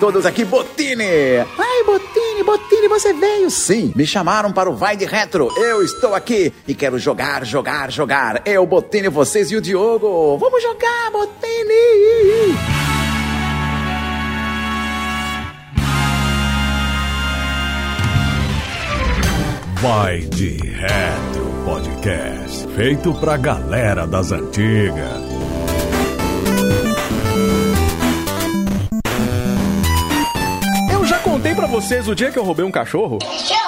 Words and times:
todos 0.00 0.24
aqui, 0.24 0.46
Botini! 0.46 1.04
Ai, 1.58 1.84
Botini, 1.84 2.42
Botini, 2.42 2.88
você 2.88 3.12
veio? 3.12 3.50
Sim, 3.50 3.92
me 3.94 4.06
chamaram 4.06 4.50
para 4.50 4.70
o 4.70 4.74
Vai 4.74 4.96
de 4.96 5.04
Retro. 5.04 5.48
Eu 5.58 5.82
estou 5.82 6.14
aqui 6.14 6.50
e 6.66 6.74
quero 6.74 6.98
jogar, 6.98 7.44
jogar, 7.44 7.92
jogar. 7.92 8.40
Eu, 8.46 8.66
Botini, 8.66 9.10
vocês 9.10 9.50
e 9.50 9.56
o 9.56 9.60
Diogo. 9.60 10.38
Vamos 10.38 10.62
jogar, 10.62 11.10
Botini! 11.12 12.56
Vai 19.82 20.20
de 20.20 20.56
Retro 20.56 21.50
Podcast, 21.66 22.66
feito 22.74 23.12
pra 23.14 23.36
galera 23.36 24.06
das 24.06 24.32
antigas. 24.32 25.29
Vocês 31.80 32.06
o 32.08 32.14
dia 32.14 32.30
que 32.30 32.38
eu 32.38 32.44
roubei 32.44 32.64
um 32.64 32.70
cachorro? 32.70 33.18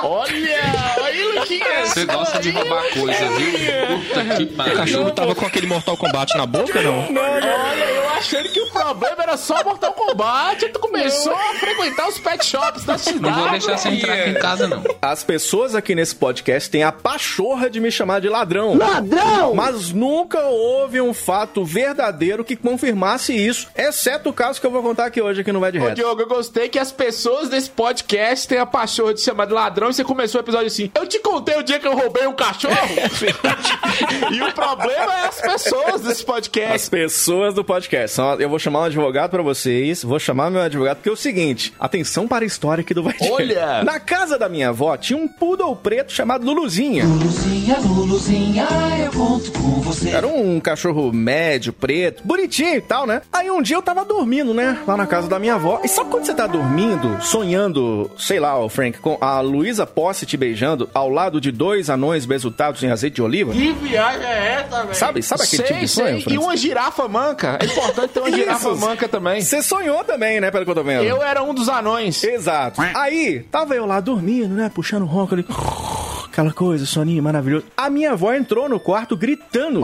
Olha, 0.02 0.60
aí 1.02 1.22
Luquinhas. 1.38 1.88
Você 1.90 2.04
gosta 2.04 2.38
de 2.40 2.50
roubar 2.50 2.82
coisa, 2.92 3.28
viu? 3.30 3.98
Puta 3.98 4.36
que 4.36 4.42
O 4.42 4.46
pariu. 4.48 4.76
cachorro 4.76 5.10
tava 5.10 5.34
com 5.34 5.46
aquele 5.46 5.66
Mortal 5.66 5.96
Kombat 5.96 6.36
na 6.36 6.44
boca, 6.46 6.82
não? 6.82 6.98
Olha, 7.00 7.84
eu 7.84 7.91
achando 8.22 8.48
que 8.48 8.60
o 8.60 8.70
problema 8.70 9.22
era 9.24 9.36
só 9.36 9.64
Mortal 9.64 9.92
Kombat. 9.92 10.68
Tu 10.68 10.78
começou 10.78 11.34
a 11.34 11.54
frequentar 11.54 12.08
os 12.08 12.18
pet 12.18 12.46
shops 12.46 12.84
da 12.84 12.96
cidade. 12.96 13.20
Não 13.20 13.34
vou 13.34 13.50
deixar 13.50 13.76
você 13.76 13.88
entrar 13.88 14.14
aqui 14.14 14.30
em 14.30 14.34
casa, 14.34 14.68
não. 14.68 14.84
As 15.02 15.24
pessoas 15.24 15.74
aqui 15.74 15.94
nesse 15.94 16.14
podcast 16.14 16.70
têm 16.70 16.84
a 16.84 16.92
pachorra 16.92 17.68
de 17.68 17.80
me 17.80 17.90
chamar 17.90 18.20
de 18.20 18.28
ladrão. 18.28 18.76
Ladrão! 18.76 19.54
Mas 19.54 19.90
nunca 19.92 20.40
houve 20.46 21.00
um 21.00 21.12
fato 21.12 21.64
verdadeiro 21.64 22.44
que 22.44 22.54
confirmasse 22.54 23.34
isso, 23.34 23.68
exceto 23.76 24.30
o 24.30 24.32
caso 24.32 24.60
que 24.60 24.66
eu 24.66 24.70
vou 24.70 24.82
contar 24.82 25.06
aqui 25.06 25.20
hoje 25.20 25.40
aqui 25.40 25.50
no 25.50 25.58
Vai 25.58 25.72
de 25.72 25.78
Ô, 25.78 25.82
Reto. 25.82 25.96
Diogo, 25.96 26.22
eu 26.22 26.28
gostei 26.28 26.68
que 26.68 26.78
as 26.78 26.92
pessoas 26.92 27.48
desse 27.48 27.70
podcast 27.70 28.46
têm 28.46 28.58
a 28.58 28.66
paixão 28.66 29.12
de 29.12 29.20
chamar 29.20 29.46
de 29.46 29.52
ladrão 29.52 29.90
e 29.90 29.94
você 29.94 30.04
começou 30.04 30.40
o 30.40 30.44
episódio 30.44 30.68
assim. 30.68 30.90
Eu 30.94 31.06
te 31.08 31.18
contei 31.18 31.56
o 31.58 31.62
dia 31.62 31.80
que 31.80 31.86
eu 31.86 31.96
roubei 31.96 32.26
um 32.26 32.34
cachorro. 32.34 32.76
e 34.30 34.42
o 34.42 34.52
problema 34.52 35.12
é 35.20 35.26
as 35.26 35.40
pessoas 35.40 36.00
desse 36.02 36.20
As 36.20 36.22
podcast. 36.22 36.90
pessoas 36.90 37.54
do 37.54 37.64
podcast. 37.64 38.11
São- 38.12 38.34
Eu 38.40 38.48
vou 38.50 38.58
chamar 38.58 38.80
um 38.80 38.84
advogado 38.84 39.30
pra 39.30 39.42
vocês. 39.42 40.02
Vou 40.02 40.18
chamar 40.18 40.50
meu 40.50 40.60
advogado, 40.60 40.96
porque 40.98 41.08
é 41.08 41.12
o 41.12 41.16
seguinte: 41.16 41.72
atenção 41.80 42.28
para 42.28 42.44
a 42.44 42.46
história 42.46 42.82
aqui 42.82 42.92
do 42.92 43.02
Vai. 43.02 43.14
Olha! 43.30 43.82
Na 43.82 43.98
casa 43.98 44.38
da 44.38 44.48
minha 44.48 44.68
avó 44.68 44.96
tinha 44.96 45.18
um 45.18 45.26
poodle 45.26 45.74
preto 45.76 46.12
chamado 46.12 46.44
Luluzinha. 46.44 47.04
Luluzinha, 47.06 47.76
Luluzinha, 47.80 48.68
eu 49.04 49.10
conto 49.12 49.50
com 49.52 49.80
você. 49.80 50.10
Era 50.10 50.26
um 50.26 50.60
cachorro 50.60 51.10
médio, 51.12 51.72
preto, 51.72 52.22
bonitinho 52.24 52.76
e 52.76 52.80
tal, 52.82 53.06
né? 53.06 53.22
Aí 53.32 53.50
um 53.50 53.62
dia 53.62 53.76
eu 53.76 53.82
tava 53.82 54.04
dormindo, 54.04 54.52
né? 54.52 54.78
Lá 54.86 54.96
na 54.96 55.06
casa 55.06 55.28
da 55.28 55.38
minha 55.38 55.54
avó. 55.54 55.80
E 55.82 55.88
sabe 55.88 56.10
quando 56.10 56.26
você 56.26 56.34
tá 56.34 56.46
dormindo, 56.46 57.16
sonhando, 57.22 58.10
sei 58.18 58.38
lá, 58.38 58.58
ô 58.58 58.68
Frank, 58.68 58.98
com 58.98 59.16
a 59.20 59.40
Luísa 59.40 59.86
Posse 59.86 60.26
te 60.26 60.36
beijando 60.36 60.88
ao 60.92 61.08
lado 61.08 61.40
de 61.40 61.50
dois 61.50 61.88
anões 61.88 62.26
besultados 62.26 62.82
em 62.82 62.90
azeite 62.90 63.16
de 63.16 63.22
oliva? 63.22 63.52
Que 63.52 63.72
viagem 63.72 64.26
é 64.26 64.64
essa, 64.66 64.82
velho? 64.82 64.94
Sabe, 64.94 65.22
sabe 65.22 65.42
aquele 65.42 65.62
sei, 65.62 65.66
tipo 65.66 65.80
de 65.80 65.88
sonho, 65.88 66.22
sei. 66.22 66.34
E 66.34 66.38
uma 66.38 66.56
girafa 66.56 67.06
manca. 67.08 67.58
É 67.60 67.64
importante 67.66 68.01
ter 68.08 68.20
uma 68.20 68.30
girafa 68.30 68.74
manca 68.74 69.08
também. 69.08 69.40
Você 69.40 69.62
sonhou 69.62 70.04
também, 70.04 70.40
né? 70.40 70.50
Pelo 70.50 70.64
que 70.64 70.70
eu 70.70 70.74
tô 70.74 70.84
vendo. 70.84 71.04
Eu 71.04 71.22
era 71.22 71.42
um 71.42 71.54
dos 71.54 71.68
anões. 71.68 72.22
Exato. 72.22 72.80
Aí, 72.94 73.40
tava 73.50 73.74
eu 73.74 73.86
lá 73.86 74.00
dormindo, 74.00 74.54
né? 74.54 74.70
Puxando 74.74 75.02
o 75.02 75.06
ronco 75.06 75.34
ali. 75.34 75.46
Aquela 76.24 76.52
coisa, 76.52 76.86
soninho 76.86 77.22
maravilhoso. 77.22 77.66
A 77.76 77.90
minha 77.90 78.12
avó 78.12 78.32
entrou 78.32 78.68
no 78.68 78.80
quarto 78.80 79.16
gritando. 79.16 79.80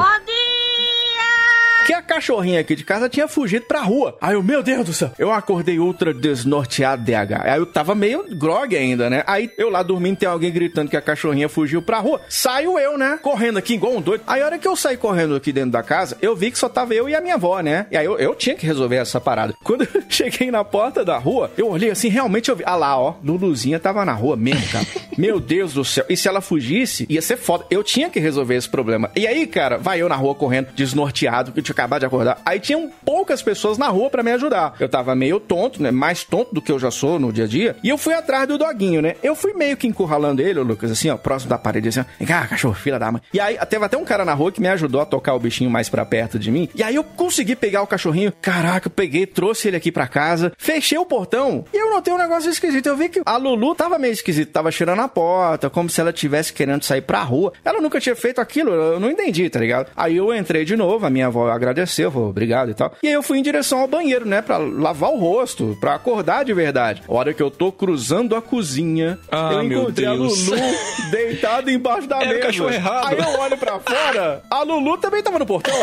Que 1.89 1.95
a 1.95 2.03
cachorrinha 2.03 2.61
aqui 2.61 2.77
de 2.77 2.85
casa 2.85 3.09
tinha 3.09 3.27
fugido 3.27 3.65
pra 3.65 3.81
rua. 3.81 4.15
Aí 4.21 4.35
eu, 4.35 4.43
meu 4.43 4.63
Deus 4.63 4.85
do 4.85 4.93
céu, 4.93 5.11
eu 5.19 5.33
acordei 5.33 5.79
ultra 5.79 6.13
desnorteado 6.13 7.03
DH. 7.03 7.41
Aí 7.41 7.59
eu 7.59 7.65
tava 7.65 7.95
meio 7.95 8.27
grog 8.37 8.77
ainda, 8.77 9.09
né? 9.09 9.25
Aí 9.27 9.51
eu 9.57 9.71
lá 9.71 9.83
dormindo, 9.83 10.19
tem 10.19 10.29
alguém 10.29 10.53
gritando 10.53 10.91
que 10.91 10.99
a 10.99 11.01
cachorrinha 11.01 11.49
fugiu 11.49 11.81
pra 11.81 11.99
rua. 11.99 12.21
Saio 12.29 12.79
eu, 12.79 12.99
né? 12.99 13.19
Correndo 13.23 13.57
aqui 13.57 13.73
igual 13.73 13.97
um 13.97 14.03
doido. 14.03 14.23
Aí 14.27 14.43
a 14.43 14.45
hora 14.45 14.59
que 14.59 14.69
eu 14.69 14.77
saí 14.77 14.99
correndo 14.99 15.35
aqui 15.35 15.51
dentro 15.51 15.71
da 15.71 15.83
casa, 15.83 16.19
eu 16.21 16.37
vi 16.37 16.51
que 16.51 16.59
só 16.59 16.69
tava 16.69 16.93
eu 16.93 17.09
e 17.09 17.15
a 17.15 17.23
minha 17.23 17.37
avó, 17.37 17.59
né? 17.61 17.87
E 17.91 17.97
aí 17.97 18.05
eu, 18.05 18.19
eu 18.19 18.35
tinha 18.35 18.55
que 18.55 18.67
resolver 18.67 18.97
essa 18.97 19.19
parada. 19.19 19.55
Quando 19.65 19.85
eu 19.85 20.03
cheguei 20.11 20.51
na 20.51 20.63
porta 20.63 21.03
da 21.03 21.17
rua, 21.17 21.51
eu 21.57 21.71
olhei 21.71 21.91
assim, 21.91 22.11
realmente 22.11 22.51
eu 22.51 22.57
vi. 22.57 22.65
Ah 22.67 22.77
lá, 22.77 23.01
ó, 23.01 23.15
Luluzinha 23.25 23.81
tava 23.81 24.05
na 24.05 24.13
rua 24.13 24.37
mesmo, 24.37 24.69
cara. 24.71 24.85
Meu 25.17 25.41
Deus 25.41 25.73
do 25.73 25.87
céu. 25.87 26.05
E 26.07 26.19
se 26.19 26.29
ela 26.29 26.43
fugisse, 26.43 27.07
ia 27.09 27.23
ser 27.23 27.39
foda. 27.39 27.65
Eu 27.71 27.83
tinha 27.83 28.11
que 28.11 28.21
resolver 28.21 28.57
esse 28.57 28.69
problema. 28.69 29.11
E 29.17 29.27
aí, 29.27 29.47
cara, 29.47 29.79
vai 29.79 30.03
eu 30.03 30.09
na 30.09 30.17
rua 30.17 30.35
correndo, 30.35 30.69
desnorteado, 30.75 31.51
que 31.51 31.78
acabado 31.79 32.01
de 32.01 32.07
acordar. 32.07 32.41
Aí 32.45 32.59
tinham 32.59 32.91
poucas 33.05 33.43
pessoas 33.43 33.79
na 33.79 33.89
rua 33.89 34.11
pra 34.11 34.23
me 34.23 34.33
ajudar. 34.33 34.75
Eu 34.81 34.89
tava 34.89 35.15
meio 35.15 35.39
tonto, 35.39 35.83
né? 35.83 35.91
Mais 35.91 36.25
tonto 36.25 36.55
do 36.55 36.61
que 36.61 36.73
eu 36.73 36.79
já 36.79 36.91
sou 36.91 37.19
no 37.19 37.33
dia 37.33 37.45
a 37.45 37.49
dia. 37.49 37.77
E 37.83 37.89
eu 37.89 37.97
fui 37.97 38.15
atrás 38.15 38.49
do 38.49 38.59
doguinho, 38.59 39.01
né? 39.01 39.17
Eu 39.23 39.35
fui 39.35 39.55
meio 39.55 39.77
que 39.77 39.87
encurralando 39.87 40.43
ele, 40.43 40.59
Lucas, 40.61 40.91
assim, 40.91 41.09
ó, 41.11 41.17
próximo 41.17 41.51
da 41.51 41.59
parede, 41.59 41.89
assim, 41.89 42.01
ó. 42.01 42.05
Vem 42.19 42.27
cá, 42.27 42.47
cachorro, 42.47 42.75
filha 42.75 42.99
da 42.99 43.13
mãe. 43.13 43.23
E 43.33 43.41
aí, 43.41 43.57
teve 43.69 43.85
até 43.85 43.97
um 43.97 44.05
cara 44.05 44.25
na 44.25 44.35
rua 44.35 44.51
que 44.51 44.61
me 44.61 44.69
ajudou 44.69 45.01
a 45.01 45.07
tocar 45.07 45.35
o 45.35 45.39
bichinho 45.39 45.71
mais 45.71 45.89
pra 45.89 46.05
perto 46.05 46.39
de 46.39 46.51
mim. 46.51 46.69
E 46.75 46.83
aí 46.83 46.95
eu 46.95 47.05
consegui 47.05 47.55
pegar 47.55 47.83
o 47.83 47.87
cachorrinho. 47.87 48.33
Caraca, 48.41 48.89
eu 48.89 48.91
peguei, 48.91 49.27
trouxe 49.27 49.69
ele 49.69 49.77
aqui 49.77 49.93
pra 49.93 50.07
casa, 50.07 50.53
fechei 50.59 50.99
o 50.99 51.07
portão 51.07 51.65
e 51.73 51.77
eu 51.77 51.91
notei 51.91 52.13
um 52.13 52.19
negócio 52.19 52.51
esquisito. 52.51 52.87
Eu 52.87 52.97
vi 52.97 53.09
que 53.09 53.23
a 53.25 53.37
Lulu 53.37 53.75
tava 53.75 53.99
meio 53.99 54.13
esquisita, 54.13 54.53
tava 54.53 54.71
cheirando 54.71 55.01
a 55.01 55.09
porta, 55.09 55.71
como 55.71 55.89
se 55.89 56.01
ela 56.01 56.13
tivesse 56.13 56.53
querendo 56.53 56.83
sair 56.83 57.03
pra 57.03 57.23
rua. 57.23 57.53
Ela 57.65 57.81
nunca 57.81 58.01
tinha 58.01 58.17
feito 58.17 58.41
aquilo, 58.41 58.71
eu 58.73 59.01
não 59.01 59.11
entendi, 59.11 59.49
tá 59.49 59.61
ligado? 59.61 59.91
Aí 59.97 60.17
eu 60.17 60.35
entrei 60.35 60.65
de 60.65 60.77
novo, 60.77 61.07
a 61.07 61.11
minha 61.11 61.27
avó 61.27 61.49
agradeceu, 61.51 61.68
falou 62.11 62.29
obrigado 62.31 62.71
e 62.71 62.75
tal. 62.75 62.93
E 63.03 63.09
aí 63.09 63.13
eu 63.15 63.23
fui 63.23 63.39
em 63.39 63.43
direção 63.43 63.81
ao 63.81 63.89
banheiro, 63.89 64.27
né, 64.27 64.43
pra 64.43 64.57
lavar 64.59 65.11
o 65.11 65.17
rosto, 65.19 65.77
pra 65.81 65.95
acordar 65.95 66.45
de 66.45 66.53
verdade. 66.53 67.03
A 67.09 67.13
hora 67.13 67.33
que 67.35 67.43
eu 67.43 67.51
tô 67.51 67.71
cruzando 67.73 68.35
a 68.37 68.43
cozinha, 68.43 69.19
Ah, 69.31 69.51
eu 69.53 69.65
meu 69.65 69.83
encontrei 69.83 70.07
Deus. 70.07 70.49
a 70.49 70.55
Lulu 70.55 70.63
deitada 71.11 71.71
embaixo 71.71 72.07
da 72.09 72.17
Era 72.17 72.25
o 72.27 72.29
mesa. 72.29 72.41
cachorro 72.43 72.71
errado. 72.71 73.07
Aí 73.09 73.19
eu 73.19 73.41
olho 73.41 73.57
pra 73.59 73.79
fora, 73.81 74.43
a 74.51 74.63
Lulu 74.63 74.99
também 74.99 75.23
tava 75.23 75.39
no 75.39 75.47
portão. 75.47 75.75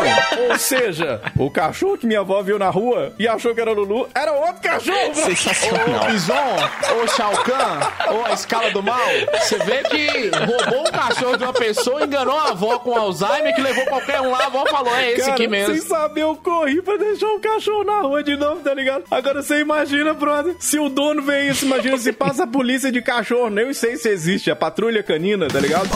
Ou 0.50 0.58
seja, 0.58 1.20
o 1.38 1.50
cachorro 1.50 1.96
que 1.98 2.06
minha 2.06 2.20
avó 2.20 2.42
viu 2.42 2.58
na 2.58 2.68
rua 2.70 3.12
e 3.18 3.26
achou 3.28 3.54
que 3.54 3.60
era 3.60 3.70
a 3.70 3.74
Lulu, 3.74 4.08
era 4.14 4.32
outro 4.32 4.62
cachorro. 4.62 5.14
Sensacional. 5.14 6.04
Ô 6.04 6.06
Bison, 6.06 7.02
ô 7.02 7.06
Shao 7.08 7.32
Kahn, 7.42 8.12
ou 8.14 8.26
a 8.26 8.32
escala 8.32 8.70
do 8.70 8.82
mal, 8.82 8.98
você 9.40 9.58
vê 9.58 9.82
que 9.84 10.30
roubou 10.36 10.80
um 10.82 10.90
cachorro 10.92 11.36
de 11.36 11.44
uma 11.44 11.52
pessoa, 11.52 12.02
enganou 12.04 12.38
a 12.38 12.50
avó 12.50 12.78
com 12.78 12.96
Alzheimer, 12.96 13.54
que 13.54 13.60
levou 13.60 13.84
qualquer 13.86 14.20
um 14.20 14.30
lá, 14.30 14.44
a 14.44 14.46
avó 14.46 14.64
falou, 14.66 14.94
é 14.94 15.12
esse 15.12 15.20
Cara, 15.22 15.32
aqui 15.32 15.48
mesmo. 15.48 15.75
Sem 15.76 15.80
saber, 15.82 16.22
eu 16.22 16.34
corri 16.36 16.80
pra 16.80 16.96
deixar 16.96 17.26
o 17.26 17.38
cachorro 17.38 17.84
na 17.84 18.00
rua 18.00 18.22
de 18.22 18.34
novo, 18.34 18.62
tá 18.62 18.72
ligado? 18.72 19.04
Agora 19.10 19.42
você 19.42 19.60
imagina, 19.60 20.14
brother, 20.14 20.54
se 20.58 20.78
o 20.78 20.88
dono 20.88 21.20
vê 21.20 21.50
isso, 21.50 21.66
imagina 21.66 21.98
se 21.98 22.12
passa 22.12 22.44
a 22.44 22.46
polícia 22.46 22.90
de 22.90 23.02
cachorro, 23.02 23.50
nem 23.50 23.74
sei 23.74 23.96
se 23.96 24.08
existe, 24.08 24.50
a 24.50 24.56
patrulha 24.56 25.02
canina, 25.02 25.48
tá 25.48 25.60
ligado? 25.60 25.88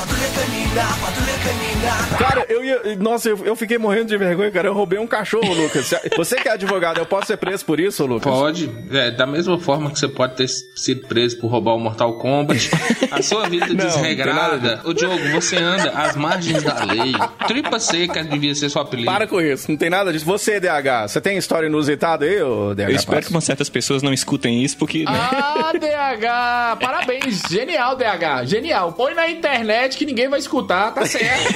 Cara, 2.18 2.46
eu 2.48 2.64
ia. 2.64 2.96
Nossa, 2.96 3.28
eu, 3.28 3.44
eu 3.44 3.56
fiquei 3.56 3.78
morrendo 3.78 4.06
de 4.06 4.16
vergonha, 4.16 4.50
cara. 4.50 4.68
Eu 4.68 4.74
roubei 4.74 4.98
um 4.98 5.06
cachorro, 5.06 5.52
Lucas. 5.52 5.92
Você 6.16 6.36
que 6.36 6.48
é 6.48 6.52
advogado, 6.52 6.98
eu 6.98 7.06
posso 7.06 7.26
ser 7.26 7.36
preso 7.38 7.64
por 7.64 7.80
isso, 7.80 8.04
Lucas? 8.06 8.32
Pode, 8.32 8.70
é, 8.92 9.10
da 9.10 9.26
mesma 9.26 9.58
forma 9.58 9.90
que 9.90 9.98
você 9.98 10.08
pode 10.08 10.36
ter 10.36 10.48
sido 10.48 11.06
preso 11.08 11.38
por 11.40 11.48
roubar 11.48 11.74
o 11.74 11.80
Mortal 11.80 12.18
Kombat, 12.18 12.70
a 13.10 13.22
sua 13.22 13.48
vida 13.48 13.66
nada 13.74 13.84
desregrada. 13.84 14.80
O 14.84 14.92
Diogo, 14.92 15.28
você 15.32 15.56
anda 15.56 15.90
às 15.90 16.14
margens 16.14 16.62
da 16.62 16.84
lei. 16.84 17.14
Tripa 17.46 17.80
seca 17.80 18.22
devia 18.22 18.54
ser 18.54 18.70
seu 18.70 18.82
apelido. 18.82 19.10
Para 19.10 19.26
com 19.26 19.40
isso, 19.40 19.59
não 19.68 19.76
tem 19.76 19.90
nada 19.90 20.12
disso. 20.12 20.24
Você, 20.24 20.60
DH, 20.60 21.08
você 21.08 21.20
tem 21.20 21.36
história 21.36 21.66
inusitada 21.66 22.24
aí, 22.24 22.40
ô 22.42 22.74
DH? 22.74 22.80
Eu 22.82 22.90
espero 22.96 23.22
que 23.26 23.30
umas 23.30 23.44
certas 23.44 23.68
pessoas 23.68 24.02
não 24.02 24.12
escutem 24.12 24.62
isso, 24.62 24.76
porque. 24.76 25.04
né? 25.04 25.10
Ah, 25.10 25.72
DH! 25.74 26.80
Parabéns! 26.80 27.42
Genial, 27.50 27.96
DH! 27.96 28.44
Genial! 28.46 28.92
Põe 28.92 29.14
na 29.14 29.28
internet 29.28 29.96
que 29.96 30.06
ninguém 30.06 30.28
vai 30.28 30.38
escutar, 30.38 30.92
tá 30.92 31.04
certo. 31.06 31.54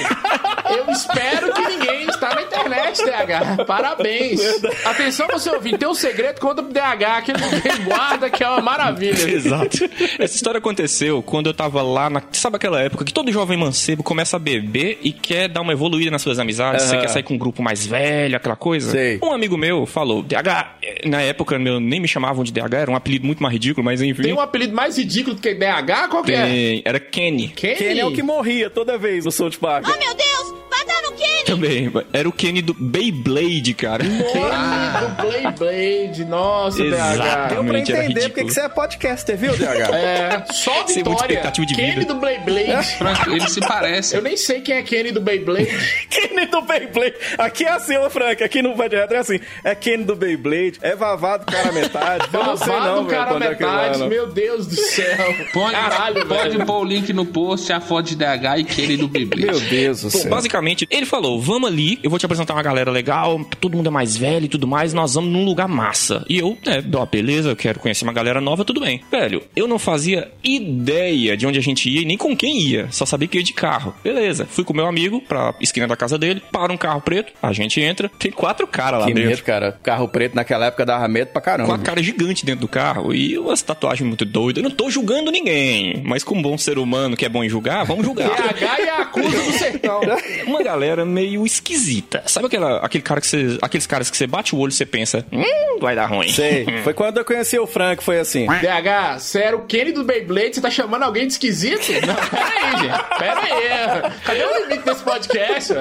Eu 0.69 0.91
espero 0.91 1.53
que 1.53 1.61
ninguém 1.61 2.07
está 2.09 2.33
na 2.35 2.41
internet, 2.41 3.01
DH. 3.03 3.65
Parabéns! 3.65 4.41
Atenção, 4.85 5.27
você 5.31 5.49
ouvir, 5.51 5.77
tem 5.77 5.87
um 5.87 5.93
segredo, 5.93 6.39
conta 6.39 6.61
pro 6.63 6.71
DH 6.73 7.23
que 7.23 7.31
ele 7.31 7.83
guarda, 7.85 8.29
que 8.29 8.43
é 8.43 8.49
uma 8.49 8.61
maravilha. 8.61 9.29
Exato. 9.29 9.77
Essa 10.19 10.35
história 10.35 10.57
aconteceu 10.57 11.21
quando 11.21 11.47
eu 11.47 11.53
tava 11.53 11.81
lá 11.81 12.09
na. 12.09 12.21
Sabe 12.31 12.55
aquela 12.57 12.81
época 12.81 13.03
que 13.05 13.13
todo 13.13 13.31
jovem 13.31 13.57
mancebo 13.57 14.03
começa 14.03 14.35
a 14.37 14.39
beber 14.39 14.99
e 15.01 15.11
quer 15.11 15.47
dar 15.47 15.61
uma 15.61 15.73
evoluída 15.73 16.11
nas 16.11 16.21
suas 16.21 16.39
amizades? 16.39 16.83
Você 16.83 16.93
Aham. 16.95 17.01
quer 17.01 17.07
sair 17.09 17.23
com 17.23 17.33
um 17.35 17.37
grupo 17.37 17.61
mais 17.61 17.85
velho, 17.85 17.94
aquela 18.35 18.55
coisa? 18.55 18.91
Sei. 18.91 19.19
Um 19.23 19.31
amigo 19.31 19.57
meu 19.57 19.85
falou, 19.85 20.21
DH, 20.23 20.75
eh, 20.83 21.07
na 21.07 21.21
época 21.21 21.57
meu, 21.59 21.79
nem 21.79 21.99
me 21.99 22.07
chamavam 22.07 22.43
de 22.43 22.51
DH, 22.51 22.73
era 22.73 22.91
um 22.91 22.95
apelido 22.95 23.25
muito 23.25 23.41
mais 23.41 23.53
ridículo, 23.53 23.83
mas 23.85 24.01
enfim. 24.01 24.23
Tem 24.23 24.33
um 24.33 24.39
apelido 24.41 24.73
mais 24.75 24.97
ridículo 24.97 25.35
do 25.35 25.41
que 25.41 25.53
DH? 25.53 26.07
Qual 26.09 26.23
que 26.23 26.33
é? 26.33 26.45
Tem- 26.45 26.81
Era 26.85 26.99
Kenny. 26.99 27.49
Kenny? 27.49 27.75
Kenny 27.75 27.99
é 27.99 28.05
o 28.05 28.11
que 28.11 28.23
morria 28.23 28.69
toda 28.69 28.97
vez 28.97 29.25
no 29.25 29.31
South 29.31 29.51
Park. 29.59 29.85
Oh, 29.87 29.99
meu 29.99 30.13
Deus! 30.15 30.24
Também. 31.45 31.91
Era 32.11 32.27
o 32.27 32.31
Kenny 32.31 32.61
do 32.61 32.73
Beyblade, 32.73 33.73
cara. 33.73 34.03
Kenny 34.03 34.19
do 34.99 35.31
Beyblade, 35.31 36.25
nossa, 36.25 36.83
Exato. 36.83 37.17
DH. 37.17 37.47
Deu 37.53 37.63
pra 37.65 37.79
entender 37.79 38.29
porque 38.29 38.43
você 38.43 38.61
é 38.61 38.69
podcaster, 38.69 39.37
viu, 39.37 39.53
DH? 39.55 39.93
É, 39.93 40.45
só 40.51 40.73
muita 40.73 40.93
vitória. 40.93 41.51
de 41.51 41.75
Kenny 41.75 41.91
vida. 41.99 42.13
do 42.13 42.19
Beyblade. 42.19 42.97
Frank, 42.97 43.29
eles 43.29 43.51
se 43.51 43.59
parecem. 43.59 44.17
Eu 44.17 44.23
nem 44.23 44.37
sei 44.37 44.61
quem 44.61 44.75
é 44.75 44.81
Kenny 44.83 45.11
do 45.11 45.21
Beyblade. 45.21 45.69
Kenny 46.09 46.45
do 46.47 46.61
Beyblade. 46.61 47.15
Aqui 47.37 47.63
é 47.65 47.71
assim, 47.71 47.97
ô 47.97 48.09
Frank. 48.09 48.43
Aqui 48.43 48.61
no 48.61 48.75
Vai 48.75 48.89
de 48.89 48.95
Retro 48.95 49.15
é 49.15 49.19
assim. 49.19 49.39
É 49.63 49.75
Kenny 49.75 50.03
do 50.03 50.15
Beyblade. 50.15 50.79
É 50.81 50.95
Vavado 50.95 51.45
cara 51.45 51.71
metade. 51.71 52.27
Eu 52.33 52.43
não 52.43 52.57
sei 52.57 52.67
não, 52.73 53.05
velho. 53.05 53.07
cara 53.07 53.35
onde 53.35 53.45
é 53.45 53.49
metade, 53.49 53.99
não. 53.99 54.07
meu 54.07 54.27
Deus 54.27 54.67
do 54.67 54.75
céu. 54.75 55.35
Pode, 55.53 55.71
Caralho, 55.75 56.25
pode 56.27 56.49
velho. 56.51 56.65
pôr 56.65 56.79
o 56.81 56.83
link 56.83 57.13
no 57.13 57.25
post, 57.25 57.71
a 57.71 57.79
foto 57.79 58.07
de 58.07 58.15
DH 58.15 58.59
e 58.59 58.63
Kenny 58.63 58.97
do 58.97 59.07
Beyblade. 59.07 59.45
Meu 59.45 59.59
Deus 59.59 60.01
do 60.01 60.09
Bom, 60.09 60.19
céu. 60.19 60.29
basicamente, 60.29 60.87
ele 60.89 61.05
falou: 61.05 61.34
vamos 61.39 61.69
ali, 61.69 61.99
eu 62.03 62.09
vou 62.09 62.19
te 62.19 62.25
apresentar 62.25 62.53
uma 62.53 62.63
galera 62.63 62.91
legal, 62.91 63.43
todo 63.59 63.75
mundo 63.77 63.87
é 63.87 63.91
mais 63.91 64.15
velho 64.15 64.45
e 64.45 64.49
tudo 64.49 64.67
mais, 64.67 64.93
nós 64.93 65.13
vamos 65.15 65.31
num 65.31 65.45
lugar 65.45 65.67
massa. 65.67 66.25
E 66.29 66.37
eu, 66.39 66.57
é, 66.65 66.83
ó, 66.95 67.05
beleza, 67.05 67.49
eu 67.49 67.55
quero 67.55 67.79
conhecer 67.79 68.03
uma 68.03 68.13
galera 68.13 68.39
nova, 68.41 68.63
tudo 68.65 68.79
bem. 68.81 69.01
Velho, 69.11 69.41
eu 69.55 69.67
não 69.67 69.77
fazia 69.79 70.31
ideia 70.43 71.35
de 71.37 71.45
onde 71.45 71.59
a 71.59 71.61
gente 71.61 71.89
ia 71.89 72.01
e 72.01 72.05
nem 72.05 72.17
com 72.17 72.35
quem 72.35 72.59
ia, 72.61 72.87
só 72.91 73.05
sabia 73.05 73.27
que 73.27 73.37
ia 73.37 73.43
de 73.43 73.53
carro. 73.53 73.93
Beleza, 74.03 74.45
fui 74.49 74.63
com 74.63 74.73
meu 74.73 74.85
amigo 74.87 75.21
pra 75.21 75.53
esquina 75.59 75.87
da 75.87 75.95
casa 75.95 76.17
dele, 76.17 76.41
para 76.51 76.71
um 76.71 76.77
carro 76.77 77.01
preto, 77.01 77.33
a 77.41 77.51
gente 77.53 77.79
entra, 77.81 78.09
tem 78.19 78.31
quatro 78.31 78.67
caras 78.67 79.01
lá 79.01 79.05
Que 79.07 79.13
dentro. 79.13 79.29
medo, 79.29 79.43
cara. 79.43 79.71
Carro 79.83 80.07
preto 80.07 80.35
naquela 80.35 80.65
época 80.67 80.85
dava 80.85 81.07
medo 81.07 81.27
pra 81.31 81.41
caramba. 81.41 81.69
Quatro 81.69 81.85
caras 81.85 82.05
gigantes 82.05 82.43
dentro 82.43 82.61
do 82.61 82.67
carro 82.67 83.13
e 83.13 83.37
umas 83.37 83.61
tatuagens 83.61 84.07
muito 84.07 84.25
doidas. 84.25 84.63
Eu 84.63 84.69
não 84.69 84.75
tô 84.75 84.89
julgando 84.89 85.31
ninguém, 85.31 86.01
mas 86.05 86.23
como 86.23 86.41
bom 86.41 86.57
ser 86.57 86.77
humano 86.77 87.15
que 87.15 87.25
é 87.25 87.29
bom 87.29 87.43
em 87.43 87.49
julgar, 87.49 87.83
vamos 87.85 88.05
julgar. 88.05 88.29
PH 88.35 88.79
e 88.81 88.89
a 88.89 88.97
acusa 89.01 89.29
do 89.43 89.51
sertão. 89.53 90.01
uma 90.47 90.63
galera 90.63 91.05
meio 91.05 91.24
esquisita. 91.25 92.23
Sabe 92.25 92.47
aquela, 92.47 92.77
aquele 92.77 93.01
cara 93.01 93.21
que 93.21 93.27
você, 93.27 93.57
aqueles 93.61 93.87
caras 93.87 94.09
que 94.09 94.17
você 94.17 94.27
bate 94.27 94.53
o 94.55 94.59
olho 94.59 94.71
e 94.71 94.73
você 94.73 94.85
pensa, 94.85 95.25
hum, 95.31 95.79
vai 95.79 95.95
dar 95.95 96.05
ruim. 96.05 96.29
Sei. 96.29 96.65
Foi 96.83 96.93
quando 96.93 97.17
eu 97.17 97.25
conheci 97.25 97.57
o 97.57 97.65
Frank, 97.65 98.03
foi 98.03 98.19
assim. 98.19 98.45
DH, 98.45 99.19
você 99.19 99.39
era 99.39 99.55
o 99.55 99.65
Kenny 99.65 99.91
do 99.91 100.03
Beyblade, 100.03 100.55
você 100.55 100.61
tá 100.61 100.69
chamando 100.69 101.03
alguém 101.03 101.25
de 101.25 101.33
esquisito? 101.33 101.91
Não, 102.05 102.15
pera 102.15 102.55
aí, 102.55 102.77
gente. 102.77 103.17
Pera 103.17 103.41
aí. 103.41 104.11
Cadê 104.23 104.43
o 104.43 104.61
limite 104.63 104.85
desse 104.85 105.03
podcast? 105.03 105.73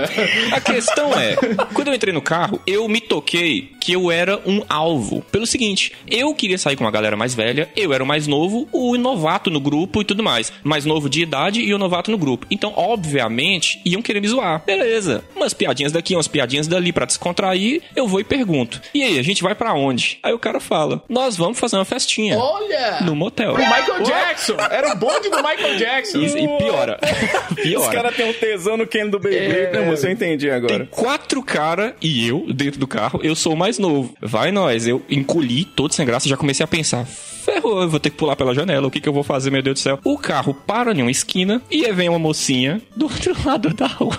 A 0.52 0.60
questão 0.60 1.12
é, 1.18 1.36
quando 1.74 1.88
eu 1.88 1.94
entrei 1.94 2.12
no 2.12 2.22
carro, 2.22 2.60
eu 2.66 2.88
me 2.88 3.00
toquei 3.00 3.72
que 3.80 3.92
eu 3.92 4.10
era 4.10 4.40
um 4.46 4.62
alvo. 4.68 5.22
Pelo 5.30 5.46
seguinte, 5.46 5.92
eu 6.08 6.34
queria 6.34 6.58
sair 6.58 6.76
com 6.76 6.84
uma 6.84 6.90
galera 6.90 7.16
mais 7.16 7.34
velha, 7.34 7.68
eu 7.76 7.92
era 7.92 8.02
o 8.02 8.06
mais 8.06 8.26
novo, 8.26 8.68
o 8.72 8.96
novato 8.96 9.50
no 9.50 9.60
grupo 9.60 10.00
e 10.00 10.04
tudo 10.04 10.22
mais. 10.22 10.52
Mais 10.62 10.84
novo 10.84 11.08
de 11.08 11.22
idade 11.22 11.60
e 11.60 11.74
o 11.74 11.78
novato 11.78 12.10
no 12.10 12.18
grupo. 12.18 12.46
Então, 12.50 12.72
obviamente, 12.76 13.80
iam 13.84 14.02
querer 14.02 14.20
me 14.20 14.28
zoar. 14.28 14.62
Beleza. 14.64 15.24
Umas 15.34 15.52
piadinhas 15.54 15.92
daqui, 15.92 16.14
umas 16.14 16.28
piadinhas 16.28 16.66
dali 16.66 16.92
pra 16.92 17.04
descontrair, 17.06 17.82
eu 17.94 18.06
vou 18.06 18.20
e 18.20 18.24
pergunto. 18.24 18.80
E 18.94 19.02
aí, 19.02 19.18
a 19.18 19.22
gente 19.22 19.42
vai 19.42 19.54
pra 19.54 19.74
onde? 19.74 20.18
Aí 20.22 20.32
o 20.32 20.38
cara 20.38 20.60
fala: 20.60 21.02
Nós 21.08 21.36
vamos 21.36 21.58
fazer 21.58 21.76
uma 21.76 21.84
festinha. 21.84 22.38
Olha! 22.38 23.00
No 23.02 23.14
motel. 23.14 23.54
O 23.54 23.58
Michael 23.58 24.02
Jackson! 24.02 24.56
Era 24.70 24.92
o 24.92 24.96
bonde 24.96 25.28
do 25.28 25.36
Michael 25.36 25.76
Jackson. 25.76 26.18
E, 26.18 26.26
e 26.44 26.58
piora. 26.58 26.98
Os 27.50 27.62
piora. 27.62 27.92
caras 27.92 28.16
têm 28.16 28.28
um 28.28 28.32
tesão 28.32 28.76
no 28.76 28.86
Kenny 28.86 29.10
do 29.10 29.18
Beyblade, 29.18 29.76
É. 29.76 30.04
Eu 30.04 30.10
entendi 30.10 30.50
agora. 30.50 30.78
Tem 30.78 30.86
quatro 30.86 31.42
cara 31.42 31.96
e 32.00 32.26
eu 32.26 32.46
dentro 32.52 32.78
do 32.78 32.86
carro, 32.86 33.20
eu 33.22 33.34
sou 33.34 33.54
o 33.54 33.56
mais 33.56 33.78
novo. 33.78 34.14
Vai 34.20 34.52
nós, 34.52 34.86
eu 34.86 35.02
encolhi 35.08 35.64
todo 35.64 35.92
sem 35.94 36.04
graça, 36.06 36.28
já 36.28 36.36
comecei 36.36 36.64
a 36.64 36.66
pensar. 36.66 37.06
Ferrou, 37.44 37.82
eu 37.82 37.88
vou 37.88 38.00
ter 38.00 38.10
que 38.10 38.16
pular 38.16 38.36
pela 38.36 38.54
janela. 38.54 38.86
O 38.86 38.90
que, 38.90 39.00
que 39.00 39.08
eu 39.08 39.12
vou 39.12 39.22
fazer, 39.22 39.50
meu 39.50 39.62
Deus 39.62 39.74
do 39.74 39.82
céu? 39.82 39.98
O 40.02 40.16
carro 40.16 40.54
para 40.54 40.92
em 40.92 41.02
uma 41.02 41.10
esquina 41.10 41.60
e 41.70 41.90
vem 41.92 42.08
uma 42.08 42.18
mocinha 42.18 42.80
do 42.96 43.04
outro 43.04 43.36
lado 43.44 43.74
da 43.74 43.86
rua 43.86 44.18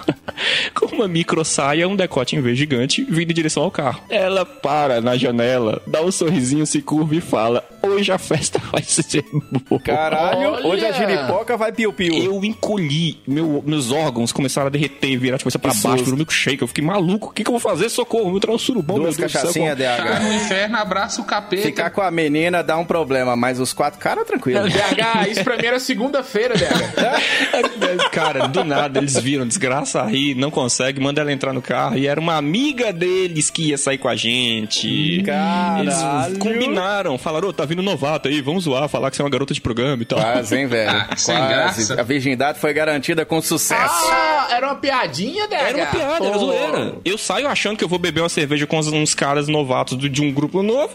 com 0.74 0.96
uma 0.96 1.08
micro 1.08 1.44
saia, 1.44 1.88
um 1.88 1.96
decote 1.96 2.36
em 2.36 2.42
vez 2.42 2.58
gigante, 2.58 3.04
vindo 3.04 3.32
em 3.32 3.34
direção 3.34 3.64
ao 3.64 3.72
carro. 3.72 4.02
Ela 4.10 4.46
para 4.46 5.02
na 5.02 5.18
janela, 5.18 5.82
dá 5.88 6.02
um 6.02 6.12
sorrisinho, 6.12 6.66
se 6.66 6.82
curva 6.82 7.16
e 7.16 7.22
fala: 7.22 7.64
Hoje 7.86 8.12
a 8.12 8.18
festa 8.18 8.60
vai 8.72 8.82
ser 8.84 9.24
boa. 9.70 9.82
Caralho, 9.82 10.52
Olha! 10.54 10.68
hoje 10.68 10.86
a 10.86 10.92
giripoca 10.92 11.56
vai 11.58 11.72
piu-piu. 11.72 12.14
Eu 12.16 12.44
encolhi, 12.44 13.20
meu- 13.28 13.64
meus 13.66 13.92
órgãos 13.92 14.32
começaram 14.32 14.68
a 14.68 14.70
derreter, 14.70 15.18
virar 15.18 15.38
de 15.38 15.44
cabeça 15.44 15.60
pra 15.60 15.72
Que 15.72 15.80
baixo, 15.82 16.04
virou 16.04 16.18
milkshake. 16.18 16.62
Eu 16.62 16.68
fiquei 16.68 16.84
maluco. 16.84 17.28
O 17.30 17.32
que, 17.32 17.44
que 17.44 17.50
eu 17.50 17.54
vou 17.54 17.60
fazer? 17.60 17.90
Socorro, 17.90 18.32
me 18.32 18.40
trouxe 18.40 18.64
um 18.64 18.66
surubão, 18.66 18.98
Duas 18.98 19.18
meu 19.18 19.30
Tá 19.30 19.42
DH. 19.44 20.20
no 20.24 20.34
inferno, 20.34 20.78
abraça 20.78 21.22
o 21.22 21.26
capeta. 21.26 21.64
Ficar 21.64 21.90
com 21.90 22.02
a 22.02 22.10
menina 22.12 22.64
dá 22.64 22.78
um 22.78 22.86
problema, 22.86 23.36
mas 23.36 23.60
os 23.60 23.74
quatro 23.74 24.00
caras, 24.00 24.26
tranquilo. 24.26 24.68
DH, 24.68 25.30
isso 25.30 25.44
pra 25.44 25.58
mim 25.58 25.66
era 25.66 25.80
segunda-feira, 25.80 26.56
DH. 26.56 28.10
Cara, 28.12 28.48
do 28.48 28.64
nada 28.64 29.00
eles 29.00 29.18
viram 29.20 29.46
desgraça 29.48 30.04
aí, 30.04 30.34
não 30.36 30.50
consegue, 30.52 31.00
manda 31.00 31.22
ela 31.22 31.32
entrar 31.32 31.54
no 31.54 31.62
carro. 31.62 31.98
E 31.98 32.08
era 32.08 32.20
uma 32.20 32.36
amiga 32.38 32.92
deles 32.94 33.50
que 33.50 33.70
ia 33.70 33.78
sair 33.78 33.98
com 33.98 34.08
a 34.08 34.16
gente. 34.16 35.22
Caralho. 35.26 35.82
Eles 35.90 36.38
combinaram, 36.38 37.18
falaram, 37.18 37.50
ô, 37.50 37.54
tá 37.54 37.66
vindo 37.66 37.75
novato 37.82 38.28
aí, 38.28 38.42
vamos 38.42 38.64
zoar, 38.66 38.88
falar 38.90 39.10
que 39.10 39.16
você 39.16 39.22
é 39.22 39.26
uma 39.26 39.32
garota 39.32 39.54
de 39.54 39.62
programa 39.62 40.02
e 40.02 40.06
tal. 40.06 40.20
Quase, 40.20 40.56
hein, 40.58 40.68
velho? 40.68 40.90
Ah, 40.92 41.16
sem 41.16 41.36
Quase. 41.36 41.54
graça. 41.54 42.02
A 42.02 42.04
virgindade 42.04 42.60
foi 42.60 42.74
garantida 42.74 43.26
com 43.26 43.42
sucesso. 43.42 44.06
Ah, 44.12 44.48
era 44.52 44.68
uma 44.68 44.76
piadinha, 44.76 45.48
DH? 45.48 45.54
Era 45.54 45.78
uma 45.78 45.86
piada, 45.88 46.26
era 46.26 46.34
Pô. 46.34 46.40
zoeira. 46.40 46.96
Eu 47.04 47.18
saio 47.18 47.48
achando 47.48 47.78
que 47.78 47.84
eu 47.84 47.88
vou 47.90 48.00
beber 48.00 48.22
uma 48.22 48.30
cerveja 48.30 48.66
com 48.68 48.78
uns, 48.78 48.88
uns 48.88 49.14
caras 49.14 49.48
novatos 49.48 49.98
de 49.98 50.22
um 50.22 50.32
grupo 50.32 50.62
novo. 50.64 50.94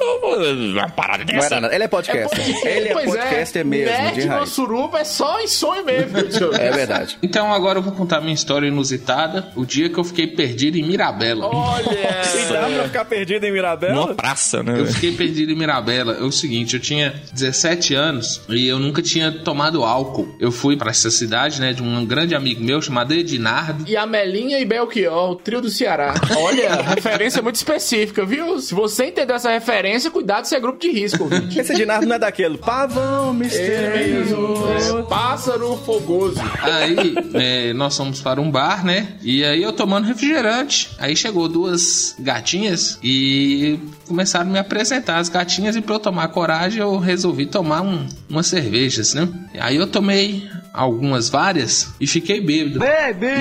Uma 0.73 0.89
parada 0.89 1.25
Não 1.25 1.35
dessa. 1.41 1.47
era 1.47 1.61
nada. 1.61 1.75
Ele 1.75 1.85
é 1.85 1.89
podcaster. 1.89 2.41
Ele 2.67 2.89
é 2.89 2.93
Pois 2.93 3.07
podcaster 3.07 3.65
mesmo, 3.65 3.87
Nerd 3.93 4.21
de 4.21 4.27
raiz. 4.29 4.49
suruba 4.51 5.01
é 5.01 5.05
só 5.05 5.41
em 5.41 5.47
sonho 5.49 5.85
mesmo. 5.85 6.17
É 6.59 6.71
verdade. 6.71 7.19
Então 7.23 7.53
agora 7.53 7.79
eu 7.79 7.83
vou 7.83 7.93
contar 7.93 8.21
minha 8.21 8.35
história 8.35 8.67
inusitada. 8.67 9.49
O 9.57 9.65
dia 9.65 9.89
que 9.89 9.99
eu 9.99 10.05
fiquei 10.05 10.27
perdido 10.27 10.77
em 10.77 10.83
Mirabela. 10.83 11.47
Olha! 11.47 11.91
E 11.91 12.53
dá 12.53 12.69
pra 12.69 12.85
ficar 12.85 13.05
perdido 13.05 13.45
em 13.45 13.53
Mirabela? 13.53 13.95
Numa 13.95 14.15
praça, 14.15 14.63
né? 14.63 14.79
Eu 14.81 14.87
fiquei 14.87 15.13
perdido 15.13 15.53
em 15.53 15.55
Mirabela. 15.57 16.15
É 16.19 16.23
o 16.23 16.33
seguinte, 16.33 16.70
eu 16.77 16.81
tinha 16.81 17.15
17 17.33 17.95
anos 17.95 18.41
e 18.49 18.67
eu 18.67 18.79
nunca 18.79 19.03
tinha 19.03 19.31
tomado 19.31 19.85
álcool. 19.85 20.35
Eu 20.39 20.53
fui 20.53 20.77
pra 20.77 20.91
essa 20.91 21.11
cidade, 21.11 21.61
né, 21.61 21.73
de 21.73 21.83
um 21.83 22.05
grande 22.05 22.35
amigo 22.35 22.63
meu 22.63 22.81
chamado 22.81 23.13
Edinardo. 23.13 23.85
E 23.89 23.97
Amelinha 23.97 24.59
e 24.59 24.65
Belchior, 24.65 25.31
o 25.31 25.37
trio 25.37 25.61
do 25.61 25.71
Ceará. 25.71 26.15
Olha, 26.37 26.83
referência 26.95 27.43
muito 27.43 27.57
específica, 27.57 28.25
viu? 28.25 28.59
Se 28.61 28.75
você 28.75 29.07
entender 29.07 29.33
essa 29.33 29.51
referência, 29.51 30.11
cuidado 30.11 30.45
se 30.45 30.55
é 30.55 30.61
grupo 30.61 30.79
de 30.81 30.91
risco, 30.91 31.25
ouvinte. 31.25 31.59
Esse 31.61 31.75
Dinardo 31.75 32.07
não 32.07 32.17
é 32.17 32.19
daquele. 32.19 32.59
Pavão 32.59 33.33
misterioso. 33.33 34.99
É, 34.99 35.03
pássaro 35.03 35.77
fogoso. 35.85 36.41
Aí 36.63 37.15
é, 37.35 37.73
nós 37.73 37.97
fomos 37.97 38.21
para 38.21 38.41
um 38.41 38.51
bar, 38.51 38.85
né? 38.85 39.15
E 39.23 39.45
aí 39.45 39.63
eu 39.63 39.73
tomando 39.73 40.07
refrigerante. 40.07 40.91
Aí 40.99 41.17
chegou 41.17 41.49
duas 41.49 42.15
gatinhas 42.19 42.99
e 43.03 43.79
começaram 44.07 44.49
a 44.49 44.53
me 44.53 44.59
apresentar 44.59 45.19
as 45.19 45.29
gatinhas. 45.29 45.77
E 45.77 45.81
pra 45.81 45.95
eu 45.95 46.01
tomar 46.01 46.29
coragem, 46.29 46.50
eu 46.77 46.99
resolvi 46.99 47.47
tomar 47.47 47.83
um, 47.83 48.07
umas 48.29 48.47
cervejas, 48.47 49.15
né? 49.15 49.29
Aí 49.59 49.77
eu 49.77 49.87
tomei 49.87 50.49
algumas, 50.73 51.29
várias, 51.29 51.93
e 52.01 52.07
fiquei 52.07 52.41
bêbado. 52.41 52.81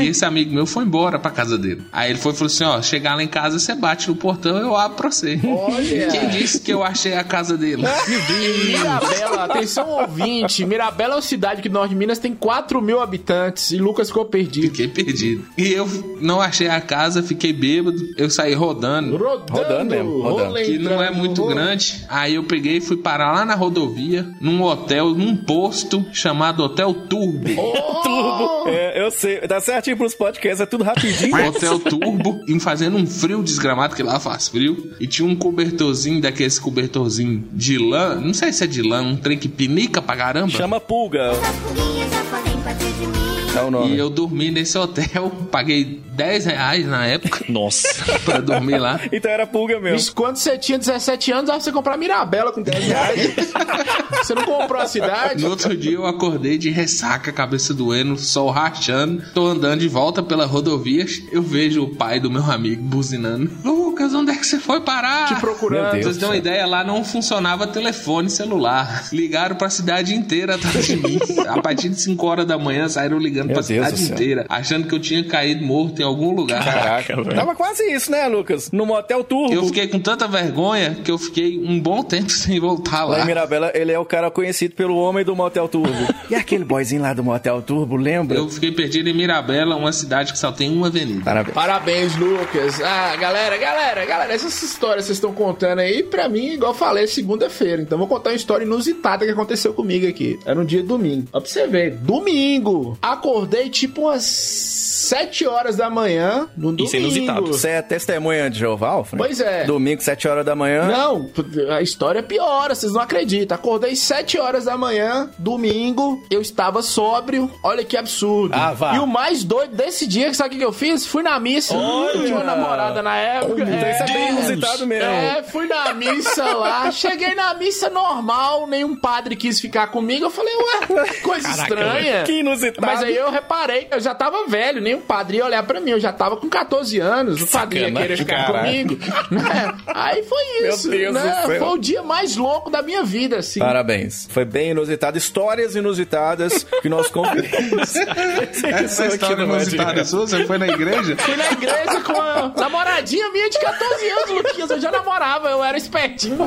E 0.01 0.07
esse 0.07 0.25
amigo 0.25 0.53
meu 0.53 0.65
foi 0.65 0.83
embora 0.83 1.19
pra 1.19 1.31
casa 1.31 1.57
dele. 1.57 1.83
Aí 1.91 2.09
ele 2.11 2.19
foi 2.19 2.31
e 2.31 2.35
falou 2.35 2.47
assim: 2.47 2.63
ó, 2.63 2.81
chegar 2.81 3.15
lá 3.15 3.23
em 3.23 3.27
casa, 3.27 3.59
você 3.59 3.75
bate 3.75 4.07
no 4.09 4.15
portão 4.15 4.57
eu 4.57 4.75
abro 4.75 4.97
pra 4.97 5.11
você. 5.11 5.39
Olha. 5.43 6.07
Quem 6.07 6.29
disse 6.29 6.59
que 6.59 6.71
eu 6.71 6.83
achei 6.83 7.13
a 7.13 7.23
casa 7.23 7.57
dele? 7.57 7.83
Mirabela, 8.67 9.43
atenção 9.45 9.87
ouvinte. 9.89 10.65
Mirabela 10.65 11.13
é 11.13 11.15
uma 11.17 11.21
cidade 11.21 11.61
que 11.61 11.69
no 11.69 11.75
norte 11.75 11.89
de 11.91 11.95
Minas 11.95 12.19
tem 12.19 12.33
4 12.33 12.81
mil 12.81 12.99
habitantes 12.99 13.71
e 13.71 13.77
Lucas 13.77 14.07
ficou 14.07 14.25
perdido. 14.25 14.67
Fiquei 14.67 14.87
perdido. 14.87 15.45
E 15.57 15.71
eu 15.71 15.87
não 16.21 16.41
achei 16.41 16.67
a 16.67 16.81
casa, 16.81 17.21
fiquei 17.21 17.53
bêbado. 17.53 17.97
Eu 18.17 18.29
saí 18.29 18.53
rodando. 18.53 19.15
Rodando, 19.17 19.53
Rodando 19.53 19.91
mesmo, 19.91 20.21
rodando. 20.21 20.55
que 20.55 20.77
não 20.77 21.01
é 21.01 21.11
muito 21.11 21.45
grande. 21.45 22.05
Aí 22.09 22.35
eu 22.35 22.43
peguei 22.43 22.77
e 22.77 22.81
fui 22.81 22.97
parar 22.99 23.33
lá 23.33 23.45
na 23.45 23.55
rodovia, 23.55 24.27
num 24.39 24.61
hotel, 24.63 25.09
num 25.09 25.35
posto 25.35 26.05
chamado 26.11 26.63
Hotel 26.63 26.93
Turbo. 26.93 27.49
Turbo. 28.03 28.69
É, 28.69 29.03
eu 29.03 29.11
sei. 29.11 29.39
Tá 29.39 29.59
certinho 29.59 29.97
pros 29.97 30.13
podcasts, 30.13 30.61
é 30.61 30.65
tudo 30.65 30.83
rapidinho. 30.83 31.35
Hotel 31.47 31.79
Turbo, 31.79 32.43
e 32.47 32.59
fazendo 32.59 32.97
um 32.97 33.05
frio 33.05 33.43
desgramado, 33.43 33.95
que 33.95 34.03
lá 34.03 34.19
faz 34.19 34.47
frio. 34.47 34.93
E 34.99 35.07
tinha 35.07 35.27
um 35.27 35.35
cobertorzinho, 35.35 36.21
daqueles 36.21 36.59
cobertorzinho 36.59 37.47
de 37.51 37.77
lã, 37.77 38.15
não 38.15 38.33
sei 38.33 38.51
se 38.53 38.63
é 38.63 38.67
de 38.67 38.81
lã, 38.81 39.01
um 39.01 39.15
trem 39.15 39.37
que 39.37 39.47
pinica 39.47 40.01
pra 40.01 40.15
caramba. 40.15 40.49
Chama 40.49 40.79
pulga. 40.79 41.31
As 41.31 41.37
pulguinhas 41.37 42.11
já 42.11 42.23
fazem 42.23 42.61
parte 42.61 42.85
de 42.85 43.07
mim. 43.07 43.18
O 43.63 43.71
nome. 43.71 43.95
E 43.95 43.97
eu 43.99 44.09
dormi 44.09 44.51
nesse 44.51 44.77
hotel, 44.77 45.31
paguei 45.51 46.01
10 46.19 46.45
reais 46.45 46.85
na 46.85 47.05
época 47.05 47.45
Nossa. 47.49 47.87
pra 48.25 48.39
dormir 48.39 48.77
lá. 48.77 48.99
Então 49.11 49.31
era 49.31 49.47
pulga 49.47 49.79
mesmo. 49.79 49.97
Isso 49.97 50.13
quando 50.13 50.35
você 50.35 50.57
tinha 50.57 50.77
17 50.77 51.31
anos, 51.31 51.45
dava 51.47 51.59
você 51.59 51.71
comprar 51.71 51.97
Mirabela 51.97 52.51
com 52.51 52.61
10 52.61 52.83
reais. 52.85 53.33
você 54.21 54.35
não 54.35 54.43
comprou 54.43 54.81
a 54.81 54.85
cidade? 54.85 55.43
No 55.43 55.49
outro 55.49 55.75
dia 55.75 55.93
eu 55.93 56.05
acordei 56.05 56.57
de 56.57 56.69
ressaca, 56.69 57.31
cabeça 57.31 57.73
doendo, 57.73 58.17
sol 58.17 58.49
rachando. 58.49 59.23
Tô 59.33 59.47
andando 59.47 59.79
de 59.79 59.87
volta 59.87 60.21
pela 60.21 60.45
rodovia. 60.45 61.05
Eu 61.31 61.41
vejo 61.41 61.83
o 61.83 61.95
pai 61.95 62.19
do 62.19 62.29
meu 62.29 62.43
amigo 62.43 62.81
buzinando. 62.83 63.49
Lucas, 63.63 64.13
onde 64.13 64.31
é 64.31 64.35
que 64.35 64.45
você 64.45 64.59
foi 64.59 64.81
parar? 64.81 65.27
Te 65.27 65.35
procurando. 65.35 65.91
Pra 65.91 66.01
vocês 66.01 66.17
terem 66.17 66.29
uma 66.29 66.37
ideia, 66.37 66.65
lá 66.65 66.83
não 66.83 67.03
funcionava 67.03 67.65
telefone 67.67 68.29
celular. 68.29 69.07
Ligaram 69.13 69.55
pra 69.55 69.69
cidade 69.69 70.13
inteira 70.13 70.55
atrás 70.55 70.85
de 70.85 70.95
mim. 70.97 71.19
A 71.47 71.61
partir 71.61 71.89
de 71.89 72.01
5 72.01 72.25
horas 72.25 72.45
da 72.45 72.57
manhã 72.57 72.89
saíram 72.89 73.17
ligando 73.17 73.48
Meu 73.49 73.57
pra 73.59 73.67
Deus 73.67 73.87
cidade 73.87 74.11
inteira, 74.13 74.45
achando 74.49 74.87
que 74.87 74.95
eu 74.95 74.99
tinha 74.99 75.23
caído 75.23 75.63
morto 75.65 75.99
em 76.01 76.05
algum 76.05 76.33
lugar. 76.33 76.63
Caraca, 76.63 77.15
velho. 77.15 77.35
Tava 77.35 77.55
quase 77.55 77.83
isso, 77.91 78.11
né, 78.11 78.27
Lucas? 78.27 78.71
No 78.71 78.85
Motel 78.85 79.23
Turbo. 79.23 79.53
Eu 79.53 79.65
fiquei 79.65 79.87
com 79.87 79.99
tanta 79.99 80.27
vergonha 80.27 80.95
que 81.03 81.11
eu 81.11 81.17
fiquei 81.17 81.57
um 81.59 81.79
bom 81.79 82.03
tempo 82.03 82.29
sem 82.31 82.59
voltar 82.59 83.03
Lá 83.05 83.17
lá. 83.17 83.23
em 83.23 83.25
Mirabela, 83.25 83.71
ele 83.73 83.91
é 83.91 83.99
o 83.99 84.05
cara 84.05 84.29
conhecido 84.31 84.75
pelo 84.75 84.95
homem 84.97 85.23
do 85.25 85.35
Motel 85.35 85.67
Turbo. 85.67 85.89
e 86.29 86.35
aquele 86.35 86.63
boyzinho 86.63 87.01
lá 87.01 87.13
do 87.13 87.23
Motel 87.23 87.61
Turbo, 87.61 87.95
lembra? 87.95 88.37
Eu 88.37 88.49
fiquei 88.49 88.71
perdido 88.71 89.09
em 89.09 89.13
Mirabela, 89.13 89.75
uma 89.75 89.91
cidade 89.91 90.31
que 90.33 90.39
só 90.39 90.51
tem 90.51 90.71
uma 90.71 90.87
avenida. 90.87 91.21
Parabéns. 91.23 91.53
Parabéns, 91.55 92.15
Lucas. 92.15 92.81
Ah, 92.81 93.15
galera, 93.15 93.57
galera, 93.57 94.05
galera, 94.05 94.33
essas 94.33 94.61
histórias 94.61 95.05
que 95.05 95.07
vocês 95.07 95.17
estão 95.17 95.33
contando 95.33 95.79
aí, 95.79 96.03
pra 96.03 96.27
mim, 96.29 96.53
igual 96.53 96.71
eu 96.71 96.77
falei, 96.77 97.03
é 97.03 97.07
segunda-feira. 97.07 97.81
Então 97.81 97.97
vou 97.97 98.07
contar 98.07 98.29
uma 98.31 98.35
história 98.35 98.63
inusitada 98.65 99.25
que 99.25 99.31
aconteceu 99.31 99.73
comigo 99.73 100.07
aqui. 100.07 100.37
Era 100.45 100.59
um 100.59 100.65
dia 100.65 100.83
domingo. 100.83 101.27
Ó 101.33 101.39
pra 101.39 101.49
você 101.49 101.67
ver. 101.67 101.91
Domingo. 101.95 102.97
Acordei 103.01 103.28
tipo 103.71 104.01
umas 104.01 104.23
7 104.23 105.47
horas 105.47 105.75
da 105.75 105.89
manhã 105.89 106.47
no 106.55 106.71
domingo. 106.71 106.83
Isso 106.83 106.95
é 106.95 106.99
inusitado. 106.99 107.47
Você 107.47 107.69
é 107.69 107.81
testemunha 107.81 108.49
de 108.49 108.59
Jeová, 108.59 108.89
Alfred? 108.89 109.17
Pois 109.17 109.39
é. 109.39 109.63
Domingo, 109.63 110.01
7 110.01 110.27
horas 110.27 110.45
da 110.45 110.55
manhã. 110.55 110.85
Não, 110.87 111.29
a 111.71 111.81
história 111.81 112.21
piora, 112.21 112.75
vocês 112.75 112.93
não 112.93 113.01
acreditam. 113.01 113.55
Acordei 113.55 113.95
7 113.95 114.37
horas 114.39 114.65
da 114.65 114.77
manhã, 114.77 115.29
domingo, 115.37 116.23
eu 116.29 116.41
estava 116.41 116.81
sóbrio. 116.81 117.51
Olha 117.63 117.83
que 117.83 117.97
absurdo. 117.97 118.53
Ah, 118.53 118.73
vá. 118.73 118.95
E 118.95 118.99
o 118.99 119.07
mais 119.07 119.43
doido 119.43 119.75
desse 119.75 120.05
dia, 120.05 120.33
sabe 120.33 120.55
o 120.55 120.57
que 120.57 120.65
eu 120.65 120.73
fiz? 120.73 121.05
Fui 121.05 121.23
na 121.23 121.39
missa. 121.39 121.75
Olha! 121.75 122.17
Eu 122.17 122.25
tinha 122.25 122.35
uma 122.35 122.43
namorada 122.43 123.01
na 123.01 123.15
época. 123.15 123.61
Então 123.61 123.89
isso 123.89 124.03
é 124.03 124.05
bem 124.05 124.29
inusitado 124.29 124.87
mesmo. 124.87 125.09
É, 125.09 125.43
fui 125.43 125.67
na 125.67 125.93
missa 125.93 126.43
lá. 126.43 126.91
Cheguei 126.91 127.35
na 127.35 127.53
missa 127.53 127.89
normal, 127.89 128.67
nenhum 128.67 128.95
padre 128.95 129.35
quis 129.35 129.59
ficar 129.59 129.87
comigo. 129.87 130.25
Eu 130.25 130.29
falei, 130.29 130.53
ué, 130.55 131.07
coisa 131.21 131.47
Caraca, 131.47 131.63
estranha. 131.63 132.23
Que 132.23 132.39
inusitado. 132.39 132.85
Mas 132.85 133.01
aí 133.03 133.18
eu 133.19 133.31
reparei 133.31 133.85
que 133.85 133.93
eu 133.93 133.99
já 133.99 134.13
tava 134.15 134.47
velho, 134.47 134.81
nem 134.81 134.95
o 134.95 135.01
padre 135.01 135.37
ia 135.37 135.45
olhar 135.45 135.63
pra 135.63 135.79
mim. 135.79 135.91
Eu 135.91 135.99
já 135.99 136.11
tava 136.11 136.37
com 136.37 136.49
14 136.49 136.99
anos, 136.99 137.41
o 137.41 137.47
padre 137.47 137.79
ia 137.81 137.91
querer 137.91 138.17
ficar 138.17 138.45
caralho. 138.45 138.65
comigo. 138.65 138.99
Né? 139.31 139.75
Aí 139.87 140.23
foi 140.23 140.43
Meu 140.61 140.73
isso. 140.73 140.89
Deus 140.89 141.13
né? 141.13 141.21
do 141.21 141.47
céu. 141.47 141.59
Foi 141.59 141.69
o 141.69 141.77
dia 141.77 142.03
mais 142.03 142.35
louco 142.35 142.69
da 142.69 142.81
minha 142.81 143.03
vida, 143.03 143.37
assim. 143.37 143.59
Parabéns. 143.59 144.27
Foi 144.29 144.45
bem 144.45 144.71
inusitado. 144.71 145.17
Histórias 145.17 145.75
inusitadas 145.75 146.65
que 146.81 146.89
nós 146.89 147.07
conferimos. 147.09 147.93
Essa 148.63 149.07
história 149.07 149.43
inusitada 149.43 150.03
sua, 150.05 150.27
você 150.27 150.45
foi 150.45 150.57
na 150.57 150.67
igreja? 150.67 151.15
Fui 151.17 151.35
na 151.35 151.51
igreja 151.51 152.01
com 152.01 152.19
a 152.19 152.51
namoradinha 152.55 153.31
minha 153.31 153.49
de 153.49 153.59
14 153.59 154.09
anos, 154.09 154.29
Luquinhas. 154.29 154.69
Eu 154.69 154.79
já 154.79 154.91
namorava, 154.91 155.49
eu 155.49 155.63
era 155.63 155.77
espertinho. 155.77 156.37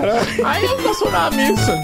Aí 0.45 0.65
eu 0.65 0.83
passou 0.83 1.11
na 1.11 1.31
missa. 1.31 1.81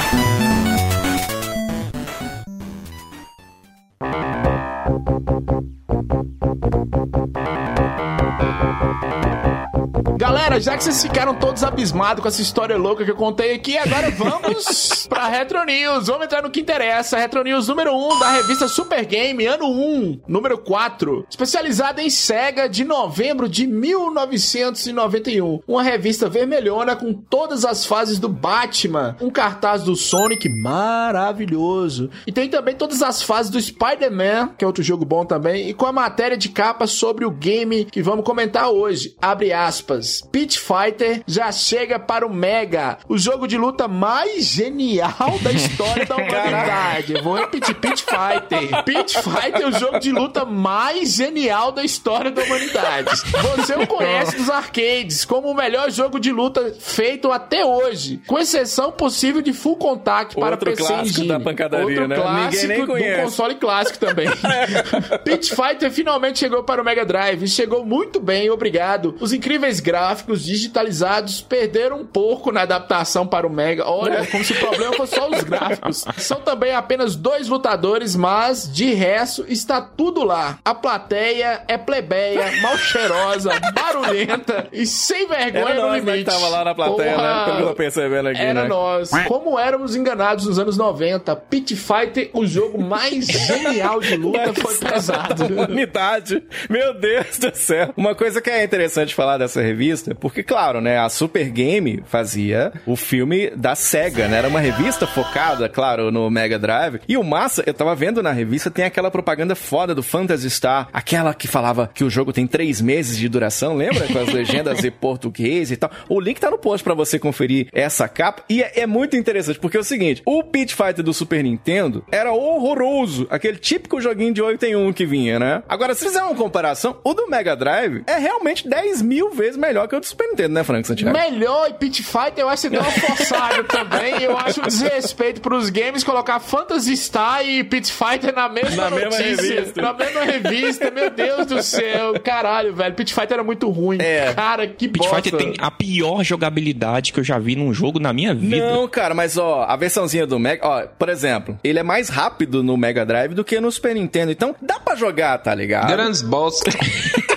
Galera, 10.58 10.60
já 10.60 10.76
que 10.76 10.84
vocês 10.84 11.02
ficaram 11.02 11.34
todos 11.34 11.62
abismados 11.62 12.22
com 12.22 12.28
essa 12.28 12.42
história 12.42 12.76
louca 12.76 13.04
que 13.04 13.10
eu 13.10 13.16
contei 13.16 13.54
aqui, 13.54 13.78
agora 13.78 14.10
vamos 14.10 15.06
pra 15.08 15.28
Retro 15.28 15.64
News. 15.64 16.06
Vamos 16.08 16.24
entrar 16.24 16.42
no 16.42 16.50
que 16.50 16.60
interessa. 16.60 17.16
Retro 17.16 17.42
News 17.42 17.68
número 17.68 17.94
1 17.94 18.18
da 18.18 18.30
revista 18.32 18.66
Super 18.68 19.04
Game, 19.04 19.44
ano 19.46 19.66
1, 19.66 20.20
número 20.26 20.58
4. 20.58 21.26
Especializada 21.30 22.02
em 22.02 22.10
SEGA 22.10 22.68
de 22.68 22.84
novembro 22.84 23.48
de 23.48 23.66
1991. 23.66 25.60
Uma 25.66 25.82
revista 25.82 26.28
vermelhona 26.28 26.96
com 26.96 27.12
todas 27.12 27.64
as 27.64 27.84
fases 27.86 28.18
do 28.18 28.28
Batman. 28.28 29.16
Um 29.20 29.30
cartaz 29.30 29.82
do 29.82 29.94
Sonic 29.94 30.48
maravilhoso. 30.48 32.10
E 32.26 32.32
tem 32.32 32.48
também 32.48 32.74
todas 32.74 33.02
as 33.02 33.22
fases 33.22 33.50
do 33.50 33.60
Spider-Man, 33.60 34.54
que 34.58 34.64
é 34.64 34.66
outro 34.66 34.82
jogo 34.82 35.04
bom 35.04 35.24
também. 35.24 35.68
E 35.68 35.74
com 35.74 35.86
a 35.86 35.92
matéria 35.92 36.36
de 36.36 36.48
capa 36.48 36.86
sobre 36.86 37.24
o 37.24 37.30
game 37.30 37.84
que 37.84 38.02
vamos 38.02 38.24
comentar 38.24 38.70
hoje. 38.70 39.14
Abre 39.20 39.52
aspas. 39.52 40.22
Pit 40.48 40.60
Fighter 40.60 41.22
já 41.26 41.52
chega 41.52 41.98
para 41.98 42.26
o 42.26 42.32
Mega, 42.32 42.96
o 43.06 43.18
jogo 43.18 43.46
de 43.46 43.58
luta 43.58 43.86
mais 43.86 44.46
genial 44.46 45.38
da 45.42 45.52
história 45.52 46.06
da 46.06 46.16
humanidade. 46.16 47.20
Vou 47.22 47.34
repetir, 47.34 47.74
Pit 47.74 48.02
Fighter. 48.02 48.82
Pit 48.82 49.18
Fighter 49.22 49.60
é 49.60 49.66
o 49.66 49.72
jogo 49.78 49.98
de 49.98 50.10
luta 50.10 50.46
mais 50.46 51.14
genial 51.14 51.70
da 51.70 51.84
história 51.84 52.30
da 52.30 52.42
humanidade. 52.42 53.10
Você 53.56 53.74
o 53.74 53.86
conhece 53.86 54.36
dos 54.36 54.48
arcades 54.48 55.26
como 55.26 55.50
o 55.50 55.54
melhor 55.54 55.90
jogo 55.90 56.18
de 56.18 56.32
luta 56.32 56.74
feito 56.80 57.30
até 57.30 57.62
hoje, 57.62 58.22
com 58.26 58.38
exceção 58.38 58.90
possível 58.90 59.42
de 59.42 59.52
Full 59.52 59.76
Contact 59.76 60.34
para 60.34 60.52
Outro 60.52 60.70
PC 60.70 60.82
clássico 60.82 61.08
Engine. 61.10 61.28
da 61.28 61.40
pancadaria, 61.40 61.86
Outro 61.86 62.08
né? 62.08 62.16
clássico 62.16 62.66
Ninguém 62.72 62.86
nem 62.96 63.16
do 63.16 63.22
console 63.22 63.54
clássico 63.56 63.98
também. 63.98 64.28
Pit 65.24 65.54
Fighter 65.54 65.90
finalmente 65.90 66.38
chegou 66.38 66.62
para 66.64 66.80
o 66.80 66.84
Mega 66.84 67.04
Drive 67.04 67.46
chegou 67.48 67.84
muito 67.84 68.18
bem, 68.18 68.48
obrigado. 68.48 69.14
Os 69.20 69.34
incríveis 69.34 69.78
gráficos 69.80 70.37
digitalizados 70.44 71.40
perderam 71.40 72.00
um 72.00 72.06
pouco 72.06 72.50
na 72.52 72.62
adaptação 72.62 73.26
para 73.26 73.46
o 73.46 73.50
Mega. 73.50 73.86
Olha, 73.88 74.26
como 74.26 74.44
se 74.44 74.52
o 74.52 74.56
problema 74.60 74.92
fosse 74.94 75.14
só 75.16 75.28
os 75.28 75.42
gráficos. 75.42 76.04
São 76.18 76.40
também 76.40 76.72
apenas 76.74 77.14
dois 77.16 77.48
lutadores, 77.48 78.14
mas 78.16 78.70
de 78.72 78.92
resto 78.94 79.44
está 79.48 79.80
tudo 79.80 80.24
lá. 80.24 80.58
A 80.64 80.74
plateia 80.74 81.62
é 81.68 81.76
plebeia, 81.78 82.60
mal 82.60 82.76
cheirosa, 82.78 83.50
barulhenta 83.74 84.68
e 84.72 84.86
sem 84.86 85.26
vergonha 85.26 85.68
Era 85.70 85.74
no 85.74 85.88
nós, 85.88 86.04
né, 86.04 86.12
limite. 86.12 86.24
que 86.24 86.30
tava 86.30 86.48
lá 86.48 86.64
na 86.64 86.74
plateia, 86.74 87.16
né? 87.16 87.44
Pelo 87.44 87.56
que 87.56 87.62
eu 87.62 87.68
tô 87.68 87.74
percebendo 87.74 88.28
aqui, 88.28 88.40
Era 88.40 88.62
né? 88.62 88.68
nós. 88.68 89.10
Como 89.26 89.58
éramos 89.58 89.96
enganados 89.96 90.46
nos 90.46 90.58
anos 90.58 90.76
90, 90.76 91.34
Pit 91.36 91.74
Fighter, 91.76 92.30
o 92.32 92.46
jogo 92.46 92.80
mais 92.80 93.26
genial 93.26 94.00
de 94.00 94.16
luta, 94.16 94.52
foi 94.54 94.76
pesado. 94.76 95.46
Humanidade. 95.46 96.42
Meu 96.68 96.94
Deus 96.94 97.38
do 97.38 97.54
céu. 97.54 97.92
Uma 97.96 98.14
coisa 98.14 98.40
que 98.40 98.50
é 98.50 98.62
interessante 98.64 99.14
falar 99.14 99.38
dessa 99.38 99.60
revista, 99.60 100.14
porque, 100.14 100.27
claro, 100.30 100.80
né, 100.80 100.98
a 100.98 101.08
Super 101.08 101.48
Game 101.50 102.02
fazia 102.06 102.72
o 102.86 102.96
filme 102.96 103.50
da 103.50 103.74
SEGA, 103.74 104.28
né? 104.28 104.38
Era 104.38 104.48
uma 104.48 104.60
revista 104.60 105.06
focada, 105.06 105.68
claro, 105.68 106.10
no 106.10 106.30
Mega 106.30 106.58
Drive. 106.58 107.00
E 107.08 107.16
o 107.16 107.24
massa, 107.24 107.62
eu 107.66 107.74
tava 107.74 107.94
vendo 107.94 108.22
na 108.22 108.32
revista, 108.32 108.70
tem 108.70 108.84
aquela 108.84 109.10
propaganda 109.10 109.54
foda 109.54 109.94
do 109.94 110.02
Phantasy 110.02 110.50
Star, 110.50 110.88
aquela 110.92 111.34
que 111.34 111.48
falava 111.48 111.90
que 111.92 112.04
o 112.04 112.10
jogo 112.10 112.32
tem 112.32 112.46
três 112.46 112.80
meses 112.80 113.16
de 113.16 113.28
duração, 113.28 113.76
lembra? 113.76 114.06
Com 114.08 114.18
as 114.18 114.32
legendas 114.32 114.84
em 114.84 114.90
português 114.92 115.70
e 115.70 115.76
tal. 115.76 115.90
O 116.08 116.20
link 116.20 116.40
tá 116.40 116.50
no 116.50 116.58
post 116.58 116.82
pra 116.84 116.94
você 116.94 117.18
conferir 117.18 117.68
essa 117.72 118.08
capa. 118.08 118.42
E 118.48 118.62
é, 118.62 118.80
é 118.80 118.86
muito 118.86 119.16
interessante, 119.16 119.58
porque 119.58 119.76
é 119.76 119.80
o 119.80 119.84
seguinte, 119.84 120.22
o 120.24 120.42
Pit 120.42 120.74
Fighter 120.74 121.04
do 121.04 121.12
Super 121.14 121.42
Nintendo 121.42 122.04
era 122.10 122.32
horroroso. 122.32 123.26
Aquele 123.30 123.58
típico 123.58 124.00
joguinho 124.00 124.32
de 124.32 124.42
8 124.42 124.64
em 124.64 124.76
1 124.76 124.92
que 124.92 125.06
vinha, 125.06 125.38
né? 125.38 125.62
Agora, 125.68 125.94
se 125.94 126.04
fizer 126.04 126.22
uma 126.22 126.34
comparação, 126.34 126.98
o 127.04 127.14
do 127.14 127.28
Mega 127.28 127.54
Drive 127.56 128.02
é 128.06 128.16
realmente 128.18 128.68
10 128.68 129.02
mil 129.02 129.30
vezes 129.30 129.56
melhor 129.56 129.88
que 129.88 129.96
o 129.96 130.00
do 130.00 130.06
Super 130.18 130.30
Nintendo, 130.30 130.54
né, 130.54 130.64
Frank 130.64 130.86
Santiago? 130.86 131.16
Melhor 131.16 131.68
e 131.70 131.74
Pit 131.74 132.02
Fighter, 132.02 132.38
eu 132.38 132.48
acho 132.48 132.62
que 132.62 132.70
deu 132.70 132.80
uma 132.80 132.90
forçada 132.90 133.62
também. 133.64 134.20
Eu 134.22 134.36
acho 134.36 134.60
um 134.60 134.64
desrespeito 134.66 135.40
pros 135.40 135.70
games 135.70 136.02
colocar 136.02 136.40
Phantasy 136.40 136.96
Star 136.96 137.46
e 137.46 137.62
Pit 137.62 137.92
Fighter 137.92 138.34
na 138.34 138.48
mesma 138.48 138.84
Na 138.84 138.90
mesma 138.90 139.10
notícia. 139.10 139.54
revista. 139.54 139.80
Na 139.80 139.92
mesma 139.92 140.24
revista, 140.24 140.90
meu 140.90 141.10
Deus 141.10 141.46
do 141.46 141.62
céu. 141.62 142.18
Caralho, 142.20 142.74
velho. 142.74 142.94
Pit 142.94 143.14
Fighter 143.14 143.34
era 143.34 143.44
muito 143.44 143.70
ruim. 143.70 143.98
É. 144.00 144.32
Cara, 144.34 144.66
que 144.66 144.88
Pit 144.88 144.98
bosta. 145.06 145.22
Fighter 145.22 145.38
tem 145.38 145.54
a 145.60 145.70
pior 145.70 146.24
jogabilidade 146.24 147.12
que 147.12 147.20
eu 147.20 147.24
já 147.24 147.38
vi 147.38 147.54
num 147.54 147.72
jogo 147.72 148.00
na 148.00 148.12
minha 148.12 148.34
vida. 148.34 148.72
Não, 148.72 148.88
cara, 148.88 149.14
mas 149.14 149.36
ó, 149.38 149.62
a 149.68 149.76
versãozinha 149.76 150.26
do 150.26 150.38
Mega, 150.38 150.66
ó, 150.66 150.82
por 150.98 151.08
exemplo, 151.08 151.56
ele 151.62 151.78
é 151.78 151.82
mais 151.84 152.08
rápido 152.08 152.62
no 152.62 152.76
Mega 152.76 153.06
Drive 153.06 153.34
do 153.34 153.44
que 153.44 153.60
no 153.60 153.70
Super 153.70 153.94
Nintendo, 153.94 154.32
então 154.32 154.54
dá 154.60 154.80
pra 154.80 154.96
jogar, 154.96 155.38
tá 155.38 155.54
ligado? 155.54 155.86
Grandes 155.88 156.22
bosta. 156.22 156.70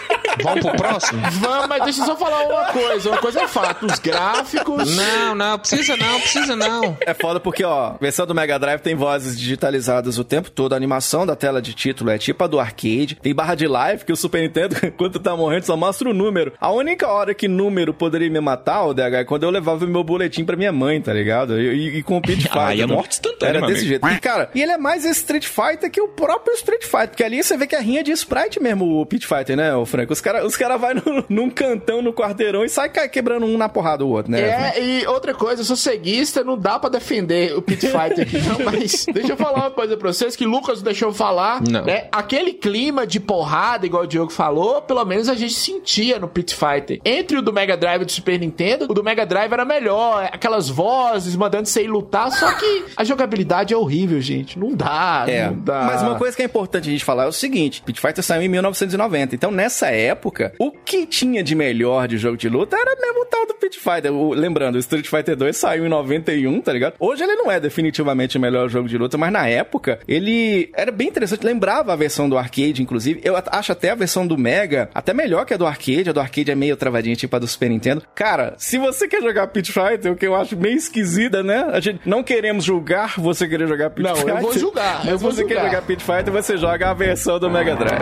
Vamos 0.44 0.66
pro 0.66 0.76
próximo? 0.76 1.22
Vamos, 1.40 1.68
mas 1.68 1.84
deixa 1.84 2.02
eu 2.02 2.06
só 2.06 2.16
falar 2.16 2.44
uma 2.48 2.66
coisa. 2.66 3.10
Uma 3.10 3.18
coisa 3.18 3.42
é 3.42 3.48
fato. 3.48 3.86
Os 3.86 4.00
gráficos... 4.00 4.96
Não, 4.96 5.36
não, 5.36 5.60
precisa 5.60 5.96
não, 5.98 6.20
precisa 6.20 6.56
não. 6.56 6.98
É 7.02 7.14
foda 7.14 7.40
porque, 7.40 7.64
ó, 7.64 7.88
a 7.90 7.98
versão 8.00 8.26
do 8.26 8.36
Mega 8.36 8.58
Drive 8.60 8.82
tem 8.82 8.96
vozes 8.96 9.40
digitalizadas 9.40 10.18
o 10.18 10.24
tempo 10.24 10.50
todo, 10.50 10.74
a 10.74 10.76
animação 10.76 11.26
da 11.26 11.36
tela 11.36 11.62
de 11.62 11.74
título 11.74 12.10
é 12.10 12.18
tipo 12.18 12.44
a 12.44 12.48
do 12.48 12.60
arcade, 12.60 13.18
tem 13.22 13.34
barra 13.34 13.56
de 13.56 13.68
live, 13.68 14.06
que 14.06 14.12
o 14.12 14.16
Super 14.16 14.42
Nintendo, 14.42 14.76
quando 14.98 15.20
tá 15.20 15.36
morrendo, 15.36 15.64
só 15.64 15.76
mostra 15.76 16.10
o 16.10 16.14
número. 16.14 16.54
A 16.60 16.72
única 16.72 17.08
hora 17.08 17.34
que 17.34 17.48
número 17.48 17.94
poderia 17.94 18.30
me 18.30 18.40
matar, 18.40 18.86
o 18.86 18.94
DH, 18.94 19.02
é 19.14 19.24
quando 19.24 19.44
eu 19.44 19.50
levava 19.50 19.86
meu 19.86 20.04
boletim 20.04 20.46
pra 20.46 20.56
minha 20.56 20.72
mãe, 20.72 21.02
tá 21.02 21.14
ligado? 21.14 21.60
E, 21.60 21.98
e 21.98 22.04
com 22.04 22.18
o 22.18 22.22
Pit 22.22 22.44
Fighter. 22.44 22.62
Ah, 22.62 22.76
e 22.76 22.82
é 22.82 22.88
né? 22.88 22.94
morte 22.94 23.14
instantânea, 23.14 23.58
Era 23.58 23.68
desse 23.68 23.86
amigo. 23.86 23.88
jeito. 23.88 24.08
E, 24.08 24.20
cara, 24.20 24.50
e 24.54 24.62
ele 24.62 24.72
é 24.72 24.78
mais 24.78 25.06
Street 25.06 25.46
Fighter 25.46 25.90
que 25.92 26.02
o 26.02 26.08
próprio 26.08 26.54
Street 26.56 26.84
Fighter, 26.84 27.10
porque 27.10 27.24
ali 27.24 27.44
você 27.44 27.58
vê 27.58 27.68
que 27.68 27.76
é 27.76 27.82
rinha 27.82 28.04
de 28.04 28.12
sprite 28.12 28.62
mesmo, 28.62 29.02
o 29.02 29.06
Pit 29.06 29.26
Fighter, 29.28 29.58
né, 29.58 29.76
o 29.76 29.86
Franco? 29.86 30.14
Os 30.14 30.22
caras 30.22 30.31
cara, 30.32 30.46
os 30.46 30.56
caras 30.56 30.80
vão 30.82 31.24
num 31.30 31.50
cantão 31.50 32.02
no 32.02 32.14
quarteirão 32.14 32.64
e 32.64 32.70
sai 32.70 32.90
quebrando 32.90 33.46
um 33.46 33.58
na 33.58 33.70
porrada 33.70 34.00
do 34.00 34.10
outro, 34.10 34.32
né? 34.32 34.74
É, 34.76 34.84
e 34.84 35.08
outra 35.08 35.34
coisa, 35.34 35.62
eu 35.62 35.66
sou 35.66 35.76
ceguista, 35.76 36.44
não 36.44 36.58
dá 36.58 36.80
pra 36.80 36.90
defender 36.90 37.56
o 37.56 37.62
Pit 37.62 37.88
Fighter 37.88 38.22
aqui, 38.22 38.38
não, 38.48 38.60
mas 38.66 39.06
deixa 39.14 39.34
eu 39.34 39.38
falar 39.38 39.60
uma 39.60 39.72
coisa 39.72 39.98
pra 39.98 40.12
vocês 40.12 40.36
que 40.36 40.46
Lucas 40.46 40.82
deixou 40.82 41.14
falar, 41.14 41.62
Não. 41.62 41.84
né? 41.86 42.08
Aquele 42.12 42.54
clima 42.54 43.06
de 43.06 43.20
porrada, 43.20 43.86
igual 43.86 44.04
o 44.04 44.08
Diogo 44.08 44.32
falou, 44.32 44.82
pelo 44.82 45.04
menos 45.06 45.30
a 45.30 45.34
gente 45.36 45.54
sentia 45.54 46.20
no 46.20 46.28
Pit 46.28 46.56
Fighter. 46.56 47.00
Entre 47.04 47.38
o 47.38 47.42
do 47.42 47.52
Mega 47.54 47.76
Drive 47.78 48.02
e 48.02 48.06
do 48.06 48.12
Super 48.12 48.40
Nintendo, 48.40 48.86
o 48.90 48.94
do 48.94 49.04
Mega 49.04 49.26
Drive 49.26 49.52
era 49.52 49.66
melhor, 49.66 50.30
aquelas 50.32 50.70
vozes 50.70 51.36
mandando 51.36 51.68
você 51.68 51.84
ir 51.84 51.88
lutar, 51.88 52.32
só 52.32 52.52
que 52.54 52.86
a 52.96 53.04
jogabilidade 53.04 53.74
é 53.74 53.78
horrível, 53.78 54.20
gente. 54.22 54.58
Não 54.58 54.74
dá, 54.74 55.26
É, 55.28 55.48
não 55.48 55.60
dá. 55.60 55.84
mas 55.84 56.02
uma 56.02 56.16
coisa 56.16 56.36
que 56.36 56.42
é 56.42 56.46
importante 56.46 56.90
a 56.90 56.92
gente 56.92 57.04
falar 57.04 57.24
é 57.26 57.28
o 57.28 57.32
seguinte: 57.32 57.82
Pit 57.86 58.00
Fighter 58.00 58.24
saiu 58.24 58.42
em 58.42 58.48
1990. 58.50 59.36
Então, 59.36 59.52
nessa 59.52 59.88
época, 59.88 60.21
o 60.60 60.72
que 60.72 61.06
tinha 61.06 61.44
de 61.44 61.56
melhor 61.56 62.08
de 62.08 62.18
jogo 62.18 62.38
de 62.38 62.50
luta 62.50 62.76
era 62.78 62.96
mesmo 63.00 63.22
o 63.22 63.26
tal 63.26 63.46
do 63.48 63.54
Pit 63.56 63.80
Fighter. 63.80 64.12
O- 64.14 64.34
lembrando, 64.34 64.76
o 64.76 64.80
Street 64.80 65.08
Fighter 65.08 65.36
2 65.36 65.56
saiu 65.56 65.86
em 65.86 65.90
91, 65.90 66.62
tá 66.62 66.72
ligado? 66.74 66.94
Hoje 67.00 67.24
ele 67.24 67.36
não 67.36 67.52
é 67.52 67.60
definitivamente 67.60 68.38
o 68.38 68.42
melhor 68.42 68.70
jogo 68.70 68.88
de 68.88 68.98
luta, 68.98 69.18
mas 69.18 69.32
na 69.32 69.48
época 69.48 70.00
ele 70.08 70.70
era 70.76 70.92
bem 70.92 71.08
interessante. 71.08 71.46
Lembrava 71.46 71.94
a 71.94 71.96
versão 71.96 72.30
do 72.30 72.38
arcade, 72.38 72.82
inclusive. 72.82 73.22
Eu 73.24 73.36
acho 73.52 73.72
até 73.72 73.90
a 73.92 73.96
versão 73.96 74.26
do 74.28 74.38
Mega 74.38 74.90
até 74.94 75.14
melhor 75.14 75.46
que 75.46 75.54
a 75.54 75.58
do 75.58 75.66
arcade. 75.66 76.10
A 76.10 76.14
do 76.14 76.20
arcade 76.20 76.52
é 76.52 76.56
meio 76.56 76.76
travadinha, 76.78 77.16
tipo 77.16 77.36
a 77.36 77.40
do 77.40 77.48
Super 77.48 77.70
Nintendo. 77.70 78.04
Cara, 78.16 78.54
se 78.58 78.78
você 78.78 79.08
quer 79.08 79.22
jogar 79.22 79.48
Pit 79.48 79.72
Fighter, 79.72 80.12
o 80.12 80.16
que 80.16 80.26
eu 80.28 80.36
acho 80.36 80.58
meio 80.58 80.76
esquisita, 80.76 81.42
né? 81.44 81.66
A 81.72 81.80
gente 81.80 82.02
não 82.06 82.24
queremos 82.24 82.64
julgar 82.64 83.16
você 83.18 83.48
querer 83.48 83.68
jogar 83.68 83.90
Pit 83.90 84.04
Não, 84.04 84.12
eu 84.12 84.18
Fighter. 84.18 84.42
vou 84.42 84.54
julgar, 84.54 85.00
Mas 85.00 85.08
eu 85.10 85.18
se 85.18 85.24
vou 85.24 85.32
você 85.32 85.44
quer 85.44 85.54
julgar. 85.56 85.70
jogar 85.70 85.82
Pit 85.84 86.04
Fighter, 86.04 86.32
você 86.32 86.58
joga 86.58 86.90
a 86.90 86.94
versão 86.94 87.40
do 87.40 87.50
Mega 87.50 87.76
Drive. 87.76 88.02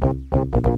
Thank 0.00 0.66
you. 0.66 0.75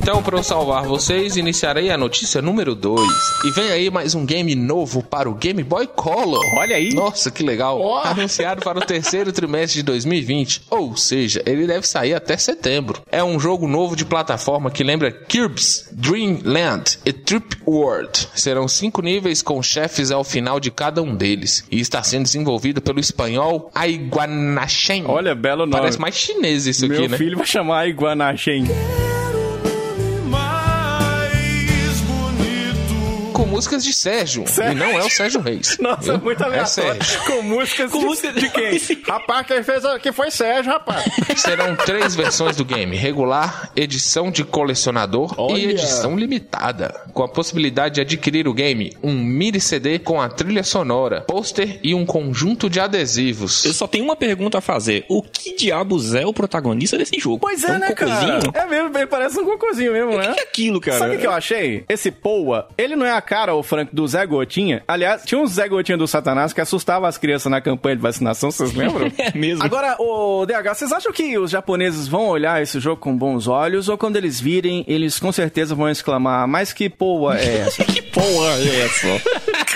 Então, 0.00 0.22
para 0.22 0.38
eu 0.38 0.44
salvar 0.44 0.84
vocês, 0.84 1.36
iniciarei 1.36 1.90
a 1.90 1.98
notícia 1.98 2.40
número 2.40 2.76
2. 2.76 3.02
E 3.44 3.50
vem 3.50 3.72
aí 3.72 3.90
mais 3.90 4.14
um 4.14 4.24
game 4.24 4.54
novo 4.54 5.02
para 5.02 5.28
o 5.28 5.34
Game 5.34 5.60
Boy 5.64 5.88
Color. 5.88 6.40
Olha 6.56 6.76
aí. 6.76 6.94
Nossa, 6.94 7.32
que 7.32 7.42
legal. 7.42 7.80
Ó. 7.80 8.02
Anunciado 8.06 8.62
para 8.62 8.78
o 8.78 8.80
terceiro 8.80 9.32
trimestre 9.32 9.80
de 9.80 9.82
2020. 9.82 10.62
Ou 10.70 10.96
seja, 10.96 11.42
ele 11.44 11.66
deve 11.66 11.84
sair 11.86 12.14
até 12.14 12.36
setembro. 12.36 13.02
É 13.10 13.24
um 13.24 13.40
jogo 13.40 13.66
novo 13.66 13.96
de 13.96 14.04
plataforma 14.04 14.70
que 14.70 14.84
lembra 14.84 15.10
Kirby's 15.10 15.88
Dream 15.90 16.38
Land 16.44 17.00
e 17.04 17.12
Trip 17.12 17.56
World. 17.66 18.28
Serão 18.36 18.68
cinco 18.68 19.02
níveis 19.02 19.42
com 19.42 19.60
chefes 19.60 20.12
ao 20.12 20.22
final 20.22 20.60
de 20.60 20.70
cada 20.70 21.02
um 21.02 21.16
deles. 21.16 21.64
E 21.72 21.80
está 21.80 22.04
sendo 22.04 22.22
desenvolvido 22.22 22.80
pelo 22.80 23.00
espanhol 23.00 23.68
Aiguanachem. 23.74 25.04
Olha, 25.06 25.34
belo 25.34 25.66
nome. 25.66 25.72
Parece 25.72 26.00
mais 26.00 26.14
chinês 26.14 26.68
isso 26.68 26.86
Meu 26.86 26.98
aqui, 27.00 27.08
né? 27.08 27.18
filho 27.18 27.36
vai 27.36 27.46
chamar 27.46 27.88
Iguanachem. 27.88 28.64
Músicas 33.48 33.84
de 33.84 33.92
Sérgio. 33.92 34.44
E 34.70 34.74
não 34.74 34.86
é 34.98 35.04
o 35.04 35.10
Sérgio 35.10 35.40
Reis. 35.40 35.76
Nossa, 35.80 36.12
Viu? 36.12 36.18
muito 36.20 36.42
É 36.42 36.46
aleatório. 36.46 37.04
Sérgio. 37.04 37.20
Com 37.24 37.42
músicas 37.42 37.90
Com 37.90 38.00
música 38.00 38.32
de 38.32 38.48
quem? 38.50 38.80
rapaz, 39.06 39.46
quem 39.46 39.62
fez 39.62 39.84
aqui 39.84 40.12
foi 40.12 40.30
Sérgio, 40.30 40.70
rapaz. 40.72 41.04
Serão 41.36 41.74
três 41.76 42.14
versões 42.14 42.56
do 42.56 42.64
game: 42.64 42.96
regular, 42.96 43.70
edição 43.74 44.30
de 44.30 44.44
colecionador 44.44 45.34
Olha. 45.38 45.58
e 45.58 45.64
edição 45.70 46.16
limitada. 46.16 46.94
Com 47.12 47.22
a 47.22 47.28
possibilidade 47.28 47.96
de 47.96 48.00
adquirir 48.00 48.46
o 48.46 48.52
game, 48.54 48.96
um 49.02 49.14
mini 49.14 49.60
CD 49.60 49.98
com 49.98 50.20
a 50.20 50.28
trilha 50.28 50.62
sonora, 50.62 51.22
pôster 51.22 51.80
e 51.82 51.94
um 51.94 52.04
conjunto 52.04 52.68
de 52.68 52.80
adesivos. 52.80 53.64
Eu 53.64 53.72
só 53.72 53.86
tenho 53.86 54.04
uma 54.04 54.16
pergunta 54.16 54.58
a 54.58 54.60
fazer. 54.60 55.04
O 55.08 55.22
que 55.22 55.56
diabos 55.56 56.14
é 56.14 56.26
o 56.26 56.32
protagonista 56.32 56.96
desse 56.98 57.18
jogo? 57.18 57.38
Pois 57.40 57.64
é, 57.64 57.72
um 57.72 57.78
né, 57.78 57.92
cara? 57.92 58.40
É 58.54 58.66
mesmo, 58.66 58.96
ele 58.96 59.06
parece 59.06 59.38
um 59.38 59.44
cocôzinho 59.44 59.92
mesmo, 59.92 60.12
O 60.12 60.18
né? 60.18 60.28
que 60.28 60.34
que 60.34 60.40
é 60.40 60.42
aquilo, 60.42 60.80
cara? 60.80 60.98
Sabe 60.98 61.16
o 61.16 61.18
que 61.18 61.26
eu 61.26 61.32
achei? 61.32 61.84
Esse 61.88 62.10
Poa, 62.10 62.68
ele 62.76 62.96
não 62.96 63.06
é 63.06 63.12
a 63.12 63.20
cara, 63.20 63.37
o 63.46 63.62
Frank, 63.62 63.94
do 63.94 64.06
Zé 64.06 64.26
Gotinha. 64.26 64.82
Aliás, 64.86 65.22
tinha 65.24 65.40
um 65.40 65.46
Zé 65.46 65.68
Gotinha 65.68 65.96
do 65.96 66.06
Satanás 66.06 66.52
que 66.52 66.60
assustava 66.60 67.08
as 67.08 67.16
crianças 67.16 67.50
na 67.50 67.60
campanha 67.60 67.96
de 67.96 68.02
vacinação, 68.02 68.50
vocês 68.50 68.74
lembram? 68.74 69.10
Mesmo. 69.34 69.64
Agora, 69.64 69.96
o 69.98 70.44
DH, 70.44 70.74
vocês 70.74 70.92
acham 70.92 71.12
que 71.12 71.38
os 71.38 71.50
japoneses 71.50 72.08
vão 72.08 72.26
olhar 72.28 72.60
esse 72.62 72.80
jogo 72.80 73.00
com 73.00 73.16
bons 73.16 73.46
olhos 73.46 73.88
ou 73.88 73.96
quando 73.96 74.16
eles 74.16 74.40
virem, 74.40 74.84
eles 74.88 75.18
com 75.18 75.30
certeza 75.30 75.74
vão 75.74 75.88
exclamar, 75.88 76.46
mas 76.48 76.72
que 76.72 76.88
Poa 76.88 77.38
é 77.38 77.58
essa? 77.58 77.84
que 77.86 78.02
porra 78.02 78.54
é 78.58 78.80
essa? 78.84 79.06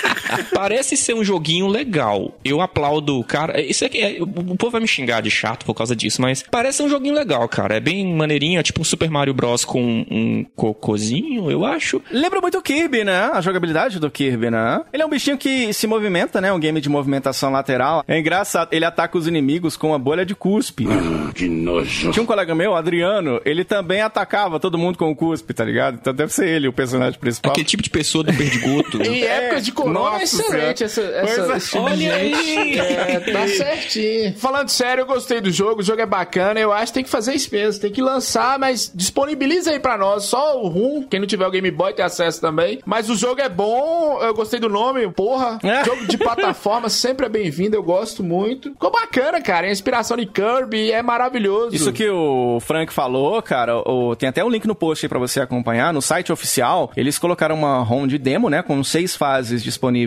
Parece 0.53 0.95
ser 0.95 1.13
um 1.13 1.23
joguinho 1.23 1.67
legal. 1.67 2.37
Eu 2.43 2.61
aplaudo 2.61 3.19
o 3.19 3.23
cara. 3.23 3.61
Isso 3.61 3.85
aqui 3.85 3.99
é, 3.99 4.21
o 4.21 4.53
o 4.53 4.57
povo 4.57 4.71
vai 4.71 4.81
me 4.81 4.87
xingar 4.87 5.21
de 5.21 5.31
chato 5.31 5.65
por 5.65 5.73
causa 5.73 5.95
disso, 5.95 6.21
mas 6.21 6.43
parece 6.49 6.81
um 6.83 6.89
joguinho 6.89 7.15
legal, 7.15 7.47
cara. 7.47 7.77
É 7.77 7.79
bem 7.79 8.13
maneirinho, 8.13 8.59
é 8.59 8.63
tipo 8.63 8.81
um 8.81 8.83
Super 8.83 9.09
Mario 9.09 9.33
Bros 9.33 9.65
com 9.65 10.05
um 10.09 10.45
cocôzinho, 10.55 11.49
eu 11.49 11.65
acho. 11.65 12.01
Lembra 12.11 12.41
muito 12.41 12.57
o 12.57 12.61
Kirby, 12.61 13.03
né? 13.03 13.31
A 13.33 13.41
jogabilidade 13.41 13.99
do 13.99 14.11
Kirby, 14.11 14.49
né? 14.49 14.81
Ele 14.91 15.01
é 15.01 15.05
um 15.05 15.09
bichinho 15.09 15.37
que 15.37 15.73
se 15.73 15.87
movimenta, 15.87 16.39
né? 16.41 16.51
Um 16.51 16.59
game 16.59 16.79
de 16.79 16.89
movimentação 16.89 17.51
lateral. 17.51 18.03
É 18.07 18.19
engraçado. 18.19 18.69
Ele 18.71 18.85
ataca 18.85 19.17
os 19.17 19.27
inimigos 19.27 19.75
com 19.75 19.89
uma 19.89 19.99
bolha 19.99 20.25
de 20.25 20.35
cuspe. 20.35 20.85
Que 21.33 21.47
nojo. 21.47 22.11
Tinha 22.11 22.23
um 22.23 22.27
colega 22.27 22.53
meu, 22.53 22.75
Adriano, 22.75 23.41
ele 23.45 23.63
também 23.63 24.01
atacava 24.01 24.59
todo 24.59 24.77
mundo 24.77 24.97
com 24.97 25.09
o 25.09 25.15
cuspe, 25.15 25.53
tá 25.53 25.65
ligado? 25.65 25.97
Então 25.99 26.13
deve 26.13 26.33
ser 26.33 26.47
ele 26.47 26.67
o 26.67 26.73
personagem 26.73 27.19
principal. 27.19 27.51
Aquele 27.51 27.65
tipo 27.65 27.81
de 27.81 27.89
pessoa 27.89 28.23
do 28.23 28.33
perdigoto. 28.33 29.01
Em 29.03 29.23
épocas 29.23 29.65
de 29.65 29.71
corona 29.71 30.21
é 30.21 30.22
excelente 30.23 30.83
essa, 30.83 31.01
Pois 31.01 31.37
essa, 31.37 31.53
é. 31.53 31.57
de 31.57 31.77
Olha 31.77 32.15
aí. 32.15 32.79
É, 32.79 33.19
tá 33.19 33.47
certinho. 33.47 34.33
Falando 34.37 34.69
sério, 34.69 35.01
eu 35.01 35.05
gostei 35.05 35.41
do 35.41 35.51
jogo, 35.51 35.81
o 35.81 35.83
jogo 35.83 36.01
é 36.01 36.05
bacana, 36.05 36.59
eu 36.59 36.71
acho 36.71 36.87
que 36.87 36.93
tem 36.93 37.03
que 37.03 37.09
fazer 37.09 37.33
isso 37.33 37.49
mesmo, 37.51 37.81
tem 37.81 37.91
que 37.91 38.01
lançar, 38.01 38.57
mas 38.59 38.91
disponibiliza 38.93 39.71
aí 39.71 39.79
pra 39.79 39.97
nós, 39.97 40.23
só 40.25 40.61
o 40.61 40.67
RUM, 40.67 41.03
quem 41.03 41.19
não 41.19 41.27
tiver 41.27 41.45
o 41.47 41.51
Game 41.51 41.69
Boy 41.71 41.93
tem 41.93 42.03
acesso 42.05 42.39
também. 42.41 42.79
Mas 42.85 43.09
o 43.09 43.15
jogo 43.15 43.41
é 43.41 43.49
bom, 43.49 44.19
eu 44.21 44.33
gostei 44.33 44.59
do 44.59 44.69
nome, 44.69 45.07
porra. 45.11 45.59
É. 45.63 45.83
Jogo 45.83 46.05
de 46.05 46.17
plataforma 46.17 46.89
sempre 46.89 47.25
é 47.25 47.29
bem-vindo, 47.29 47.75
eu 47.75 47.83
gosto 47.83 48.23
muito. 48.23 48.71
Ficou 48.71 48.91
bacana, 48.91 49.41
cara, 49.41 49.67
a 49.67 49.71
inspiração 49.71 50.17
de 50.17 50.25
Kirby 50.25 50.91
é 50.91 51.01
maravilhoso. 51.01 51.75
Isso 51.75 51.91
que 51.91 52.09
o 52.09 52.59
Frank 52.61 52.91
falou, 52.93 53.41
cara, 53.41 53.77
o- 53.77 54.15
tem 54.15 54.29
até 54.29 54.43
um 54.43 54.49
link 54.49 54.65
no 54.67 54.75
post 54.75 55.05
aí 55.05 55.09
pra 55.09 55.19
você 55.19 55.39
acompanhar. 55.41 55.93
No 55.93 56.01
site 56.01 56.31
oficial, 56.31 56.91
eles 56.95 57.17
colocaram 57.19 57.55
uma 57.55 57.81
ROM 57.83 58.07
de 58.07 58.17
demo, 58.17 58.49
né? 58.49 58.61
Com 58.61 58.83
seis 58.83 59.15
fases 59.15 59.63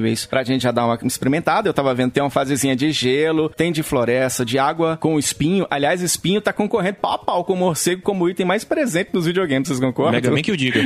disponíveis 0.07 0.27
pra 0.27 0.43
gente 0.45 0.63
já 0.63 0.71
dar 0.71 0.87
uma 0.87 0.99
experimentada. 1.05 1.69
Eu 1.69 1.75
tava 1.75 1.93
vendo, 1.95 2.13
tem 2.13 2.23
uma 2.23 2.31
fasezinha 2.31 2.77
de 2.77 2.91
gelo, 2.93 3.49
tem 3.49 3.73
de 3.73 3.83
floresta, 3.83 4.45
de 4.45 4.59
água 4.59 4.97
com 5.01 5.19
espinho. 5.19 5.67
Aliás, 5.71 6.01
espinho 6.03 6.41
tá 6.41 6.53
concorrendo 6.53 6.97
pau 7.01 7.13
a 7.13 7.19
pau 7.19 7.45
com 7.45 7.53
o 7.55 7.57
morcego 7.57 8.03
como 8.03 8.29
item 8.29 8.47
mais 8.47 8.65
presente 8.65 9.11
nos 9.13 9.27
videogames, 9.27 9.69
vocês 9.69 9.81
concordam? 9.81 10.13
Mega 10.13 10.31
Man 10.31 10.43
que 10.43 10.51
eu 10.53 10.57
diga. 10.57 10.83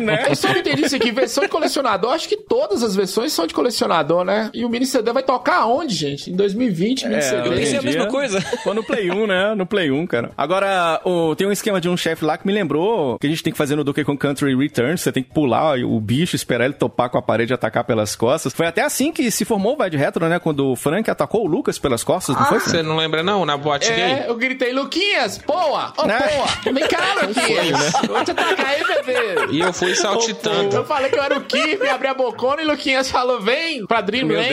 né? 0.00 0.26
Eu 0.28 0.36
só 0.36 0.48
não 0.48 0.58
entendi 0.58 0.84
isso 0.86 0.96
aqui, 0.96 1.10
versão 1.10 1.42
de 1.44 1.50
colecionador, 1.50 2.12
acho 2.12 2.28
que 2.28 2.36
todas 2.36 2.82
as 2.82 2.94
versões 2.94 3.32
são 3.32 3.46
de 3.46 3.54
colecionador, 3.54 4.24
né? 4.24 4.50
E 4.54 4.64
o 4.64 4.68
mini 4.68 4.86
CD 4.86 5.12
vai 5.12 5.22
tocar 5.22 5.60
aonde, 5.62 5.94
gente? 5.94 6.30
Em 6.30 6.36
2020, 6.36 7.04
mini 7.04 7.16
É, 7.16 7.20
CD. 7.20 7.48
eu 7.48 7.52
pensei 7.54 7.78
a 7.78 7.82
mesma 7.82 8.06
coisa. 8.06 8.40
Foi 8.62 8.74
no 8.74 8.84
Play 8.84 9.10
1, 9.10 9.26
né? 9.26 9.54
No 9.54 9.66
Play 9.66 9.90
1, 9.90 10.06
cara. 10.06 10.30
Agora, 10.36 11.00
o- 11.04 11.34
tem 11.34 11.46
um 11.46 11.52
esquema 11.52 11.80
de 11.80 11.88
um 11.88 11.96
chefe 11.96 12.24
lá 12.24 12.36
que 12.38 12.46
me 12.46 12.52
lembrou 12.52 13.18
que 13.18 13.26
a 13.26 13.30
gente 13.30 13.42
tem 13.42 13.52
que 13.52 13.58
fazer 13.58 13.76
no 13.76 13.84
Donkey 13.84 14.04
Kong 14.04 14.18
Country 14.18 14.54
Returns. 14.56 15.00
Você 15.00 15.12
tem 15.12 15.22
que 15.22 15.30
pular 15.32 15.78
o 15.78 16.00
bicho, 16.00 16.36
esperar 16.36 16.64
ele 16.64 16.74
topar 16.74 17.10
com 17.10 17.18
a 17.18 17.22
parede 17.22 17.52
e 17.52 17.54
atacar 17.54 17.84
pelas 17.84 18.14
costas. 18.16 18.52
Foi 18.60 18.66
até 18.66 18.82
assim 18.82 19.10
que 19.10 19.30
se 19.30 19.46
formou 19.46 19.72
o 19.72 19.76
Vai 19.78 19.88
de 19.88 19.96
Retro, 19.96 20.28
né? 20.28 20.38
Quando 20.38 20.66
o 20.72 20.76
Frank 20.76 21.10
atacou 21.10 21.44
o 21.44 21.46
Lucas 21.46 21.78
pelas 21.78 22.04
costas, 22.04 22.36
não 22.36 22.44
foi, 22.44 22.60
Frank? 22.60 22.76
Você 22.76 22.82
não 22.82 22.94
lembra, 22.98 23.22
não? 23.22 23.46
Na 23.46 23.56
boate 23.56 23.88
gay? 23.90 23.98
É, 24.02 24.24
eu 24.28 24.36
gritei, 24.36 24.70
Luquinhas, 24.74 25.38
poa! 25.38 25.94
Ô, 25.96 26.04
Né? 26.04 26.18
poa! 26.20 26.72
Vem 26.74 26.86
cá, 26.86 26.98
Luquinhas! 27.26 27.92
Vou 28.06 28.22
te 28.22 28.32
atacar 28.32 28.66
aí, 28.66 28.84
bebê! 28.84 29.52
E 29.52 29.60
eu 29.60 29.72
fui 29.72 29.94
saltitando. 29.96 30.76
Eu 30.76 30.84
falei 30.84 31.08
que 31.10 31.18
eu 31.18 31.22
era 31.22 31.38
o 31.38 31.40
Kirby, 31.40 31.88
abri 31.88 32.08
a 32.08 32.12
bocona 32.12 32.60
e 32.60 32.66
Luquinhas 32.66 33.10
falou, 33.10 33.40
vem 33.40 33.86
pra 33.86 34.02
Dreamland. 34.02 34.46
E 34.46 34.52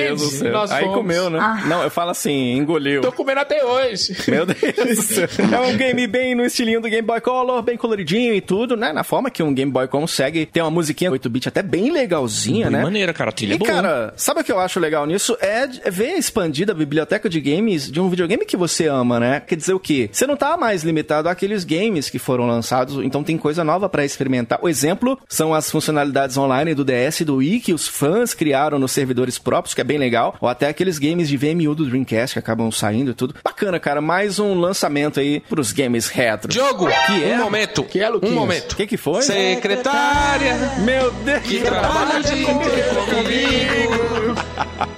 Aí 0.72 0.84
fomos. 0.84 0.96
comeu, 0.96 1.30
né? 1.30 1.64
Não, 1.66 1.84
eu 1.84 1.90
falo 1.92 2.12
assim, 2.12 2.54
engoliu. 2.56 3.02
Tô 3.02 3.12
comendo 3.12 3.42
até 3.42 3.66
hoje. 3.66 4.16
Meu 4.30 4.46
Deus 4.46 4.98
do 4.98 5.02
céu. 5.04 5.28
É 5.52 5.60
um 5.60 5.76
game 5.76 6.08
bem 6.08 6.34
no 6.34 6.46
estilinho 6.46 6.80
do 6.80 6.88
Game 6.88 7.06
Boy 7.06 7.20
Color, 7.20 7.62
bem 7.62 7.76
coloridinho 7.76 8.34
e 8.34 8.40
tudo, 8.40 8.78
né? 8.78 8.94
Na 8.94 9.04
forma 9.04 9.30
que 9.30 9.44
um 9.44 9.54
Game 9.54 9.72
Boy 9.72 9.88
consegue. 9.90 10.46
Tem 10.46 10.64
uma 10.64 10.72
musiquinha 10.72 11.12
8-bit 11.12 11.50
até 11.50 11.62
bem 11.62 11.92
legalzinha, 11.92 12.68
Bem 12.68 12.78
né? 12.78 12.84
maneira, 12.84 13.14
cara. 13.14 13.32
A 13.32 13.34
trilha 13.34 13.54
E, 13.54 13.56
é 13.56 13.58
boa. 13.58 13.70
cara, 13.72 13.87
sabe 14.16 14.42
o 14.42 14.44
que 14.44 14.52
eu 14.52 14.60
acho 14.60 14.80
legal 14.80 15.06
nisso? 15.06 15.38
É 15.40 15.68
de- 15.68 15.82
é 15.84 15.92
ver 15.92 16.14
expandida 16.18 16.72
a 16.72 16.76
biblioteca 16.76 17.30
de 17.30 17.40
games 17.42 17.90
de 17.92 18.00
um 18.00 18.10
videogame 18.10 18.46
que 18.46 18.58
você 18.58 18.88
ama, 18.88 19.20
né? 19.20 19.40
Quer 19.40 19.56
dizer 19.56 19.74
o 19.74 19.80
quê? 19.80 20.10
Você 20.12 20.26
não 20.28 20.36
tá 20.38 20.56
mais 20.58 20.84
limitado 20.84 21.30
àqueles 21.30 21.64
games 21.64 22.10
que 22.10 22.20
foram 22.20 22.46
lançados, 22.48 23.04
então 23.04 23.24
tem 23.24 23.38
coisa 23.38 23.64
nova 23.64 23.88
pra 23.90 24.06
experimentar. 24.06 24.60
O 24.62 24.70
exemplo 24.70 25.20
são 25.28 25.54
as 25.54 25.70
funcionalidades 25.72 26.38
online 26.38 26.74
do 26.74 26.84
DS 26.86 27.22
e 27.22 27.26
do 27.26 27.38
Wii 27.38 27.60
que 27.60 27.74
os 27.74 27.88
fãs 27.88 28.34
criaram 28.34 28.80
nos 28.80 28.92
servidores 28.92 29.38
próprios, 29.38 29.74
que 29.74 29.82
é 29.82 29.84
bem 29.84 29.98
legal, 29.98 30.36
ou 30.42 30.48
até 30.50 30.68
aqueles 30.68 31.00
games 31.00 31.28
de 31.30 31.38
VMU 31.38 31.74
do 31.76 31.86
Dreamcast 31.86 32.34
que 32.36 32.40
acabam 32.40 32.72
saindo 32.72 33.12
e 33.12 33.14
tudo. 33.14 33.36
Bacana, 33.44 33.80
cara. 33.80 34.02
Mais 34.02 34.40
um 34.40 34.54
lançamento 34.60 35.20
aí 35.20 35.40
pros 35.42 35.72
games 35.72 36.08
retro. 36.08 36.50
Diogo, 36.50 36.88
Que 37.08 37.24
é? 37.24 37.36
um 37.36 37.44
momento. 37.44 37.84
Que 37.84 38.00
é, 38.02 38.10
um 38.12 38.32
momento. 38.32 38.74
O 38.74 38.76
que 38.76 38.88
que 38.88 38.98
foi? 38.98 39.22
Secretária, 39.22 40.56
Meu 40.84 41.12
Deus! 41.12 41.44
que 41.44 41.60
trabalha 41.62 42.20
o 42.20 42.24
dia 42.24 42.46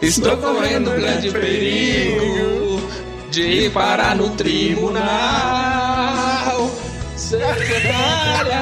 Estou 0.02 0.38
correndo 0.38 0.92
grande 0.92 1.32
perigo. 1.32 2.82
de 3.32 3.42
ir 3.42 3.72
parar 3.72 4.16
no 4.16 4.30
tribunal. 4.32 5.00
Secretária. 7.16 8.62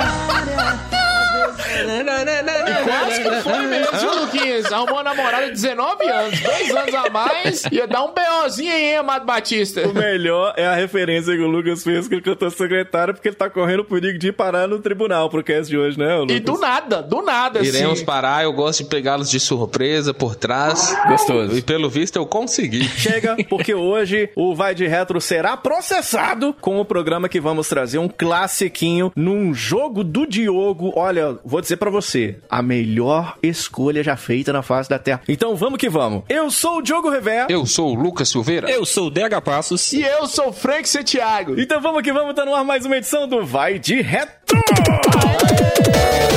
E 1.85 2.83
quase 2.83 3.23
que 3.23 3.41
foi 3.41 3.59
mesmo, 3.67 3.97
viu, 3.97 4.21
Luquinhas? 4.21 4.71
Arrumou 4.71 4.95
uma 4.95 5.03
namorada 5.03 5.45
de 5.47 5.51
19 5.51 6.07
anos, 6.07 6.39
dois 6.39 6.75
anos 6.75 6.95
a 6.95 7.09
mais, 7.09 7.63
ia 7.71 7.87
dar 7.87 8.03
um 8.03 8.13
BOzinho 8.13 8.73
aí, 8.73 8.95
Amado 8.95 9.25
Batista. 9.25 9.87
O 9.87 9.93
melhor 9.93 10.53
é 10.57 10.65
a 10.65 10.73
referência 10.75 11.35
que 11.35 11.41
o 11.41 11.47
Lucas 11.47 11.83
fez 11.83 12.07
que 12.07 12.15
ele 12.15 12.21
cantou 12.21 12.49
secretário 12.49 13.13
porque 13.13 13.29
ele 13.29 13.35
tá 13.35 13.49
correndo 13.49 13.81
o 13.81 13.85
perigo 13.85 14.17
de 14.17 14.29
ir 14.29 14.31
parar 14.33 14.67
no 14.67 14.79
tribunal 14.79 15.29
pro 15.29 15.43
cast 15.43 15.69
de 15.69 15.77
hoje, 15.77 15.97
né, 15.97 16.15
Lucas? 16.15 16.35
E 16.35 16.39
do 16.39 16.57
nada, 16.57 17.01
do 17.01 17.21
nada, 17.21 17.59
Iremos 17.65 17.93
assim. 17.97 18.05
parar, 18.05 18.43
eu 18.43 18.53
gosto 18.53 18.83
de 18.83 18.89
pegá-los 18.89 19.29
de 19.29 19.39
surpresa 19.39 20.13
por 20.13 20.35
trás. 20.35 20.95
Gostoso. 21.07 21.57
E 21.57 21.61
pelo 21.61 21.89
visto 21.89 22.15
eu 22.17 22.25
consegui. 22.25 22.83
Chega, 22.87 23.35
porque 23.49 23.73
hoje 23.73 24.29
o 24.35 24.55
Vai 24.55 24.73
de 24.73 24.87
Retro 24.87 25.19
será 25.21 25.55
processado 25.57 26.55
com 26.59 26.79
o 26.79 26.85
programa 26.85 27.29
que 27.29 27.39
vamos 27.39 27.67
trazer 27.67 27.97
um 27.97 28.07
classiquinho 28.07 29.11
num 29.15 29.53
jogo 29.53 30.03
do 30.03 30.25
Diogo. 30.25 30.91
Olha, 30.95 31.37
vou 31.43 31.61
dizer 31.67 31.77
pra 31.77 31.89
você, 31.89 32.37
a 32.49 32.61
melhor 32.61 33.37
escolha 33.43 34.01
já 34.01 34.15
feita 34.15 34.53
na 34.53 34.61
face 34.61 34.89
da 34.89 34.97
Terra. 34.97 35.21
Então 35.27 35.55
vamos 35.55 35.77
que 35.77 35.89
vamos. 35.89 36.23
Eu 36.29 36.49
sou 36.49 36.77
o 36.77 36.81
Diogo 36.81 37.09
Rever. 37.09 37.45
Eu 37.49 37.65
sou 37.65 37.91
o 37.91 37.93
Lucas 37.93 38.29
Silveira. 38.29 38.69
Eu 38.69 38.85
sou 38.85 39.07
o 39.07 39.11
DH 39.11 39.41
Passos. 39.43 39.91
E 39.91 40.01
eu 40.01 40.25
sou 40.27 40.49
o 40.49 40.53
Frank 40.53 40.87
Santiago. 40.87 41.59
Então 41.59 41.81
vamos 41.81 42.01
que 42.01 42.13
vamos, 42.13 42.33
tá 42.33 42.45
no 42.45 42.55
ar 42.55 42.63
mais 42.63 42.85
uma 42.85 42.97
edição 42.97 43.27
do 43.27 43.45
Vai 43.45 43.77
de 43.77 44.01
Retro. 44.01 44.57
Vamos 45.13 46.36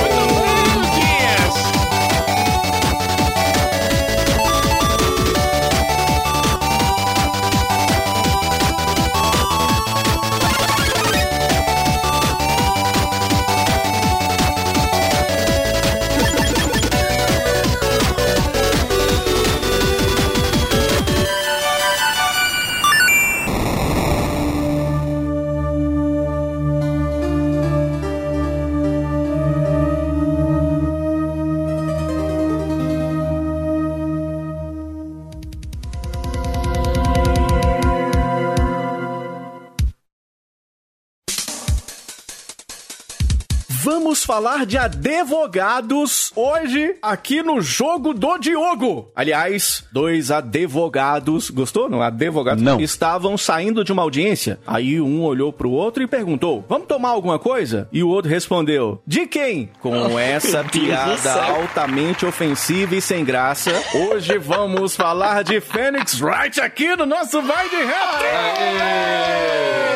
falar 44.30 44.64
de 44.64 44.78
advogados 44.78 46.30
hoje 46.36 46.94
aqui 47.02 47.42
no 47.42 47.60
jogo 47.60 48.14
do 48.14 48.38
Diogo. 48.38 49.10
Aliás, 49.16 49.82
dois 49.90 50.30
advogados, 50.30 51.50
gostou? 51.50 51.90
Não, 51.90 52.00
advogados 52.00 52.62
Não. 52.62 52.80
estavam 52.80 53.36
saindo 53.36 53.82
de 53.82 53.90
uma 53.90 54.02
audiência. 54.02 54.60
Aí 54.64 55.00
um 55.00 55.24
olhou 55.24 55.52
pro 55.52 55.72
outro 55.72 56.00
e 56.00 56.06
perguntou: 56.06 56.64
"Vamos 56.68 56.86
tomar 56.86 57.08
alguma 57.08 57.40
coisa?" 57.40 57.88
E 57.92 58.04
o 58.04 58.08
outro 58.08 58.30
respondeu: 58.30 59.02
"De 59.04 59.26
quem?" 59.26 59.68
Com 59.80 59.92
essa 60.16 60.62
piada 60.62 61.32
altamente 61.46 62.24
ofensiva 62.24 62.94
e 62.94 63.02
sem 63.02 63.24
graça. 63.24 63.72
Hoje 63.92 64.38
vamos 64.38 64.94
falar 64.94 65.42
de 65.42 65.60
Phoenix 65.60 66.20
Wright 66.20 66.60
aqui 66.60 66.94
no 66.94 67.04
nosso 67.04 67.42
Vai 67.42 67.68
de 67.68 67.74
Retro. 67.74 68.28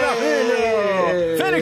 Maravilha! 0.02 0.73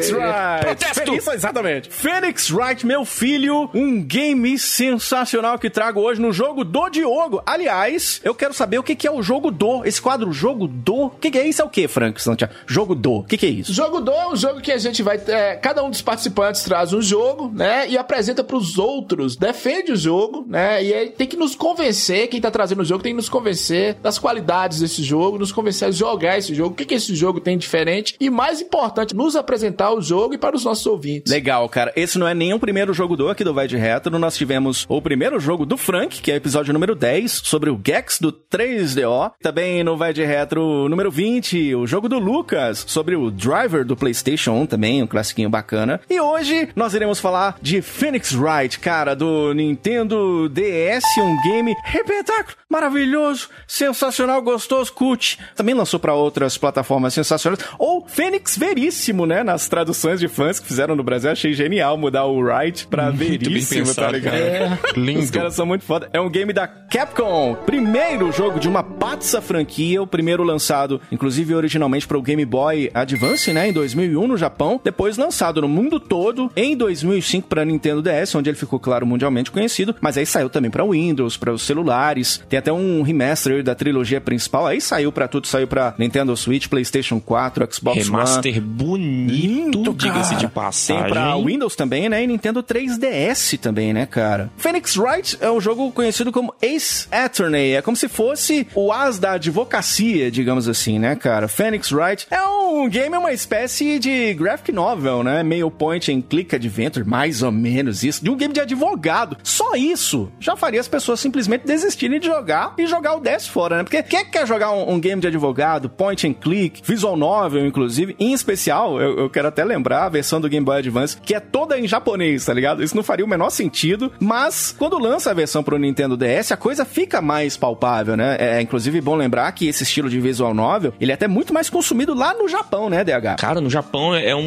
Phoenix 0.03 0.11
Wright! 0.11 0.65
Protesto! 0.65 1.15
Isso, 1.15 1.31
exatamente. 1.33 1.91
Phoenix 1.91 2.51
Wright, 2.51 2.87
meu 2.87 3.05
filho, 3.05 3.71
um 3.75 4.03
game 4.03 4.59
sensacional 4.59 5.59
que 5.59 5.71
trago 5.71 6.01
hoje 6.01 6.21
no 6.21 6.33
jogo 6.33 6.65
do 6.65 6.89
Diogo. 6.89 7.43
Aliás, 7.47 8.21
eu 8.25 8.35
quero 8.35 8.55
saber 8.55 8.79
o 8.79 8.83
que 8.83 8.95
que 8.95 9.07
é 9.07 9.11
o 9.11 9.23
jogo 9.23 9.51
do. 9.51 9.85
Esse 9.85 10.01
quadro 10.01 10.33
jogo 10.33 10.67
do. 10.67 11.07
O 11.07 11.11
que, 11.11 11.31
que 11.31 11.39
é 11.39 11.47
isso? 11.47 11.63
É 11.63 11.65
o 11.65 11.69
que, 11.69 11.87
Frank 11.87 12.21
Santiago? 12.21 12.53
Jogo 12.67 12.95
do. 12.95 13.19
O 13.19 13.25
que, 13.25 13.37
que 13.37 13.47
é 13.47 13.51
isso? 13.51 13.73
Jogo 13.73 14.01
do 14.01 14.13
é 14.13 14.29
um 14.29 14.37
jogo 14.37 14.61
que 14.61 14.73
a 14.73 14.79
gente 14.79 15.03
vai. 15.03 15.21
é, 15.29 15.57
cada 15.57 15.83
um 15.85 15.91
dos 15.91 16.03
participantes 16.03 16.63
traz 16.65 16.93
um 16.93 17.03
jogo, 17.03 17.51
né? 17.55 17.89
E 17.89 17.97
apresenta 17.97 18.43
pros 18.43 18.79
outros, 18.79 19.37
defende 19.37 19.93
o 19.93 19.97
jogo, 19.97 20.45
né? 20.49 20.83
E 20.83 20.93
aí 20.93 21.11
tem 21.11 21.27
que 21.27 21.37
nos 21.37 21.55
convencer, 21.55 22.29
quem 22.29 22.41
tá 22.41 22.51
trazendo 22.51 22.83
o 22.83 22.85
jogo 22.85 23.03
tem 23.03 23.13
que 23.13 23.17
nos 23.17 23.29
convencer 23.29 23.95
das 23.95 24.19
qualidades 24.19 24.81
desse 24.81 25.03
jogo, 25.03 25.39
nos 25.39 25.53
convencer 25.53 25.89
a 25.89 25.91
jogar 25.91 26.39
esse 26.39 26.55
jogo, 26.55 26.73
o 26.73 26.77
que, 26.77 26.85
que 26.85 26.95
esse 26.95 27.15
jogo 27.15 27.41
tem 27.41 27.57
diferente 27.57 28.17
e, 28.19 28.31
mais 28.31 28.61
importante, 28.61 29.15
nos 29.15 29.37
apresentar 29.37 29.92
o 29.93 30.03
jogo 30.03 30.35
e 30.35 30.39
para 30.39 30.57
os 30.57 30.65
nossos 30.65 30.87
ouvintes. 30.87 31.33
Legal, 31.33 31.69
cara. 31.69 31.93
Esse 31.97 32.19
não 32.19 32.27
é 32.29 32.33
o 32.55 32.59
primeiro 32.59 32.93
jogo 32.93 33.17
do 33.17 33.29
aqui 33.29 33.45
do 33.45 33.55
Vai 33.55 33.69
de 33.69 33.77
Retro. 33.77 34.19
Nós 34.19 34.37
tivemos 34.37 34.85
o 34.89 35.01
primeiro 35.01 35.39
jogo 35.39 35.65
do 35.65 35.77
Frank, 35.77 36.21
que 36.21 36.31
é 36.31 36.35
o 36.35 36.37
episódio 36.37 36.73
número 36.73 36.95
10, 36.95 37.43
sobre 37.45 37.71
o 37.71 37.81
Gex 37.85 38.19
do 38.19 38.33
3DO. 38.33 39.33
Também 39.41 39.85
no 39.85 39.97
Vai 39.97 40.13
de 40.13 40.25
Retro 40.25 40.89
número 40.89 41.11
20, 41.11 41.75
o 41.75 41.87
jogo 41.87 42.09
do 42.09 42.19
Lucas, 42.19 42.85
sobre 42.89 43.15
o 43.15 43.31
Driver 43.31 43.85
do 43.85 43.97
PlayStation 43.97 44.53
1 44.53 44.67
também, 44.67 45.03
um 45.03 45.07
classiquinho 45.07 45.51
bacana. 45.51 46.01
E 46.09 46.21
hoje 46.21 46.69
nós 46.75 46.95
iremos 46.95 47.21
falar 47.21 47.57
de 47.61 47.81
Phoenix 47.83 48.35
Wright, 48.35 48.79
cara, 48.79 49.15
do 49.15 49.53
Nintendo 49.55 50.49
DS, 50.49 51.05
um 51.19 51.37
game 51.43 51.75
repentáculo, 51.85 52.57
maravilhoso, 52.69 53.49
sensacional, 53.67 54.43
gostoso, 54.43 54.93
cult. 54.93 55.39
Também 55.55 55.75
lançou 55.75 56.01
pra 56.01 56.15
outras 56.15 56.59
plataformas 56.59 57.15
sensacionais. 57.15 57.61
Ou 57.79 58.07
Fênix 58.07 58.57
Veríssimo, 58.57 59.27
né? 59.27 59.43
Nas 59.43 59.69
traduções 59.69 59.82
de 59.85 60.29
fãs 60.29 60.59
que 60.59 60.67
fizeram 60.67 60.95
no 60.95 61.03
Brasil. 61.03 61.31
Achei 61.31 61.53
genial 61.53 61.97
mudar 61.97 62.25
o 62.25 62.39
Wright 62.41 62.87
pra 62.87 63.11
bem 63.11 63.31
Veríssimo, 63.31 63.95
tá 63.95 64.11
ligado? 64.11 64.35
cara. 64.35 64.79
Lindo. 64.97 65.21
Os 65.21 65.31
caras 65.31 65.55
são 65.55 65.67
muito 65.67 65.85
foda. 65.85 66.09
É 66.13 66.21
um 66.21 66.31
game 66.31 66.53
da 66.53 66.67
Capcom. 66.67 67.57
Primeiro 67.67 68.31
jogo 68.33 68.59
de 68.61 68.69
uma 68.69 68.83
patsa 68.83 69.41
franquia. 69.41 70.03
O 70.03 70.07
primeiro 70.07 70.43
lançado, 70.43 71.01
inclusive, 71.11 71.55
originalmente 71.55 72.07
para 72.07 72.19
o 72.19 72.23
Game 72.23 72.45
Boy 72.45 72.91
Advance, 72.93 73.53
né? 73.53 73.69
Em 73.69 73.73
2001 73.73 74.27
no 74.27 74.37
Japão. 74.37 74.81
Depois 74.83 75.17
lançado 75.17 75.61
no 75.61 75.69
mundo 75.69 75.99
todo 75.99 76.51
em 76.57 76.77
2005 76.77 77.49
para 77.49 77.65
Nintendo 77.65 78.03
DS, 78.03 78.35
onde 78.35 78.51
ele 78.51 78.57
ficou, 78.57 78.79
claro, 78.79 79.07
mundialmente 79.07 79.51
conhecido. 79.51 79.95
Mas 80.01 80.17
aí 80.17 80.27
saiu 80.27 80.51
também 80.51 80.71
para 80.71 80.85
Windows, 80.85 81.37
para 81.37 81.53
os 81.53 81.63
celulares. 81.63 82.43
Tem 82.49 82.59
até 82.59 82.73
um 82.73 83.03
remaster 83.03 83.63
da 83.63 83.75
trilogia 83.75 84.21
principal. 84.21 84.67
Aí 84.67 84.81
saiu 84.81 85.11
para 85.13 85.29
tudo. 85.29 85.47
Saiu 85.47 85.67
para 85.67 85.95
Nintendo 85.99 86.37
Switch, 86.37 86.69
PlayStation 86.69 87.21
4, 87.21 87.69
Xbox 87.73 87.97
One. 87.99 88.05
Remaster 88.05 88.61
bonito, 88.61 89.33
diga-se 89.71 90.35
de 90.35 90.41
Tem 90.41 90.49
passagem. 90.49 91.09
pra 91.11 91.37
Windows 91.37 91.77
também, 91.77 92.09
né? 92.09 92.23
E 92.23 92.27
Nintendo 92.27 92.63
3DS 92.63 93.59
também, 93.59 93.93
né, 93.93 94.07
cara? 94.07 94.51
Phoenix 94.57 94.97
Wright 94.97 95.39
é 95.41 95.51
um 95.51 95.61
jogo 95.61 95.91
conhecido 95.93 96.33
como 96.33 96.55
Ace 96.61 97.07
Attorney. 97.11 97.75
É 97.75 97.83
como 97.83 97.97
se 97.97 98.09
fosse 98.09 98.67
o 98.75 98.93
as 98.93 99.19
da 99.19 99.33
advocacia, 99.33 100.31
digamos 100.31 100.69
assim, 100.69 100.99
né, 100.99 101.15
cara? 101.17 101.49
Phoenix 101.49 101.93
Wright 101.93 102.27
é 102.31 102.43
um 102.43 102.89
game, 102.89 103.17
uma 103.17 103.33
espécie 103.33 103.99
de 103.99 104.35
graphic 104.35 104.73
novel, 104.73 105.23
né? 105.23 105.43
Meio 105.43 105.71
point 105.71 106.13
and 106.13 106.23
click 106.23 106.55
adventure, 106.55 107.07
mais 107.07 107.43
ou 107.43 107.53
menos 107.53 108.03
isso. 108.03 108.23
De 108.23 108.31
um 108.31 108.37
game 108.37 108.53
de 108.53 108.61
advogado. 108.61 109.37
Só 109.43 109.75
isso 109.75 110.31
já 110.41 110.57
faria 110.57 110.81
as 110.81 110.89
pessoas 110.89 111.21
simplesmente 111.21 111.67
desistirem 111.67 112.19
de 112.19 112.27
jogar 112.27 112.75
e 112.79 112.87
jogar 112.87 113.15
o 113.17 113.21
DS 113.21 113.47
fora, 113.47 113.79
né? 113.79 113.83
Porque 113.83 114.03
quem 114.03 114.25
quer 114.27 114.47
jogar 114.47 114.73
um, 114.73 114.93
um 114.93 115.01
game 115.01 115.21
de 115.21 115.29
advogado, 115.29 115.89
point 115.89 116.27
and 116.27 116.35
click, 116.35 116.83
visual 116.85 117.17
novel, 117.17 117.67
inclusive, 117.67 118.17
em 118.19 118.33
especial, 118.33 119.01
eu, 119.01 119.19
eu 119.19 119.31
quero 119.31 119.49
até 119.53 119.65
lembrar 119.65 120.05
a 120.05 120.09
versão 120.09 120.41
do 120.41 120.49
Game 120.49 120.65
Boy 120.65 120.79
Advance, 120.79 121.17
que 121.25 121.35
é 121.35 121.41
toda 121.41 121.79
em 121.79 121.87
japonês, 121.87 122.45
tá 122.45 122.55
ligado? 122.55 122.83
Isso 122.83 122.97
não 122.97 123.03
faria 123.03 123.25
o 123.25 123.29
menor 123.29 123.51
sentido, 123.51 124.11
mas 124.19 124.75
quando 124.77 124.99
lança 124.99 125.31
a 125.31 125.35
versão 125.35 125.63
pro 125.63 125.79
Nintendo 125.79 126.17
DS, 126.17 126.53
a 126.53 126.57
coisa 126.57 126.85
fica 126.85 127.21
mais 127.21 127.57
palpável, 127.57 128.17
né? 128.17 128.37
É 128.39 128.61
inclusive 128.61 129.01
bom 129.01 129.15
lembrar 129.15 129.51
que 129.53 129.69
esse 129.69 129.83
estilo 129.83 130.09
de 130.09 130.19
visual 130.21 130.55
novel, 130.55 130.93
ele 131.01 131.11
é 131.11 131.15
até 131.15 131.29
muito 131.29 131.53
mais 131.53 131.69
consumido 131.71 132.15
lá 132.15 132.35
no 132.35 132.49
Japão, 132.49 132.89
né, 132.89 133.05
DH? 133.05 133.37
Cara, 133.39 133.61
no 133.61 133.71
Japão 133.71 134.15
é 134.15 134.35
um, 134.35 134.41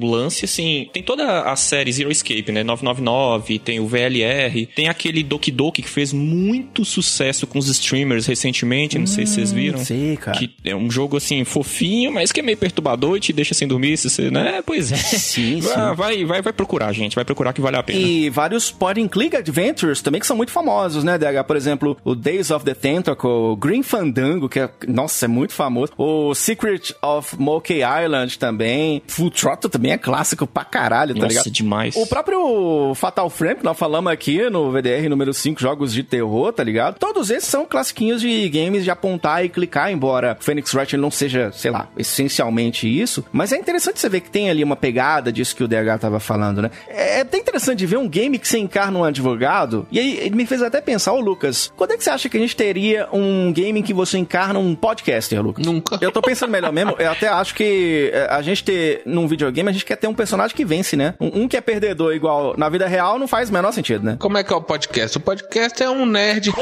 um 0.00 0.10
lance 0.10 0.44
assim. 0.44 0.88
Tem 0.92 1.02
toda 1.02 1.42
a 1.42 1.56
série 1.56 1.92
Zero 1.92 2.10
Escape, 2.10 2.52
né? 2.52 2.62
999, 2.62 3.58
tem 3.58 3.80
o 3.80 3.86
VLR, 3.86 4.66
tem 4.74 4.88
aquele 4.88 5.22
Doki 5.22 5.50
Doki 5.50 5.82
que 5.82 5.88
fez 5.88 6.12
muito 6.12 6.84
sucesso 6.84 7.46
com 7.46 7.58
os 7.58 7.68
streamers 7.68 8.26
recentemente, 8.26 8.98
não 8.98 9.06
sei 9.06 9.26
se 9.26 9.34
vocês 9.34 9.52
viram. 9.52 9.78
sei, 9.78 10.16
cara. 10.16 10.36
Que 10.36 10.50
é 10.64 10.74
um 10.74 10.90
jogo 10.90 11.16
assim 11.16 11.44
fofinho, 11.44 12.12
mas 12.12 12.32
que 12.32 12.40
é 12.40 12.42
meio 12.42 12.58
perturbador 12.58 13.16
e 13.16 13.20
te 13.20 13.32
deixa 13.32 13.54
sem 13.54 13.66
dormir, 13.66 13.96
se 13.96 14.10
você, 14.10 14.30
né? 14.30 14.49
Pois 14.64 14.92
é. 14.92 14.96
Sim, 14.96 15.60
sim. 15.60 15.60
Vai, 15.60 15.94
vai, 15.94 16.24
vai, 16.24 16.42
vai 16.42 16.52
procurar, 16.52 16.92
gente. 16.92 17.14
Vai 17.14 17.24
procurar 17.24 17.52
que 17.52 17.60
vale 17.60 17.76
a 17.76 17.82
pena. 17.82 17.98
E 17.98 18.30
vários 18.30 18.70
point 18.70 19.00
and 19.00 19.08
click 19.08 19.36
adventures 19.36 20.00
também 20.00 20.20
que 20.20 20.26
são 20.26 20.36
muito 20.36 20.52
famosos, 20.52 21.04
né, 21.04 21.18
DH? 21.18 21.44
Por 21.46 21.56
exemplo, 21.56 21.96
o 22.04 22.14
Days 22.14 22.50
of 22.50 22.64
the 22.64 22.74
Tentacle, 22.74 23.56
Green 23.58 23.82
Fandango, 23.82 24.48
que 24.48 24.60
é, 24.60 24.70
nossa, 24.88 25.24
é 25.24 25.28
muito 25.28 25.52
famoso. 25.52 25.92
O 25.96 26.34
Secret 26.34 26.94
of 27.02 27.36
Monkey 27.38 27.80
Island 27.82 28.38
também. 28.38 29.02
Full 29.06 29.30
Throttle 29.30 29.70
também 29.70 29.92
é 29.92 29.98
clássico 29.98 30.46
pra 30.46 30.64
caralho, 30.64 31.14
tá 31.14 31.20
Nossa, 31.22 31.28
ligado? 31.28 31.50
demais. 31.50 31.96
O 31.96 32.06
próprio 32.06 32.92
Fatal 32.94 33.28
Frame, 33.30 33.56
que 33.56 33.64
nós 33.64 33.78
falamos 33.78 34.10
aqui 34.12 34.48
no 34.50 34.70
VDR 34.70 35.08
número 35.08 35.32
5, 35.32 35.60
jogos 35.60 35.92
de 35.92 36.02
terror, 36.02 36.52
tá 36.52 36.62
ligado? 36.64 36.98
Todos 36.98 37.30
esses 37.30 37.48
são 37.48 37.64
classiquinhos 37.64 38.20
de 38.20 38.48
games 38.48 38.84
de 38.84 38.90
apontar 38.90 39.44
e 39.44 39.48
clicar, 39.48 39.90
embora 39.92 40.36
Phoenix 40.40 40.72
Wright 40.74 40.96
não 40.96 41.10
seja, 41.10 41.50
sei 41.52 41.70
lá, 41.70 41.88
essencialmente 41.96 42.86
isso. 42.88 43.24
Mas 43.32 43.52
é 43.52 43.56
interessante 43.56 44.00
você 44.00 44.08
ver 44.08 44.20
que 44.20 44.30
tem 44.30 44.39
ali 44.48 44.62
uma 44.64 44.76
pegada 44.76 45.32
disso 45.32 45.54
que 45.54 45.64
o 45.64 45.68
DH 45.68 45.98
tava 46.00 46.20
falando, 46.20 46.62
né? 46.62 46.70
É 46.88 47.20
até 47.20 47.36
interessante 47.38 47.78
de 47.78 47.86
ver 47.86 47.96
um 47.98 48.08
game 48.08 48.38
que 48.38 48.48
você 48.48 48.58
encarna 48.58 48.98
um 48.98 49.04
advogado. 49.04 49.86
E 49.90 49.98
aí 49.98 50.18
ele 50.18 50.34
me 50.36 50.46
fez 50.46 50.62
até 50.62 50.80
pensar, 50.80 51.12
ô 51.12 51.20
Lucas, 51.20 51.72
quando 51.76 51.92
é 51.92 51.96
que 51.96 52.04
você 52.04 52.10
acha 52.10 52.28
que 52.28 52.36
a 52.36 52.40
gente 52.40 52.56
teria 52.56 53.08
um 53.12 53.52
game 53.52 53.80
em 53.80 53.82
que 53.82 53.92
você 53.92 54.16
encarna 54.18 54.58
um 54.58 54.74
podcaster, 54.74 55.42
Lucas? 55.42 55.66
Nunca. 55.66 55.98
Eu 56.00 56.12
tô 56.12 56.22
pensando 56.22 56.50
melhor 56.50 56.72
mesmo. 56.72 56.94
Eu 56.98 57.10
até 57.10 57.28
acho 57.28 57.54
que 57.54 58.10
é, 58.12 58.26
a 58.30 58.40
gente 58.42 58.64
ter, 58.64 59.02
num 59.04 59.26
videogame, 59.26 59.68
a 59.68 59.72
gente 59.72 59.84
quer 59.84 59.96
ter 59.96 60.06
um 60.06 60.14
personagem 60.14 60.56
que 60.56 60.64
vence, 60.64 60.96
né? 60.96 61.14
Um, 61.20 61.42
um 61.42 61.48
que 61.48 61.56
é 61.56 61.60
perdedor 61.60 62.14
igual 62.14 62.54
na 62.56 62.68
vida 62.68 62.86
real 62.86 63.18
não 63.18 63.28
faz 63.28 63.50
o 63.50 63.52
menor 63.52 63.72
sentido, 63.72 64.04
né? 64.04 64.16
Como 64.18 64.38
é 64.38 64.44
que 64.44 64.52
é 64.52 64.56
o 64.56 64.62
podcast? 64.62 65.16
O 65.16 65.20
podcast 65.20 65.82
é 65.82 65.90
um 65.90 66.06
nerd 66.06 66.52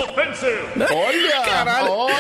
Olha! 0.91 1.43
Caralho. 1.45 1.91
Olha! 1.91 2.19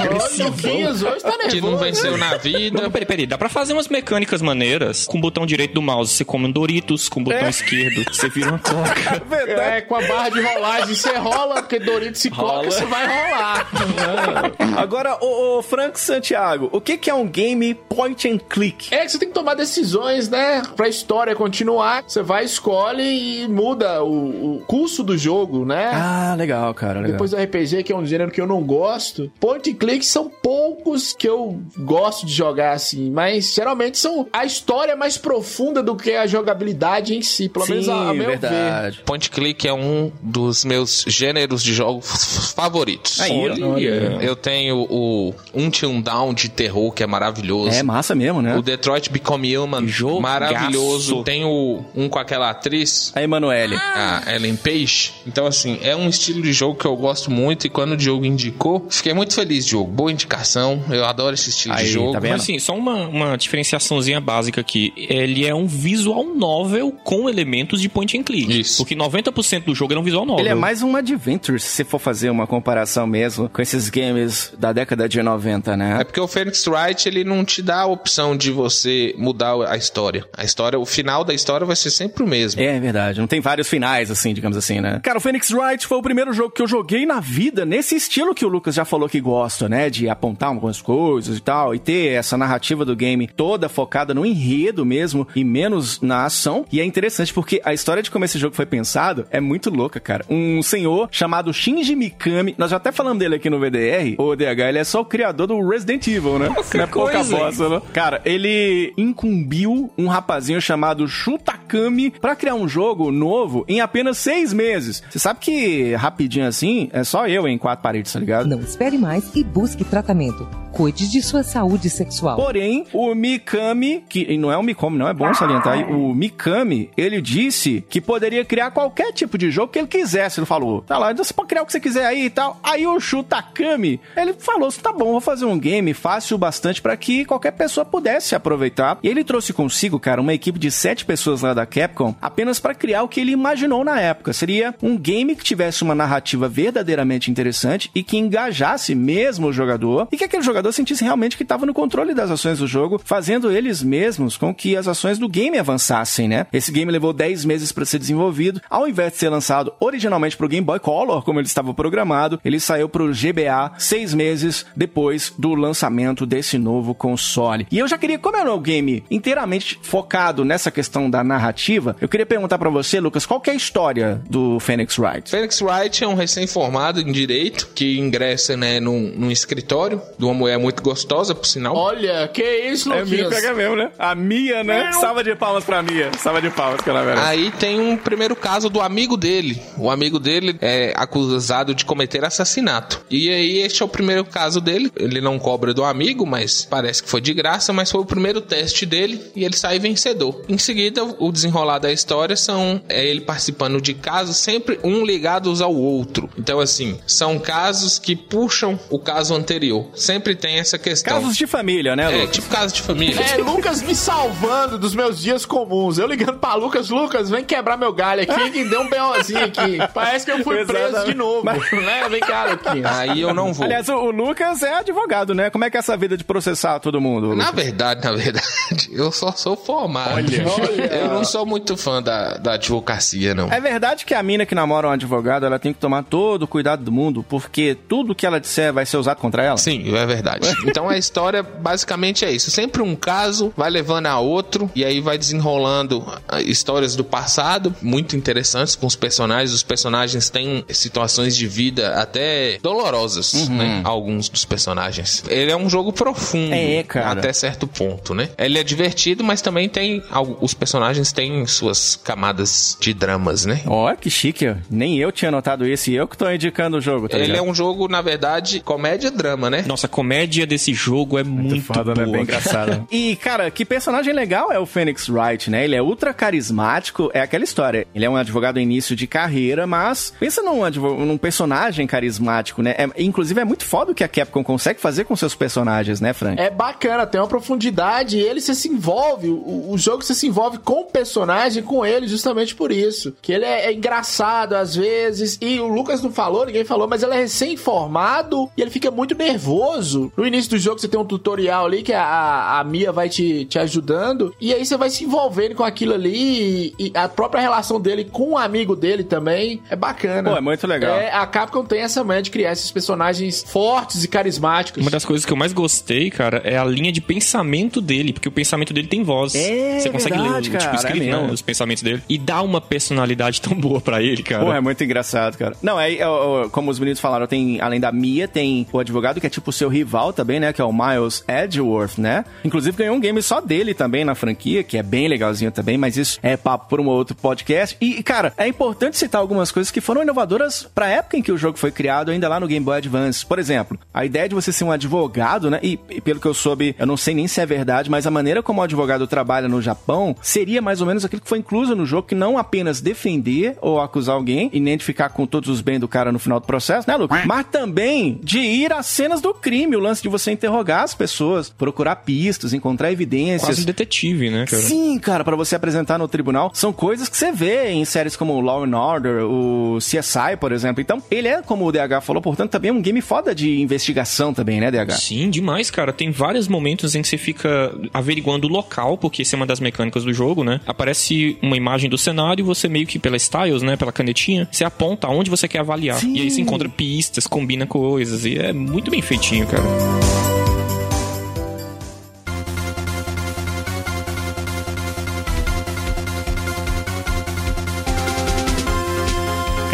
Olha, 0.00 0.10
o 0.10 0.44
Luquinhas 0.50 1.02
hoje 1.02 1.22
tá 1.22 1.30
nervoso. 1.30 1.50
que 1.50 1.60
não 1.60 1.76
venceu 1.76 2.16
na 2.16 2.36
vida. 2.36 2.82
Não, 2.82 2.90
peraí, 2.90 3.06
peraí. 3.06 3.26
Dá 3.26 3.38
pra 3.38 3.48
fazer 3.48 3.72
umas 3.72 3.88
mecânicas 3.88 4.42
maneiras. 4.42 4.69
Com 5.08 5.18
o 5.18 5.20
botão 5.20 5.44
direito 5.46 5.74
do 5.74 5.82
mouse 5.82 6.12
você 6.12 6.24
come 6.24 6.46
um 6.46 6.50
Doritos, 6.52 7.08
com 7.08 7.20
o 7.20 7.24
botão 7.24 7.48
esquerdo 7.48 8.04
você 8.12 8.28
vira 8.28 8.50
uma 8.50 8.58
coca. 8.58 9.20
É, 9.60 9.80
com 9.80 9.96
a 9.96 10.02
barra 10.06 10.28
de 10.28 10.40
rolagem 10.40 10.94
você 10.94 11.16
rola, 11.16 11.56
porque 11.62 11.78
Doritos 11.78 12.20
se 12.20 12.28
Rola. 12.28 12.64
coca, 12.64 12.70
você 12.70 12.84
vai 12.84 13.06
rolar. 13.06 13.70
Agora, 14.76 15.18
o, 15.20 15.58
o 15.58 15.62
Frank 15.62 15.98
Santiago, 15.98 16.68
o 16.72 16.80
que, 16.80 16.96
que 16.96 17.10
é 17.10 17.14
um 17.14 17.26
game 17.26 17.74
point 17.74 18.28
and 18.28 18.38
click? 18.38 18.92
É 18.94 19.04
que 19.04 19.08
você 19.12 19.18
tem 19.18 19.28
que 19.28 19.34
tomar 19.34 19.54
decisões, 19.54 20.28
né? 20.28 20.62
Pra 20.76 20.88
história 20.88 21.34
continuar, 21.34 22.04
você 22.06 22.22
vai, 22.22 22.44
escolhe 22.44 23.02
e 23.44 23.48
muda 23.48 24.02
o, 24.02 24.56
o 24.56 24.60
curso 24.66 25.02
do 25.02 25.16
jogo, 25.16 25.64
né? 25.64 25.90
Ah, 25.92 26.34
legal, 26.36 26.72
cara. 26.74 27.00
Legal. 27.00 27.12
Depois 27.12 27.30
do 27.30 27.36
RPG, 27.36 27.82
que 27.82 27.92
é 27.92 27.96
um 27.96 28.04
gênero 28.06 28.30
que 28.30 28.40
eu 28.40 28.46
não 28.46 28.62
gosto. 28.62 29.30
Point 29.40 29.70
and 29.70 29.74
click 29.74 30.04
são 30.04 30.28
poucos 30.28 31.12
que 31.12 31.28
eu 31.28 31.60
gosto 31.78 32.26
de 32.26 32.32
jogar 32.32 32.72
assim, 32.72 33.10
mas 33.10 33.52
geralmente 33.54 33.98
são 33.98 34.26
a 34.32 34.44
história 34.44 34.59
mais 34.96 35.16
profunda 35.18 35.82
do 35.82 35.96
que 35.96 36.12
a 36.12 36.26
jogabilidade 36.26 37.14
em 37.14 37.22
si, 37.22 37.48
pelo 37.48 37.66
menos 37.68 37.88
a, 37.88 37.94
a 37.94 38.12
Sim, 38.12 38.18
meu 38.18 38.26
ver. 38.26 38.38
verdade. 38.38 39.00
Point 39.04 39.30
click 39.30 39.66
é 39.66 39.72
um 39.72 40.12
dos 40.22 40.64
meus 40.64 41.04
gêneros 41.06 41.62
de 41.62 41.72
jogos 41.74 42.52
favoritos. 42.54 43.20
Aí, 43.20 43.32
ó. 43.32 44.20
Eu 44.20 44.36
tenho 44.36 44.86
o 44.90 45.34
Until 45.54 46.00
Down 46.02 46.34
de 46.34 46.48
terror, 46.48 46.92
que 46.92 47.02
é 47.02 47.06
maravilhoso. 47.06 47.70
É 47.76 47.82
massa 47.82 48.14
mesmo, 48.14 48.40
né? 48.42 48.56
O 48.56 48.62
Detroit 48.62 49.10
Become 49.10 49.56
Human, 49.56 49.86
Jogaço. 49.88 50.20
maravilhoso. 50.20 51.22
Tem 51.24 51.44
o, 51.44 51.84
um 51.94 52.08
com 52.08 52.18
aquela 52.18 52.50
atriz, 52.50 53.12
A 53.14 53.22
Emanuele. 53.22 53.76
a 53.76 54.22
Ellen 54.34 54.56
Page. 54.56 55.12
Então, 55.26 55.46
assim, 55.46 55.78
é 55.82 55.94
um 55.94 56.08
estilo 56.08 56.42
de 56.42 56.52
jogo 56.52 56.78
que 56.78 56.86
eu 56.86 56.96
gosto 56.96 57.30
muito. 57.30 57.66
E 57.66 57.70
quando 57.70 57.92
o 57.92 57.96
Diogo 57.96 58.24
indicou, 58.24 58.86
fiquei 58.90 59.12
muito 59.14 59.34
feliz, 59.34 59.66
Diogo. 59.66 59.90
Boa 59.90 60.10
indicação. 60.12 60.82
Eu 60.90 61.04
adoro 61.04 61.34
esse 61.34 61.50
estilo 61.50 61.74
Aí, 61.74 61.84
de 61.84 61.90
jogo. 61.90 62.12
tá 62.12 62.20
vendo? 62.20 62.32
Mas 62.32 62.42
assim, 62.42 62.58
só 62.58 62.74
uma, 62.74 63.06
uma 63.08 63.36
diferenciaçãozinha 63.36 64.20
básica 64.20 64.49
aqui. 64.58 64.92
Ele 64.96 65.46
é 65.46 65.54
um 65.54 65.66
visual 65.66 66.24
novel 66.24 66.90
com 67.04 67.28
elementos 67.28 67.80
de 67.80 67.88
point 67.88 68.18
and 68.18 68.22
click. 68.22 68.60
Isso. 68.60 68.78
Porque 68.78 68.96
90% 68.96 69.64
do 69.64 69.74
jogo 69.74 69.92
é 69.94 69.98
um 69.98 70.02
visual 70.02 70.24
novel. 70.24 70.40
Ele 70.42 70.48
é 70.48 70.54
mais 70.54 70.82
um 70.82 70.96
adventure, 70.96 71.60
se 71.60 71.68
você 71.68 71.84
for 71.84 71.98
fazer 71.98 72.30
uma 72.30 72.46
comparação 72.46 73.06
mesmo 73.06 73.48
com 73.48 73.60
esses 73.62 73.88
games 73.90 74.52
da 74.58 74.72
década 74.72 75.08
de 75.08 75.22
90, 75.22 75.72
É 75.72 75.76
né? 75.76 76.04
porque 76.04 76.20
o 76.20 76.26
Phoenix 76.26 76.66
Wright, 76.66 77.06
ele 77.08 77.22
não 77.22 77.44
te 77.44 77.60
dá 77.62 77.82
a 77.82 77.86
opção 77.86 78.36
de 78.36 78.50
você 78.50 79.14
mudar 79.18 79.54
a 79.68 79.76
história. 79.76 80.24
A 80.36 80.44
história, 80.44 80.78
o 80.78 80.86
final 80.86 81.24
da 81.24 81.34
história 81.34 81.66
vai 81.66 81.76
ser 81.76 81.90
sempre 81.90 82.22
o 82.22 82.26
mesmo. 82.26 82.60
É 82.60 82.80
verdade, 82.80 83.20
não 83.20 83.26
tem 83.26 83.40
vários 83.40 83.68
finais, 83.68 84.10
assim, 84.10 84.32
digamos 84.32 84.56
assim, 84.56 84.80
né? 84.80 85.00
Cara, 85.02 85.18
o 85.18 85.20
Phoenix 85.20 85.50
Wright 85.50 85.86
foi 85.86 85.98
o 85.98 86.02
primeiro 86.02 86.32
jogo 86.32 86.50
que 86.54 86.62
eu 86.62 86.66
joguei 86.66 87.04
na 87.04 87.20
vida 87.20 87.66
nesse 87.66 87.94
estilo 87.94 88.34
que 88.34 88.44
o 88.44 88.48
Lucas 88.48 88.74
já 88.74 88.84
falou 88.84 89.08
que 89.08 89.20
gosta, 89.20 89.68
né? 89.68 89.90
De 89.90 90.08
apontar 90.08 90.48
algumas 90.48 90.80
coisas 90.80 91.36
e 91.36 91.40
tal, 91.40 91.74
e 91.74 91.78
ter 91.78 92.12
essa 92.12 92.36
narrativa 92.36 92.84
do 92.84 92.96
game 92.96 93.26
toda 93.26 93.68
focada 93.68 94.14
no 94.14 94.24
enredo 94.24 94.39
mesmo 94.84 95.26
e 95.34 95.44
menos 95.44 96.00
na 96.00 96.24
ação. 96.24 96.64
E 96.72 96.80
é 96.80 96.84
interessante 96.84 97.32
porque 97.32 97.60
a 97.64 97.72
história 97.72 98.02
de 98.02 98.10
como 98.10 98.24
esse 98.24 98.38
jogo 98.38 98.54
foi 98.54 98.66
pensado 98.66 99.26
é 99.30 99.40
muito 99.40 99.70
louca, 99.70 100.00
cara. 100.00 100.24
Um 100.28 100.62
senhor 100.62 101.08
chamado 101.10 101.52
Shinji 101.52 101.94
Mikami, 101.94 102.54
nós 102.58 102.70
já 102.70 102.76
até 102.76 102.92
falamos 102.92 103.18
dele 103.18 103.36
aqui 103.36 103.50
no 103.50 103.58
VDR, 103.58 104.16
o 104.18 104.34
DH, 104.34 104.60
ele 104.68 104.78
é 104.78 104.84
só 104.84 105.00
o 105.00 105.04
criador 105.04 105.46
do 105.46 105.68
Resident 105.68 106.06
Evil, 106.06 106.38
né? 106.38 106.48
Não 106.48 106.82
é 106.82 106.86
pouca 106.86 107.12
coisa, 107.12 107.36
bosta, 107.36 107.68
né? 107.68 107.82
Cara, 107.92 108.20
ele 108.24 108.92
incumbiu 108.96 109.90
um 109.96 110.06
rapazinho 110.06 110.60
chamado 110.60 111.06
Shutakami 111.06 112.10
pra 112.10 112.36
criar 112.36 112.54
um 112.54 112.68
jogo 112.68 113.10
novo 113.10 113.64
em 113.68 113.80
apenas 113.80 114.18
seis 114.18 114.52
meses. 114.52 115.02
Você 115.10 115.18
sabe 115.18 115.40
que 115.40 115.94
rapidinho 115.94 116.46
assim 116.46 116.88
é 116.92 117.04
só 117.04 117.26
eu 117.26 117.46
em 117.46 117.58
quatro 117.58 117.82
paredes, 117.82 118.12
tá 118.12 118.18
ligado? 118.18 118.48
Não 118.48 118.60
espere 118.60 118.98
mais 118.98 119.34
e 119.34 119.44
busque 119.44 119.84
tratamento. 119.84 120.48
Cuide 120.72 121.10
de 121.10 121.20
sua 121.20 121.42
saúde 121.42 121.90
sexual. 121.90 122.36
Porém, 122.36 122.86
o 122.92 123.14
Mikami, 123.14 124.04
que 124.08 124.19
e 124.28 124.38
não 124.38 124.50
é 124.50 124.56
o 124.56 124.62
Mikami, 124.62 124.98
não 124.98 125.08
é 125.08 125.14
bom 125.14 125.32
salientar, 125.34 125.90
o 125.90 126.14
Mikami, 126.14 126.90
ele 126.96 127.20
disse 127.20 127.84
que 127.88 128.00
poderia 128.00 128.44
criar 128.44 128.70
qualquer 128.70 129.12
tipo 129.12 129.36
de 129.36 129.50
jogo 129.50 129.72
que 129.72 129.78
ele 129.78 129.88
quisesse. 129.88 130.40
Ele 130.40 130.46
falou, 130.46 130.82
tá 130.82 130.98
lá, 130.98 131.12
você 131.12 131.32
pode 131.32 131.48
criar 131.48 131.62
o 131.62 131.66
que 131.66 131.72
você 131.72 131.80
quiser 131.80 132.06
aí 132.06 132.26
e 132.26 132.30
tal. 132.30 132.58
Aí 132.62 132.86
o 132.86 132.98
Shutakami, 132.98 134.00
ele 134.16 134.34
falou 134.34 134.70
tá 134.80 134.92
bom, 134.92 135.12
vou 135.12 135.20
fazer 135.20 135.44
um 135.44 135.58
game 135.58 135.92
fácil 135.94 136.38
bastante 136.38 136.80
pra 136.80 136.96
que 136.96 137.24
qualquer 137.24 137.52
pessoa 137.52 137.84
pudesse 137.84 138.34
aproveitar. 138.34 138.98
E 139.02 139.08
ele 139.08 139.24
trouxe 139.24 139.52
consigo, 139.52 139.98
cara, 139.98 140.20
uma 140.20 140.34
equipe 140.34 140.58
de 140.58 140.70
sete 140.70 141.04
pessoas 141.04 141.42
lá 141.42 141.54
da 141.54 141.66
Capcom, 141.66 142.14
apenas 142.20 142.60
pra 142.60 142.74
criar 142.74 143.02
o 143.02 143.08
que 143.08 143.20
ele 143.20 143.32
imaginou 143.32 143.84
na 143.84 144.00
época. 144.00 144.32
Seria 144.32 144.74
um 144.82 144.96
game 144.96 145.34
que 145.34 145.44
tivesse 145.44 145.82
uma 145.82 145.94
narrativa 145.94 146.48
verdadeiramente 146.48 147.30
interessante 147.30 147.90
e 147.94 148.02
que 148.02 148.16
engajasse 148.16 148.94
mesmo 148.94 149.48
o 149.48 149.52
jogador 149.52 150.08
e 150.12 150.16
que 150.16 150.24
aquele 150.24 150.42
jogador 150.42 150.72
sentisse 150.72 151.04
realmente 151.04 151.36
que 151.36 151.42
estava 151.42 151.66
no 151.66 151.74
controle 151.74 152.14
das 152.14 152.30
ações 152.30 152.58
do 152.58 152.66
jogo, 152.66 153.00
fazendo 153.04 153.50
eles 153.50 153.82
mesmos 153.82 154.09
com 154.38 154.54
que 154.54 154.76
as 154.76 154.88
ações 154.88 155.18
do 155.18 155.28
game 155.28 155.58
avançassem, 155.58 156.28
né? 156.28 156.46
Esse 156.52 156.70
game 156.72 156.90
levou 156.90 157.12
10 157.12 157.44
meses 157.44 157.72
para 157.72 157.84
ser 157.84 157.98
desenvolvido, 157.98 158.60
ao 158.68 158.86
invés 158.88 159.12
de 159.12 159.18
ser 159.18 159.28
lançado 159.28 159.72
originalmente 159.80 160.36
para 160.36 160.46
o 160.46 160.48
Game 160.48 160.64
Boy 160.64 160.78
Color, 160.78 161.24
como 161.24 161.38
ele 161.38 161.46
estava 161.46 161.72
programado, 161.74 162.40
ele 162.44 162.60
saiu 162.60 162.88
para 162.88 163.02
o 163.02 163.08
GBA 163.12 163.72
seis 163.78 164.14
meses 164.14 164.66
depois 164.76 165.32
do 165.38 165.54
lançamento 165.54 166.26
desse 166.26 166.58
novo 166.58 166.94
console. 166.94 167.66
E 167.70 167.78
eu 167.78 167.88
já 167.88 167.98
queria, 167.98 168.18
como 168.18 168.36
é 168.36 168.42
um 168.42 168.60
game 168.60 169.04
inteiramente 169.10 169.78
focado 169.82 170.44
nessa 170.44 170.70
questão 170.70 171.08
da 171.10 171.22
narrativa, 171.22 171.96
eu 172.00 172.08
queria 172.08 172.26
perguntar 172.26 172.58
para 172.58 172.70
você, 172.70 173.00
Lucas, 173.00 173.26
qual 173.26 173.40
que 173.40 173.50
é 173.50 173.52
a 173.52 173.56
história 173.56 174.22
do 174.28 174.58
Phoenix 174.60 174.98
Wright? 174.98 175.30
Phoenix 175.30 175.60
Wright 175.60 176.04
é 176.04 176.08
um 176.08 176.14
recém-formado 176.14 177.00
em 177.00 177.12
Direito 177.12 177.68
que 177.74 177.98
ingressa 177.98 178.56
né, 178.56 178.80
num, 178.80 179.12
num 179.16 179.30
escritório 179.30 180.00
de 180.18 180.24
uma 180.24 180.34
mulher 180.34 180.58
muito 180.58 180.82
gostosa, 180.82 181.34
por 181.34 181.46
sinal. 181.46 181.74
Olha, 181.76 182.28
que 182.28 182.42
isso, 182.42 182.92
É 182.92 183.04
Mia 183.04 183.24
Luquinhas? 183.24 183.28
pega 183.34 183.54
mesmo, 183.54 183.76
né? 183.76 183.90
A 184.00 184.14
Mia, 184.14 184.64
né? 184.64 184.90
Salva 184.92 185.22
de 185.22 185.34
palmas 185.36 185.62
pra 185.64 185.82
Mia. 185.82 186.10
Salva 186.18 186.40
de 186.40 186.48
palmas 186.50 186.80
pela 186.80 187.04
verdade. 187.04 187.28
Aí 187.28 187.50
tem 187.50 187.78
um 187.78 187.96
primeiro 187.98 188.34
caso 188.34 188.70
do 188.70 188.80
amigo 188.80 189.16
dele. 189.16 189.60
O 189.76 189.90
amigo 189.90 190.18
dele 190.18 190.56
é 190.60 190.94
acusado 190.96 191.74
de 191.74 191.84
cometer 191.84 192.24
assassinato. 192.24 193.04
E 193.10 193.28
aí 193.28 193.58
este 193.58 193.82
é 193.82 193.84
o 193.84 193.88
primeiro 193.88 194.24
caso 194.24 194.58
dele. 194.60 194.90
Ele 194.96 195.20
não 195.20 195.38
cobra 195.38 195.74
do 195.74 195.84
amigo, 195.84 196.24
mas 196.26 196.64
parece 196.64 197.02
que 197.02 197.10
foi 197.10 197.20
de 197.20 197.34
graça, 197.34 197.72
mas 197.74 197.90
foi 197.90 198.00
o 198.00 198.04
primeiro 198.06 198.40
teste 198.40 198.86
dele 198.86 199.20
e 199.36 199.44
ele 199.44 199.54
sai 199.56 199.78
vencedor. 199.78 200.42
Em 200.48 200.56
seguida, 200.56 201.04
o 201.04 201.30
desenrolar 201.30 201.78
da 201.78 201.92
história 201.92 202.36
são 202.36 202.80
é 202.88 203.04
ele 203.06 203.20
participando 203.20 203.80
de 203.82 203.92
casos 203.92 204.38
sempre 204.38 204.80
um 204.82 205.04
ligados 205.04 205.60
ao 205.60 205.74
outro. 205.74 206.30
Então 206.38 206.58
assim, 206.58 206.98
são 207.06 207.38
casos 207.38 207.98
que 207.98 208.16
puxam 208.16 208.80
o 208.88 208.98
caso 208.98 209.34
anterior. 209.34 209.90
Sempre 209.94 210.34
tem 210.34 210.58
essa 210.58 210.78
questão. 210.78 211.20
Casos 211.20 211.36
de 211.36 211.46
família, 211.46 211.94
né, 211.94 212.04
É, 212.04 212.16
Lucas? 212.22 212.36
tipo 212.36 212.48
caso 212.48 212.74
de 212.74 212.80
família. 212.80 213.20
É, 213.20 213.36
Lucas 213.36 213.82
me 213.90 213.96
salvando 213.96 214.78
dos 214.78 214.94
meus 214.94 215.20
dias 215.20 215.44
comuns. 215.44 215.98
Eu 215.98 216.06
ligando 216.06 216.38
pra 216.38 216.54
Lucas, 216.54 216.90
Lucas, 216.90 217.28
vem 217.28 217.44
quebrar 217.44 217.76
meu 217.76 217.92
galho 217.92 218.22
aqui, 218.22 218.50
que 218.52 218.64
deu 218.64 218.82
um 218.82 218.88
BOzinho 218.88 219.44
aqui. 219.44 219.78
Parece 219.92 220.24
que 220.24 220.30
eu 220.30 220.44
fui 220.44 220.64
preso 220.64 220.90
Exatamente. 220.90 221.10
de 221.10 221.18
novo, 221.18 221.44
né? 221.44 222.08
Vem 222.08 222.20
cá, 222.20 222.44
Luquinhas. 222.44 222.86
Aí 222.86 223.20
eu 223.20 223.34
não 223.34 223.52
vou. 223.52 223.64
Aliás, 223.64 223.88
o, 223.88 223.96
o 223.96 224.12
Lucas 224.12 224.62
é 224.62 224.74
advogado, 224.74 225.34
né? 225.34 225.50
Como 225.50 225.64
é 225.64 225.70
que 225.70 225.76
é 225.76 225.80
essa 225.80 225.96
vida 225.96 226.16
de 226.16 226.22
processar 226.22 226.78
todo 226.78 227.00
mundo? 227.00 227.34
Na 227.34 227.46
Lucas? 227.50 227.64
verdade, 227.64 228.04
na 228.04 228.12
verdade, 228.12 228.46
eu 228.92 229.10
só 229.10 229.32
sou 229.32 229.56
formado. 229.56 230.20
Eu 230.30 231.08
não 231.08 231.24
sou 231.24 231.44
muito 231.44 231.76
fã 231.76 232.00
da, 232.00 232.34
da 232.34 232.52
advocacia, 232.52 233.34
não. 233.34 233.52
É 233.52 233.60
verdade 233.60 234.04
que 234.04 234.14
a 234.14 234.22
mina 234.22 234.46
que 234.46 234.54
namora 234.54 234.86
um 234.86 234.92
advogado, 234.92 235.46
ela 235.46 235.58
tem 235.58 235.72
que 235.72 235.80
tomar 235.80 236.04
todo 236.04 236.44
o 236.44 236.46
cuidado 236.46 236.84
do 236.84 236.92
mundo, 236.92 237.24
porque 237.28 237.76
tudo 237.88 238.14
que 238.14 238.24
ela 238.24 238.38
disser 238.38 238.72
vai 238.72 238.86
ser 238.86 238.98
usado 238.98 239.18
contra 239.18 239.42
ela? 239.42 239.56
Sim, 239.56 239.96
é 239.96 240.06
verdade. 240.06 240.48
então 240.64 240.88
a 240.88 240.96
história 240.96 241.42
basicamente 241.42 242.24
é 242.24 242.30
isso. 242.30 242.52
Sempre 242.52 242.82
um 242.82 242.94
caso 242.94 243.52
vai 243.56 243.79
levando 243.80 244.06
a 244.06 244.18
outro 244.18 244.70
e 244.74 244.84
aí 244.84 245.00
vai 245.00 245.16
desenrolando 245.16 246.04
ah, 246.28 246.40
histórias 246.42 246.94
do 246.94 247.02
passado 247.02 247.74
muito 247.80 248.14
interessantes 248.14 248.76
com 248.76 248.86
os 248.86 248.94
personagens. 248.94 249.52
Os 249.54 249.62
personagens 249.62 250.28
têm 250.28 250.64
situações 250.68 251.34
de 251.36 251.46
vida 251.46 251.94
até 251.94 252.58
dolorosas, 252.62 253.32
Uhum. 253.32 253.56
né? 253.56 253.80
Alguns 253.84 254.28
dos 254.28 254.44
personagens. 254.44 255.24
Ele 255.28 255.50
é 255.50 255.56
um 255.56 255.68
jogo 255.70 255.92
profundo. 255.92 256.52
É, 256.52 256.82
cara. 256.82 257.12
Até 257.18 257.32
certo 257.32 257.66
ponto, 257.66 258.14
né? 258.14 258.28
Ele 258.36 258.58
é 258.58 258.62
divertido, 258.64 259.24
mas 259.24 259.40
também 259.40 259.68
tem. 259.68 260.02
Os 260.40 260.52
personagens 260.52 261.10
têm 261.12 261.46
suas 261.46 261.96
camadas 261.96 262.76
de 262.80 262.92
dramas, 262.92 263.46
né? 263.46 263.62
Ó, 263.66 263.94
que 263.94 264.10
chique. 264.10 264.46
ó. 264.48 264.54
Nem 264.70 264.98
eu 264.98 265.10
tinha 265.10 265.30
notado 265.30 265.66
isso 265.66 265.90
e 265.90 265.96
eu 265.96 266.06
que 266.06 266.16
tô 266.18 266.30
indicando 266.30 266.76
o 266.76 266.80
jogo, 266.80 267.08
tá 267.08 267.16
Ele 267.16 267.24
é 267.24 267.28
ligado? 267.28 267.44
um 267.48 267.54
jogo, 267.54 267.88
na 267.88 268.02
verdade, 268.02 268.60
comédia-drama, 268.60 269.48
né? 269.48 269.64
Nossa, 269.66 269.86
a 269.86 269.88
comédia 269.88 270.46
desse 270.46 270.74
jogo 270.74 271.18
é 271.18 271.24
muito, 271.24 271.62
foda, 271.64 271.94
boa. 271.94 272.06
né? 272.06 272.12
Bem 272.12 272.22
engraçado. 272.22 272.86
e, 272.90 273.16
cara, 273.16 273.50
que 273.50 273.64
personagem 273.70 274.12
legal 274.12 274.50
é 274.50 274.58
o 274.58 274.66
Phoenix 274.66 275.08
Wright, 275.08 275.48
né? 275.48 275.62
Ele 275.62 275.76
é 275.76 275.80
ultra 275.80 276.12
carismático, 276.12 277.08
é 277.14 277.20
aquela 277.20 277.44
história. 277.44 277.86
Ele 277.94 278.04
é 278.04 278.10
um 278.10 278.16
advogado 278.16 278.58
início 278.58 278.96
de 278.96 279.06
carreira, 279.06 279.64
mas 279.64 280.12
pensa 280.18 280.42
num, 280.42 280.68
num 281.06 281.16
personagem 281.16 281.86
carismático, 281.86 282.62
né? 282.62 282.74
É- 282.76 282.90
inclusive, 283.00 283.40
é 283.40 283.44
muito 283.44 283.64
foda 283.64 283.92
o 283.92 283.94
que 283.94 284.02
a 284.02 284.08
Capcom 284.08 284.42
consegue 284.42 284.80
fazer 284.80 285.04
com 285.04 285.14
seus 285.14 285.36
personagens, 285.36 286.00
né, 286.00 286.12
Frank? 286.12 286.40
É 286.42 286.50
bacana, 286.50 287.06
tem 287.06 287.20
uma 287.20 287.28
profundidade 287.28 288.18
e 288.18 288.20
ele 288.20 288.40
se 288.40 288.68
envolve, 288.68 289.28
o, 289.28 289.70
o 289.70 289.78
jogo 289.78 290.02
se 290.02 290.26
envolve 290.26 290.58
com 290.58 290.80
o 290.80 290.86
personagem, 290.86 291.62
com 291.62 291.86
ele, 291.86 292.08
justamente 292.08 292.56
por 292.56 292.72
isso. 292.72 293.14
Que 293.22 293.32
ele 293.32 293.44
é, 293.44 293.66
é 293.66 293.72
engraçado 293.72 294.54
às 294.54 294.74
vezes, 294.74 295.38
e 295.40 295.60
o 295.60 295.68
Lucas 295.68 296.02
não 296.02 296.10
falou, 296.10 296.44
ninguém 296.44 296.64
falou, 296.64 296.88
mas 296.88 297.04
ele 297.04 297.14
é 297.14 297.20
recém-formado 297.20 298.50
e 298.56 298.62
ele 298.62 298.70
fica 298.72 298.90
muito 298.90 299.14
nervoso. 299.14 300.12
No 300.16 300.26
início 300.26 300.50
do 300.50 300.58
jogo 300.58 300.80
você 300.80 300.88
tem 300.88 300.98
um 300.98 301.04
tutorial 301.04 301.66
ali 301.66 301.84
que 301.84 301.92
a, 301.92 302.58
a 302.58 302.64
Mia 302.64 302.90
vai 302.90 303.08
te, 303.08 303.44
te 303.44 303.59
ajudando, 303.60 304.34
e 304.40 304.52
aí 304.52 304.64
você 304.64 304.76
vai 304.76 304.90
se 304.90 305.04
envolvendo 305.04 305.54
com 305.54 305.64
aquilo 305.64 305.94
ali, 305.94 306.72
e, 306.78 306.86
e 306.86 306.92
a 306.94 307.08
própria 307.08 307.40
relação 307.40 307.80
dele 307.80 308.04
com 308.04 308.32
o 308.32 308.38
amigo 308.38 308.74
dele 308.76 309.04
também 309.04 309.60
é 309.70 309.76
bacana. 309.76 310.30
Pô, 310.30 310.36
é 310.36 310.40
muito 310.40 310.66
legal. 310.66 310.96
É, 310.96 311.12
a 311.12 311.26
Capcom 311.26 311.64
tem 311.64 311.80
essa 311.80 312.02
manha 312.04 312.22
de 312.22 312.30
criar 312.30 312.52
esses 312.52 312.70
personagens 312.70 313.44
fortes 313.46 314.04
e 314.04 314.08
carismáticos. 314.08 314.82
Uma 314.82 314.90
das 314.90 315.04
coisas 315.04 315.24
que 315.24 315.32
eu 315.32 315.36
mais 315.36 315.52
gostei, 315.52 316.10
cara, 316.10 316.40
é 316.44 316.56
a 316.56 316.64
linha 316.64 316.92
de 316.92 317.00
pensamento 317.00 317.80
dele, 317.80 318.12
porque 318.12 318.28
o 318.28 318.32
pensamento 318.32 318.72
dele 318.72 318.88
tem 318.88 319.02
voz. 319.02 319.34
É 319.34 319.80
Você 319.80 319.90
consegue 319.90 320.16
verdade, 320.16 320.50
ler, 320.50 320.58
tipo, 320.58 320.64
cara, 320.64 320.76
escrito, 320.76 321.02
é 321.02 321.06
né, 321.06 321.16
mesmo. 321.16 321.32
os 321.32 321.42
pensamentos 321.42 321.82
dele. 321.82 322.02
E 322.08 322.18
dá 322.18 322.42
uma 322.42 322.60
personalidade 322.60 323.40
tão 323.40 323.54
boa 323.54 323.80
pra 323.80 324.02
ele, 324.02 324.22
cara. 324.22 324.44
Pô, 324.44 324.52
é 324.52 324.60
muito 324.60 324.82
engraçado, 324.82 325.36
cara. 325.36 325.54
Não, 325.62 325.78
é, 325.78 325.92
é, 325.92 326.02
é, 326.02 326.48
como 326.50 326.70
os 326.70 326.78
meninos 326.78 327.00
falaram, 327.00 327.26
tem, 327.26 327.60
além 327.60 327.80
da 327.80 327.92
Mia, 327.92 328.26
tem 328.26 328.66
o 328.72 328.78
advogado 328.78 329.20
que 329.20 329.26
é 329.26 329.30
tipo 329.30 329.50
o 329.50 329.52
seu 329.52 329.68
rival 329.68 330.12
também, 330.12 330.40
né? 330.40 330.52
Que 330.52 330.60
é 330.60 330.64
o 330.64 330.72
Miles 330.72 331.24
Edgeworth, 331.28 331.98
né? 331.98 332.24
Inclusive 332.44 332.76
ganhou 332.76 332.96
um 332.96 333.00
game 333.00 333.20
só 333.22 333.40
dele 333.50 333.74
também 333.74 334.04
na 334.04 334.14
franquia, 334.14 334.62
que 334.62 334.78
é 334.78 334.82
bem 334.82 335.08
legalzinho 335.08 335.50
também, 335.50 335.76
mas 335.76 335.96
isso 335.96 336.20
é 336.22 336.36
papo 336.36 336.68
por 336.68 336.78
um 336.78 336.86
outro 336.86 337.16
podcast. 337.16 337.76
E, 337.80 338.00
cara, 338.00 338.32
é 338.36 338.46
importante 338.46 338.96
citar 338.96 339.20
algumas 339.20 339.50
coisas 339.50 339.72
que 339.72 339.80
foram 339.80 340.02
inovadoras 340.02 340.68
pra 340.72 340.86
época 340.86 341.16
em 341.16 341.22
que 341.22 341.32
o 341.32 341.36
jogo 341.36 341.58
foi 341.58 341.72
criado, 341.72 342.12
ainda 342.12 342.28
lá 342.28 342.38
no 342.38 342.46
Game 342.46 342.64
Boy 342.64 342.76
Advance. 342.76 343.26
Por 343.26 343.40
exemplo, 343.40 343.76
a 343.92 344.04
ideia 344.04 344.28
de 344.28 344.36
você 344.36 344.52
ser 344.52 344.62
um 344.62 344.70
advogado, 344.70 345.50
né? 345.50 345.58
E, 345.64 345.80
e 345.90 346.00
pelo 346.00 346.20
que 346.20 346.28
eu 346.28 346.32
soube, 346.32 346.76
eu 346.78 346.86
não 346.86 346.96
sei 346.96 347.12
nem 347.12 347.26
se 347.26 347.40
é 347.40 347.46
verdade, 347.46 347.90
mas 347.90 348.06
a 348.06 348.10
maneira 348.10 348.40
como 348.40 348.60
o 348.60 348.62
advogado 348.62 349.04
trabalha 349.08 349.48
no 349.48 349.60
Japão 349.60 350.14
seria 350.22 350.62
mais 350.62 350.80
ou 350.80 350.86
menos 350.86 351.04
aquilo 351.04 351.20
que 351.20 351.28
foi 351.28 351.38
incluso 351.38 351.74
no 351.74 351.84
jogo, 351.84 352.06
que 352.06 352.14
não 352.14 352.38
apenas 352.38 352.80
defender 352.80 353.58
ou 353.60 353.80
acusar 353.80 354.14
alguém 354.14 354.48
e 354.52 354.60
nem 354.60 354.76
de 354.76 354.84
ficar 354.84 355.08
com 355.08 355.26
todos 355.26 355.48
os 355.48 355.60
bens 355.60 355.80
do 355.80 355.88
cara 355.88 356.12
no 356.12 356.20
final 356.20 356.38
do 356.38 356.46
processo, 356.46 356.88
né, 356.88 356.96
Luke? 356.96 357.12
Mas 357.26 357.46
também 357.50 358.20
de 358.22 358.38
ir 358.38 358.72
às 358.72 358.86
cenas 358.86 359.20
do 359.20 359.34
crime, 359.34 359.74
o 359.74 359.80
lance 359.80 360.00
de 360.00 360.08
você 360.08 360.30
interrogar 360.30 360.84
as 360.84 360.94
pessoas, 360.94 361.50
procurar 361.50 361.96
pistas, 361.96 362.52
encontrar 362.52 362.92
evidências. 362.92 363.39
Quase 363.40 363.62
um 363.62 363.64
detetive, 363.64 364.30
né, 364.30 364.44
cara? 364.46 364.62
Sim, 364.62 364.98
cara, 364.98 365.24
pra 365.24 365.36
você 365.36 365.54
apresentar 365.54 365.98
no 365.98 366.08
tribunal. 366.08 366.50
São 366.54 366.72
coisas 366.72 367.08
que 367.08 367.16
você 367.16 367.32
vê 367.32 367.70
em 367.70 367.84
séries 367.84 368.16
como 368.16 368.40
Law 368.40 368.64
and 368.64 368.76
Order, 368.76 369.24
o 369.24 369.78
CSI, 369.78 370.36
por 370.38 370.52
exemplo. 370.52 370.80
Então, 370.80 371.02
ele 371.10 371.28
é, 371.28 371.42
como 371.42 371.66
o 371.66 371.72
DH 371.72 372.00
falou, 372.02 372.22
portanto, 372.22 372.50
também 372.50 372.70
um 372.70 372.80
game 372.80 373.00
foda 373.00 373.34
de 373.34 373.60
investigação 373.60 374.32
também, 374.32 374.60
né, 374.60 374.70
DH? 374.70 374.92
Sim, 374.92 375.30
demais, 375.30 375.70
cara. 375.70 375.92
Tem 375.92 376.10
vários 376.10 376.48
momentos 376.48 376.94
em 376.94 377.02
que 377.02 377.08
você 377.08 377.18
fica 377.18 377.72
averiguando 377.92 378.46
o 378.46 378.50
local, 378.50 378.96
porque 378.96 379.22
isso 379.22 379.34
é 379.34 379.36
uma 379.36 379.46
das 379.46 379.60
mecânicas 379.60 380.04
do 380.04 380.12
jogo, 380.12 380.44
né? 380.44 380.60
Aparece 380.66 381.36
uma 381.42 381.56
imagem 381.56 381.88
do 381.88 381.98
cenário 381.98 382.42
e 382.42 382.44
você 382.44 382.68
meio 382.68 382.86
que 382.86 382.98
pela 382.98 383.16
styles, 383.16 383.62
né, 383.62 383.76
pela 383.76 383.92
canetinha, 383.92 384.48
você 384.50 384.64
aponta 384.64 385.06
aonde 385.06 385.30
você 385.30 385.48
quer 385.48 385.60
avaliar. 385.60 385.98
Sim. 385.98 386.14
E 386.14 386.20
aí 386.22 386.30
você 386.30 386.40
encontra 386.40 386.68
pistas, 386.68 387.26
combina 387.26 387.66
coisas 387.66 388.24
e 388.24 388.38
é 388.38 388.52
muito 388.52 388.90
bem 388.90 389.02
feitinho, 389.02 389.46
cara. 389.46 390.39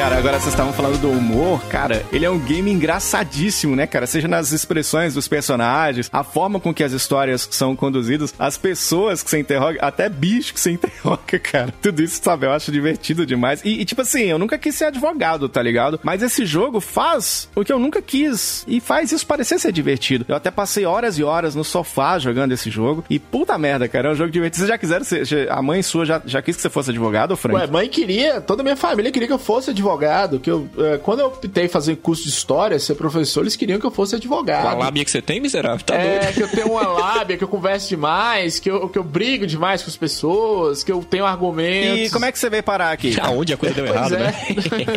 Cara, 0.07 0.19
agora 0.19 0.39
vocês 0.39 0.55
estavam 0.55 0.73
falando 0.73 1.01
do 1.01 1.11
humor, 1.11 1.61
cara, 1.65 2.07
ele 2.13 2.25
é 2.25 2.31
um 2.31 2.39
game 2.39 2.71
engraçadíssimo, 2.71 3.75
né, 3.75 3.89
cara? 3.89 4.07
Seja 4.07 4.29
nas 4.29 4.53
expressões 4.53 5.15
dos 5.15 5.27
personagens, 5.27 6.09
a 6.13 6.23
forma 6.23 6.61
com 6.61 6.73
que 6.73 6.85
as 6.85 6.93
histórias 6.93 7.49
são 7.51 7.75
conduzidas, 7.75 8.33
as 8.39 8.57
pessoas 8.57 9.21
que 9.21 9.29
você 9.29 9.41
interroga, 9.41 9.81
até 9.83 10.09
bicho 10.09 10.55
que 10.55 10.61
você 10.61 10.71
interroga, 10.79 11.41
cara. 11.41 11.75
Tudo 11.83 12.05
isso, 12.05 12.21
sabe, 12.23 12.47
eu 12.47 12.53
acho 12.53 12.71
divertido 12.71 13.27
demais. 13.27 13.61
E, 13.65 13.81
e, 13.81 13.85
tipo 13.85 14.01
assim, 14.01 14.27
eu 14.27 14.39
nunca 14.39 14.57
quis 14.57 14.77
ser 14.77 14.85
advogado, 14.85 15.49
tá 15.49 15.61
ligado? 15.61 15.99
Mas 16.05 16.23
esse 16.23 16.47
jogo 16.47 16.79
faz 16.79 17.49
o 17.57 17.65
que 17.65 17.73
eu 17.73 17.79
nunca 17.81 18.01
quis 18.01 18.65
e 18.69 18.79
faz 18.79 19.11
isso 19.11 19.27
parecer 19.27 19.59
ser 19.59 19.73
divertido. 19.73 20.25
Eu 20.29 20.37
até 20.37 20.53
passei 20.53 20.87
horas 20.87 21.19
e 21.19 21.25
horas 21.25 21.57
no 21.57 21.65
sofá 21.65 22.17
jogando 22.21 22.53
esse 22.53 22.71
jogo 22.71 23.05
e 23.11 23.19
puta 23.19 23.59
merda, 23.59 23.89
cara, 23.89 24.11
é 24.11 24.13
um 24.13 24.15
jogo 24.15 24.31
divertido. 24.31 24.59
Vocês 24.59 24.69
já 24.69 24.79
quiseram 24.79 25.05
ser, 25.05 25.51
a 25.51 25.61
mãe 25.61 25.83
sua 25.83 26.07
já, 26.07 26.23
já 26.25 26.41
quis 26.41 26.55
que 26.55 26.63
você 26.63 26.71
fosse 26.71 26.91
advogado, 26.91 27.37
Frank? 27.37 27.59
Ué, 27.59 27.67
mãe 27.67 27.89
queria, 27.89 28.41
toda 28.41 28.63
minha 28.63 28.77
família 28.77 29.11
queria 29.11 29.27
que 29.27 29.35
eu 29.35 29.39
fosse 29.41 29.71
advogado. 29.71 29.96
Que 30.41 30.51
eu, 30.51 30.69
é, 30.79 30.99
quando 30.99 31.21
eu 31.21 31.27
optei 31.27 31.69
fazer 31.69 31.97
curso 31.97 32.23
de 32.25 32.29
história, 32.29 32.79
ser 32.79 32.95
professor, 32.95 33.43
eles 33.43 33.57
queriam 33.57 33.79
que 33.79 33.87
eu 33.87 33.91
fosse 33.91 34.17
advogado. 34.17 34.63
Com 34.63 34.69
a 34.69 34.75
lábia 34.75 35.05
que 35.05 35.11
você 35.11 35.23
tem, 35.23 35.41
miserável, 35.41 35.85
tá 35.85 35.95
é, 35.95 36.21
doido. 36.21 36.35
que 36.35 36.43
eu 36.43 36.49
tenho 36.49 36.73
uma 36.73 36.87
lábia, 36.89 37.37
que 37.37 37.45
eu 37.45 37.49
converso 37.49 37.89
demais, 37.89 38.59
que 38.59 38.71
eu, 38.71 38.89
que 38.89 38.99
eu 38.99 39.05
brigo 39.05 39.47
demais 39.47 39.83
com 39.83 39.91
as 39.91 39.97
pessoas, 39.97 40.83
que 40.83 40.93
eu 40.93 41.03
tenho 41.03 41.25
argumentos. 41.25 42.09
E 42.09 42.11
como 42.11 42.25
é 42.25 42.33
que 42.33 42.39
você 42.39 42.51
veio 42.51 42.63
parar 42.63 42.93
aqui? 42.93 43.17
Aonde 43.21 43.55
a 43.55 43.57
coisa 43.57 43.75
deu 43.75 43.87
Pois 43.87 43.97
errado, 43.97 44.15
é. 44.15 44.19
né? 44.19 44.35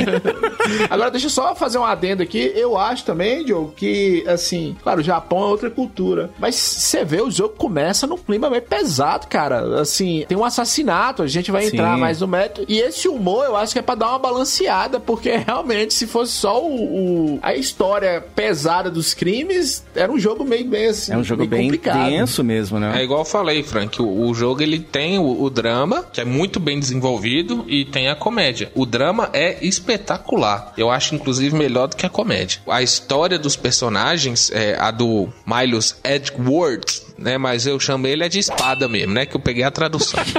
Agora, 0.89 1.12
deixa 1.12 1.27
eu 1.27 1.31
só 1.31 1.55
fazer 1.55 1.77
um 1.77 1.83
adendo 1.83 2.23
aqui. 2.23 2.51
Eu 2.55 2.77
acho 2.77 3.03
também, 3.05 3.43
Diogo, 3.43 3.73
que, 3.75 4.23
assim, 4.27 4.75
claro, 4.81 5.01
o 5.01 5.03
Japão 5.03 5.39
é 5.39 5.45
outra 5.45 5.69
cultura. 5.69 6.29
Mas 6.39 6.55
você 6.55 7.03
vê, 7.03 7.21
o 7.21 7.31
jogo 7.31 7.55
começa 7.55 8.07
num 8.07 8.17
clima 8.17 8.49
meio 8.49 8.62
pesado, 8.62 9.27
cara. 9.27 9.81
Assim, 9.81 10.25
tem 10.27 10.38
um 10.38 10.45
assassinato, 10.45 11.21
a 11.23 11.27
gente 11.27 11.51
vai 11.51 11.63
Sim. 11.63 11.75
entrar 11.75 11.97
mais 11.97 12.21
no 12.21 12.27
método. 12.27 12.65
E 12.69 12.79
esse 12.79 13.07
humor, 13.07 13.45
eu 13.45 13.55
acho 13.55 13.73
que 13.73 13.79
é 13.79 13.81
pra 13.81 13.95
dar 13.95 14.09
uma 14.09 14.19
balanceada, 14.19 14.88
porque 14.97 15.30
realmente, 15.45 15.93
se 15.93 16.08
fosse 16.08 16.32
só 16.32 16.63
o, 16.63 17.34
o- 17.36 17.39
a 17.41 17.54
história 17.54 18.23
pesada 18.34 18.89
dos 18.89 19.13
crimes, 19.13 19.84
era 19.93 20.10
um 20.10 20.17
jogo 20.17 20.45
meio 20.45 20.65
bem 20.65 20.86
assim. 20.88 21.12
É 21.12 21.17
um 21.17 21.23
jogo 21.25 21.39
meio 21.41 21.49
bem 21.49 21.63
complicado. 21.63 22.08
tenso 22.10 22.41
mesmo, 22.45 22.80
né? 22.80 22.97
É 22.97 23.04
igual 23.04 23.19
eu 23.19 23.25
falei, 23.25 23.62
Frank, 23.63 24.02
o, 24.02 24.28
o 24.30 24.34
jogo 24.34 24.62
ele 24.62 24.80
tem 24.80 25.19
o, 25.19 25.41
o 25.43 25.49
drama, 25.49 26.04
que 26.13 26.21
é 26.21 26.25
muito 26.25 26.62
bem 26.62 26.80
desenvolvido, 26.80 27.65
e 27.67 27.84
tem 27.84 28.08
a 28.08 28.15
comédia. 28.15 28.71
O 28.73 28.86
drama 28.86 29.30
é 29.34 29.58
espetacular. 29.65 30.73
Eu 30.78 30.89
acho, 30.89 31.13
inclusive, 31.15 31.54
melhor 31.56 31.88
do 31.88 31.95
que 31.97 32.06
a 32.06 32.10
comédia. 32.10 32.62
A 32.67 32.82
história 32.82 33.38
dos 33.38 33.56
personagens, 33.56 34.49
é, 34.52 34.78
a 34.80 34.91
do 34.91 35.28
Miles 35.45 35.99
Edgeworth, 36.04 37.09
né? 37.21 37.38
Mas 37.38 37.65
eu 37.65 37.79
chamo 37.79 38.08
ele 38.08 38.23
é 38.23 38.29
de 38.29 38.39
espada 38.39 38.88
mesmo, 38.88 39.13
né? 39.13 39.25
Que 39.25 39.36
eu 39.36 39.39
peguei 39.39 39.63
a 39.63 39.71
tradução. 39.71 40.19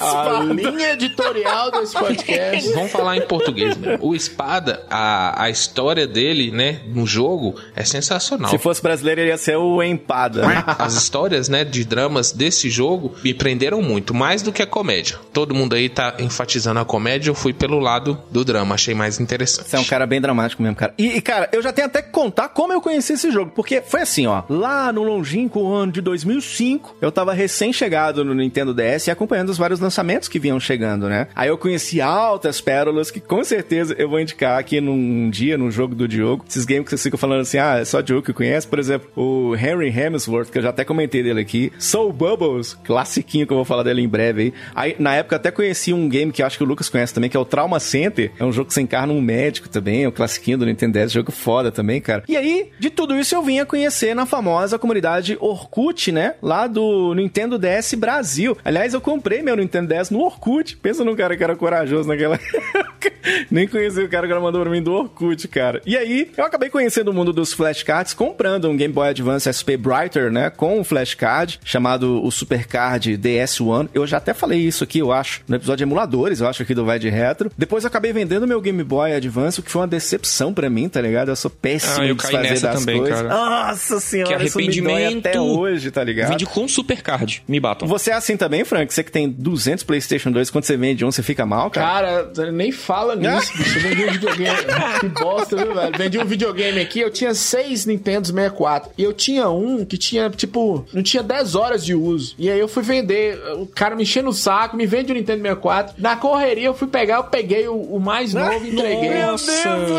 A 0.00 0.42
linha 0.42 0.92
editorial 0.92 1.70
desse 1.70 1.92
podcast. 1.94 2.72
Vamos 2.72 2.92
falar 2.92 3.16
em 3.16 3.22
português 3.22 3.76
mesmo. 3.76 4.06
O 4.06 4.14
espada, 4.14 4.84
a, 4.90 5.44
a 5.44 5.50
história 5.50 6.06
dele, 6.06 6.50
né? 6.50 6.80
No 6.86 7.06
jogo, 7.06 7.54
é 7.74 7.84
sensacional. 7.84 8.50
Se 8.50 8.58
fosse 8.58 8.82
brasileiro, 8.82 9.20
ele 9.20 9.30
ia 9.30 9.38
ser 9.38 9.56
o 9.56 9.82
Empada. 9.82 10.42
As 10.78 10.94
histórias, 10.94 11.48
né, 11.48 11.64
de 11.64 11.84
dramas 11.84 12.32
desse 12.32 12.68
jogo 12.70 13.14
me 13.22 13.34
prenderam 13.34 13.82
muito, 13.82 14.14
mais 14.14 14.42
do 14.42 14.52
que 14.52 14.62
a 14.62 14.66
comédia. 14.66 15.18
Todo 15.32 15.54
mundo 15.54 15.74
aí 15.74 15.88
tá 15.88 16.14
enfatizando 16.18 16.80
a 16.80 16.84
comédia, 16.84 17.30
eu 17.30 17.34
fui 17.34 17.52
pelo 17.52 17.78
lado 17.78 18.18
do 18.30 18.44
drama, 18.44 18.74
achei 18.74 18.94
mais 18.94 19.20
interessante. 19.20 19.68
Você 19.68 19.76
é 19.76 19.80
um 19.80 19.84
cara 19.84 20.06
bem 20.06 20.20
dramático 20.20 20.62
mesmo, 20.62 20.76
cara. 20.76 20.94
E, 20.98 21.16
e, 21.16 21.20
cara, 21.20 21.48
eu 21.52 21.62
já 21.62 21.72
tenho 21.72 21.86
até 21.86 22.02
que 22.02 22.10
contar 22.10 22.48
como 22.50 22.72
eu 22.72 22.80
conheci 22.80 23.14
esse 23.14 23.30
jogo. 23.30 23.52
Porque 23.54 23.80
foi 23.80 24.02
assim, 24.02 24.26
ó. 24.26 24.42
Lá 24.48 24.92
no 24.92 25.02
longínquo 25.02 25.65
no 25.66 25.74
ano 25.74 25.92
de 25.92 26.00
2005, 26.00 26.96
eu 27.00 27.10
tava 27.10 27.32
recém-chegado 27.32 28.24
no 28.24 28.34
Nintendo 28.34 28.72
DS 28.72 29.08
e 29.08 29.10
acompanhando 29.10 29.48
os 29.48 29.58
vários 29.58 29.80
lançamentos 29.80 30.28
que 30.28 30.38
vinham 30.38 30.60
chegando, 30.60 31.08
né? 31.08 31.26
Aí 31.34 31.48
eu 31.48 31.58
conheci 31.58 32.00
altas 32.00 32.60
pérolas 32.60 33.10
que 33.10 33.20
com 33.20 33.42
certeza 33.42 33.94
eu 33.98 34.08
vou 34.08 34.20
indicar 34.20 34.58
aqui 34.58 34.80
num 34.80 35.28
dia, 35.28 35.58
num 35.58 35.70
jogo 35.70 35.94
do 35.94 36.06
Diogo. 36.06 36.44
Esses 36.48 36.64
games 36.64 36.84
que 36.84 36.90
vocês 36.90 37.02
ficam 37.02 37.18
falando 37.18 37.40
assim, 37.40 37.58
ah, 37.58 37.78
é 37.78 37.84
só 37.84 38.00
Diogo 38.00 38.22
que 38.22 38.32
conhece. 38.32 38.66
Por 38.66 38.78
exemplo, 38.78 39.08
o 39.16 39.56
Henry 39.56 39.88
Hemsworth, 39.88 40.50
que 40.50 40.58
eu 40.58 40.62
já 40.62 40.70
até 40.70 40.84
comentei 40.84 41.22
dele 41.22 41.40
aqui. 41.40 41.72
Soul 41.78 42.12
Bubbles, 42.12 42.74
classiquinho 42.84 43.46
que 43.46 43.52
eu 43.52 43.56
vou 43.56 43.64
falar 43.64 43.82
dele 43.82 44.02
em 44.02 44.08
breve 44.08 44.42
aí. 44.42 44.54
Aí, 44.74 44.96
na 44.98 45.16
época, 45.16 45.36
até 45.36 45.50
conheci 45.50 45.92
um 45.92 46.08
game 46.08 46.30
que 46.30 46.42
acho 46.42 46.56
que 46.56 46.64
o 46.64 46.66
Lucas 46.66 46.88
conhece 46.88 47.12
também, 47.12 47.28
que 47.28 47.36
é 47.36 47.40
o 47.40 47.44
Trauma 47.44 47.80
Center. 47.80 48.30
É 48.38 48.44
um 48.44 48.52
jogo 48.52 48.68
que 48.68 48.74
você 48.74 48.82
encarna 48.82 49.12
um 49.12 49.20
médico 49.20 49.68
também, 49.68 50.04
é 50.04 50.08
um 50.08 50.12
classiquinho 50.12 50.58
do 50.58 50.66
Nintendo 50.66 50.98
DS, 50.98 51.12
jogo 51.12 51.32
foda 51.32 51.72
também, 51.72 52.00
cara. 52.00 52.22
E 52.28 52.36
aí, 52.36 52.70
de 52.78 52.88
tudo 52.88 53.18
isso 53.18 53.34
eu 53.34 53.42
vim 53.42 53.58
a 53.58 53.66
conhecer 53.66 54.14
na 54.14 54.26
famosa 54.26 54.78
comunidade 54.78 55.36
Orkut, 55.56 56.12
né? 56.12 56.34
Lá 56.42 56.66
do 56.66 57.14
Nintendo 57.14 57.58
DS 57.58 57.94
Brasil. 57.94 58.56
Aliás, 58.64 58.92
eu 58.94 59.00
comprei 59.00 59.42
meu 59.42 59.56
Nintendo 59.56 59.92
DS 59.92 60.10
no 60.10 60.20
Orkut. 60.20 60.76
Pensa 60.76 61.04
num 61.04 61.16
cara 61.16 61.36
que 61.36 61.42
era 61.42 61.56
corajoso 61.56 62.08
naquela 62.08 62.34
época. 62.74 63.12
Nem 63.50 63.66
conheci 63.66 64.00
o 64.00 64.08
cara 64.08 64.26
que 64.26 64.32
ela 64.32 64.40
mandou 64.40 64.60
pra 64.62 64.70
mim 64.70 64.82
do 64.82 64.92
Orkut, 64.92 65.48
cara. 65.48 65.80
E 65.86 65.96
aí, 65.96 66.30
eu 66.36 66.44
acabei 66.44 66.68
conhecendo 66.70 67.08
o 67.10 67.14
mundo 67.14 67.32
dos 67.32 67.52
flashcards, 67.52 68.14
comprando 68.14 68.68
um 68.68 68.76
Game 68.76 68.92
Boy 68.92 69.08
Advance 69.08 69.48
SP 69.52 69.76
Brighter, 69.76 70.30
né? 70.30 70.50
Com 70.50 70.78
um 70.78 70.84
flashcard, 70.84 71.58
chamado 71.64 72.24
o 72.24 72.30
Supercard 72.30 73.16
DS1. 73.18 73.88
Eu 73.94 74.06
já 74.06 74.18
até 74.18 74.32
falei 74.34 74.60
isso 74.60 74.84
aqui, 74.84 74.98
eu 74.98 75.12
acho, 75.12 75.42
no 75.48 75.56
episódio 75.56 75.78
de 75.78 75.82
emuladores, 75.84 76.40
eu 76.40 76.46
acho, 76.48 76.62
aqui 76.62 76.74
do 76.74 76.84
Vai 76.84 76.98
de 76.98 77.08
Retro. 77.08 77.50
Depois 77.56 77.84
eu 77.84 77.88
acabei 77.88 78.12
vendendo 78.12 78.46
meu 78.46 78.60
Game 78.60 78.82
Boy 78.84 79.12
Advance, 79.12 79.58
o 79.60 79.62
que 79.62 79.70
foi 79.70 79.80
uma 79.82 79.88
decepção 79.88 80.52
pra 80.54 80.68
mim, 80.70 80.88
tá 80.88 81.00
ligado? 81.00 81.28
Eu 81.30 81.36
sou 81.36 81.50
péssimo 81.50 82.02
Ah, 82.02 82.06
eu 82.06 82.14
em 82.14 82.16
caí 82.16 82.30
desfazer 82.32 82.50
nessa 82.50 82.66
das 82.68 82.80
também, 82.80 82.98
coisas. 82.98 83.22
cara. 83.22 83.28
Nossa 83.28 84.00
senhora, 84.00 84.36
Que 84.36 84.44
isso 84.44 84.58
me 84.58 84.64
dói 84.66 84.74
arrependimento. 85.04 85.28
até 85.28 85.40
hoje, 85.46 85.90
tá 85.90 86.02
ligado? 86.02 86.30
Vende 86.30 86.46
com 86.46 86.66
Supercard. 86.68 87.42
Me 87.46 87.60
batam. 87.60 87.86
Você 87.88 88.10
é 88.10 88.14
assim 88.14 88.36
também, 88.36 88.64
Frank? 88.64 88.92
Você 88.92 89.02
que 89.04 89.12
tem 89.12 89.28
200 89.28 89.84
PlayStation 89.84 90.30
2, 90.30 90.50
quando 90.50 90.64
você 90.64 90.76
vende 90.76 91.04
um, 91.04 91.10
você 91.10 91.22
fica 91.22 91.44
mal, 91.46 91.70
cara? 91.70 91.86
Cara, 92.32 92.50
nem 92.52 92.72
fala 92.72 93.14
nisso, 93.16 93.52
bicho. 93.56 93.78
Eu 93.78 93.82
vendi 93.82 94.04
um 94.04 94.12
videogame. 94.12 94.56
que 95.00 95.08
bosta, 95.08 95.56
viu, 95.56 95.74
velho? 95.74 95.98
Vendi 95.98 96.18
um 96.18 96.24
videogame 96.24 96.80
aqui, 96.80 97.00
eu 97.00 97.10
tinha 97.10 97.34
seis 97.34 97.86
Nintendo 97.86 98.26
64. 98.28 98.90
E 98.98 99.02
eu 99.02 99.12
tinha 99.12 99.48
um 99.48 99.84
que 99.84 99.96
tinha, 99.96 100.28
tipo, 100.30 100.84
não 100.92 101.02
tinha 101.02 101.22
10 101.22 101.54
horas 101.54 101.84
de 101.84 101.94
uso. 101.94 102.34
E 102.38 102.50
aí 102.50 102.58
eu 102.58 102.68
fui 102.68 102.82
vender, 102.82 103.38
o 103.58 103.66
cara 103.66 103.94
me 103.94 104.02
enchendo 104.02 104.28
o 104.30 104.32
saco, 104.32 104.76
me 104.76 104.86
vende 104.86 105.12
o 105.12 105.14
Nintendo 105.14 105.42
64. 105.42 105.94
Na 105.98 106.16
correria 106.16 106.66
eu 106.66 106.74
fui 106.74 106.88
pegar, 106.88 107.16
eu 107.16 107.24
peguei 107.24 107.66
o, 107.68 107.74
o 107.80 108.00
mais 108.00 108.34
novo 108.34 108.52
e 108.64 108.70
entreguei. 108.72 109.22
Nossa. 109.22 109.52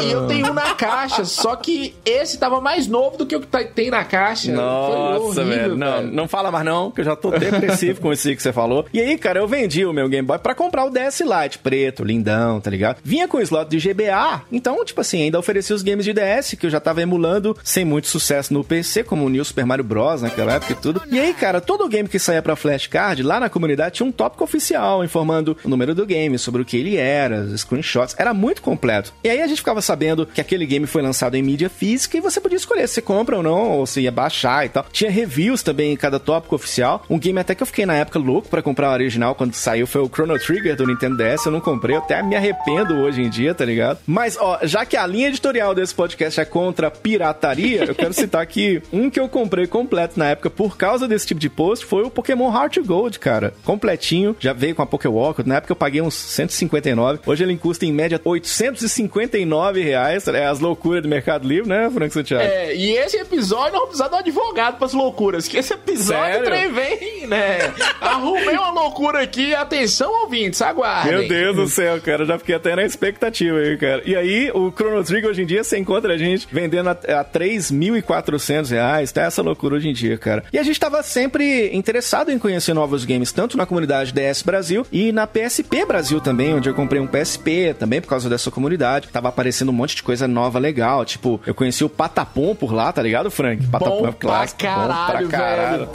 E 0.03 0.11
eu 0.11 0.27
tenho 0.27 0.47
um 0.51 0.53
na 0.53 0.73
caixa, 0.73 1.25
só 1.25 1.55
que 1.55 1.93
esse 2.05 2.37
tava 2.37 2.59
mais 2.61 2.87
novo 2.87 3.17
do 3.17 3.25
que 3.25 3.35
o 3.35 3.39
que 3.41 3.47
tá- 3.47 3.63
tem 3.63 3.89
na 3.89 4.03
caixa. 4.03 4.51
Nossa, 4.51 5.36
Foi 5.43 5.43
horrível, 5.45 5.69
velho. 5.69 5.77
Não, 5.77 5.91
cara. 5.91 6.01
não 6.03 6.27
fala 6.27 6.51
mais 6.51 6.65
não, 6.65 6.91
que 6.91 7.01
eu 7.01 7.05
já 7.05 7.15
tô 7.15 7.31
depressivo 7.31 8.01
com 8.01 8.11
isso 8.13 8.27
que 8.35 8.41
você 8.41 8.53
falou. 8.53 8.85
E 8.93 8.99
aí, 8.99 9.17
cara, 9.17 9.39
eu 9.39 9.47
vendi 9.47 9.85
o 9.85 9.93
meu 9.93 10.09
Game 10.09 10.27
Boy 10.27 10.39
pra 10.39 10.55
comprar 10.55 10.85
o 10.85 10.89
DS 10.89 11.21
Lite, 11.21 11.59
preto, 11.59 12.03
lindão, 12.03 12.59
tá 12.59 12.69
ligado? 12.69 12.99
Vinha 13.03 13.27
com 13.27 13.39
slot 13.39 13.69
de 13.69 13.79
GBA, 13.79 14.43
então, 14.51 14.83
tipo 14.83 15.01
assim, 15.01 15.23
ainda 15.23 15.39
oferecia 15.39 15.75
os 15.75 15.81
games 15.81 16.05
de 16.05 16.13
DS 16.13 16.55
que 16.59 16.65
eu 16.65 16.69
já 16.69 16.79
tava 16.79 17.01
emulando 17.01 17.57
sem 17.63 17.85
muito 17.85 18.07
sucesso 18.07 18.53
no 18.53 18.63
PC, 18.63 19.03
como 19.03 19.25
o 19.25 19.29
New 19.29 19.43
Super 19.43 19.65
Mario 19.65 19.83
Bros. 19.83 20.21
naquela 20.21 20.53
época 20.53 20.73
e 20.73 20.75
tudo. 20.75 21.01
E 21.09 21.19
aí, 21.19 21.33
cara, 21.33 21.61
todo 21.61 21.88
game 21.88 22.09
que 22.09 22.19
saía 22.19 22.41
pra 22.41 22.55
flashcard, 22.55 23.21
lá 23.23 23.39
na 23.39 23.49
comunidade 23.49 23.95
tinha 23.95 24.07
um 24.07 24.11
tópico 24.11 24.43
oficial 24.43 25.03
informando 25.03 25.57
o 25.63 25.69
número 25.69 25.95
do 25.95 26.05
game, 26.05 26.38
sobre 26.38 26.61
o 26.61 26.65
que 26.65 26.77
ele 26.77 26.97
era, 26.97 27.57
screenshots, 27.57 28.15
era 28.17 28.33
muito 28.33 28.61
completo. 28.61 29.13
E 29.23 29.29
aí 29.29 29.41
a 29.41 29.47
gente 29.47 29.57
ficava 29.57 29.81
sabendo 29.81 30.25
que 30.25 30.41
aquele 30.41 30.65
game 30.65 30.85
foi 30.85 31.01
lançado 31.01 31.35
em 31.35 31.41
mídia 31.41 31.69
física 31.69 32.17
e 32.17 32.21
você 32.21 32.39
podia 32.41 32.57
escolher 32.57 32.88
se 32.88 32.95
você 32.95 33.01
compra 33.01 33.38
ou 33.38 33.43
não, 33.43 33.71
ou 33.71 33.85
se 33.85 34.01
ia 34.01 34.11
baixar 34.11 34.65
e 34.65 34.69
tal. 34.69 34.85
Tinha 34.91 35.11
reviews 35.28 35.61
também 35.61 35.91
em 35.91 35.97
cada 35.97 36.19
tópico 36.19 36.55
oficial. 36.55 37.03
Um 37.09 37.19
game 37.19 37.39
até 37.39 37.53
que 37.53 37.61
eu 37.61 37.67
fiquei 37.67 37.86
na 37.86 37.95
época 37.95 38.17
louco 38.17 38.47
pra 38.47 38.61
comprar 38.61 38.89
o 38.89 38.93
original 38.93 39.36
quando 39.36 39.53
saiu 39.53 39.86
foi 39.86 40.01
o 40.01 40.07
Chrono 40.07 40.39
Trigger 40.39 40.75
do 40.75 40.88
Nintendo 40.88 41.17
DS. 41.17 41.45
Eu 41.45 41.51
não 41.51 41.59
comprei, 41.59 41.95
até 41.95 42.23
me 42.23 42.36
arrependo 42.36 42.95
hoje 42.95 43.21
em 43.21 43.30
dia, 43.30 43.53
tá 43.53 43.65
ligado? 43.65 43.99
Mas, 44.07 44.38
ó, 44.39 44.59
já 44.63 44.86
que 44.86 44.95
a 44.95 45.05
linha 45.05 45.28
editorial 45.28 45.75
desse 45.75 45.93
podcast 45.93 46.39
é 46.39 46.45
contra 46.45 46.89
pirataria, 46.89 47.86
eu 47.86 47.95
quero 47.95 48.13
citar 48.13 48.41
aqui 48.41 48.82
um 48.91 49.09
que 49.09 49.19
eu 49.19 49.28
comprei 49.28 49.67
completo 49.67 50.17
na 50.17 50.30
época 50.30 50.49
por 50.49 50.78
causa 50.78 51.07
desse 51.07 51.28
tipo 51.28 51.39
de 51.39 51.49
post 51.49 51.86
foi 51.86 52.03
o 52.03 52.09
Pokémon 52.09 52.51
Heart 52.51 52.78
Gold, 52.80 53.19
cara. 53.19 53.53
Completinho, 53.63 54.36
já 54.39 54.53
veio 54.53 54.75
com 54.75 54.82
a 54.82 54.86
Pokéwalk. 54.86 55.43
Na 55.45 55.55
época 55.55 55.71
eu 55.71 55.75
paguei 55.75 56.01
uns 56.01 56.13
159. 56.13 57.19
Hoje 57.25 57.43
ele 57.43 57.57
custa 57.57 57.86
em 57.86 57.91
média 57.91 58.19
859 58.23 59.82
reais. 59.82 60.28
É 60.28 60.45
as 60.45 60.59
loucuras 60.59 61.01
do 61.01 61.09
Mercado 61.09 61.47
Livre, 61.47 61.67
né, 61.67 61.89
Frank 61.91 62.13
Santiago? 62.13 62.43
É, 62.43 62.75
e 62.75 62.91
esse 62.91 63.17
episódio 63.17 63.73
não 63.73 63.88
precisa 63.88 64.07
de 64.07 64.15
um 64.15 64.17
advogado 64.17 64.78
pras 64.78 64.93
loucuras, 65.08 65.47
que 65.47 65.58
esse 65.58 65.74
episódio 65.74 66.43
trem 66.43 66.72
vem, 66.72 67.28
né? 67.28 67.74
Arrumei 68.01 68.55
uma 68.55 68.72
loucura 68.72 69.22
aqui, 69.22 69.55
atenção 69.55 70.24
ouvintes, 70.24 70.62
aguardem. 70.62 71.12
Meu 71.12 71.28
Deus 71.28 71.55
do 71.55 71.68
céu, 71.68 71.99
cara, 72.01 72.26
já 72.26 72.38
fiquei 72.38 72.55
até 72.55 72.76
na 72.76 72.84
expectativa 72.84 73.58
aí, 73.58 73.78
cara. 73.78 74.01
E 74.05 74.16
aí, 74.16 74.51
o 74.53 74.72
Chrono 74.72 75.03
Trigger 75.03 75.30
hoje 75.30 75.43
em 75.43 75.45
dia 75.45 75.64
você 75.64 75.78
encontra 75.78 76.14
a 76.14 76.18
gente 76.18 76.47
vendendo 76.51 76.89
a, 76.89 76.91
a 76.91 77.26
3.400 77.26 78.70
reais, 78.70 79.12
tá 79.12 79.24
essa 79.24 79.41
loucura 79.41 79.76
hoje 79.76 79.89
em 79.89 79.93
dia, 79.93 80.18
cara. 80.18 80.43
E 80.51 80.60
a 80.60 80.64
gente 80.64 80.80
tava 80.80 81.01
sempre 81.03 81.74
interessado 81.74 82.32
em 82.32 82.38
conhecer 82.38 82.74
novos 82.74 83.05
games, 83.05 83.32
tanto 83.32 83.58
na 83.58 83.66
comunidade 83.66 84.12
DS 84.12 84.41
Brasil 84.41 84.86
e 84.91 85.12
na 85.12 85.26
PSP 85.26 85.86
Brasil 85.86 86.20
também, 86.20 86.53
onde 86.53 86.70
eu 86.70 86.74
comprei 86.74 87.01
um 87.01 87.08
PSP 87.08 87.76
também 87.78 88.01
por 88.01 88.08
causa 88.08 88.30
dessa 88.30 88.51
comunidade. 88.51 89.08
Tava 89.08 89.30
aparecendo 89.30 89.70
um 89.70 89.74
monte 89.74 89.95
de 89.95 90.03
coisa 90.03 90.28
nova 90.28 90.60
legal, 90.60 91.05
tipo, 91.05 91.39
eu 91.45 91.55
conheci 91.55 91.84
o 91.84 91.89
Patapom 91.89 92.53
por 92.53 92.74
lá, 92.74 92.91
tá 92.91 93.01
ligado, 93.01 93.32
Frank? 93.32 93.66
Patapom 93.68 94.01
Bom 94.01 94.08
é 94.08 94.12
clássico, 94.12 94.60
pra 94.60 94.70
caralho, 94.70 94.96
bom 94.97 95.05
pra 95.05 95.27
caralho. 95.27 95.89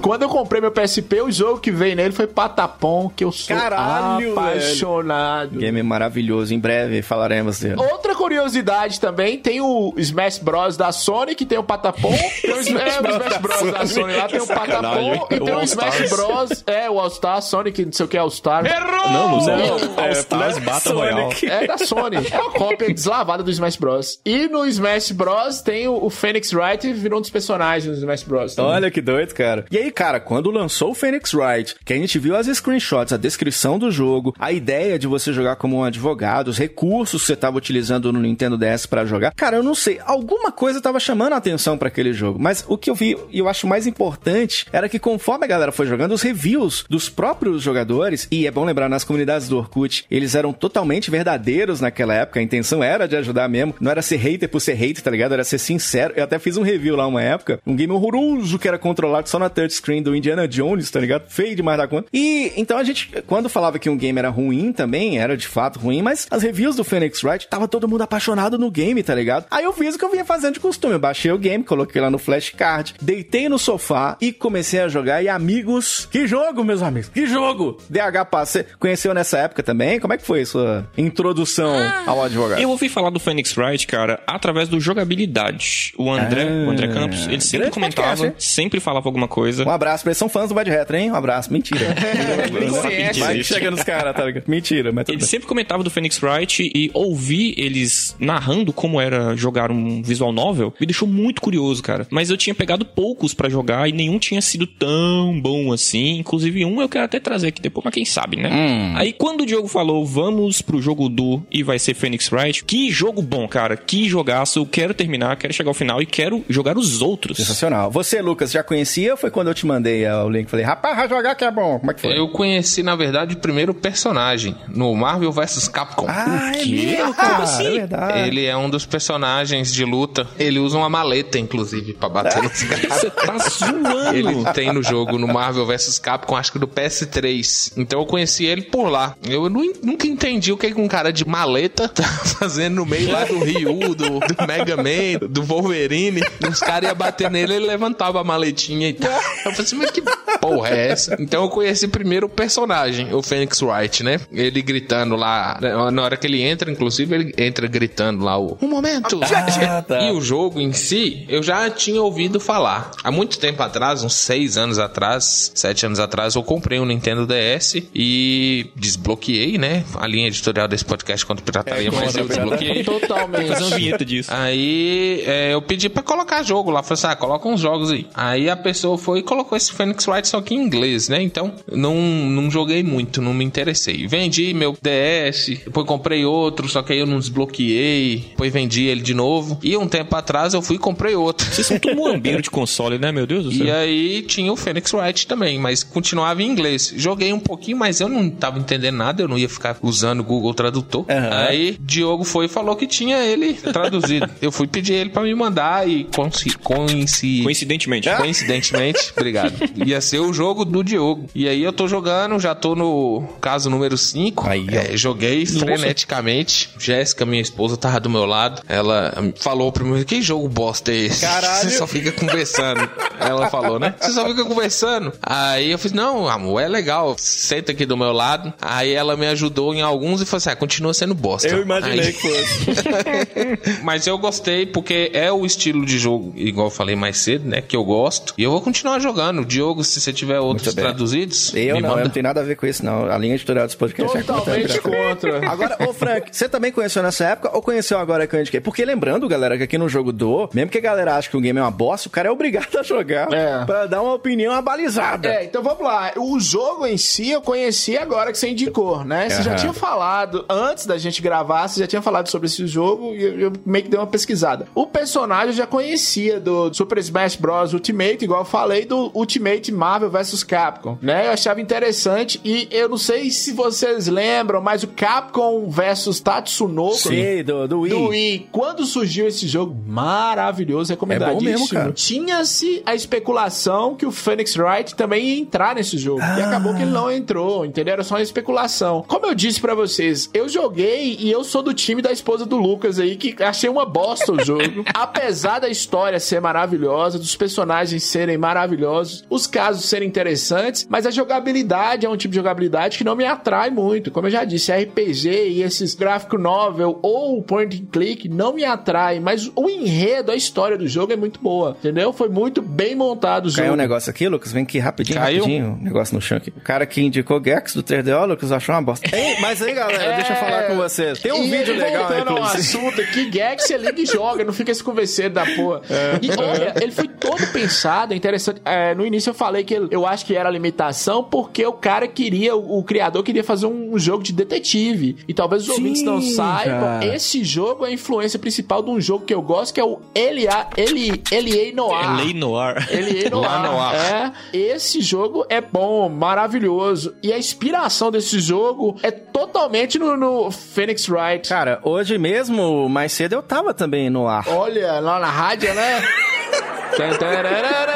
Quando 0.00 0.22
eu 0.22 0.28
comprei 0.28 0.60
meu 0.60 0.70
PSP, 0.70 1.20
o 1.22 1.30
jogo 1.30 1.60
que 1.60 1.70
veio 1.70 1.96
nele 1.96 2.12
foi 2.12 2.26
Patapom, 2.26 3.10
que 3.14 3.24
eu 3.24 3.32
sou 3.32 3.56
Caralho, 3.56 4.32
apaixonado. 4.32 5.58
Game 5.58 5.82
maravilhoso, 5.82 6.54
em 6.54 6.58
breve 6.58 7.02
falaremos 7.02 7.60
dele. 7.60 7.76
Outra 7.80 8.14
curiosidade 8.14 9.00
também, 9.00 9.38
tem 9.38 9.60
o 9.60 9.92
Smash 9.96 10.38
Bros 10.38 10.76
da 10.76 10.92
Sony, 10.92 11.34
que 11.34 11.44
tem 11.46 11.58
o 11.58 11.62
Patapom, 11.62 12.16
tem 12.42 12.52
o 12.52 12.60
Smash, 12.60 12.96
é, 12.96 13.00
o 13.00 13.10
Smash 13.10 13.36
Bros 13.38 13.72
da 13.72 13.86
Sony 13.86 14.16
lá, 14.16 14.28
tem 14.28 14.40
o. 14.40 14.46
Patapom, 14.46 15.26
e 15.30 15.40
tem 15.40 15.54
O 15.54 15.58
o 15.58 15.62
Smash. 15.62 16.10
Bros, 16.10 16.64
é, 16.66 16.90
o 16.90 16.98
All-Star, 16.98 17.42
Sonic, 17.42 17.84
não 17.84 17.92
sei 17.92 18.06
o 18.06 18.08
que 18.08 18.16
é 18.16 18.20
All-Star. 18.20 18.62
Não, 18.64 19.12
não, 19.12 19.46
Não, 19.46 19.72
All 19.98 20.10
Stars 20.12 20.56
é 20.56 20.60
Battle 20.60 20.94
Royale. 20.96 21.34
É 21.42 21.66
da 21.66 21.78
Sony. 21.78 22.16
É 22.30 22.40
uma 22.40 22.50
cópia 22.52 22.88
deslavada 22.94 23.42
do 23.42 23.50
Smash 23.50 23.76
Bros. 23.76 24.20
E 24.24 24.48
no 24.48 24.66
Smash 24.66 25.10
Bros 25.12 25.60
tem 25.62 25.86
o, 25.88 26.04
o 26.04 26.10
Phoenix 26.10 26.52
Wright, 26.52 26.92
virou 26.92 27.18
um 27.18 27.20
dos 27.20 27.30
personagens 27.30 27.94
do 27.94 27.98
Smash 28.00 28.22
Bros. 28.22 28.54
também. 28.54 28.70
Olha 28.72 28.90
que 28.90 29.00
doido, 29.00 29.34
cara. 29.34 29.64
E 29.70 29.78
aí, 29.78 29.87
cara, 29.90 30.20
quando 30.20 30.50
lançou 30.50 30.90
o 30.90 30.94
Phoenix 30.94 31.34
Wright, 31.34 31.76
que 31.84 31.92
a 31.92 31.96
gente 31.96 32.18
viu 32.18 32.36
as 32.36 32.46
screenshots, 32.46 33.12
a 33.12 33.16
descrição 33.16 33.78
do 33.78 33.90
jogo, 33.90 34.34
a 34.38 34.52
ideia 34.52 34.98
de 34.98 35.06
você 35.06 35.32
jogar 35.32 35.56
como 35.56 35.78
um 35.78 35.84
advogado, 35.84 36.48
os 36.48 36.58
recursos 36.58 37.22
que 37.22 37.26
você 37.26 37.36
tava 37.36 37.56
utilizando 37.58 38.12
no 38.12 38.20
Nintendo 38.20 38.56
DS 38.56 38.86
pra 38.86 39.04
jogar, 39.04 39.32
cara, 39.34 39.56
eu 39.56 39.62
não 39.62 39.74
sei, 39.74 40.00
alguma 40.04 40.52
coisa 40.52 40.80
tava 40.80 41.00
chamando 41.00 41.32
a 41.32 41.36
atenção 41.36 41.78
pra 41.78 41.88
aquele 41.88 42.12
jogo, 42.12 42.38
mas 42.40 42.64
o 42.68 42.76
que 42.76 42.90
eu 42.90 42.94
vi 42.94 43.16
e 43.30 43.38
eu 43.38 43.48
acho 43.48 43.66
mais 43.66 43.86
importante 43.86 44.66
era 44.72 44.88
que 44.88 44.98
conforme 44.98 45.44
a 45.44 45.48
galera 45.48 45.72
foi 45.72 45.86
jogando, 45.86 46.12
os 46.12 46.22
reviews 46.22 46.84
dos 46.88 47.08
próprios 47.08 47.62
jogadores, 47.62 48.26
e 48.30 48.46
é 48.46 48.50
bom 48.50 48.64
lembrar, 48.64 48.88
nas 48.88 49.04
comunidades 49.04 49.48
do 49.48 49.58
Orkut, 49.58 50.04
eles 50.10 50.34
eram 50.34 50.52
totalmente 50.52 51.10
verdadeiros 51.10 51.80
naquela 51.80 52.14
época, 52.14 52.40
a 52.40 52.42
intenção 52.42 52.82
era 52.82 53.06
de 53.06 53.16
ajudar 53.16 53.48
mesmo, 53.48 53.74
não 53.80 53.90
era 53.90 54.02
ser 54.02 54.16
hater 54.16 54.48
por 54.48 54.60
ser 54.60 54.74
hater, 54.74 55.02
tá 55.02 55.10
ligado? 55.10 55.32
Era 55.32 55.44
ser 55.44 55.58
sincero. 55.58 56.14
Eu 56.16 56.24
até 56.24 56.38
fiz 56.38 56.56
um 56.56 56.62
review 56.62 56.96
lá 56.96 57.06
uma 57.06 57.22
época, 57.22 57.60
um 57.66 57.74
game 57.74 57.92
horroroso 57.92 58.58
que 58.58 58.68
era 58.68 58.78
controlado 58.78 59.28
só 59.28 59.38
na 59.38 59.48
touchscreen 59.78 60.02
do 60.02 60.14
Indiana 60.14 60.46
Jones, 60.46 60.90
tá 60.90 61.00
ligado? 61.00 61.28
Feio 61.28 61.54
demais 61.54 61.78
da 61.78 61.86
conta. 61.88 62.08
E 62.12 62.52
então 62.56 62.76
a 62.78 62.84
gente, 62.84 63.10
quando 63.26 63.48
falava 63.48 63.78
que 63.78 63.88
um 63.88 63.96
game 63.96 64.18
era 64.18 64.28
ruim 64.28 64.72
também, 64.72 65.18
era 65.18 65.36
de 65.36 65.46
fato 65.46 65.78
ruim, 65.78 66.02
mas 66.02 66.26
as 66.30 66.42
reviews 66.42 66.76
do 66.76 66.84
Phoenix 66.84 67.22
Wright, 67.22 67.46
tava 67.48 67.68
todo 67.68 67.88
mundo 67.88 68.02
apaixonado 68.02 68.58
no 68.58 68.70
game, 68.70 69.02
tá 69.02 69.14
ligado? 69.14 69.46
Aí 69.50 69.64
eu 69.64 69.72
fiz 69.72 69.94
o 69.94 69.98
que 69.98 70.04
eu 70.04 70.10
vinha 70.10 70.24
fazendo 70.24 70.54
de 70.54 70.60
costume, 70.60 70.94
eu 70.94 70.98
baixei 70.98 71.30
o 71.30 71.38
game, 71.38 71.62
coloquei 71.64 72.00
lá 72.00 72.10
no 72.10 72.18
flashcard, 72.18 72.94
deitei 73.00 73.48
no 73.48 73.58
sofá 73.58 74.16
e 74.20 74.32
comecei 74.32 74.80
a 74.80 74.88
jogar. 74.88 75.22
E 75.22 75.28
amigos, 75.28 76.06
que 76.10 76.26
jogo, 76.26 76.64
meus 76.64 76.82
amigos, 76.82 77.08
que 77.10 77.26
jogo! 77.26 77.78
DH 77.88 78.24
Passe, 78.30 78.64
conheceu 78.78 79.14
nessa 79.14 79.38
época 79.38 79.62
também? 79.62 80.00
Como 80.00 80.12
é 80.12 80.16
que 80.18 80.24
foi 80.24 80.42
a 80.42 80.46
sua 80.46 80.90
introdução 80.96 81.74
ao 82.06 82.22
advogado? 82.22 82.60
Eu 82.60 82.70
ouvi 82.70 82.88
falar 82.88 83.10
do 83.10 83.20
Phoenix 83.20 83.56
Wright, 83.56 83.86
cara, 83.86 84.20
através 84.26 84.68
do 84.68 84.80
jogabilidade. 84.80 85.92
O 85.96 86.10
André, 86.10 86.42
Ah, 86.42 86.66
o 86.68 86.70
André 86.70 86.88
Campos, 86.88 87.26
ele 87.26 87.40
sempre 87.40 87.70
comentava, 87.70 88.16
podcast, 88.16 88.44
sempre 88.44 88.80
falava 88.80 89.08
alguma 89.08 89.28
coisa. 89.28 89.64
Um 89.68 89.74
abraço 89.74 90.02
pra 90.04 90.10
eles. 90.10 90.18
São 90.18 90.28
fãs 90.28 90.48
do 90.48 90.54
Bad 90.54 90.70
Retro, 90.70 90.96
hein? 90.96 91.10
Um 91.10 91.14
abraço. 91.14 91.52
Mentira. 91.52 91.94
Mentira. 92.50 93.12
Vai 93.26 93.36
que 93.38 93.44
chega 93.44 93.70
nos 93.70 93.82
caras, 93.82 94.14
tá 94.14 94.24
ligado? 94.24 94.44
Mentira, 94.46 94.92
mas 94.92 95.08
Ele 95.08 95.18
bem. 95.18 95.26
sempre 95.26 95.46
comentava 95.46 95.82
do 95.82 95.90
Phoenix 95.90 96.20
Wright 96.22 96.70
e 96.74 96.90
ouvir 96.94 97.54
eles 97.56 98.16
narrando 98.18 98.72
como 98.72 99.00
era 99.00 99.36
jogar 99.36 99.70
um 99.70 100.02
visual 100.02 100.32
novel 100.32 100.72
me 100.80 100.86
deixou 100.86 101.06
muito 101.06 101.40
curioso, 101.40 101.82
cara. 101.82 102.06
Mas 102.10 102.30
eu 102.30 102.36
tinha 102.36 102.54
pegado 102.54 102.84
poucos 102.84 103.34
pra 103.34 103.48
jogar 103.48 103.88
e 103.88 103.92
nenhum 103.92 104.18
tinha 104.18 104.40
sido 104.40 104.66
tão 104.66 105.38
bom 105.40 105.72
assim. 105.72 106.18
Inclusive 106.18 106.64
um 106.64 106.80
eu 106.80 106.88
quero 106.88 107.04
até 107.04 107.20
trazer 107.20 107.48
aqui 107.48 107.60
depois, 107.60 107.84
mas 107.84 107.94
quem 107.94 108.04
sabe, 108.04 108.36
né? 108.36 108.50
Hum. 108.50 108.96
Aí 108.96 109.12
quando 109.12 109.42
o 109.42 109.46
Diogo 109.46 109.68
falou, 109.68 110.04
vamos 110.06 110.62
pro 110.62 110.80
jogo 110.80 111.08
do 111.08 111.42
e 111.50 111.62
vai 111.62 111.78
ser 111.78 111.94
Phoenix 111.94 112.30
Wright, 112.32 112.64
que 112.64 112.90
jogo 112.90 113.22
bom, 113.22 113.46
cara. 113.46 113.76
Que 113.76 114.08
jogaço. 114.08 114.60
Eu 114.60 114.66
quero 114.66 114.94
terminar, 114.94 115.36
quero 115.36 115.52
chegar 115.52 115.70
ao 115.70 115.74
final 115.74 116.00
e 116.00 116.06
quero 116.06 116.44
jogar 116.48 116.76
os 116.78 117.02
outros. 117.02 117.36
Sensacional. 117.36 117.90
Você, 117.90 118.20
Lucas, 118.22 118.50
já 118.50 118.62
conhecia 118.62 119.12
ou 119.12 119.16
foi 119.16 119.30
quando 119.30 119.48
eu 119.48 119.54
te 119.58 119.66
mandei 119.66 120.06
o 120.08 120.28
link? 120.28 120.48
Falei, 120.48 120.64
rapaz, 120.64 120.96
vai 120.96 121.08
jogar 121.08 121.34
que 121.34 121.44
é 121.44 121.50
bom. 121.50 121.78
Como 121.78 121.90
é 121.90 121.94
que 121.94 122.00
foi? 122.00 122.18
Eu 122.18 122.28
conheci, 122.28 122.82
na 122.82 122.94
verdade, 122.96 123.34
o 123.34 123.38
primeiro 123.38 123.72
personagem 123.74 124.56
no 124.68 124.94
Marvel 124.94 125.30
vs 125.32 125.68
Capcom. 125.68 126.06
Ah, 126.08 126.52
é 126.54 126.58
quê? 126.60 126.70
mesmo, 126.70 127.14
Como 127.14 127.42
assim? 127.42 127.66
É 127.66 127.70
verdade. 127.70 128.18
Ele 128.28 128.44
é 128.46 128.56
um 128.56 128.68
dos 128.70 128.86
personagens 128.86 129.72
de 129.72 129.84
luta. 129.84 130.26
Ele 130.38 130.58
usa 130.58 130.76
uma 130.78 130.88
maleta, 130.88 131.38
inclusive, 131.38 131.92
pra 131.94 132.08
bater 132.08 132.42
nos 132.42 132.62
caras. 132.62 132.92
Você 132.92 133.10
tá 133.10 133.38
zoando. 133.38 134.16
Ele 134.16 134.44
tem 134.54 134.72
no 134.72 134.82
jogo, 134.82 135.18
no 135.18 135.26
Marvel 135.28 135.66
vs 135.66 135.98
Capcom, 135.98 136.36
acho 136.36 136.52
que 136.52 136.58
do 136.58 136.68
PS3. 136.68 137.72
Então 137.76 138.00
eu 138.00 138.06
conheci 138.06 138.44
ele 138.44 138.62
por 138.62 138.88
lá. 138.88 139.14
Eu 139.28 139.48
nu- 139.48 139.72
nunca 139.82 140.06
entendi 140.06 140.52
o 140.52 140.56
que 140.56 140.70
que 140.72 140.80
um 140.80 140.88
cara 140.88 141.12
de 141.12 141.26
maleta 141.26 141.88
tá 141.88 142.02
fazendo 142.38 142.76
no 142.76 142.86
meio 142.86 143.10
lá 143.12 143.24
do 143.24 143.38
Ryu, 143.38 143.94
do, 143.94 144.20
do 144.20 144.46
Mega 144.46 144.76
Man, 144.76 145.28
do 145.28 145.42
Wolverine. 145.42 146.22
Os 146.48 146.60
caras 146.60 146.88
iam 146.88 146.96
bater 146.96 147.30
nele, 147.30 147.54
ele 147.54 147.66
levantava 147.66 148.20
a 148.20 148.24
maletinha 148.24 148.88
e 148.88 148.92
tal. 148.94 149.10
Eu 149.48 149.54
falei 149.54 149.66
assim, 149.66 149.76
mas 149.76 149.90
que 149.90 150.02
porra 150.40 150.68
é 150.70 150.88
essa? 150.88 151.16
Então 151.18 151.42
eu 151.44 151.48
conheci 151.48 151.88
primeiro 151.88 152.26
o 152.26 152.28
personagem, 152.28 153.12
o 153.14 153.22
Phoenix 153.22 153.60
Wright, 153.62 154.02
né? 154.02 154.20
Ele 154.32 154.62
gritando 154.62 155.16
lá, 155.16 155.58
na 155.92 156.02
hora 156.02 156.16
que 156.16 156.26
ele 156.26 156.42
entra, 156.42 156.70
inclusive, 156.70 157.14
ele 157.14 157.34
entra 157.36 157.66
gritando 157.66 158.24
lá 158.24 158.38
o 158.38 158.56
Um 158.60 158.68
momento! 158.68 159.20
Ah, 159.68 159.82
tá. 159.82 160.00
E 160.00 160.12
o 160.12 160.20
jogo 160.20 160.60
em 160.60 160.72
si, 160.72 161.24
eu 161.28 161.42
já 161.42 161.68
tinha 161.70 162.02
ouvido 162.02 162.38
falar. 162.40 162.90
Há 163.02 163.10
muito 163.10 163.38
tempo 163.38 163.62
atrás, 163.62 164.02
uns 164.02 164.14
seis 164.14 164.56
anos 164.56 164.78
atrás, 164.78 165.52
sete 165.54 165.86
anos 165.86 165.98
atrás, 165.98 166.34
eu 166.34 166.42
comprei 166.42 166.78
um 166.80 166.84
Nintendo 166.84 167.26
DS 167.26 167.82
e 167.94 168.70
desbloqueei, 168.76 169.58
né? 169.58 169.84
A 169.96 170.06
linha 170.06 170.28
editorial 170.28 170.68
desse 170.68 170.84
podcast 170.84 171.24
contra 171.24 171.42
a 171.42 171.44
pirataria, 171.44 171.90
mas 171.90 172.16
eu 172.16 172.26
desbloqueei. 172.26 172.84
Totalmente. 172.84 173.48
Fazer 173.48 173.64
uma 173.64 173.76
vinheta 173.76 174.04
disso. 174.04 174.30
Aí 174.32 175.22
é, 175.26 175.54
eu 175.54 175.62
pedi 175.62 175.88
pra 175.88 176.02
colocar 176.02 176.42
jogo 176.42 176.70
lá. 176.70 176.82
Falei 176.82 176.94
assim, 176.94 177.06
ah, 177.06 177.16
coloca 177.16 177.48
uns 177.48 177.60
jogos 177.60 177.90
aí. 177.90 178.06
Aí 178.14 178.48
a 178.48 178.56
pessoa 178.56 178.96
foi 178.98 179.20
e 179.20 179.22
colocou 179.22 179.37
esse 179.56 179.72
Phoenix 179.72 180.06
Wright 180.06 180.28
só 180.28 180.40
que 180.40 180.54
em 180.54 180.58
inglês, 180.58 181.08
né? 181.08 181.22
Então 181.22 181.52
não, 181.70 181.94
não 181.94 182.50
joguei 182.50 182.82
muito, 182.82 183.20
não 183.20 183.34
me 183.34 183.44
interessei. 183.44 184.06
Vendi 184.06 184.52
meu 184.54 184.76
DS, 184.80 185.64
depois 185.64 185.86
comprei 185.86 186.24
outro, 186.24 186.68
só 186.68 186.82
que 186.82 186.92
aí 186.92 186.98
eu 186.98 187.06
não 187.06 187.18
desbloqueei. 187.18 188.26
Depois 188.30 188.52
vendi 188.52 188.84
ele 188.84 189.00
de 189.00 189.14
novo. 189.14 189.58
E 189.62 189.76
um 189.76 189.88
tempo 189.88 190.14
atrás 190.14 190.54
eu 190.54 190.62
fui 190.62 190.76
e 190.76 190.78
comprei 190.78 191.14
outro. 191.14 191.46
Vocês 191.46 191.66
são 191.66 191.78
tudo 191.78 191.96
muambeiro 191.96 192.42
de 192.42 192.50
console, 192.50 192.98
né, 192.98 193.12
meu 193.12 193.26
Deus 193.26 193.44
do 193.44 193.52
céu? 193.52 193.66
E 193.66 193.70
aí 193.70 194.22
tinha 194.22 194.52
o 194.52 194.56
Phoenix 194.56 194.92
Wright 194.92 195.26
também, 195.26 195.58
mas 195.58 195.82
continuava 195.82 196.42
em 196.42 196.46
inglês. 196.46 196.92
Joguei 196.96 197.32
um 197.32 197.40
pouquinho, 197.40 197.76
mas 197.76 198.00
eu 198.00 198.08
não 198.08 198.28
tava 198.30 198.58
entendendo 198.58 198.96
nada, 198.96 199.22
eu 199.22 199.28
não 199.28 199.38
ia 199.38 199.48
ficar 199.48 199.76
usando 199.82 200.20
o 200.20 200.24
Google 200.24 200.54
Tradutor. 200.54 201.04
Aham. 201.08 201.46
Aí 201.48 201.76
Diogo 201.80 202.24
foi 202.24 202.46
e 202.46 202.48
falou 202.48 202.76
que 202.76 202.86
tinha 202.86 203.18
ele 203.18 203.54
traduzido. 203.54 204.28
eu 204.40 204.50
fui 204.52 204.66
pedir 204.66 204.94
ele 204.94 205.10
pra 205.10 205.22
me 205.22 205.34
mandar 205.34 205.88
e 205.88 206.04
coinci 206.04 206.56
coinci 206.58 207.42
Coincidentemente. 207.42 208.08
Coincidentemente, 208.16 209.12
obrigado. 209.28 209.52
Ia 209.86 210.00
ser 210.00 210.18
o 210.20 210.32
jogo 210.32 210.64
do 210.64 210.82
Diogo. 210.82 211.28
E 211.34 211.48
aí 211.48 211.62
eu 211.62 211.72
tô 211.72 211.86
jogando, 211.86 212.38
já 212.38 212.54
tô 212.54 212.74
no 212.74 213.26
caso 213.40 213.70
número 213.70 213.96
5. 213.96 214.48
Aí, 214.48 214.66
ó. 214.92 214.96
joguei 214.96 215.44
freneticamente. 215.46 216.70
Jéssica, 216.78 217.24
minha 217.24 217.42
esposa, 217.42 217.76
tava 217.76 218.00
do 218.00 218.10
meu 218.10 218.24
lado. 218.24 218.62
Ela 218.68 219.12
falou 219.40 219.70
pra 219.72 219.84
mim: 219.84 220.02
que 220.04 220.22
jogo 220.22 220.48
bosta 220.48 220.92
é 220.92 220.96
esse? 220.96 221.20
Caralho. 221.20 221.70
Você 221.70 221.76
só 221.76 221.86
fica 221.86 222.12
conversando. 222.12 222.88
Ela 223.20 223.48
falou, 223.50 223.78
né? 223.78 223.94
Você 224.00 224.12
só 224.12 224.26
fica 224.26 224.44
conversando. 224.44 225.12
Aí 225.22 225.70
eu 225.70 225.78
fiz: 225.78 225.92
não, 225.92 226.28
amor, 226.28 226.60
é 226.60 226.68
legal. 226.68 227.14
Senta 227.18 227.72
aqui 227.72 227.84
do 227.84 227.96
meu 227.96 228.12
lado. 228.12 228.52
Aí 228.60 228.92
ela 228.92 229.16
me 229.16 229.26
ajudou 229.26 229.74
em 229.74 229.82
alguns 229.82 230.20
e 230.20 230.24
falou 230.26 230.38
assim: 230.38 230.50
ah, 230.50 230.56
continua 230.56 230.94
sendo 230.94 231.14
bosta. 231.14 231.48
Eu 231.48 231.62
imaginei 231.62 232.00
Aí- 232.00 232.12
que 232.12 232.20
fosse. 232.20 233.78
mas 233.82 234.06
eu 234.06 234.16
gostei 234.18 234.66
porque 234.66 235.10
é 235.12 235.30
o 235.30 235.44
estilo 235.44 235.84
de 235.84 235.98
jogo, 235.98 236.32
igual 236.36 236.68
eu 236.68 236.70
falei 236.70 236.96
mais 236.96 237.18
cedo, 237.18 237.48
né? 237.48 237.60
Que 237.60 237.76
eu 237.76 237.84
gosto. 237.84 238.34
E 238.36 238.42
eu 238.42 238.50
vou 238.50 238.60
continuar 238.60 238.98
jogando. 239.00 239.17
Diogo, 239.44 239.84
se 239.84 240.00
você 240.00 240.12
tiver 240.12 240.38
outros 240.40 240.74
traduzidos, 240.74 241.52
Eu 241.54 241.76
me 241.76 241.82
não, 241.82 241.88
eu 241.90 241.94
manda. 241.96 242.04
não 242.04 242.10
tenho 242.10 242.24
nada 242.24 242.40
a 242.40 242.44
ver 242.44 242.56
com 242.56 242.66
isso, 242.66 242.84
não. 242.84 243.10
A 243.10 243.16
linha 243.18 243.34
editorial 243.34 243.66
desse 243.66 243.76
podcast 243.76 244.16
é 244.16 244.22
Totalmente 244.22 244.80
contra. 244.80 245.14
contra. 245.40 245.48
Agora, 245.50 245.76
ô 245.88 245.92
Frank, 245.92 246.28
você 246.32 246.48
também 246.48 246.72
conheceu 246.72 247.02
nessa 247.02 247.24
época 247.24 247.50
ou 247.54 247.62
conheceu 247.62 247.98
agora 247.98 248.26
que 248.26 248.34
eu 248.36 248.40
indiquei? 248.40 248.60
Porque 248.60 248.84
lembrando, 248.84 249.28
galera, 249.28 249.56
que 249.56 249.62
aqui 249.64 249.78
no 249.78 249.88
jogo 249.88 250.12
do, 250.12 250.48
mesmo 250.54 250.70
que 250.70 250.78
a 250.78 250.80
galera 250.80 251.16
ache 251.16 251.28
que 251.30 251.36
o 251.36 251.40
game 251.40 251.58
é 251.58 251.62
uma 251.62 251.70
bosta, 251.70 252.08
o 252.08 252.10
cara 252.10 252.28
é 252.28 252.30
obrigado 252.30 252.76
a 252.78 252.82
jogar 252.82 253.32
É. 253.32 253.64
pra 253.64 253.86
dar 253.86 254.02
uma 254.02 254.14
opinião 254.14 254.52
abalizada. 254.52 255.28
É, 255.28 255.44
então 255.44 255.62
vamos 255.62 255.82
lá. 255.84 256.12
O 256.16 256.38
jogo 256.40 256.86
em 256.86 256.96
si 256.96 257.30
eu 257.30 257.40
conheci 257.42 257.96
agora 257.96 258.32
que 258.32 258.38
você 258.38 258.48
indicou, 258.48 259.04
né? 259.04 259.28
Você 259.28 259.42
já 259.42 259.50
Aham. 259.52 259.60
tinha 259.60 259.72
falado, 259.72 260.44
antes 260.48 260.86
da 260.86 260.96
gente 260.98 261.20
gravar, 261.22 261.68
você 261.68 261.80
já 261.80 261.86
tinha 261.86 262.02
falado 262.02 262.28
sobre 262.28 262.46
esse 262.46 262.66
jogo 262.66 263.14
e 263.14 263.22
eu, 263.22 263.40
eu 263.40 263.52
meio 263.64 263.84
que 263.84 263.90
dei 263.90 263.98
uma 263.98 264.06
pesquisada. 264.06 264.66
O 264.74 264.86
personagem 264.86 265.48
eu 265.48 265.52
já 265.54 265.66
conhecia 265.66 266.38
do 266.40 266.72
Super 266.74 266.98
Smash 266.98 267.36
Bros. 267.36 267.72
Ultimate, 267.72 268.24
igual 268.24 268.40
eu 268.40 268.44
falei, 268.44 268.84
do 268.84 268.97
Ultimate 269.14 269.72
Marvel 269.72 270.10
vs 270.10 270.42
Capcom, 270.42 270.98
né? 271.00 271.26
Eu 271.26 271.32
achava 271.32 271.60
interessante 271.60 272.40
e 272.44 272.68
eu 272.70 272.88
não 272.88 272.98
sei 272.98 273.30
se 273.30 273.52
vocês 273.52 274.06
lembram, 274.06 274.60
mas 274.60 274.82
o 274.82 274.88
Capcom 274.88 275.68
vs 275.68 276.20
Tatsunoko 276.20 276.96
Sei, 276.96 277.42
do, 277.42 277.66
do 277.68 277.80
Wii. 277.80 277.90
do 277.90 278.08
Wii. 278.08 278.48
Quando 278.52 278.84
surgiu 278.84 279.26
esse 279.26 279.46
jogo 279.46 279.74
maravilhoso, 279.86 280.92
recomendadíssimo. 280.92 281.48
É 281.48 281.52
bom 281.52 281.58
mesmo, 281.60 281.68
cara. 281.68 281.92
Tinha-se 281.92 282.82
a 282.84 282.94
especulação 282.94 283.94
que 283.94 284.06
o 284.06 284.10
Phoenix 284.10 284.56
Wright 284.56 284.94
também 284.94 285.24
ia 285.24 285.40
entrar 285.40 285.74
nesse 285.74 285.96
jogo. 285.98 286.20
E 286.20 286.42
acabou 286.42 286.74
que 286.74 286.82
ele 286.82 286.90
não 286.90 287.10
entrou, 287.10 287.64
entendeu? 287.64 287.94
Era 287.94 288.04
só 288.04 288.14
uma 288.16 288.22
especulação. 288.22 289.04
Como 289.06 289.26
eu 289.26 289.34
disse 289.34 289.60
pra 289.60 289.74
vocês, 289.74 290.28
eu 290.32 290.48
joguei 290.48 291.16
e 291.18 291.30
eu 291.30 291.44
sou 291.44 291.62
do 291.62 291.74
time 291.74 292.02
da 292.02 292.12
esposa 292.12 292.44
do 292.44 292.56
Lucas 292.56 292.98
aí, 292.98 293.16
que 293.16 293.42
achei 293.42 293.68
uma 293.68 293.84
bosta 293.86 294.32
o 294.32 294.44
jogo. 294.44 294.84
Apesar 294.92 295.58
da 295.58 295.68
história 295.68 296.18
ser 296.20 296.40
maravilhosa, 296.40 297.18
dos 297.18 297.36
personagens 297.36 298.02
serem 298.04 298.38
maravilhosos, 298.38 298.87
os 299.28 299.46
casos 299.46 299.84
serem 299.84 300.08
interessantes, 300.08 300.86
mas 300.88 301.06
a 301.06 301.10
jogabilidade 301.10 302.06
é 302.06 302.08
um 302.08 302.16
tipo 302.16 302.32
de 302.32 302.36
jogabilidade 302.36 302.98
que 302.98 303.04
não 303.04 303.16
me 303.16 303.24
atrai 303.24 303.70
muito. 303.70 304.10
Como 304.10 304.26
eu 304.26 304.30
já 304.30 304.44
disse, 304.44 304.72
RPG 304.72 305.28
e 305.48 305.62
esses 305.62 305.94
gráfico 305.94 306.36
novel 306.38 306.98
ou 307.02 307.42
point 307.42 307.76
and 307.82 307.86
click 307.92 308.28
não 308.28 308.52
me 308.54 308.64
atraem, 308.64 309.20
mas 309.20 309.50
o 309.54 309.68
enredo, 309.68 310.30
a 310.32 310.36
história 310.36 310.76
do 310.76 310.86
jogo 310.88 311.12
é 311.12 311.16
muito 311.16 311.40
boa, 311.40 311.76
entendeu? 311.78 312.12
Foi 312.12 312.28
muito 312.28 312.60
bem 312.62 312.94
montado 312.94 313.46
o 313.48 313.52
Caiu 313.52 313.66
jogo. 313.66 313.74
um 313.74 313.76
negócio 313.76 314.10
aqui, 314.10 314.28
Lucas? 314.28 314.52
Vem 314.52 314.62
aqui 314.64 314.78
rapidinho, 314.78 315.18
Caiu? 315.18 315.38
rapidinho. 315.42 315.78
Um 315.80 315.84
negócio 315.84 316.14
no 316.14 316.20
chão 316.20 316.38
aqui. 316.38 316.50
O 316.56 316.60
cara 316.60 316.86
que 316.86 317.00
indicou 317.02 317.42
Gex 317.42 317.74
do 317.74 317.82
3DO, 317.82 318.26
Lucas, 318.26 318.52
achou 318.52 318.74
uma 318.74 318.82
bosta. 318.82 319.08
Ei, 319.14 319.36
mas 319.40 319.62
aí, 319.62 319.72
galera, 319.74 320.16
deixa 320.16 320.32
eu 320.32 320.36
falar 320.36 320.62
com 320.64 320.76
vocês. 320.76 321.18
Tem 321.20 321.32
um 321.32 321.44
E 321.44 321.50
vídeo 321.50 321.74
legal 321.74 322.08
aí, 322.08 322.16
voltando 322.22 322.38
ao 322.38 322.44
assunto 322.44 323.00
aqui, 323.00 323.30
Gag, 323.30 323.60
você 323.62 323.76
liga 323.76 324.00
e 324.00 324.06
joga, 324.06 324.44
não 324.44 324.52
fica 324.52 324.70
esse 324.70 324.82
converseiro 324.82 325.34
da 325.34 325.44
porra. 325.46 325.82
E 326.22 326.30
olha, 326.30 326.74
ele 326.80 326.92
foi 326.92 327.08
todo 327.08 327.46
pensado, 327.52 328.12
é 328.12 328.16
interessante. 328.16 328.60
É, 328.64 328.77
no 328.96 329.06
início 329.06 329.30
eu 329.30 329.34
falei 329.34 329.64
que 329.64 329.74
eu 329.90 330.06
acho 330.06 330.24
que 330.24 330.34
era 330.34 330.50
limitação 330.50 331.22
porque 331.24 331.64
o 331.66 331.72
cara 331.72 332.06
queria, 332.08 332.56
o, 332.56 332.78
o 332.78 332.82
criador 332.84 333.22
queria 333.22 333.44
fazer 333.44 333.66
um, 333.66 333.98
jogo 333.98 334.22
de 334.22 334.32
detetive. 334.32 335.16
E 335.26 335.34
talvez 335.34 335.62
os 335.62 335.68
Sim, 335.68 335.74
ouvintes 335.80 336.02
não 336.02 336.20
saibam, 336.20 336.80
cara. 336.80 337.06
esse 337.14 337.42
jogo 337.44 337.84
é 337.84 337.88
a 337.88 337.92
influência 337.92 338.38
principal 338.38 338.82
de 338.82 338.90
um 338.90 339.00
jogo 339.00 339.24
que 339.24 339.34
eu 339.34 339.42
gosto, 339.42 339.74
que 339.74 339.80
é 339.80 339.84
o 339.84 340.00
L.A. 340.14 340.68
L- 340.76 341.22
L.A. 341.30 341.74
Noir. 341.74 342.16
Lei 342.16 342.34
Noir. 342.34 342.88
Ele 342.90 343.28
Lá 343.28 343.58
no 343.62 343.78
ar. 343.80 343.94
É, 343.94 344.32
esse 344.58 345.00
jogo 345.00 345.44
é 345.48 345.60
bom, 345.60 346.08
maravilhoso. 346.08 347.14
E 347.22 347.32
a 347.32 347.38
inspiração 347.38 348.10
desse 348.10 348.38
jogo 348.40 348.96
é 349.02 349.10
totalmente 349.10 349.98
no, 349.98 350.16
no 350.16 350.50
Phoenix 350.50 351.08
Wright. 351.08 351.48
Cara, 351.48 351.80
hoje 351.82 352.18
mesmo, 352.18 352.88
mais 352.88 353.12
cedo, 353.12 353.34
eu 353.34 353.42
tava 353.42 353.74
também 353.74 354.08
no 354.10 354.26
ar. 354.26 354.44
Olha, 354.48 355.00
lá 355.00 355.18
na 355.18 355.30
rádio, 355.30 355.72
né? 355.74 356.02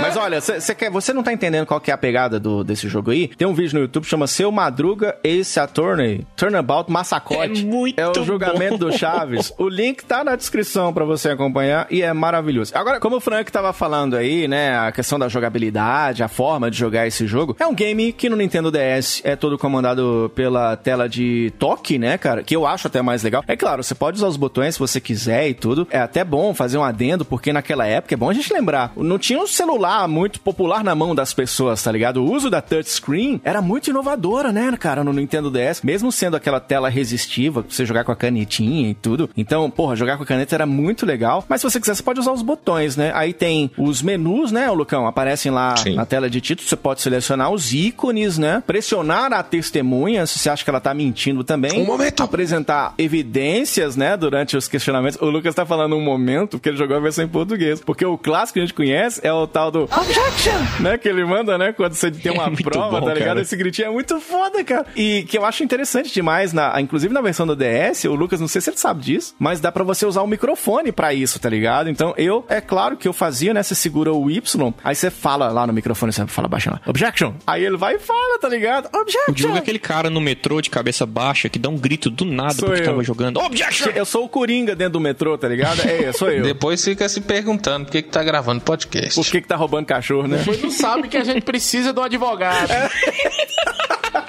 Mas 0.00 0.16
olha, 0.16 0.40
cê, 0.40 0.74
quer, 0.74 0.90
você 0.90 1.12
não 1.12 1.22
tá 1.22 1.32
entendendo 1.32 1.66
qual 1.66 1.80
que 1.80 1.90
é 1.90 1.94
a 1.94 1.98
pegada 1.98 2.38
do, 2.38 2.62
desse 2.64 2.88
jogo 2.88 3.10
aí? 3.10 3.28
Tem 3.28 3.46
um 3.46 3.54
vídeo 3.54 3.74
no 3.74 3.80
YouTube 3.82 4.04
que 4.04 4.08
chama 4.10 4.26
Seu 4.26 4.50
Madruga 4.52 5.16
Ace 5.24 5.58
Attorney 5.58 6.26
Turnabout 6.36 6.90
Massacote. 6.90 7.62
É 7.62 7.64
muito 7.64 7.98
É 7.98 8.08
o 8.08 8.24
julgamento 8.24 8.78
bom. 8.78 8.90
do 8.90 8.92
Chaves. 8.96 9.52
O 9.58 9.68
link 9.68 10.04
tá 10.04 10.22
na 10.24 10.36
descrição 10.36 10.92
pra 10.92 11.04
você 11.04 11.30
acompanhar 11.30 11.86
e 11.90 12.02
é 12.02 12.12
maravilhoso. 12.12 12.72
Agora, 12.74 13.00
como 13.00 13.16
o 13.16 13.20
Frank 13.20 13.50
tava 13.50 13.72
falando 13.72 14.16
aí, 14.16 14.46
né, 14.48 14.78
a 14.78 14.92
questão 14.92 15.18
da 15.18 15.28
jogabilidade, 15.28 16.22
a 16.22 16.28
forma 16.28 16.70
de 16.70 16.76
jogar 16.78 17.06
esse 17.06 17.26
jogo, 17.26 17.56
é 17.58 17.66
um 17.66 17.74
game 17.74 18.12
que 18.12 18.28
no 18.28 18.36
Nintendo 18.36 18.70
DS 18.70 19.20
é 19.24 19.36
todo 19.36 19.58
comandado 19.58 20.30
pela 20.34 20.76
tela 20.76 21.08
de 21.08 21.52
toque, 21.58 21.98
né, 21.98 22.18
cara? 22.18 22.42
Que 22.42 22.56
eu 22.56 22.66
acho 22.66 22.86
até 22.86 23.00
mais 23.02 23.22
legal. 23.22 23.42
É 23.46 23.56
claro, 23.56 23.82
você 23.82 23.94
pode 23.94 24.16
usar 24.16 24.28
os 24.28 24.36
botões 24.36 24.74
se 24.74 24.80
você 24.80 25.00
quiser 25.00 25.48
e 25.48 25.54
tudo. 25.54 25.86
É 25.90 25.98
até 25.98 26.24
bom 26.24 26.54
fazer 26.54 26.78
um 26.78 26.84
adendo, 26.84 27.24
porque 27.24 27.52
naquela 27.52 27.86
época, 27.86 28.14
é 28.14 28.16
bom 28.16 28.28
a 28.30 28.34
gente 28.34 28.52
lembrar, 28.52 28.91
não 28.96 29.18
tinha 29.18 29.38
um 29.38 29.46
celular 29.46 30.06
muito 30.08 30.40
popular 30.40 30.82
na 30.84 30.94
mão 30.94 31.14
das 31.14 31.32
pessoas, 31.32 31.82
tá 31.82 31.90
ligado? 31.90 32.22
O 32.22 32.32
uso 32.32 32.50
da 32.50 32.60
touchscreen 32.60 33.40
era 33.44 33.60
muito 33.60 33.90
inovadora, 33.90 34.52
né, 34.52 34.72
cara, 34.78 35.04
no 35.04 35.12
Nintendo 35.12 35.50
DS, 35.50 35.82
mesmo 35.82 36.10
sendo 36.10 36.36
aquela 36.36 36.60
tela 36.60 36.88
resistiva, 36.88 37.62
pra 37.62 37.72
você 37.72 37.84
jogar 37.84 38.04
com 38.04 38.12
a 38.12 38.16
canetinha 38.16 38.90
e 38.90 38.94
tudo. 38.94 39.30
Então, 39.36 39.70
porra, 39.70 39.96
jogar 39.96 40.16
com 40.16 40.22
a 40.22 40.26
caneta 40.26 40.54
era 40.54 40.66
muito 40.66 41.06
legal. 41.06 41.44
Mas 41.48 41.60
se 41.60 41.70
você 41.70 41.80
quiser, 41.80 41.94
você 41.94 42.02
pode 42.02 42.20
usar 42.20 42.32
os 42.32 42.42
botões, 42.42 42.96
né? 42.96 43.12
Aí 43.14 43.32
tem 43.32 43.70
os 43.76 44.02
menus, 44.02 44.52
né, 44.52 44.70
o 44.70 44.74
Lucão? 44.74 45.06
Aparecem 45.06 45.50
lá 45.50 45.76
Sim. 45.76 45.94
na 45.94 46.06
tela 46.06 46.28
de 46.28 46.40
título, 46.40 46.68
você 46.68 46.76
pode 46.76 47.00
selecionar 47.00 47.50
os 47.50 47.72
ícones, 47.72 48.38
né? 48.38 48.62
Pressionar 48.66 49.32
a 49.32 49.42
testemunha, 49.42 50.26
se 50.26 50.38
você 50.38 50.50
acha 50.50 50.64
que 50.64 50.70
ela 50.70 50.80
tá 50.80 50.94
mentindo 50.94 51.44
também. 51.44 51.82
Um 51.82 51.86
momento. 51.86 52.22
Apresentar 52.22 52.94
evidências, 52.98 53.96
né, 53.96 54.16
durante 54.16 54.56
os 54.56 54.68
questionamentos. 54.68 55.20
O 55.20 55.26
Lucas 55.26 55.54
tá 55.54 55.66
falando 55.66 55.96
um 55.96 56.00
momento 56.00 56.58
porque 56.58 56.68
ele 56.68 56.76
jogou 56.78 56.96
a 56.96 57.00
versão 57.00 57.24
em 57.24 57.28
português. 57.28 57.80
Porque 57.80 58.04
o 58.04 58.16
clássico 58.16 58.54
que 58.54 58.60
a 58.60 58.62
gente 58.62 58.74
conhece 58.82 59.20
é 59.22 59.32
o 59.32 59.46
tal 59.46 59.70
do 59.70 59.82
Objection, 59.84 60.58
né? 60.80 60.98
Que 60.98 61.08
ele 61.08 61.24
manda, 61.24 61.56
né? 61.56 61.72
Quando 61.72 61.94
você 61.94 62.10
tem 62.10 62.32
uma 62.32 62.48
É 62.52 62.62
prova, 62.62 63.00
bom, 63.00 63.06
tá 63.06 63.14
ligado? 63.14 63.28
cara. 63.28 63.40
Esse 63.40 63.56
gritinho 63.56 63.88
é 63.88 63.90
muito 63.90 64.20
foda, 64.20 64.62
cara. 64.64 64.86
E 64.96 65.22
que 65.28 65.38
eu 65.38 65.44
acho 65.44 65.62
interessante 65.62 66.12
demais, 66.12 66.52
na, 66.52 66.80
inclusive 66.80 67.12
na 67.14 67.20
versão 67.20 67.46
do 67.46 67.54
DS, 67.56 68.04
o 68.04 68.14
Lucas, 68.14 68.40
não 68.40 68.48
sei 68.48 68.60
se 68.60 68.70
ele 68.70 68.76
sabe 68.76 69.02
disso, 69.02 69.34
mas 69.38 69.60
dá 69.60 69.70
pra 69.70 69.84
você 69.84 70.04
usar 70.04 70.22
o 70.22 70.26
microfone 70.26 70.90
pra 70.90 71.14
isso, 71.14 71.38
tá 71.38 71.48
ligado? 71.48 71.88
Então 71.88 72.12
eu, 72.16 72.44
é 72.48 72.60
claro 72.60 72.96
que 72.96 73.06
eu 73.06 73.12
fazia, 73.12 73.54
né? 73.54 73.62
Você 73.62 73.74
segura 73.74 74.12
o 74.12 74.30
Y, 74.30 74.72
aí 74.82 74.94
você 74.94 75.10
fala 75.10 75.48
lá 75.48 75.66
no 75.66 75.72
microfone, 75.72 76.12
você 76.12 76.26
fala 76.26 76.48
baixando 76.48 76.76
lá, 76.76 76.90
Objection. 76.90 77.34
Aí 77.46 77.64
ele 77.64 77.76
vai 77.76 77.94
e 77.96 77.98
fala, 77.98 78.38
tá 78.40 78.48
ligado? 78.48 78.88
O 78.94 79.00
Objection. 79.00 79.32
Diogo 79.34 79.56
é 79.56 79.58
aquele 79.58 79.78
cara 79.78 80.10
no 80.10 80.20
metrô 80.20 80.60
de 80.60 80.70
cabeça 80.70 81.06
baixa 81.06 81.48
que 81.48 81.58
dá 81.58 81.68
um 81.68 81.76
grito 81.78 82.10
do 82.10 82.24
nada 82.24 82.54
Sou 82.54 82.68
porque 82.68 82.82
eu. 82.82 82.86
tava 82.86 83.02
jogando. 83.04 83.38
Objection! 83.38 83.90
Eu 83.94 84.04
sou 84.04 84.24
o 84.24 84.28
Coringa 84.28 84.74
dentro 84.74 84.94
do 84.94 85.00
metrô, 85.00 85.36
tá 85.38 85.48
ligado? 85.48 85.80
É, 85.86 86.12
sou 86.12 86.30
eu. 86.30 86.42
Depois 86.42 86.82
fica 86.84 87.08
se 87.08 87.20
perguntando 87.20 87.84
por 87.86 87.92
que, 87.92 88.02
que 88.02 88.08
tá 88.10 88.22
gravando 88.22 88.60
podcast. 88.62 89.14
Por 89.14 89.30
que 89.30 89.40
que 89.40 89.48
tá 89.48 89.56
roubando 89.56 89.86
cachorro, 89.86 90.26
né? 90.28 90.42
Pois 90.44 90.62
não 90.62 90.70
sabe 90.70 91.08
que 91.08 91.16
a 91.16 91.24
gente 91.24 91.42
precisa 91.42 91.92
de 91.92 92.00
um 92.00 92.02
advogado. 92.02 92.70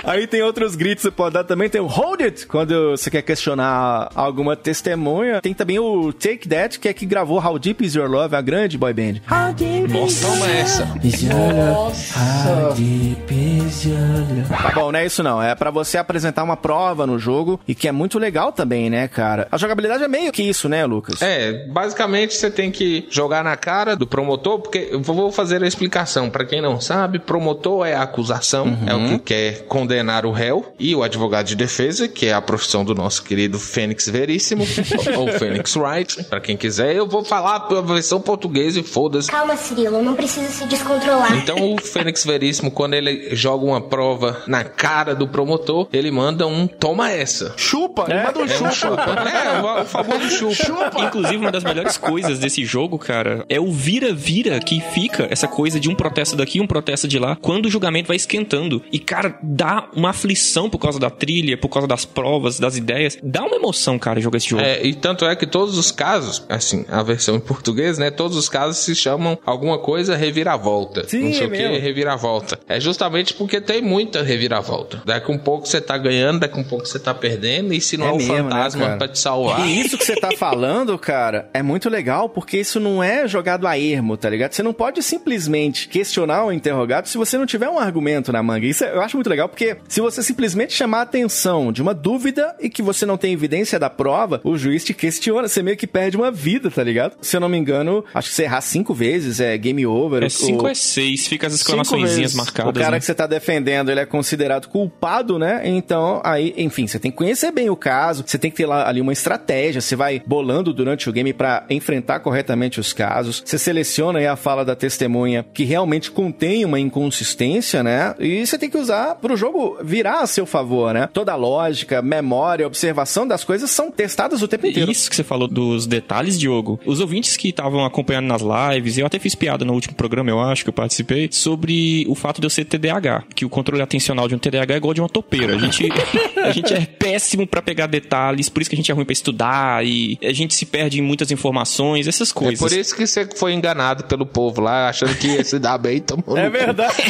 Aí 0.03 0.27
tem 0.27 0.41
outros 0.41 0.75
gritos 0.75 1.03
que 1.03 1.09
você 1.09 1.11
pode 1.11 1.34
dar 1.34 1.43
também. 1.43 1.69
Tem 1.69 1.79
o 1.79 1.86
Hold 1.86 2.21
It, 2.21 2.47
quando 2.47 2.91
você 2.91 3.09
quer 3.09 3.21
questionar 3.21 4.09
alguma 4.13 4.55
testemunha. 4.55 5.41
Tem 5.41 5.53
também 5.53 5.79
o 5.79 6.11
Take 6.11 6.47
That, 6.49 6.79
que 6.79 6.88
é 6.88 6.93
que 6.93 7.05
gravou 7.05 7.43
How 7.43 7.57
Deep 7.57 7.86
Is 7.86 7.95
Your 7.95 8.09
Love, 8.09 8.36
a 8.36 8.41
grande 8.41 8.77
boy 8.77 8.93
band. 8.93 9.21
How 9.29 9.53
deep 9.53 9.93
Nossa, 9.93 10.27
toma 10.27 10.51
essa. 10.51 10.93
is 11.03 11.21
your 11.21 11.34
love? 11.34 11.97
How 12.15 12.73
deep 12.73 13.34
is 13.34 13.86
your 13.86 13.97
love? 13.97 14.63
Tá 14.63 14.71
bom, 14.71 14.91
não 14.91 14.99
é 14.99 15.05
isso 15.05 15.23
não. 15.23 15.41
É 15.41 15.55
pra 15.55 15.71
você 15.71 15.97
apresentar 15.97 16.43
uma 16.43 16.57
prova 16.57 17.07
no 17.07 17.17
jogo 17.17 17.59
e 17.67 17.73
que 17.73 17.88
é 17.88 17.91
muito 17.91 18.19
legal 18.19 18.51
também, 18.51 18.89
né, 18.89 19.07
cara? 19.07 19.47
A 19.51 19.57
jogabilidade 19.57 20.03
é 20.03 20.07
meio 20.07 20.31
que 20.31 20.43
isso, 20.43 20.67
né, 20.67 20.86
Lucas? 20.86 21.21
É, 21.21 21.65
basicamente 21.67 22.34
você 22.34 22.51
tem 22.51 22.71
que 22.71 23.07
jogar 23.09 23.43
na 23.43 23.55
cara 23.55 23.95
do 23.95 24.05
promotor, 24.05 24.59
porque 24.59 24.89
eu 24.91 25.01
vou 25.01 25.31
fazer 25.31 25.63
a 25.63 25.67
explicação. 25.67 26.29
Pra 26.29 26.45
quem 26.45 26.61
não 26.61 26.79
sabe, 26.81 27.19
promotor 27.19 27.86
é 27.88 27.93
a 27.93 28.01
acusação, 28.03 28.77
é 28.86 28.93
o 28.93 29.07
que 29.07 29.19
quer 29.19 29.63
condenar 29.74 30.24
o 30.24 30.32
réu, 30.32 30.71
e 30.78 30.93
o 30.93 31.01
advogado 31.01 31.47
de 31.47 31.55
defesa, 31.55 32.07
que 32.07 32.28
é 32.28 32.34
a 32.34 32.39
profissão 32.39 32.86
do 32.86 32.93
nosso 32.93 33.24
querido 33.24 33.57
Fênix 33.57 34.07
Veríssimo, 34.07 34.63
ou 35.17 35.28
Fênix 35.30 35.76
Wright, 35.76 36.26
pra 36.26 36.39
quem 36.39 36.55
quiser. 36.55 36.95
Eu 36.95 37.07
vou 37.07 37.26
falar 37.26 37.55
a 37.55 37.82
versão 37.82 38.21
portuguesa 38.21 38.80
e 38.80 38.84
foda-se. 38.84 39.32
Calma, 39.32 39.57
Cirilo, 39.57 40.03
não 40.03 40.13
precisa 40.13 40.47
se 40.49 40.65
descontrolar. 40.65 41.36
Então 41.38 41.74
o 41.74 41.82
Fênix 41.82 42.24
Veríssimo, 42.24 42.69
quando 42.69 42.93
ele 42.93 43.36
joga 43.36 43.65
uma 43.65 43.82
prova 43.82 44.43
na 44.45 44.63
cara 44.63 45.15
do 45.15 45.28
promotor, 45.28 45.88
ele 45.91 46.11
manda 46.11 46.45
um 46.45 46.67
toma 46.67 47.09
essa. 47.09 47.55
Chupa, 47.57 48.05
ele 48.07 48.21
manda 48.21 48.39
um 48.39 48.41
É 48.43 48.45
um 48.45 48.71
chupa. 48.71 48.71
chupa. 48.71 49.24
É, 49.34 49.82
o, 49.82 49.86
famoso 49.86 50.53
chupa. 50.53 50.99
Inclusive, 50.99 51.38
uma 51.38 51.51
das 51.51 51.63
melhores 51.63 51.97
coisas 51.97 52.38
desse 52.38 52.63
jogo, 52.63 52.99
cara, 52.99 53.43
é 53.49 53.59
o 53.59 53.71
vira-vira 53.71 54.59
que 54.59 54.80
fica 54.80 55.28
essa 55.32 55.47
coisa 55.47 55.80
de 55.80 55.89
um 55.89 55.95
protesto 55.95 56.36
daqui, 56.36 56.59
um 56.61 56.67
protesto 56.67 57.07
de 57.07 57.17
lá, 57.17 57.36
quando 57.36 57.65
o 57.65 57.69
julgamento 57.71 58.07
vai 58.09 58.17
esquentando. 58.17 58.84
E, 58.91 58.99
cara, 58.99 59.38
dá 59.41 59.62
uma 59.95 60.09
aflição 60.09 60.70
por 60.70 60.80
causa 60.80 60.99
da 60.99 61.09
trilha, 61.09 61.57
por 61.57 61.70
causa 61.70 61.88
das 61.88 62.05
provas, 62.05 62.59
das 62.59 62.78
ideias. 62.78 63.18
Dá 63.22 63.43
uma 63.43 63.55
emoção, 63.55 63.97
cara, 63.99 64.20
jogar 64.20 64.38
esse 64.38 64.49
jogo. 64.49 64.61
É, 64.64 64.86
e 64.86 64.93
tanto 64.93 65.26
é 65.26 65.36
que 65.36 65.45
todos 65.45 65.78
os 65.78 65.91
casos, 65.91 66.45
assim, 66.49 66.86
a 66.89 67.01
versão 67.03 67.36
em 67.36 67.39
português, 67.39 67.97
né? 67.97 68.11
Todos 68.11 68.38
os 68.38 68.49
casos 68.49 68.78
se 68.78 68.95
chamam 68.95 69.38
alguma 69.45 69.78
coisa 69.78 70.16
reviravolta. 70.16 71.07
Sim, 71.07 71.26
não 71.26 71.34
sei 71.34 71.43
é 71.43 71.47
o 71.47 71.51
que, 71.51 71.57
mesmo. 71.57 71.80
reviravolta. 71.80 72.59
É 72.68 72.80
justamente 72.80 73.34
porque 73.34 73.59
tem 73.61 73.82
muita 73.82 74.22
reviravolta. 74.24 75.01
Daqui 75.05 75.32
um 75.32 75.38
pouco 75.38 75.68
você 75.68 75.80
tá 75.82 75.97
ganhando, 75.97 76.39
daqui 76.39 76.59
um 76.59 76.64
pouco 76.64 76.86
você 76.86 76.99
tá 76.99 77.14
perdendo, 77.14 77.74
e 77.74 77.82
se 77.82 77.97
não 77.97 78.05
é, 78.07 78.09
É 78.09 78.14
o 78.14 78.18
mesmo, 78.18 78.34
né, 78.34 78.41
fantasma 78.43 78.86
cara? 78.86 78.97
pra 78.97 79.07
te 79.07 79.20
salvar. 79.20 79.68
E 79.68 79.80
isso 79.80 79.97
que 79.97 80.05
você 80.05 80.16
tá 80.16 80.32
falando, 80.38 80.97
cara, 80.97 81.49
é 81.53 81.61
muito 81.61 81.89
legal, 81.89 82.30
porque 82.30 82.57
isso 82.57 82.80
não 82.80 83.03
é 83.03 83.28
jogado 83.28 83.68
a 83.68 83.78
ermo, 83.78 84.18
tá 84.18 84.30
ligado? 84.30 84.53
Você 84.53 84.64
não 84.64 84.74
pode 84.74 85.01
simplesmente 85.01 85.88
questionar 85.88 86.45
o 86.45 86.51
interrogado 86.51 87.07
se 87.07 87.18
você 87.18 87.38
não 87.38 87.45
tiver 87.45 87.70
um 87.70 87.80
argumento 87.80 88.32
na 88.32 88.41
manga. 88.43 88.66
Isso 88.66 88.84
eu 88.84 89.01
acho 89.01 89.16
muito 89.18 89.30
legal, 89.30 89.47
porque 89.53 89.77
se 89.87 90.01
você 90.01 90.23
simplesmente 90.23 90.73
chamar 90.73 90.99
a 90.99 91.01
atenção 91.03 91.71
de 91.71 91.81
uma 91.81 91.93
dúvida 91.93 92.55
e 92.59 92.69
que 92.69 92.81
você 92.81 93.05
não 93.05 93.17
tem 93.17 93.31
evidência 93.33 93.77
da 93.79 93.89
prova, 93.89 94.41
o 94.43 94.57
juiz 94.57 94.83
te 94.83 94.93
questiona, 94.93 95.47
você 95.47 95.61
meio 95.61 95.77
que 95.77 95.85
perde 95.85 96.17
uma 96.17 96.31
vida, 96.31 96.71
tá 96.71 96.83
ligado? 96.83 97.15
Se 97.21 97.35
eu 97.37 97.39
não 97.39 97.47
me 97.47 97.57
engano, 97.57 98.03
acho 98.13 98.29
que 98.29 98.35
você 98.35 98.43
errar 98.43 98.61
cinco 98.61 98.93
vezes 98.93 99.39
é 99.39 99.55
game 99.57 99.85
over. 99.85 100.23
É 100.23 100.25
O- 100.25 100.29
5 100.29 100.67
é 100.67 100.73
6, 100.73 101.27
fica 101.27 101.47
as 101.47 101.53
Cinco 101.53 101.61
exclamaçõezinhas 101.61 102.33
marcadas. 102.33 102.71
O 102.71 102.73
cara 102.79 102.91
né? 102.91 102.99
que 102.99 103.05
você 103.05 103.13
tá 103.13 103.27
defendendo, 103.27 103.89
ele 103.91 103.99
é 103.99 104.05
considerado 104.05 104.67
culpado, 104.67 105.37
né? 105.37 105.61
Então, 105.65 106.19
aí, 106.23 106.53
enfim, 106.57 106.87
você 106.87 106.97
tem 106.97 107.11
que 107.11 107.17
conhecer 107.17 107.51
bem 107.51 107.69
o 107.69 107.75
caso, 107.75 108.23
você 108.25 108.37
tem 108.39 108.49
que 108.49 108.57
ter 108.57 108.65
lá 108.65 108.87
ali 108.89 108.99
uma 109.01 109.13
estratégia, 109.13 109.81
você 109.81 109.95
vai 109.95 110.21
bolando 110.25 110.73
durante 110.73 111.07
o 111.09 111.13
game 111.13 111.31
pra 111.33 111.65
enfrentar 111.69 112.19
corretamente 112.21 112.79
os 112.79 112.91
casos, 112.91 113.43
você 113.45 113.57
seleciona 113.57 114.17
aí 114.19 114.25
a 114.27 114.35
fala 114.35 114.65
da 114.65 114.75
testemunha 114.75 115.45
que 115.53 115.63
realmente 115.63 116.09
contém 116.09 116.65
uma 116.65 116.79
inconsistência, 116.79 117.83
né? 117.83 118.15
E 118.19 118.45
você 118.45 118.57
tem 118.57 118.69
que 118.69 118.77
usar 118.77 119.15
pro 119.15 119.35
jogo 119.37 119.42
virar 119.83 120.21
a 120.21 120.27
seu 120.27 120.45
favor, 120.45 120.93
né? 120.93 121.07
Toda 121.11 121.31
a 121.33 121.35
lógica, 121.35 122.01
memória, 122.01 122.65
observação 122.67 123.27
das 123.27 123.43
coisas 123.43 123.69
são 123.71 123.91
testadas 123.91 124.41
o 124.41 124.47
tempo 124.47 124.67
inteiro. 124.67 124.91
Isso 124.91 125.09
que 125.09 125.15
você 125.15 125.23
falou 125.23 125.47
dos 125.47 125.85
detalhes, 125.87 126.39
Diogo. 126.39 126.79
Os 126.85 126.99
ouvintes 126.99 127.35
que 127.37 127.49
estavam 127.49 127.83
acompanhando 127.85 128.27
nas 128.27 128.41
lives, 128.41 128.97
eu 128.97 129.05
até 129.05 129.19
fiz 129.19 129.35
piada 129.35 129.63
no 129.65 129.73
último 129.73 129.95
programa, 129.95 130.29
eu 130.29 130.39
acho, 130.39 130.63
que 130.63 130.69
eu 130.69 130.73
participei, 130.73 131.29
sobre 131.31 132.05
o 132.07 132.15
fato 132.15 132.39
de 132.41 132.45
eu 132.45 132.49
ser 132.49 132.65
TDAH. 132.65 133.23
Que 133.35 133.45
o 133.45 133.49
controle 133.49 133.81
atencional 133.81 134.27
de 134.27 134.35
um 134.35 134.37
TDAH 134.39 134.73
é 134.73 134.77
igual 134.77 134.93
de 134.93 135.01
uma 135.01 135.09
topeira. 135.09 135.55
A 135.55 135.59
gente, 135.59 135.87
a 136.43 136.51
gente 136.51 136.73
é 136.73 136.85
péssimo 136.85 137.45
pra 137.47 137.61
pegar 137.61 137.87
detalhes, 137.87 138.49
por 138.49 138.61
isso 138.61 138.69
que 138.69 138.75
a 138.75 138.77
gente 138.77 138.91
é 138.91 138.93
ruim 138.93 139.05
pra 139.05 139.13
estudar 139.13 139.85
e 139.85 140.17
a 140.23 140.33
gente 140.33 140.53
se 140.53 140.65
perde 140.65 140.99
em 140.99 141.01
muitas 141.01 141.31
informações, 141.31 142.07
essas 142.07 142.31
É 142.31 142.33
coisas. 142.33 142.59
por 142.59 142.71
isso 142.71 142.95
que 142.95 143.05
você 143.05 143.27
foi 143.35 143.53
enganado 143.53 144.03
pelo 144.05 144.25
povo 144.25 144.61
lá, 144.61 144.89
achando 144.89 145.15
que 145.15 145.27
ia 145.27 145.43
se 145.43 145.59
dar 145.59 145.77
bem, 145.77 145.99
tomou 145.99 146.37
É 146.37 146.49
verdade. 146.49 146.93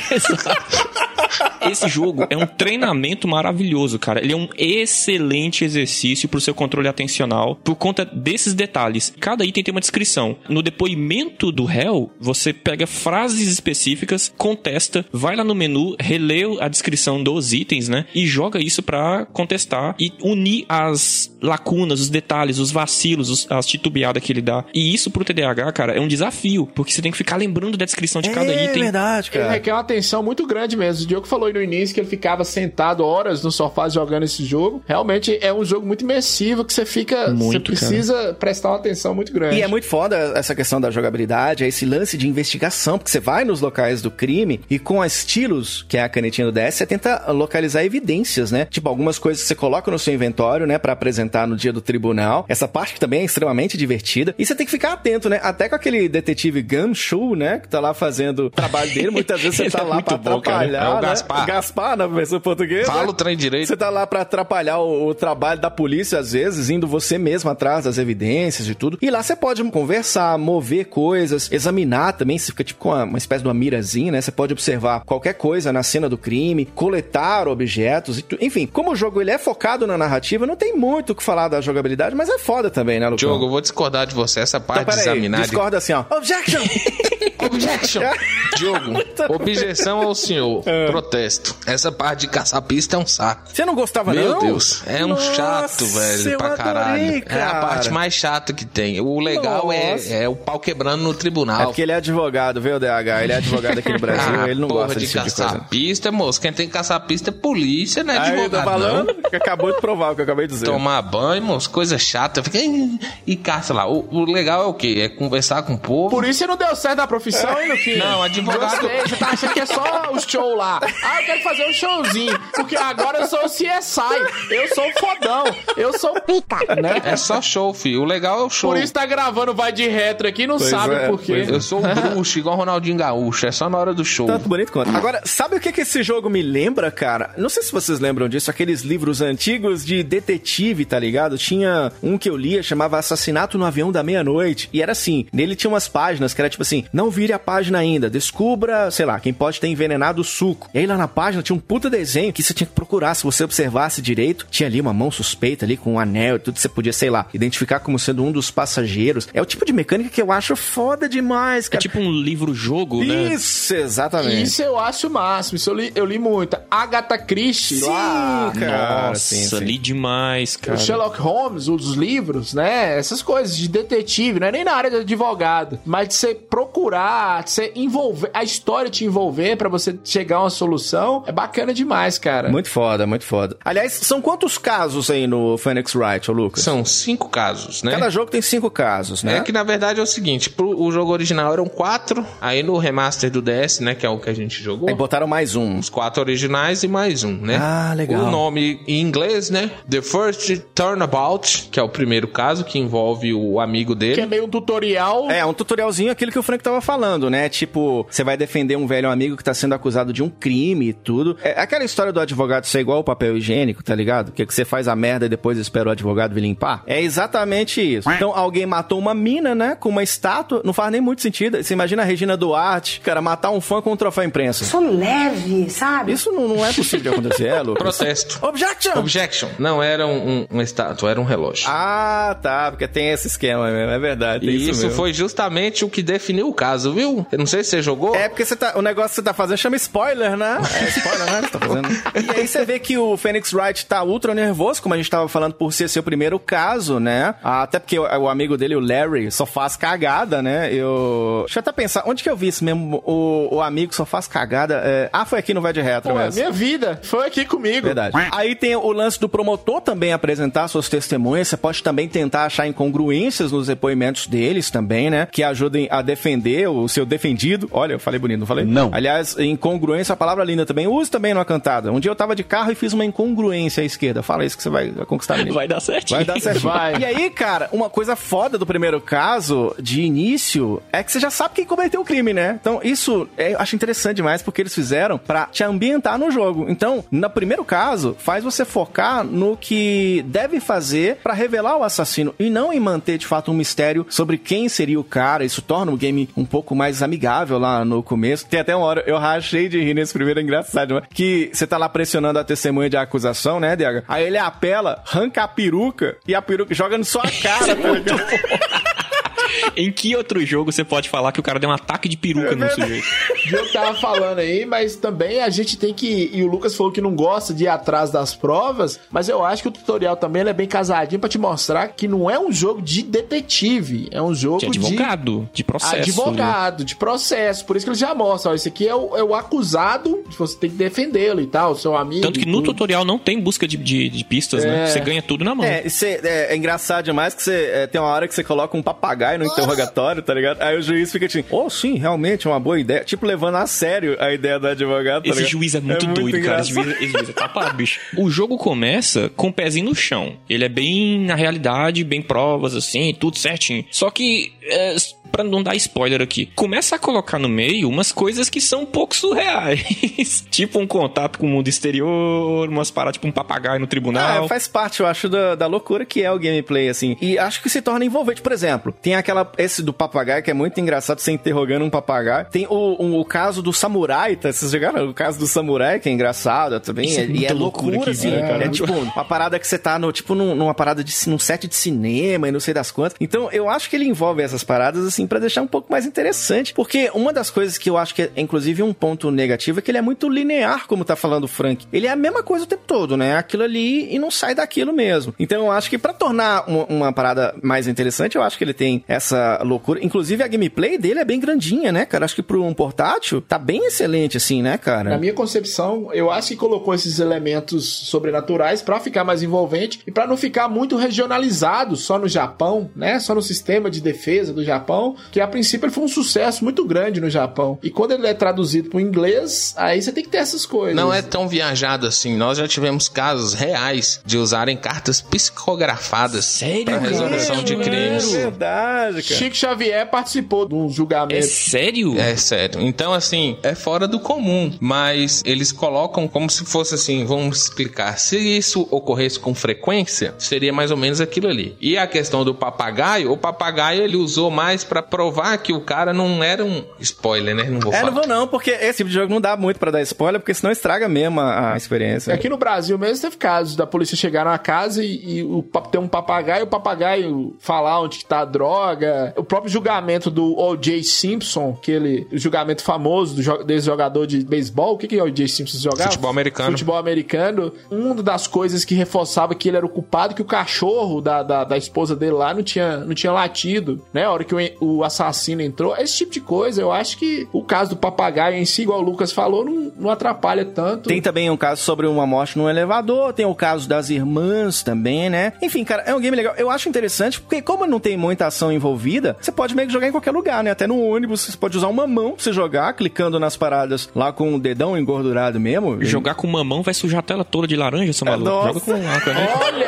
Esse 1.69 1.88
jogo 1.88 2.22
é 2.30 2.38
um 2.38 2.45
treinamento 2.45 3.28
maravilhoso, 3.28 3.97
cara. 3.99 4.21
Ele 4.24 4.34
é 4.34 4.36
um 4.38 4.47
excelente 4.57 5.63
exercício 5.63 6.28
pro 6.30 6.39
seu 6.41 6.53
controle 6.53 6.88
atencional 6.88 7.55
por 7.55 7.76
conta 7.76 8.05
desses 8.05 8.53
detalhes. 8.53 9.13
Cada 9.19 9.45
item 9.45 9.63
tem 9.63 9.71
uma 9.74 9.82
descrição. 9.82 10.38
No 10.49 10.61
depoimento 10.61 11.51
do 11.51 11.65
réu, 11.65 12.11
você 12.19 12.53
pega 12.53 12.86
frases 12.88 13.47
específicas, 13.47 14.32
contesta, 14.38 15.05
vai 15.11 15.36
lá 15.36 15.43
no 15.43 15.55
menu, 15.55 15.95
relê 15.99 16.43
a 16.59 16.67
descrição 16.67 17.24
dos 17.24 17.53
itens, 17.53 17.88
né? 17.89 18.05
E 18.13 18.26
joga 18.26 18.59
isso 18.61 18.82
pra 18.84 19.26
contestar 19.26 19.95
e 19.99 20.11
unir 20.21 20.65
as 20.67 21.32
lacunas, 21.41 21.99
os 22.01 22.09
detalhes, 22.09 22.59
os 22.59 22.71
vacilos, 22.71 23.30
os- 23.30 23.47
as 23.49 23.65
titubeadas 23.65 24.21
que 24.24 24.32
ele 24.32 24.41
dá. 24.41 24.65
E 24.74 24.93
isso 24.93 25.09
pro 25.11 25.24
TDAH, 25.26 25.71
cara, 25.71 25.93
é 25.93 25.99
um 25.99 26.07
desafio, 26.07 26.67
porque 26.76 26.91
você 26.91 27.01
tem 27.01 27.11
que 27.11 27.17
ficar 27.17 27.38
lembrando 27.38 27.78
da 27.78 27.86
descrição 27.86 28.21
de 28.21 28.30
cada 28.30 28.51
é 28.51 28.65
item. 28.65 28.84
verdade, 28.84 29.30
Ele 29.34 29.39
cara. 29.39 29.53
requer 29.53 29.74
uma 29.74 29.80
atenção 29.82 30.21
muito 30.24 30.45
grande 30.45 30.76
mesmo. 30.76 31.03
O 31.03 31.07
Diogo 31.07 31.28
falou 31.28 31.47
aí 31.47 31.53
no 31.53 31.61
início 31.61 31.93
que 31.95 32.01
ele 32.04 32.10
ficava 32.10 32.43
sentado 32.43 33.04
horas 33.06 33.43
no 33.43 33.51
sofá 33.51 33.89
jogando 33.89 34.24
esse 34.24 34.43
jogo. 34.45 34.84
Realmente 34.88 35.38
é 35.41 35.54
um 35.54 35.64
jogo 35.66 35.86
muito 35.86 36.04
imersivo 36.04 36.64
que 36.64 36.74
você 36.74 36.86
fica. 36.86 37.26
você 37.28 37.34
Muito, 37.34 37.72
precisa 37.72 38.34
prestar 38.39 38.70
uma 38.70 38.78
atenção 38.78 39.14
muito 39.16 39.32
grande. 39.34 39.58
E 39.58 39.62
é 39.62 39.68
muito 39.68 39.88
foda 39.88 40.34
essa 40.36 40.54
questão 40.56 40.80
da 40.80 40.91
jogabilidade, 40.91 41.64
é 41.64 41.68
esse 41.68 41.86
lance 41.86 42.18
de 42.18 42.28
investigação, 42.28 42.97
porque 42.97 43.12
você 43.12 43.20
vai 43.20 43.43
nos 43.45 43.62
locais 43.62 44.01
do 44.01 44.12
crime 44.12 44.62
e 44.70 44.78
com 44.80 45.01
a 45.01 45.08
estilos, 45.08 45.86
que 45.88 45.97
é 45.97 46.04
a 46.04 46.10
canetinha 46.10 46.45
do 46.45 46.51
DS, 46.51 46.76
você 46.76 46.86
tenta 46.86 47.32
localizar 47.32 47.84
evidências, 47.84 48.51
né? 48.51 48.66
Tipo, 48.70 48.89
algumas 48.89 49.18
coisas 49.20 49.41
que 49.41 49.47
você 49.47 49.56
coloca 49.56 49.89
no 49.89 49.97
seu 49.99 50.14
inventório, 50.14 50.66
né, 50.68 50.78
Pra 50.78 50.93
apresentar 50.93 51.47
no 51.47 51.56
dia 51.56 51.72
do 51.72 51.80
tribunal. 51.82 52.45
Essa 52.49 52.68
parte 52.68 52.93
que 52.93 52.99
também 52.99 53.22
é 53.22 53.24
extremamente 53.26 53.78
divertida. 53.78 54.36
E 54.38 54.45
você 54.45 54.54
tem 54.56 54.66
que 54.66 54.72
ficar 54.72 54.93
atento, 54.93 55.30
né? 55.30 55.39
Até 55.41 55.70
com 55.70 55.76
aquele 55.76 56.10
detetive 56.10 56.62
Gumshoe, 56.62 57.36
né, 57.38 57.60
que 57.60 57.68
tá 57.70 57.80
lá 57.80 57.93
fazendo 57.93 58.45
o 58.47 58.49
trabalho 58.49 58.93
dele. 58.93 59.10
Muitas 59.10 59.39
vezes 59.41 59.58
você 59.58 59.70
tá 59.72 59.80
é 59.80 59.84
lá 59.84 60.01
pra 60.01 60.18
bom, 60.18 60.41
cara. 60.41 60.58
atrapalhar, 60.58 60.86
É 60.86 60.89
o 60.89 60.95
né? 60.95 61.01
Gaspar. 61.01 61.45
Gaspar 61.45 61.92
na 61.95 62.07
versão 62.07 62.39
portuguesa. 62.39 62.91
Fala 62.91 63.09
o 63.09 63.13
trem 63.13 63.35
direito. 63.37 63.67
Você 63.67 63.77
tá 63.77 63.89
lá 63.89 64.05
pra 64.07 64.21
atrapalhar 64.21 64.79
o, 64.79 65.07
o 65.07 65.13
trabalho 65.15 65.59
da 65.59 65.69
polícia, 65.69 66.19
às 66.19 66.31
vezes, 66.33 66.69
indo 66.69 66.87
você 66.87 67.17
mesmo 67.17 67.49
atrás 67.49 67.85
das 67.85 67.97
evidências 67.97 68.67
e 68.67 68.75
tudo. 68.75 68.97
E 69.01 69.09
lá 69.09 69.21
você 69.23 69.35
pode 69.35 69.63
conversar, 69.71 70.37
mover 70.37 70.85
coisas, 70.85 71.51
examinar 71.51 72.13
também. 72.13 72.37
Você 72.37 72.51
fica 72.51 72.63
tipo 72.63 72.79
com 72.79 72.89
uma, 72.89 73.03
uma 73.03 73.17
espécie 73.17 73.41
de 73.43 73.47
uma 73.47 73.53
mirazinha, 73.53 74.11
né? 74.11 74.21
Você 74.21 74.31
pode 74.31 74.53
observar 74.53 75.01
qualquer 75.05 75.33
coisa 75.33 75.71
na 75.71 75.83
cena 75.83 76.09
do 76.09 76.17
crime, 76.17 76.65
coletar 76.65 77.47
objetos 77.47 78.19
e 78.19 78.21
tu... 78.21 78.37
Enfim, 78.41 78.65
como 78.67 78.91
o 78.91 78.95
jogo 78.95 79.21
ele 79.21 79.31
é 79.31 79.37
focado 79.37 79.87
na 79.87 79.97
narrativa, 79.97 80.45
não 80.45 80.55
tem 80.55 80.75
muito 80.75 81.11
o 81.11 81.15
que 81.15 81.23
falar 81.23 81.47
da 81.47 81.61
jogabilidade, 81.61 82.15
mas 82.15 82.29
é 82.29 82.37
foda 82.37 82.69
também, 82.69 82.99
né, 82.99 83.05
Lucão? 83.05 83.17
Diogo, 83.17 83.45
eu 83.45 83.49
vou 83.49 83.61
discordar 83.61 84.05
de 84.07 84.13
você. 84.13 84.39
Essa 84.41 84.59
parte 84.59 84.81
então, 84.83 84.95
de 84.95 85.01
examinar. 85.01 85.37
de- 85.37 85.43
discorda 85.43 85.77
assim, 85.77 85.93
ó. 85.93 86.03
Objection! 86.09 86.61
Objection! 87.45 88.01
Diogo, 88.57 88.93
objeção 89.29 90.01
ao 90.01 90.13
senhor. 90.13 90.63
Protesto. 90.87 91.55
Essa 91.65 91.91
parte 91.91 92.21
de 92.21 92.27
caçapista 92.27 92.95
é 92.95 92.99
um 92.99 93.05
saco. 93.07 93.49
Você 93.51 93.65
não 93.65 93.73
gostava, 93.73 94.13
Meu 94.13 94.29
não? 94.33 94.39
Deus, 94.39 94.83
é 94.85 95.03
um 95.03 95.09
Nossa, 95.09 95.33
chato, 95.33 95.85
velho, 95.87 96.37
pra 96.37 96.47
adorei, 96.53 96.63
caralho. 96.63 97.13
É 97.15 97.17
a 97.17 97.21
cara. 97.47 97.59
parte 97.67 97.89
mais 97.89 98.13
chata 98.13 98.53
que 98.53 98.63
tem. 98.65 99.01
O 99.01 99.19
legal 99.19 99.71
é, 99.71 99.95
é 100.23 100.29
o 100.29 100.35
pau 100.35 100.59
quebrando 100.59 101.01
no 101.03 101.11
É 101.11 101.15
tribunal. 101.15 101.65
porque 101.65 101.81
ele 101.81 101.91
é 101.91 101.95
advogado, 101.95 102.61
viu, 102.61 102.79
DH? 102.79 103.23
Ele 103.23 103.33
é 103.33 103.37
advogado 103.37 103.79
aqui 103.79 103.91
no 103.91 103.99
Brasil, 103.99 104.33
Ah, 104.41 104.49
ele 104.49 104.61
não 104.61 104.67
porra 104.67 104.83
gosta 104.85 104.99
de 104.99 105.07
tipo 105.07 105.23
de 105.23 105.33
coisa. 105.33 105.43
caçapista, 105.53 106.11
moço. 106.11 106.39
Quem 106.39 106.53
tem 106.53 106.69
é 106.69 107.31
polícia, 107.31 108.03
não 108.03 108.13
é 108.13 108.17
Aí, 108.17 108.29
eu 108.29 108.49
tô 108.49 108.57
advogado, 108.57 108.63
falando 108.63 109.13
não. 109.21 109.29
que 109.29 109.35
acabou 109.35 109.73
de 109.73 109.81
provar 109.81 110.11
o 110.11 110.15
que 110.15 110.21
eu 110.21 110.25
acabei 110.25 110.45
de 110.47 110.53
dizer. 110.53 110.65
Tomar 110.65 111.01
banho, 111.01 111.41
moço, 111.43 111.69
coisa 111.69 111.97
chata. 111.97 112.43
Fica 112.43 112.59
e, 112.59 112.99
e 113.25 113.35
caça 113.35 113.73
lá. 113.73 113.87
O, 113.87 114.07
o 114.11 114.25
legal 114.25 114.63
é 114.63 114.65
o 114.67 114.73
quê? 114.73 114.99
É 115.01 115.09
conversar 115.09 115.63
com 115.63 115.73
o 115.73 115.77
povo. 115.77 116.09
Por 116.09 116.23
isso 116.25 116.39
você 116.39 116.47
não 116.47 116.57
deu 116.57 116.75
certo 116.75 116.97
na 116.97 117.07
profissão, 117.07 117.32
hein, 117.61 117.69
Luquinha? 117.71 117.97
Não, 117.97 118.23
advogado- 118.23 118.79
Gostei, 118.81 119.01
você 119.01 119.15
tá 119.15 119.27
achando 119.31 119.53
que 119.53 119.59
é 119.59 119.65
só 119.65 120.11
os 120.13 120.23
show 120.23 120.55
lá. 120.55 120.79
Ah, 121.03 121.21
eu 121.21 121.25
quero 121.25 121.41
fazer 121.41 121.67
um 121.67 121.73
showzinho. 121.73 122.39
Porque 122.55 122.75
agora 122.75 123.19
eu 123.19 123.27
sou 123.27 123.39
o 123.45 123.49
CSI. 123.49 124.49
Eu 124.49 124.67
sou 124.73 124.84
o 124.88 124.93
fodão. 124.99 125.43
Eu 125.77 125.97
sou 125.97 126.17
o 126.17 126.21
pica, 126.21 126.75
né? 126.81 127.01
É 127.05 127.15
só 127.15 127.41
show, 127.41 127.73
filho. 127.73 128.01
O 128.01 128.05
legal 128.05 128.39
é 128.41 128.43
o 128.43 128.49
show. 128.49 128.71
Por 128.71 128.79
isso 128.79 128.93
tá 128.93 129.05
gravando 129.05 129.53
Vai 129.53 129.71
de 129.71 129.88
Retro 129.88 130.27
aqui, 130.27 130.47
não 130.47 130.57
Pois 130.57 130.69
sabe 130.69 130.95
é, 130.95 131.07
por 131.07 131.19
quê. 131.19 131.34
pois 131.34 131.49
Eu 131.49 131.61
sou 131.61 131.79
o 131.79 131.81
bruxo, 131.95 132.39
igual 132.39 132.55
o 132.55 132.57
Ronaldinho 132.59 132.97
Gaúcho. 132.97 133.45
É 133.45 133.51
só 133.51 133.69
na 133.69 133.77
hora 133.77 133.93
do 133.93 134.03
show. 134.05 134.25
Tanto 134.27 134.47
bonito 134.49 134.71
quanto. 134.71 134.95
Agora, 134.95 135.21
sabe 135.25 135.55
o 135.55 135.59
que, 135.59 135.71
que 135.71 135.81
esse 135.81 136.01
jogo 136.03 136.29
me 136.29 136.41
lembra, 136.41 136.89
cara? 136.91 137.31
Não 137.38 137.49
sei 137.49 137.63
se 137.63 137.71
vocês 137.71 137.99
lembram 137.99 138.27
disso, 138.29 138.49
aqueles 138.49 138.81
livros 138.81 139.21
antigos 139.21 139.86
de 139.86 140.01
detetive, 140.03 140.86
tá 140.86 140.97
ligado? 140.99 141.38
Tinha 141.38 141.91
um 142.01 142.17
que 142.17 142.29
eu 142.29 142.38
lia, 142.38 142.63
chamava 142.63 142.97
Assassinato 142.97 143.57
no 143.57 143.65
Avião 143.65 143.91
da 143.91 144.01
Meia-Noite. 144.03 144.69
E 144.73 144.81
era 144.81 144.91
assim, 144.91 145.25
nele 145.34 145.55
tinha 145.55 145.69
umas 145.69 145.88
páginas 145.88 146.34
que 146.34 146.41
era 146.41 146.49
tipo 146.49 146.63
assim, 146.63 146.86
não 146.93 147.09
vire 147.24 147.32
a 147.32 147.39
página 147.39 147.78
ainda, 147.80 148.09
descubra, 148.09 148.91
sei 148.91 149.05
lá, 149.05 149.17
quem 149.17 149.32
pode 149.34 149.57
ter 149.57 149.67
envenenado 149.69 150.19
o 150.21 150.26
suco. 150.26 150.69
E 150.74 150.80
aí 150.80 150.86
lá 150.86 150.97
na 150.97 151.07
página 151.07 151.41
tinha 151.41 151.55
um 151.55 151.59
puta 151.59 151.89
desenho 151.89 152.34
que 152.34 152.43
você 152.43 152.53
tinha 152.53 152.67
que 152.67 152.74
procurar, 152.74 153.15
se 153.15 153.24
você 153.24 153.45
observasse 153.45 154.01
direito, 154.01 154.45
tinha 154.51 154.67
ali 154.67 154.82
uma 154.82 154.93
mão 154.93 155.09
suspeita 155.09 155.63
ali 155.65 155.78
com 155.78 155.93
um 155.93 155.99
anel 155.99 156.36
e 156.36 156.39
tudo, 156.39 156.59
você 156.59 156.67
podia, 156.67 156.91
sei 156.91 157.09
lá, 157.09 157.26
identificar 157.34 157.80
como 157.80 157.97
sendo 157.97 158.26
um 158.26 158.32
dos 158.32 158.51
passageiros. 158.51 159.30
É 159.34 159.41
o 159.41 159.45
tipo 159.45 159.65
de 159.65 159.71
mecânica 159.71 160.09
que 160.09 160.21
eu 160.21 160.34
acho 160.34 160.53
foda 160.57 161.07
demais, 161.07 161.67
É 161.67 161.69
cara. 161.69 161.82
tipo 161.82 161.97
um 161.97 162.11
livro-jogo, 162.11 163.05
né? 163.05 163.34
Isso, 163.34 163.74
exatamente. 163.74 164.43
Isso 164.43 164.61
eu 164.61 164.78
acho 164.78 165.07
o 165.07 165.09
máximo. 165.09 165.55
Isso 165.55 165.69
eu 165.69 165.76
li, 165.76 165.91
eu 165.95 166.05
li 166.05 166.19
muito. 166.19 166.57
Agatha 166.69 167.17
Christie 167.17 167.80
lá. 167.86 168.51
Sim, 168.53 168.59
cara. 168.59 169.07
Nossa, 169.07 169.19
sim, 169.36 169.43
sim. 169.45 169.59
li 169.63 169.78
demais, 169.78 170.57
cara. 170.57 170.78
O 170.78 170.82
Sherlock 170.82 171.17
Holmes, 171.21 171.69
os 171.69 171.93
livros, 171.93 172.53
né? 172.53 172.97
Essas 172.99 173.21
coisas 173.21 173.55
de 173.55 173.69
detetive, 173.69 174.41
não 174.41 174.47
é 174.47 174.51
nem 174.51 174.65
na 174.65 174.74
área 174.74 174.89
de 174.89 174.97
advogado, 174.97 175.80
mas 175.86 176.09
de 176.09 176.15
você 176.15 176.34
procurar, 176.36 177.12
você 177.45 177.72
envolver, 177.76 178.30
a 178.34 178.43
história 178.43 178.89
te 178.89 179.05
envolver 179.05 179.55
pra 179.57 179.70
você 179.70 179.97
chegar 180.03 180.38
a 180.38 180.41
uma 180.43 180.49
solução, 180.49 181.24
é 181.28 181.32
bacana 181.32 181.74
demais, 181.74 182.18
cara. 182.18 182.49
Muito 182.49 182.70
foda, 182.70 183.05
muito 183.05 183.26
foda. 183.26 183.57
Aliás, 183.64 183.93
são 183.93 184.22
quantos 184.22 184.57
casos 184.57 185.09
aí 185.09 185.28
no 185.28 185.57
Phoenix 185.57 185.95
Wright, 185.95 186.30
ô 186.30 186.34
Lucas? 186.34 186.64
São 186.64 186.84
cinco 186.86 187.30
casos, 187.30 187.84
né? 187.84 187.91
Cada 187.91 188.09
jogo 188.09 188.32
tem 188.32 188.41
cinco 188.41 188.70
casos, 188.70 189.24
né? 189.24 189.38
É 189.38 189.41
que 189.41 189.51
na 189.51 189.64
verdade 189.64 189.99
é 189.99 190.03
o 190.03 190.07
seguinte, 190.07 190.49
pro, 190.49 190.80
o 190.80 190.91
jogo 190.91 191.11
original 191.11 191.53
eram 191.53 191.66
quatro, 191.66 192.26
aí 192.41 192.64
no 192.64 192.78
remaster 192.78 193.30
do 193.32 193.41
DS, 193.41 193.80
né, 193.80 193.95
que 193.95 194.05
é 194.05 194.09
o 194.09 194.18
que 194.20 194.30
a 194.30 194.34
gente 194.34 194.61
jogou, 194.61 194.89
Aí 194.89 194.95
botaram 194.95 195.28
mais 195.28 195.55
um. 195.55 195.78
os 195.80 195.89
quatro 195.89 196.22
originais 196.22 196.84
e 196.84 196.88
mais 196.88 197.24
um, 197.24 197.34
né? 197.38 197.57
Ah, 197.61 197.93
legal. 197.95 198.24
O 198.24 198.32
nome 198.32 198.82
em 198.88 199.01
inglês, 199.01 199.49
né? 199.49 199.72
The 199.89 200.01
First 200.01 200.61
Turnabout, 200.74 201.70
que 201.72 201.80
é 201.80 201.84
o 201.84 201.89
primeiro 201.89 202.28
caso 202.28 202.64
que 202.64 202.78
envolve 202.80 203.34
o 203.34 203.59
amigo 203.59 203.95
Que 203.95 204.05
é 204.05 204.16
dele. 204.16 204.26
meio 204.28 204.45
um 204.45 204.49
tutorial. 204.49 205.30
É, 205.32 205.45
um 205.45 205.53
tutorialzinho, 205.53 206.11
aquilo 206.11 206.32
que 206.32 206.39
o 206.39 206.43
Frank 206.43 206.64
tava 206.64 206.82
falando, 206.82 207.03
né? 207.30 207.49
Tipo, 207.49 208.06
você 208.10 208.24
vai 208.24 208.38
defender 208.38 208.76
um 208.76 208.88
velho 208.88 209.10
amigo 209.10 209.38
que 209.38 209.43
tá 209.43 209.54
sendo 209.54 209.74
acusado 209.74 210.14
de 210.14 210.24
um 210.24 210.30
crime 210.30 210.89
e 210.89 210.93
tudo. 210.93 211.38
É 211.43 211.60
aquela 211.60 211.84
história 211.84 212.12
do 212.12 212.20
advogado 212.20 212.66
ser 212.66 212.80
igual 212.80 212.99
o 212.99 213.04
papel 213.04 213.38
higiênico, 213.38 213.84
tá 213.84 213.95
ligado? 213.95 214.32
Que, 214.32 214.45
que 214.45 214.54
você 214.54 214.66
faz 214.66 214.88
a 214.88 214.95
merda 214.95 215.26
e 215.26 215.30
depois 215.30 215.58
espera 215.58 215.89
o 215.89 215.91
advogado 215.91 216.34
vir 216.34 216.41
limpar. 216.41 216.84
É 216.86 217.01
exatamente 217.01 217.82
isso. 217.82 218.10
Então, 218.12 218.34
alguém 218.36 218.66
matou 218.66 218.99
uma 218.99 219.14
mina, 219.14 219.54
né? 219.54 219.76
Com 219.80 219.89
uma 219.89 220.04
estátua. 220.04 220.62
Não 220.64 220.74
faz 220.74 220.91
nem 220.91 221.01
muito 221.01 221.22
sentido. 221.22 221.62
Você 221.62 221.74
imagina 221.74 222.01
a 222.01 222.06
Regina 222.06 222.38
Duarte, 222.38 223.01
cara, 223.01 223.22
matar 223.22 223.51
um 223.51 223.62
fã 223.62 223.82
com 223.82 223.91
um 223.91 223.97
troféu 223.97 224.24
imprensa. 224.24 224.66
Sou 224.66 224.82
leve, 224.82 225.70
sabe? 225.70 226.14
Isso 226.14 226.32
não, 226.32 226.47
não 226.47 226.66
é 226.66 226.72
possível 226.72 227.01
de 227.01 227.10
acontecer, 227.10 227.47
é, 227.47 227.62
Lucas? 227.62 227.97
Protesto. 227.97 228.39
Objection! 228.41 228.93
Objection. 228.97 229.49
Não 229.60 229.82
era 229.82 230.06
um, 230.06 230.30
um, 230.30 230.47
uma 230.49 230.64
estátua, 230.64 231.10
era 231.10 231.20
um 231.20 231.24
relógio. 231.24 231.66
Ah, 231.68 232.38
tá, 232.41 232.72
porque 232.72 232.88
tem 232.88 233.10
esse 233.10 233.28
esquema 233.28 233.70
mesmo, 233.72 233.91
é 233.91 233.99
verdade. 233.99 234.49
e 234.49 234.70
isso, 234.70 234.84
mesmo. 234.84 234.91
foi 234.91 235.14
justamente 235.14 235.86
o 235.86 235.89
que 235.89 236.01
definiu 236.01 236.47
o 236.47 236.54
caso, 236.54 236.82
viu? 236.91 237.25
Eu 237.31 237.38
não 237.38 237.45
sei 237.45 237.63
se 237.63 237.69
você 237.71 237.81
jogou. 237.81 238.15
É 238.15 238.27
porque 238.27 238.43
você 238.43 238.55
tá, 238.55 238.73
o 238.75 238.81
negócio 238.81 239.09
que 239.09 239.15
você 239.15 239.21
tá 239.21 239.34
fazendo 239.34 239.57
chama 239.57 239.75
spoiler, 239.75 240.36
né? 240.36 240.57
É 240.81 240.88
spoiler, 240.89 241.31
né? 241.31 241.41
que 241.43 241.47
Você 241.51 241.59
tá 241.59 241.59
fazendo. 241.59 241.89
E 242.36 242.39
aí 242.39 242.47
você 242.47 242.65
vê 242.65 242.79
que 242.79 242.97
o 242.97 243.15
Phoenix 243.15 243.53
Wright 243.53 243.86
tá 243.86 244.03
ultra 244.03 244.34
nervoso, 244.34 244.81
como 244.81 244.93
a 244.95 244.97
gente 244.97 245.09
tava 245.09 245.27
falando, 245.27 245.53
por 245.53 245.71
ser 245.71 245.88
seu 245.88 246.01
primeiro 246.03 246.39
caso, 246.39 246.99
né? 246.99 247.36
Até 247.43 247.79
porque 247.79 247.97
o, 247.99 248.03
o 248.03 248.27
amigo 248.27 248.57
dele, 248.57 248.75
o 248.75 248.79
Larry, 248.79 249.31
só 249.31 249.45
faz 249.45 249.75
cagada, 249.75 250.41
né? 250.41 250.73
Eu. 250.73 251.43
Deixa 251.45 251.59
eu 251.59 251.61
até 251.61 251.71
pensar, 251.71 252.03
onde 252.05 252.23
que 252.23 252.29
eu 252.29 252.36
vi 252.36 252.47
isso 252.47 252.63
mesmo? 252.63 253.01
O, 253.05 253.55
o 253.55 253.61
amigo 253.61 253.93
só 253.93 254.05
faz 254.05 254.27
cagada. 254.27 254.81
é, 254.84 255.09
Ah, 255.13 255.25
foi 255.25 255.39
aqui 255.39 255.53
no 255.53 255.61
Vai 255.61 255.73
de 255.73 255.81
Retro 255.81 256.13
Pô, 256.13 256.19
é 256.19 256.25
mesmo. 256.25 256.39
minha 256.39 256.51
vida. 256.51 256.99
Foi 257.03 257.27
aqui 257.27 257.45
comigo. 257.45 257.86
Verdade. 257.86 258.15
Aí 258.31 258.55
tem 258.55 258.75
o 258.75 258.91
lance 258.91 259.19
do 259.19 259.29
promotor 259.29 259.81
também 259.81 260.13
apresentar 260.13 260.67
suas 260.67 260.89
testemunhas. 260.89 261.47
Você 261.47 261.57
pode 261.57 261.84
também 261.84 262.07
tentar 262.07 262.45
achar 262.45 262.67
incongruências 262.67 263.51
nos 263.51 263.67
depoimentos 263.67 264.27
deles 264.27 264.69
também, 264.69 265.09
né? 265.09 265.27
Que 265.31 265.43
ajudem 265.43 265.88
a 265.91 266.01
defender 266.01 266.67
o 266.82 266.89
seu 266.89 267.05
defendido. 267.05 267.67
Olha, 267.71 267.93
eu 267.93 267.99
falei 267.99 268.19
bonito, 268.19 268.39
não 268.39 268.47
falei? 268.47 268.65
Não. 268.65 268.89
Aliás, 268.93 269.38
incongruência 269.38 270.11
é 270.11 270.13
uma 270.13 270.17
palavra 270.17 270.43
linda 270.43 270.65
também. 270.65 270.88
Use 270.88 271.09
também 271.09 271.34
numa 271.34 271.45
cantada. 271.45 271.91
Um 271.91 271.99
dia 271.99 272.11
eu 272.11 272.15
tava 272.15 272.36
de 272.36 272.43
carro 272.43 272.71
e 272.71 272.76
fiz 272.76 272.93
uma 272.93 273.05
incongruência 273.05 273.82
à 273.82 273.86
esquerda. 273.86 274.24
Fala 274.24 274.45
isso 274.45 274.57
que 274.57 274.63
você 274.63 274.69
vai 274.69 274.91
conquistar 275.05 275.38
menino. 275.38 275.55
Vai 275.55 275.67
dar 275.67 275.80
certo. 275.80 276.11
Vai 276.11 276.26
dar 276.26 276.39
certo. 276.39 276.61
Vai. 276.61 276.97
E 276.99 277.05
aí, 277.05 277.30
cara, 277.30 277.69
uma 277.71 277.89
coisa 277.89 278.15
foda 278.15 278.57
do 278.57 278.65
primeiro 278.65 278.99
caso, 279.01 279.76
de 279.80 280.01
início, 280.01 280.82
é 280.91 281.03
que 281.03 281.11
você 281.11 281.19
já 281.19 281.30
sabe 281.30 281.55
quem 281.55 281.65
cometeu 281.65 282.01
o 282.01 282.05
crime, 282.05 282.34
né? 282.34 282.57
Então, 282.59 282.80
isso 282.84 283.28
é, 283.38 283.53
eu 283.53 283.59
acho 283.59 283.76
interessante 283.76 284.17
demais 284.17 284.41
porque 284.41 284.61
eles 284.61 284.74
fizeram 284.74 285.17
pra 285.17 285.47
te 285.47 285.63
ambientar 285.63 286.17
no 286.17 286.32
jogo. 286.32 286.65
Então, 286.69 287.03
no 287.11 287.30
primeiro 287.30 287.63
caso, 287.65 288.15
faz 288.17 288.43
você 288.43 288.65
focar 288.65 289.24
no 289.24 289.57
que 289.57 290.24
deve 290.28 290.59
fazer 290.59 291.17
pra 291.17 291.34
revelar 291.34 291.78
o 291.78 291.84
assassino 291.84 292.34
e 292.39 292.49
não 292.49 292.71
em 292.71 292.80
manter 292.80 293.17
de 293.17 293.28
fato 293.28 293.51
um 293.51 293.55
mistério 293.55 294.05
sobre 294.09 294.38
quem 294.38 294.69
seria 294.69 294.99
o 294.99 295.03
cara. 295.03 295.43
Isso 295.43 295.61
torna 295.61 295.91
o 295.91 295.97
game 295.97 296.30
um 296.36 296.45
pouco 296.45 296.62
mais 296.76 297.03
amigável 297.03 297.59
lá 297.59 297.84
no 297.84 298.01
começo. 298.01 298.45
Tem 298.45 298.59
até 298.59 298.76
uma 298.76 298.86
hora, 298.86 299.03
eu 299.05 299.18
rachei 299.18 299.68
de 299.68 299.80
rir 299.80 299.93
nesse 299.93 300.14
primeiro, 300.14 300.39
é 300.39 300.43
engraçado, 300.43 301.01
que 301.14 301.49
você 301.53 301.68
tá 301.68 301.78
lá 301.78 301.89
pressionando 301.89 302.39
a 302.39 302.43
testemunha 302.43 302.89
de 302.89 302.97
acusação, 302.97 303.59
né, 303.59 303.76
Diaga? 303.76 304.03
Aí 304.07 304.26
ele 304.26 304.38
apela, 304.38 305.03
arranca 305.05 305.43
a 305.43 305.47
peruca 305.47 306.18
e 306.28 306.34
a 306.34 306.41
peruca 306.41 306.74
joga 306.74 306.97
na 306.97 307.03
sua 307.03 307.24
cara, 307.41 307.76
tá 307.76 307.91
ligado? 307.91 308.24
Em 309.78 309.91
que 309.91 310.16
outro 310.16 310.43
jogo 310.45 310.72
você 310.72 310.84
pode 310.84 311.09
falar 311.09 311.32
que 311.32 311.39
o 311.39 311.43
cara 311.43 311.59
deu 311.59 311.70
um 311.70 311.74
ataque 311.74 312.09
de 312.09 312.18
peruca 312.18 312.55
no 312.55 312.70
sujeito? 312.70 313.07
Diogo 313.47 313.71
tava 313.71 313.93
falando 313.95 314.39
aí, 314.39 314.65
mas 314.65 314.95
também 314.95 315.41
a 315.41 315.49
gente 315.49 315.77
tem 315.77 315.93
que. 315.93 316.29
E 316.33 316.43
o 316.43 316.47
Lucas 316.47 316.75
falou 316.75 316.91
que 316.91 317.01
não 317.01 317.15
gosta 317.15 317.53
de 317.53 317.65
ir 317.65 317.67
atrás 317.67 318.11
das 318.11 318.35
provas, 318.35 318.99
mas 319.11 319.29
eu 319.29 319.43
acho 319.43 319.61
que 319.61 319.67
o 319.67 319.71
tutorial 319.71 320.15
também 320.15 320.41
ele 320.41 320.49
é 320.49 320.53
bem 320.53 320.67
casadinho 320.67 321.19
pra 321.19 321.29
te 321.29 321.37
mostrar 321.37 321.89
que 321.89 322.07
não 322.07 322.29
é 322.29 322.39
um 322.39 322.51
jogo 322.51 322.81
de 322.81 323.03
detetive, 323.03 324.07
é 324.11 324.21
um 324.21 324.33
jogo 324.33 324.59
De 324.59 324.67
advogado, 324.67 325.49
de, 325.53 325.63
processo. 325.63 325.95
Advogado, 325.95 326.85
de 326.85 326.95
processo. 326.95 327.65
Por 327.65 327.75
isso 327.75 327.85
que 327.85 327.89
ele 327.91 327.97
já 327.97 328.13
mostra, 328.15 328.51
ó, 328.51 328.55
esse 328.55 328.67
aqui 328.67 328.87
é 328.87 328.95
o, 328.95 329.15
é 329.15 329.23
o 329.23 329.35
acusado, 329.35 330.23
você 330.37 330.57
tem 330.57 330.69
que 330.69 330.75
defendê-lo 330.75 331.41
e 331.41 331.47
tal, 331.47 331.71
o 331.71 331.75
seu 331.75 331.95
amigo. 331.95 332.21
Tanto 332.21 332.39
que 332.39 332.45
no 332.45 332.61
tutorial 332.61 333.03
não 333.05 333.19
tem 333.19 333.39
busca 333.39 333.67
de, 333.67 333.77
de, 333.77 334.09
de 334.09 334.23
pistas, 334.23 334.63
né? 334.63 334.83
É. 334.83 334.87
Você 334.87 334.99
ganha 334.99 335.21
tudo 335.21 335.43
na 335.43 335.53
mão. 335.53 335.65
É, 335.65 335.85
isso 335.85 336.05
é, 336.05 336.19
é- 336.23 336.55
engraçado 336.55 337.05
demais 337.05 337.33
que 337.33 337.43
você 337.43 337.71
é, 337.73 337.87
tem 337.87 337.99
uma 337.99 338.09
hora 338.09 338.27
que 338.27 338.33
você 338.33 338.43
coloca 338.43 338.77
um 338.77 338.81
papagaio 338.81 339.39
no 339.39 339.45
interrogatório, 339.45 340.21
tá 340.21 340.33
ligado? 340.33 340.61
Aí 340.61 340.77
o 340.77 340.81
juiz 340.81 341.11
fica 341.11 341.27
tipo, 341.27 341.55
oh, 341.57 341.69
sim, 341.69 341.97
realmente 341.97 342.47
é 342.47 342.49
uma 342.49 342.59
boa 342.59 342.79
ideia. 342.79 343.03
Tipo, 343.03 343.25
levando 343.34 343.55
a 343.55 343.67
sério 343.67 344.15
a 344.19 344.34
ideia 344.34 344.59
do 344.59 344.67
advogado. 344.67 345.23
tá 345.23 345.29
Esse 345.29 345.39
ligado? 345.39 345.51
juiz 345.51 345.75
é 345.75 345.81
muito 345.81 346.05
doido, 346.07 346.41
cara. 346.43 346.61
Esse 346.61 346.73
juiz, 346.73 346.88
esse 347.01 347.07
juiz 347.07 347.29
é 347.29 347.34
tapado, 347.34 347.73
bicho. 347.75 347.99
O 348.17 348.29
jogo 348.29 348.57
começa 348.57 349.29
com 349.36 349.47
o 349.47 349.53
pezinho 349.53 349.86
no 349.89 349.95
chão. 349.95 350.38
Ele 350.49 350.63
é 350.63 350.69
bem 350.69 351.19
na 351.19 351.36
realidade, 351.36 352.03
bem 352.03 352.21
provas, 352.21 352.75
assim, 352.75 353.13
tudo 353.19 353.38
certinho. 353.38 353.84
Só 353.91 354.09
que, 354.09 354.53
é, 354.63 354.95
pra 355.34 355.43
não 355.43 355.63
dar 355.63 355.75
spoiler 355.75 356.21
aqui, 356.21 356.45
começa 356.55 356.95
a 356.95 356.99
colocar 356.99 357.39
no 357.39 357.49
meio 357.49 357.89
umas 357.89 358.11
coisas 358.11 358.49
que 358.51 358.61
são 358.61 358.84
um 358.84 358.86
pouco 358.86 359.15
surreais. 359.15 360.45
tipo 360.51 360.79
um 360.79 360.86
contato 360.86 361.39
com 361.39 361.47
o 361.47 361.49
mundo 361.49 361.67
exterior, 361.67 362.69
umas 362.69 362.91
paradas, 362.91 363.13
tipo 363.15 363.27
um 363.27 363.31
papagaio 363.31 363.79
no 363.79 363.88
tribunal. 363.88 364.45
Ah, 364.45 364.47
faz 364.47 364.67
parte, 364.67 364.99
eu 364.99 365.07
acho, 365.07 365.27
da, 365.27 365.55
da 365.55 365.65
loucura 365.65 366.05
que 366.05 366.21
é 366.21 366.31
o 366.31 366.38
gameplay, 366.38 366.88
assim. 366.88 367.17
E 367.19 367.38
acho 367.39 367.63
que 367.63 367.69
se 367.69 367.81
torna 367.81 368.05
envolvente. 368.05 368.41
Por 368.43 368.51
exemplo, 368.51 368.93
tem 369.01 369.15
aquela. 369.15 369.51
Esse 369.57 369.81
do 369.81 369.91
papagaio, 369.91 370.43
que 370.43 370.51
é 370.51 370.53
muito 370.53 370.79
engraçado 370.79 371.19
você 371.19 371.31
interrogando 371.31 371.84
um 371.84 371.89
papagaio. 371.89 372.45
Tem 372.51 372.67
o, 372.69 373.03
um- 373.03 373.19
o 373.19 373.25
caso 373.25 373.61
do 373.63 373.73
samurai, 373.73 374.36
tá? 374.36 374.51
Vocês 374.51 374.71
jogaram 374.71 375.09
o 375.09 375.13
caso 375.15 375.39
do 375.39 375.47
samurai, 375.47 375.99
que 375.99 376.09
é 376.09 376.11
engraçado 376.11 376.79
também. 376.79 377.05
Isso 377.09 377.19
é 377.21 377.25
e 377.25 377.45
é 377.45 377.53
loucura 377.53 377.95
loucura, 377.95 378.03
que 378.05 378.09
assim. 378.11 378.29
cara. 378.31 378.65
É 378.65 378.69
tipo 378.69 378.91
uma 378.93 379.25
parada 379.25 379.57
que 379.57 379.67
você 379.67 379.79
tá 379.79 379.97
no, 379.97 380.11
tipo, 380.11 380.36
num- 380.36 380.53
numa 380.53 380.75
parada 380.75 381.03
de 381.03 381.13
num 381.27 381.39
set 381.39 381.67
de 381.67 381.75
cinema 381.75 382.47
e 382.47 382.51
não 382.51 382.59
sei 382.59 382.73
das 382.73 382.91
quantas. 382.91 383.15
Então, 383.19 383.49
eu 383.51 383.67
acho 383.69 383.89
que 383.89 383.95
ele 383.95 384.05
envolve 384.05 384.41
essas 384.43 384.63
paradas, 384.63 385.05
assim, 385.05 385.22
assim, 385.24 385.28
pra 385.28 385.39
deixar 385.39 385.61
um 385.61 385.67
pouco 385.67 385.91
mais 385.91 386.05
interessante. 386.05 386.74
Porque 386.74 387.09
uma 387.13 387.34
das 387.34 387.49
coisas 387.49 387.78
que 387.78 387.89
eu 387.89 387.97
acho 387.97 388.13
que 388.13 388.24
é, 388.24 388.32
inclusive, 388.38 388.84
um 388.84 388.93
ponto 388.93 389.32
negativo 389.32 389.80
é 389.80 389.82
que 389.82 389.89
ele 389.89 389.97
é 389.97 390.01
muito 390.01 390.30
linear, 390.30 390.88
como 390.88 391.05
tá 391.05 391.15
falando 391.15 391.45
o 391.45 391.47
Frank. 391.47 391.86
Ele 391.91 392.07
é 392.07 392.11
a 392.11 392.15
mesma 392.15 392.43
coisa 392.43 392.65
o 392.65 392.67
tempo 392.67 392.84
todo, 392.86 393.17
né? 393.17 393.38
Aquilo 393.38 393.63
ali 393.63 394.13
e 394.13 394.19
não 394.19 394.30
sai 394.30 394.53
daquilo 394.53 394.93
mesmo. 394.93 395.34
Então 395.39 395.65
eu 395.65 395.71
acho 395.71 395.89
que 395.89 395.97
pra 395.97 396.13
tornar 396.13 396.67
uma, 396.67 396.86
uma 396.86 397.13
parada 397.13 397.55
mais 397.61 397.88
interessante, 397.88 398.36
eu 398.36 398.43
acho 398.43 398.57
que 398.57 398.63
ele 398.63 398.74
tem 398.74 399.03
essa 399.07 399.61
loucura. 399.63 400.03
Inclusive 400.03 400.43
a 400.43 400.47
gameplay 400.47 400.97
dele 400.97 401.19
é 401.19 401.26
bem 401.26 401.39
grandinha, 401.39 401.91
né, 401.91 402.05
cara? 402.05 402.26
Acho 402.26 402.36
que 402.36 402.43
pro 402.43 402.63
um 402.63 402.74
portátil 402.74 403.41
tá 403.41 403.57
bem 403.57 403.86
excelente, 403.86 404.38
assim, 404.38 404.61
né, 404.61 404.78
cara? 404.78 405.09
Na 405.11 405.17
minha 405.17 405.34
concepção, 405.34 406.09
eu 406.13 406.32
acho 406.32 406.49
que 406.49 406.55
colocou 406.55 406.93
esses 406.93 407.19
elementos 407.19 407.86
sobrenaturais 407.86 408.82
pra 408.82 408.99
ficar 408.99 409.24
mais 409.24 409.41
envolvente 409.41 410.01
e 410.05 410.11
pra 410.11 410.28
não 410.28 410.38
ficar 410.38 410.67
muito 410.67 410.95
regionalizado 410.95 411.95
só 411.95 412.17
no 412.17 412.28
Japão, 412.28 412.89
né? 412.95 413.19
Só 413.19 413.36
no 413.36 413.41
sistema 413.41 413.89
de 413.89 414.01
defesa 414.01 414.53
do 414.53 414.63
Japão, 414.63 415.12
que 415.32 415.39
a 415.39 415.47
princípio 415.47 415.86
ele 415.86 415.93
foi 415.93 416.03
um 416.03 416.07
sucesso 416.07 416.64
muito 416.64 416.86
grande 416.86 417.20
no 417.22 417.30
Japão. 417.30 417.78
E 417.84 417.89
quando 417.89 418.11
ele 418.11 418.28
é 418.28 418.34
traduzido 418.34 418.89
pro 418.89 418.99
inglês, 418.99 419.74
aí 419.78 420.01
você 420.01 420.11
tem 420.11 420.24
que 420.24 420.30
ter 420.30 420.38
essas 420.38 420.66
coisas. 420.66 420.95
Não 420.95 421.14
é 421.14 421.22
tão 421.22 421.47
viajado 421.47 422.07
assim. 422.07 422.36
Nós 422.36 422.57
já 422.57 422.68
tivemos 422.68 423.07
casos 423.09 423.53
reais 423.53 424.22
de 424.26 424.38
usarem 424.38 424.76
cartas 424.78 425.22
psicografadas 425.22 426.45
Sério, 426.45 426.86
para 426.86 426.97
resolução 426.99 427.64
de 427.64 427.74
É 427.74 427.80
crimes. 427.80 428.32
verdade, 428.32 429.24
cara. 429.24 429.36
Chico 429.39 429.55
Xavier 429.55 430.09
participou 430.09 430.68
de 430.68 430.76
um 430.76 430.86
É 430.88 430.89
julgamento. 430.89 431.45
sério? 431.47 432.20
É 432.20 432.36
sério. 432.36 432.82
Então, 432.82 433.14
assim, 433.14 433.57
é 433.64 433.76
fora 433.76 434.07
do 434.07 434.20
comum. 434.20 434.74
Mas 434.80 435.41
eles 435.45 435.72
colocam 435.72 436.28
como 436.28 436.49
se 436.49 436.66
fosse 436.66 436.95
assim, 436.95 437.26
vamos 437.26 437.64
explicar. 437.64 438.18
Se 438.18 438.38
isso 438.38 438.88
ocorresse 438.91 439.39
com 439.39 439.53
frequência, 439.53 440.34
seria 440.38 440.74
mais 440.74 440.91
ou 440.91 440.97
menos 440.97 441.22
aquilo 441.22 441.47
ali. 441.47 441.76
E 441.82 441.97
a 441.97 442.07
questão 442.07 442.43
do 442.43 442.53
papagaio, 442.53 443.32
o 443.32 443.38
papagaio 443.38 444.01
ele 444.03 444.16
usou 444.18 444.49
mais 444.49 444.84
pra 444.84 445.01
provar 445.10 445.58
que 445.58 445.74
o 445.74 445.82
cara 445.82 446.14
não 446.14 446.43
era 446.43 446.64
um 446.64 446.84
spoiler, 446.99 447.56
né? 447.56 447.64
Não 447.64 447.80
vou 447.80 447.93
É, 447.93 447.97
falar. 447.99 448.12
não 448.12 448.18
vou 448.22 448.28
não, 448.28 448.47
porque 448.47 448.72
esse 448.72 448.97
tipo 448.97 449.10
de 449.10 449.16
jogo 449.16 449.32
não 449.34 449.41
dá 449.41 449.56
muito 449.56 449.80
pra 449.80 449.91
dar 449.91 450.01
spoiler, 450.01 450.39
porque 450.39 450.54
senão 450.54 450.72
estraga 450.72 451.08
mesmo 451.08 451.39
a, 451.39 451.74
a 451.74 451.78
experiência. 451.78 452.34
Aqui 452.34 452.49
no 452.49 452.58
Brasil 452.58 452.97
mesmo 452.97 453.22
teve 453.22 453.38
casos 453.38 453.76
da 453.76 453.86
polícia 453.86 454.16
chegar 454.18 454.45
na 454.45 454.58
casa 454.58 455.04
e, 455.04 455.38
e 455.39 455.43
o, 455.43 455.64
ter 455.91 455.97
um 455.97 456.08
papagaio, 456.08 456.64
o 456.64 456.68
papagaio 456.68 457.56
falar 457.60 457.99
onde 458.01 458.20
que 458.20 458.26
tá 458.26 458.41
a 458.41 458.45
droga. 458.45 459.34
O 459.38 459.43
próprio 459.43 459.72
julgamento 459.72 460.30
do 460.32 460.58
O.J. 460.58 461.04
Simpson, 461.04 461.76
aquele 461.78 462.28
o 462.32 462.38
julgamento 462.38 462.84
famoso 462.84 463.36
do 463.36 463.41
jo- 463.41 463.64
desse 463.64 463.86
jogador 463.86 464.26
de 464.28 464.43
beisebol. 464.43 464.93
O 464.93 464.97
que, 464.97 465.08
que 465.08 465.22
o 465.22 465.26
O.J. 465.26 465.47
Simpson 465.47 465.78
jogava? 465.78 466.10
Futebol 466.12 466.30
americano. 466.30 466.72
Futebol 466.72 466.97
americano. 466.97 467.74
Uma 467.89 468.16
das 468.22 468.47
coisas 468.47 468.84
que 468.86 468.95
reforçava 468.95 469.56
que 469.56 469.68
ele 469.70 469.78
era 469.78 469.86
o 469.86 469.89
culpado, 469.89 470.36
que 470.36 470.41
o 470.41 470.45
cachorro 470.45 471.22
da, 471.22 471.41
da, 471.43 471.64
da 471.64 471.78
esposa 471.78 472.16
dele 472.16 472.34
lá 472.34 472.54
não 472.54 472.64
tinha, 472.64 472.97
não 472.97 473.14
tinha 473.14 473.32
latido, 473.32 474.01
né? 474.14 474.26
A 474.26 474.32
hora 474.32 474.43
que 474.43 474.54
o, 474.54 474.60
o 474.80 474.92
assassino 475.01 475.61
entrou. 475.61 475.95
Esse 475.95 476.17
tipo 476.17 476.31
de 476.33 476.41
coisa, 476.41 476.81
eu 476.81 476.91
acho 476.91 477.17
que 477.17 477.47
o 477.53 477.63
caso 477.63 477.91
do 477.91 477.95
papagaio 477.95 478.57
em 478.57 478.65
si, 478.65 478.81
igual 478.81 478.99
o 478.99 479.01
Lucas 479.01 479.31
falou, 479.31 479.63
não, 479.63 479.93
não 479.97 480.09
atrapalha 480.09 480.65
tanto. 480.65 481.07
Tem 481.07 481.21
também 481.21 481.49
um 481.49 481.55
caso 481.55 481.81
sobre 481.81 482.05
uma 482.05 482.27
morte 482.27 482.57
no 482.57 482.69
elevador, 482.69 483.31
tem 483.31 483.45
o 483.45 483.55
caso 483.55 483.87
das 483.87 484.09
irmãs 484.09 484.83
também, 484.83 485.29
né? 485.29 485.53
Enfim, 485.61 485.85
cara, 485.85 486.03
é 486.05 486.13
um 486.13 486.19
game 486.19 486.35
legal. 486.35 486.53
Eu 486.57 486.69
acho 486.69 486.89
interessante, 486.89 487.39
porque 487.39 487.61
como 487.61 487.85
não 487.87 487.99
tem 487.99 488.17
muita 488.17 488.47
ação 488.47 488.71
envolvida, 488.73 489.37
você 489.39 489.51
pode 489.51 489.73
meio 489.75 489.87
que 489.87 489.93
jogar 489.93 490.07
em 490.07 490.11
qualquer 490.11 490.31
lugar, 490.31 490.63
né? 490.63 490.71
Até 490.71 490.85
no 490.85 490.99
ônibus, 491.01 491.41
você 491.41 491.57
pode 491.57 491.77
usar 491.77 491.87
uma 491.87 492.05
mão 492.05 492.31
pra 492.31 492.43
você 492.43 492.51
jogar, 492.51 492.91
clicando 492.93 493.39
nas 493.39 493.55
paradas 493.55 494.09
lá 494.13 494.33
com 494.33 494.53
o 494.55 494.59
dedão 494.59 494.97
engordurado 494.97 495.59
mesmo. 495.59 496.03
Jogar 496.03 496.35
com 496.35 496.47
mamão 496.47 496.81
vai 496.83 496.93
sujar 496.93 497.19
a 497.19 497.23
tela 497.23 497.45
toda 497.45 497.67
de 497.67 497.75
laranja, 497.75 498.11
seu 498.11 498.25
maluco. 498.25 498.49
nossa. 498.49 498.67
Joga 498.67 498.79
com 498.81 498.91
uma 498.91 499.21
caneta. 499.21 499.59
Olha! 499.63 499.87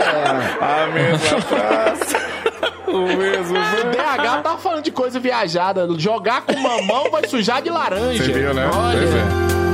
A 0.62 0.88
mesma 0.88 1.42
frase. 1.42 2.35
O 3.04 3.18
mesmo. 3.18 3.58
O 3.58 3.84
DH 3.92 4.42
tá 4.44 4.58
falando 4.58 4.84
de 4.84 4.92
coisa 4.92 5.20
viajada. 5.20 5.88
Jogar 5.98 6.42
com 6.42 6.56
mamão 6.60 7.10
vai 7.12 7.28
sujar 7.28 7.62
de 7.62 7.70
laranja. 7.70 8.24
Você 8.24 8.32
viu, 8.32 8.54
né? 8.54 8.70
Olha. 8.74 9.00
Pois 9.00 9.16
é. 9.16 9.65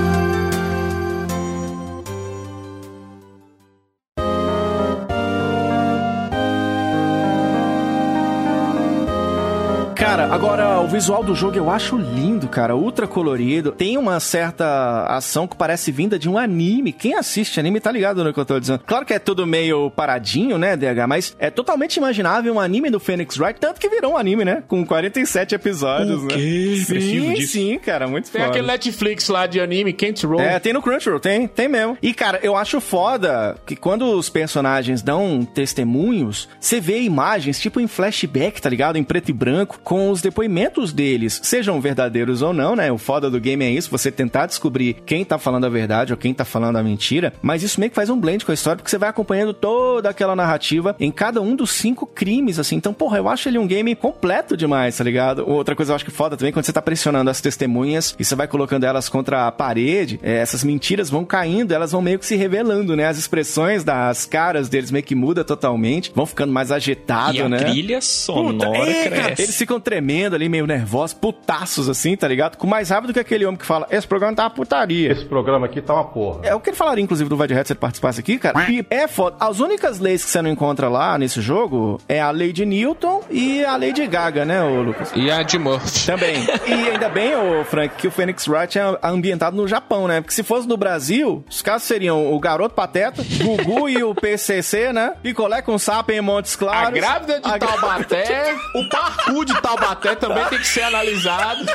Cara, 10.11 10.25
agora 10.25 10.81
o 10.81 10.87
visual 10.89 11.23
do 11.23 11.33
jogo 11.33 11.55
eu 11.55 11.69
acho 11.69 11.95
lindo, 11.95 12.45
cara. 12.49 12.75
Ultra 12.75 13.07
colorido. 13.07 13.71
Tem 13.71 13.97
uma 13.97 14.19
certa 14.19 15.05
ação 15.05 15.47
que 15.47 15.55
parece 15.55 15.89
vinda 15.89 16.19
de 16.19 16.27
um 16.27 16.37
anime. 16.37 16.91
Quem 16.91 17.15
assiste 17.15 17.61
anime 17.61 17.79
tá 17.79 17.89
ligado 17.89 18.21
no 18.21 18.33
que 18.33 18.39
eu 18.41 18.43
tô 18.43 18.59
dizendo. 18.59 18.81
Claro 18.85 19.05
que 19.05 19.13
é 19.13 19.19
tudo 19.19 19.47
meio 19.47 19.89
paradinho, 19.89 20.57
né, 20.57 20.75
DH? 20.75 21.07
Mas 21.07 21.33
é 21.39 21.49
totalmente 21.49 21.95
imaginável 21.95 22.53
um 22.53 22.59
anime 22.59 22.89
do 22.89 22.99
Phoenix 22.99 23.39
Wright. 23.39 23.57
Tanto 23.57 23.79
que 23.79 23.87
virou 23.87 24.11
um 24.11 24.17
anime, 24.17 24.43
né? 24.43 24.61
Com 24.67 24.85
47 24.85 25.55
episódios, 25.55 26.23
O 26.23 26.25
né? 26.25 26.33
Preciso 26.33 27.37
Sim, 27.37 27.41
sim, 27.47 27.79
cara. 27.79 28.05
Muito 28.05 28.29
Tem 28.29 28.41
foda. 28.41 28.51
aquele 28.51 28.67
Netflix 28.67 29.29
lá 29.29 29.47
de 29.47 29.61
anime, 29.61 29.93
Can't 29.93 30.25
Roll. 30.25 30.41
É, 30.41 30.59
tem 30.59 30.73
no 30.73 30.81
Crunchyroll, 30.81 31.21
tem, 31.21 31.47
tem 31.47 31.69
mesmo. 31.69 31.97
E, 32.01 32.13
cara, 32.13 32.37
eu 32.43 32.57
acho 32.57 32.81
foda 32.81 33.55
que 33.65 33.77
quando 33.77 34.03
os 34.03 34.27
personagens 34.27 35.01
dão 35.01 35.45
testemunhos, 35.45 36.49
você 36.59 36.81
vê 36.81 36.99
imagens, 36.99 37.61
tipo 37.61 37.79
em 37.79 37.87
flashback, 37.87 38.61
tá 38.61 38.69
ligado? 38.69 38.97
Em 38.97 39.05
preto 39.05 39.29
e 39.29 39.33
branco, 39.33 39.79
com 39.81 40.00
os 40.09 40.21
depoimentos 40.21 40.93
deles, 40.93 41.39
sejam 41.43 41.79
verdadeiros 41.81 42.41
ou 42.41 42.53
não, 42.53 42.75
né? 42.75 42.91
O 42.91 42.97
foda 42.97 43.29
do 43.29 43.39
game 43.39 43.63
é 43.63 43.69
isso, 43.69 43.91
você 43.91 44.11
tentar 44.11 44.45
descobrir 44.45 44.95
quem 45.05 45.23
tá 45.23 45.37
falando 45.37 45.65
a 45.65 45.69
verdade 45.69 46.13
ou 46.13 46.17
quem 46.17 46.33
tá 46.33 46.45
falando 46.45 46.77
a 46.77 46.83
mentira, 46.83 47.33
mas 47.41 47.63
isso 47.63 47.79
meio 47.79 47.89
que 47.89 47.95
faz 47.95 48.09
um 48.09 48.19
blend 48.19 48.45
com 48.45 48.51
a 48.51 48.55
história, 48.55 48.77
porque 48.77 48.89
você 48.89 48.97
vai 48.97 49.09
acompanhando 49.09 49.53
toda 49.53 50.09
aquela 50.09 50.35
narrativa 50.35 50.95
em 50.99 51.11
cada 51.11 51.41
um 51.41 51.55
dos 51.55 51.71
cinco 51.71 52.05
crimes, 52.05 52.57
assim. 52.59 52.75
Então, 52.75 52.93
porra, 52.93 53.17
eu 53.17 53.27
acho 53.29 53.47
ele 53.49 53.57
um 53.57 53.67
game 53.67 53.93
completo 53.95 54.55
demais, 54.55 54.97
tá 54.97 55.03
ligado? 55.03 55.47
Outra 55.47 55.75
coisa 55.75 55.91
eu 55.91 55.95
acho 55.95 56.05
que 56.05 56.11
foda 56.11 56.37
também, 56.37 56.51
quando 56.51 56.65
você 56.65 56.73
tá 56.73 56.81
pressionando 56.81 57.29
as 57.29 57.41
testemunhas 57.41 58.15
e 58.17 58.25
você 58.25 58.35
vai 58.35 58.47
colocando 58.47 58.83
elas 58.85 59.09
contra 59.09 59.47
a 59.47 59.51
parede, 59.51 60.19
é, 60.23 60.37
essas 60.37 60.63
mentiras 60.63 61.09
vão 61.09 61.25
caindo, 61.25 61.73
elas 61.73 61.91
vão 61.91 62.01
meio 62.01 62.19
que 62.19 62.25
se 62.25 62.35
revelando, 62.35 62.95
né? 62.95 63.07
As 63.07 63.17
expressões 63.17 63.83
das 63.83 64.25
caras 64.25 64.69
deles 64.69 64.91
meio 64.91 65.03
que 65.03 65.15
muda 65.15 65.43
totalmente, 65.43 66.11
vão 66.15 66.25
ficando 66.25 66.53
mais 66.53 66.71
agitados, 66.71 67.35
E 67.35 67.41
a 67.41 67.49
né? 67.49 67.57
trilha 67.57 67.95
Puta, 67.97 68.05
sonora 68.05 68.89
é, 68.89 69.09
cara, 69.09 69.35
eles 69.37 69.57
ficam 69.57 69.79
tremendo 69.91 70.37
ali, 70.37 70.47
meio 70.47 70.65
nervosos, 70.65 71.13
putaços 71.13 71.89
assim, 71.89 72.15
tá 72.15 72.25
ligado? 72.25 72.55
Com 72.55 72.65
mais 72.65 72.89
rápido 72.89 73.11
que 73.11 73.19
aquele 73.19 73.45
homem 73.45 73.57
que 73.57 73.65
fala: 73.65 73.85
Esse 73.91 74.07
programa 74.07 74.33
tá 74.33 74.43
uma 74.43 74.49
putaria. 74.49 75.11
Esse 75.11 75.25
programa 75.25 75.65
aqui 75.65 75.81
tá 75.81 75.93
uma 75.93 76.05
porra. 76.05 76.39
É 76.43 76.55
o 76.55 76.61
que 76.61 76.69
ele 76.69 76.77
falaria, 76.77 77.03
inclusive, 77.03 77.29
do 77.29 77.35
Vai 77.35 77.45
de 77.47 77.53
Reto 77.53 77.67
se 77.67 77.73
ele 77.73 77.79
participasse 77.79 78.21
aqui, 78.21 78.39
cara. 78.39 78.71
E 78.71 78.85
é 78.89 79.05
foda. 79.07 79.35
As 79.37 79.59
únicas 79.59 79.99
leis 79.99 80.23
que 80.23 80.31
você 80.31 80.41
não 80.41 80.49
encontra 80.49 80.87
lá 80.87 81.17
nesse 81.17 81.41
jogo 81.41 81.99
é 82.07 82.21
a 82.21 82.31
lei 82.31 82.53
de 82.53 82.65
Newton 82.65 83.21
e 83.29 83.65
a 83.65 83.75
lei 83.75 83.91
de 83.91 84.07
Gaga, 84.07 84.45
né, 84.45 84.63
ô 84.63 84.81
Lucas? 84.81 85.11
E 85.13 85.29
a 85.29 85.43
de 85.43 85.59
Murphy. 85.59 86.05
Também. 86.05 86.35
E 86.65 86.89
ainda 86.89 87.09
bem, 87.09 87.35
ô 87.35 87.65
Frank, 87.65 87.95
que 87.97 88.07
o 88.07 88.11
Phoenix 88.11 88.47
Wright 88.47 88.79
é 88.79 88.97
ambientado 89.03 89.57
no 89.57 89.67
Japão, 89.67 90.07
né? 90.07 90.21
Porque 90.21 90.33
se 90.33 90.43
fosse 90.43 90.67
no 90.67 90.77
Brasil, 90.77 91.43
os 91.49 91.61
casos 91.61 91.85
seriam 91.85 92.33
o 92.33 92.39
Garoto 92.39 92.73
Pateta, 92.73 93.21
Gugu 93.43 93.89
e 93.89 94.01
o 94.03 94.15
PCC, 94.15 94.93
né? 94.93 95.13
Picolé 95.21 95.61
com 95.61 95.77
sapo 95.77 96.13
em 96.13 96.21
Montes 96.21 96.55
A 96.55 96.57
Claros. 96.57 96.93
grávida 96.93 97.41
de 97.41 97.49
A 97.49 97.59
Taubaté, 97.59 98.55
o 98.75 98.89
parkour 98.89 99.43
de 99.45 99.61
Taubaté 99.61 99.80
também 100.19 100.45
tem 100.45 100.59
que 100.59 100.67
ser 100.67 100.83
analisado. 100.83 101.65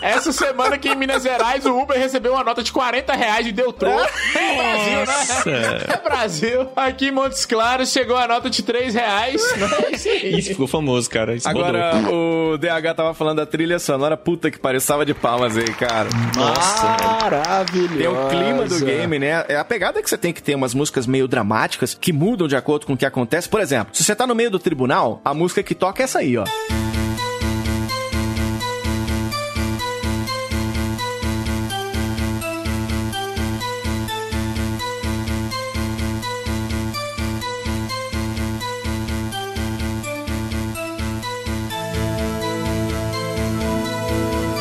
Essa 0.00 0.32
semana 0.32 0.74
aqui 0.76 0.88
em 0.88 0.96
Minas 0.96 1.22
Gerais, 1.22 1.64
o 1.66 1.78
Uber 1.78 1.98
recebeu 1.98 2.32
uma 2.32 2.44
nota 2.44 2.62
de 2.62 2.72
40 2.72 3.12
reais 3.14 3.46
e 3.46 3.52
deu 3.52 3.72
troco. 3.72 4.08
É 4.34 4.56
Brasil, 4.56 5.06
Nossa. 5.06 5.50
né? 5.50 5.78
É 5.88 5.96
Brasil. 6.08 6.68
Aqui 6.76 7.08
em 7.08 7.10
Montes 7.10 7.44
Claros 7.44 7.90
chegou 7.92 8.16
a 8.16 8.26
nota 8.26 8.48
de 8.48 8.62
3 8.62 8.94
reais. 8.94 9.42
Isso 10.24 10.48
ficou 10.48 10.66
famoso, 10.66 11.08
cara. 11.08 11.34
Isso 11.34 11.48
Agora, 11.48 11.92
rodou. 11.96 12.52
o 12.54 12.58
DH 12.58 12.94
tava 12.96 13.14
falando 13.14 13.38
da 13.38 13.46
trilha 13.46 13.78
sonora, 13.78 14.16
puta 14.16 14.50
que 14.50 14.58
pariu, 14.58 14.80
salva 14.80 15.04
de 15.04 15.14
palmas 15.14 15.56
aí, 15.56 15.72
cara. 15.74 16.08
Maravilhoso. 16.36 17.96
Tem 17.98 18.08
o 18.08 18.28
clima 18.28 18.64
do 18.66 18.84
game, 18.84 19.18
né? 19.18 19.44
É 19.48 19.56
a 19.56 19.64
pegada 19.64 20.02
que 20.02 20.08
você 20.08 20.16
tem 20.18 20.32
que 20.32 20.42
ter 20.42 20.54
umas 20.54 20.74
músicas 20.74 21.06
meio 21.06 21.28
dramáticas 21.28 21.94
que 21.94 22.12
mudam 22.12 22.48
de 22.48 22.56
acordo 22.56 22.86
com 22.86 22.94
o 22.94 22.96
que 22.96 23.06
acontece. 23.06 23.48
Por 23.48 23.60
exemplo, 23.60 23.94
se 23.94 24.02
você 24.04 24.14
tá 24.14 24.26
no 24.26 24.34
meio 24.34 24.50
do 24.50 24.58
tribunal, 24.58 25.20
a 25.24 25.34
música 25.34 25.62
que 25.62 25.74
toca 25.74 26.02
é 26.02 26.04
essa 26.04 26.20
aí, 26.20 26.36
ó. 26.36 26.44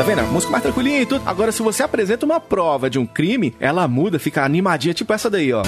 Vendo? 0.10 0.22
A 0.22 0.24
música 0.24 0.52
mais 0.52 0.64
tranquilinha 0.64 1.02
e 1.02 1.06
tudo. 1.06 1.22
Agora, 1.26 1.52
se 1.52 1.62
você 1.62 1.84
apresenta 1.84 2.26
uma 2.26 2.40
prova 2.40 2.90
de 2.90 2.98
um 2.98 3.06
crime, 3.06 3.54
ela 3.60 3.88
muda, 3.88 4.18
fica 4.18 4.44
animadinha, 4.44 4.94
tipo 4.94 5.14
essa 5.14 5.30
daí, 5.30 5.54
ó. 5.54 5.62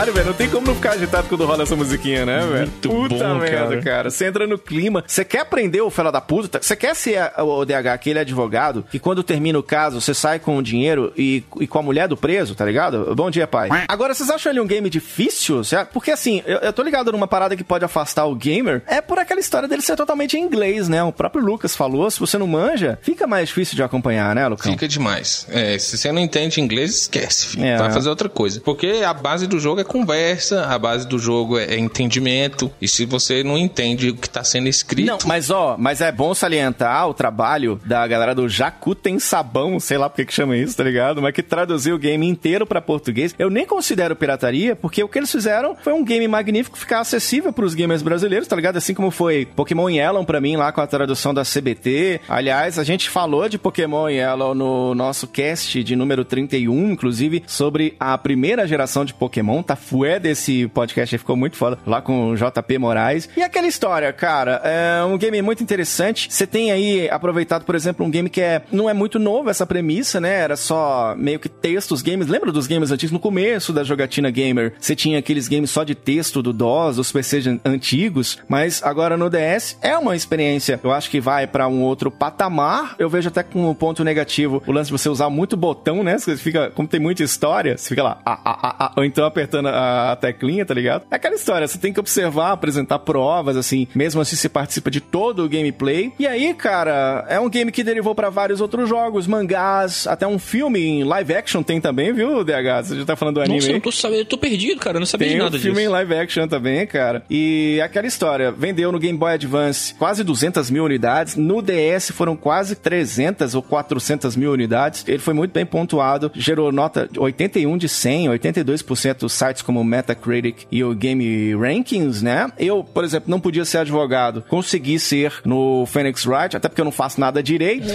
Caralho, 0.00 0.14
velho, 0.14 0.26
não 0.28 0.32
tem 0.32 0.48
como 0.48 0.66
não 0.66 0.74
ficar 0.74 0.92
agitado 0.92 1.28
quando 1.28 1.44
rola 1.44 1.62
essa 1.62 1.76
musiquinha, 1.76 2.24
né, 2.24 2.38
velho? 2.40 2.58
Muito 2.70 2.88
puta 2.88 3.28
bom, 3.28 3.34
merda, 3.34 3.68
cara. 3.68 3.82
cara. 3.82 4.10
Você 4.10 4.24
entra 4.24 4.46
no 4.46 4.58
clima. 4.58 5.04
Você 5.06 5.26
quer 5.26 5.40
aprender 5.40 5.82
o 5.82 5.90
fela 5.90 6.10
da 6.10 6.22
puta? 6.22 6.58
Você 6.62 6.74
quer 6.74 6.96
ser 6.96 7.18
a- 7.18 7.44
o 7.44 7.66
DH, 7.66 7.92
aquele 7.92 8.18
advogado, 8.18 8.82
que 8.90 8.98
quando 8.98 9.22
termina 9.22 9.58
o 9.58 9.62
caso, 9.62 10.00
você 10.00 10.14
sai 10.14 10.38
com 10.38 10.56
o 10.56 10.62
dinheiro 10.62 11.12
e, 11.18 11.44
e 11.60 11.66
com 11.66 11.78
a 11.78 11.82
mulher 11.82 12.08
do 12.08 12.16
preso, 12.16 12.54
tá 12.54 12.64
ligado? 12.64 13.14
Bom 13.14 13.30
dia, 13.30 13.46
pai. 13.46 13.68
Agora, 13.88 14.14
vocês 14.14 14.30
acham 14.30 14.50
ele 14.50 14.60
um 14.62 14.66
game 14.66 14.88
difícil? 14.88 15.60
Porque 15.92 16.10
assim, 16.10 16.42
eu, 16.46 16.56
eu 16.60 16.72
tô 16.72 16.82
ligado 16.82 17.12
numa 17.12 17.28
parada 17.28 17.54
que 17.54 17.62
pode 17.62 17.84
afastar 17.84 18.24
o 18.24 18.34
gamer. 18.34 18.82
É 18.86 19.02
por 19.02 19.18
aquela 19.18 19.38
história 19.40 19.68
dele 19.68 19.82
ser 19.82 19.96
totalmente 19.96 20.34
em 20.34 20.40
inglês, 20.40 20.88
né? 20.88 21.02
O 21.02 21.12
próprio 21.12 21.44
Lucas 21.44 21.76
falou, 21.76 22.10
se 22.10 22.18
você 22.18 22.38
não 22.38 22.46
manja, 22.46 22.98
fica 23.02 23.26
mais 23.26 23.48
difícil 23.48 23.76
de 23.76 23.82
acompanhar, 23.82 24.34
né, 24.34 24.48
Lucão? 24.48 24.72
Fica 24.72 24.88
demais. 24.88 25.46
É, 25.50 25.78
se 25.78 25.98
você 25.98 26.10
não 26.10 26.22
entende 26.22 26.58
inglês, 26.58 27.02
esquece. 27.02 27.48
Filho. 27.48 27.66
É. 27.66 27.76
Vai 27.76 27.92
fazer 27.92 28.08
outra 28.08 28.30
coisa. 28.30 28.62
Porque 28.62 29.02
a 29.06 29.12
base 29.12 29.46
do 29.46 29.60
jogo 29.60 29.78
é 29.82 29.89
conversa, 29.90 30.66
a 30.66 30.78
base 30.78 31.06
do 31.06 31.18
jogo 31.18 31.58
é, 31.58 31.64
é 31.64 31.78
entendimento. 31.78 32.70
E 32.80 32.86
se 32.86 33.04
você 33.04 33.42
não 33.42 33.58
entende 33.58 34.10
o 34.10 34.14
que 34.14 34.30
tá 34.30 34.44
sendo 34.44 34.68
escrito. 34.68 35.06
Não, 35.06 35.18
mas 35.26 35.50
ó, 35.50 35.74
mas 35.76 36.00
é 36.00 36.12
bom 36.12 36.32
salientar 36.32 37.08
o 37.08 37.14
trabalho 37.14 37.80
da 37.84 38.06
galera 38.06 38.32
do 38.32 38.48
Jacu 38.48 38.94
tem 38.94 39.18
sabão, 39.18 39.80
sei 39.80 39.98
lá 39.98 40.08
porque 40.08 40.24
que 40.24 40.32
chama 40.32 40.56
isso, 40.56 40.76
tá 40.76 40.84
ligado? 40.84 41.20
Mas 41.20 41.34
que 41.34 41.42
traduziu 41.42 41.96
o 41.96 41.98
game 41.98 42.24
inteiro 42.24 42.64
pra 42.64 42.80
português. 42.80 43.34
Eu 43.36 43.50
nem 43.50 43.66
considero 43.66 44.14
pirataria, 44.14 44.76
porque 44.76 45.02
o 45.02 45.08
que 45.08 45.18
eles 45.18 45.32
fizeram 45.32 45.74
foi 45.74 45.92
um 45.92 46.04
game 46.04 46.28
magnífico 46.28 46.78
ficar 46.78 47.00
acessível 47.00 47.52
pros 47.52 47.74
gamers 47.74 48.02
brasileiros, 48.02 48.46
tá 48.46 48.54
ligado? 48.54 48.76
Assim 48.76 48.94
como 48.94 49.10
foi 49.10 49.44
Pokémon 49.44 49.88
Yellow 49.88 50.24
pra 50.24 50.40
mim 50.40 50.54
lá 50.54 50.70
com 50.70 50.80
a 50.80 50.86
tradução 50.86 51.34
da 51.34 51.42
CBT. 51.42 52.20
Aliás, 52.28 52.78
a 52.78 52.84
gente 52.84 53.10
falou 53.10 53.48
de 53.48 53.58
Pokémon 53.58 54.08
Yellow 54.08 54.54
no 54.54 54.94
nosso 54.94 55.26
cast 55.26 55.82
de 55.82 55.96
número 55.96 56.24
31, 56.24 56.92
inclusive, 56.92 57.42
sobre 57.44 57.96
a 57.98 58.16
primeira 58.16 58.68
geração 58.68 59.04
de 59.04 59.12
Pokémon, 59.12 59.62
tá 59.62 59.79
fué 59.80 60.18
desse 60.20 60.68
podcast 60.68 61.16
ficou 61.18 61.36
muito 61.36 61.56
foda, 61.56 61.78
lá 61.86 62.00
com 62.00 62.30
o 62.30 62.36
JP 62.36 62.78
Moraes. 62.78 63.28
E 63.36 63.42
aquela 63.42 63.66
história, 63.66 64.12
cara, 64.12 64.60
é 64.64 65.02
um 65.04 65.16
game 65.18 65.40
muito 65.42 65.62
interessante. 65.62 66.28
Você 66.30 66.46
tem 66.46 66.70
aí 66.70 67.08
aproveitado, 67.10 67.64
por 67.64 67.74
exemplo, 67.74 68.04
um 68.06 68.10
game 68.10 68.28
que 68.30 68.40
é 68.40 68.62
não 68.70 68.88
é 68.88 68.94
muito 68.94 69.18
novo 69.18 69.50
essa 69.50 69.66
premissa, 69.66 70.20
né? 70.20 70.40
Era 70.40 70.56
só 70.56 71.14
meio 71.16 71.38
que 71.40 71.48
textos, 71.48 72.02
games. 72.02 72.28
Lembra 72.28 72.52
dos 72.52 72.66
games 72.66 72.90
antigos? 72.90 73.12
No 73.12 73.18
começo 73.20 73.72
da 73.72 73.82
jogatina 73.82 74.30
gamer, 74.30 74.74
você 74.78 74.94
tinha 74.94 75.18
aqueles 75.18 75.48
games 75.48 75.70
só 75.70 75.82
de 75.84 75.94
texto 75.94 76.42
do 76.42 76.52
DOS, 76.52 76.96
dos 76.96 77.10
PCs 77.12 77.46
an- 77.46 77.60
antigos, 77.64 78.38
mas 78.48 78.82
agora 78.82 79.16
no 79.16 79.28
DS 79.30 79.76
é 79.82 79.96
uma 79.96 80.14
experiência, 80.14 80.78
eu 80.84 80.92
acho 80.92 81.10
que 81.10 81.20
vai 81.20 81.46
pra 81.46 81.66
um 81.68 81.80
outro 81.82 82.10
patamar. 82.10 82.94
Eu 82.98 83.08
vejo 83.08 83.28
até 83.28 83.42
com 83.42 83.68
um 83.70 83.74
ponto 83.74 84.04
negativo 84.04 84.62
o 84.66 84.72
lance 84.72 84.86
de 84.90 84.92
você 84.98 85.08
usar 85.08 85.30
muito 85.30 85.56
botão, 85.56 86.02
né? 86.02 86.18
Você 86.18 86.36
fica, 86.36 86.70
como 86.70 86.86
tem 86.88 87.00
muita 87.00 87.22
história, 87.22 87.76
você 87.76 87.88
fica 87.88 88.02
lá, 88.02 88.18
ah, 88.24 88.38
ah, 88.44 88.58
ah, 88.62 88.76
ah, 88.86 88.92
ou 88.96 89.04
então 89.04 89.24
apertando 89.24 89.68
a, 89.70 90.12
a 90.12 90.16
teclinha, 90.16 90.64
tá 90.64 90.74
ligado? 90.74 91.04
É 91.10 91.16
aquela 91.16 91.34
história, 91.34 91.66
você 91.66 91.78
tem 91.78 91.92
que 91.92 92.00
observar, 92.00 92.52
apresentar 92.52 92.98
provas, 93.00 93.56
assim, 93.56 93.86
mesmo 93.94 94.20
assim 94.20 94.36
você 94.36 94.48
participa 94.48 94.90
de 94.90 95.00
todo 95.00 95.44
o 95.44 95.48
gameplay. 95.48 96.12
E 96.18 96.26
aí, 96.26 96.52
cara, 96.54 97.24
é 97.28 97.38
um 97.40 97.48
game 97.48 97.70
que 97.72 97.82
derivou 97.84 98.14
pra 98.14 98.30
vários 98.30 98.60
outros 98.60 98.88
jogos, 98.88 99.26
mangás, 99.26 100.06
até 100.06 100.26
um 100.26 100.38
filme 100.38 100.80
em 100.80 101.04
live 101.04 101.34
action 101.34 101.62
tem 101.62 101.80
também, 101.80 102.12
viu, 102.12 102.44
DH? 102.44 102.84
Você 102.84 102.96
já 102.98 103.04
tá 103.04 103.16
falando 103.16 103.36
do 103.36 103.40
anime 103.42 103.56
Nossa, 103.58 103.70
eu 103.72 103.80
tô 103.80 103.92
sabendo, 103.92 104.20
eu 104.20 104.24
tô 104.26 104.38
perdido, 104.38 104.80
cara. 104.80 104.96
Eu 104.96 105.00
não 105.00 105.06
sabia 105.06 105.28
Tem 105.28 105.36
de 105.36 105.40
um 105.42 105.44
nada 105.44 105.58
filme 105.58 105.76
disso. 105.78 105.88
em 105.88 105.92
live 105.92 106.14
action 106.14 106.48
também, 106.48 106.86
cara. 106.86 107.22
E 107.30 107.80
aquela 107.82 108.06
história, 108.06 108.50
vendeu 108.52 108.90
no 108.92 108.98
Game 108.98 109.16
Boy 109.18 109.32
Advance 109.34 109.94
quase 109.94 110.22
200 110.24 110.70
mil 110.70 110.84
unidades, 110.84 111.36
no 111.36 111.62
DS 111.62 112.10
foram 112.10 112.36
quase 112.36 112.74
300 112.76 113.54
ou 113.54 113.62
400 113.62 114.36
mil 114.36 114.52
unidades. 114.52 115.04
Ele 115.06 115.18
foi 115.18 115.34
muito 115.34 115.52
bem 115.52 115.64
pontuado, 115.66 116.30
gerou 116.34 116.70
nota 116.72 117.08
de 117.10 117.18
81 117.18 117.76
de 117.76 117.88
100, 117.88 118.28
82% 118.28 119.18
dos 119.20 119.32
sites 119.60 119.62
como 119.62 119.80
o 119.80 119.84
Metacritic 119.84 120.66
e 120.70 120.82
o 120.82 120.94
Game 120.94 121.54
Rankings, 121.54 122.24
né? 122.24 122.50
Eu, 122.58 122.82
por 122.82 123.04
exemplo, 123.04 123.30
não 123.30 123.40
podia 123.40 123.64
ser 123.64 123.78
advogado, 123.78 124.42
consegui 124.48 124.98
ser 124.98 125.34
no 125.44 125.86
Phoenix 125.86 126.26
Wright, 126.26 126.56
até 126.56 126.68
porque 126.68 126.80
eu 126.80 126.84
não 126.84 126.92
faço 126.92 127.20
nada 127.20 127.42
direito. 127.42 127.86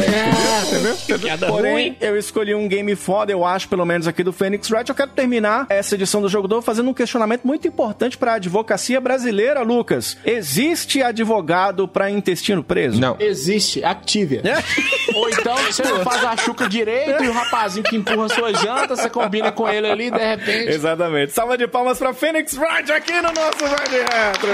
Piada 1.19 1.47
Porém, 1.47 1.97
eu 1.99 2.17
escolhi 2.17 2.53
um 2.55 2.67
game 2.67 2.95
foda, 2.95 3.31
eu 3.31 3.45
acho, 3.45 3.67
pelo 3.67 3.85
menos 3.85 4.07
aqui 4.07 4.23
do 4.23 4.31
Phoenix 4.31 4.69
Wright. 4.69 4.89
Eu 4.89 4.95
quero 4.95 5.11
terminar 5.11 5.65
essa 5.69 5.95
edição 5.95 6.21
do 6.21 6.29
Jogo 6.29 6.47
do 6.47 6.61
fazendo 6.61 6.89
um 6.89 6.93
questionamento 6.93 7.45
muito 7.45 7.67
importante 7.67 8.17
para 8.17 8.33
a 8.33 8.35
advocacia 8.35 8.99
brasileira, 9.01 9.61
Lucas. 9.61 10.17
Existe 10.25 11.01
advogado 11.01 11.87
para 11.87 12.09
intestino 12.09 12.63
preso? 12.63 12.99
Não. 12.99 13.17
Existe, 13.19 13.83
Activia. 13.83 14.41
Ou 15.13 15.29
então 15.29 15.55
você 15.57 15.83
não 15.83 16.03
faz 16.03 16.23
a 16.23 16.37
chuca 16.37 16.67
direito 16.67 17.23
e 17.23 17.27
o 17.27 17.31
rapazinho 17.31 17.83
que 17.83 17.95
empurra 17.95 18.25
a 18.25 18.29
sua 18.29 18.53
janta, 18.53 18.95
você 18.95 19.09
combina 19.09 19.51
com 19.51 19.67
ele 19.67 19.87
ali, 19.87 20.11
de 20.11 20.17
repente. 20.17 20.69
Exatamente. 20.69 21.31
Salva 21.31 21.54
de 21.57 21.67
palmas 21.67 21.97
pra 21.97 22.13
Phoenix 22.13 22.57
Wright 22.57 22.91
aqui 22.91 23.13
no 23.13 23.31
nosso 23.31 23.59
Vai 23.59 23.87
de 23.87 23.97
Retro. 23.97 24.49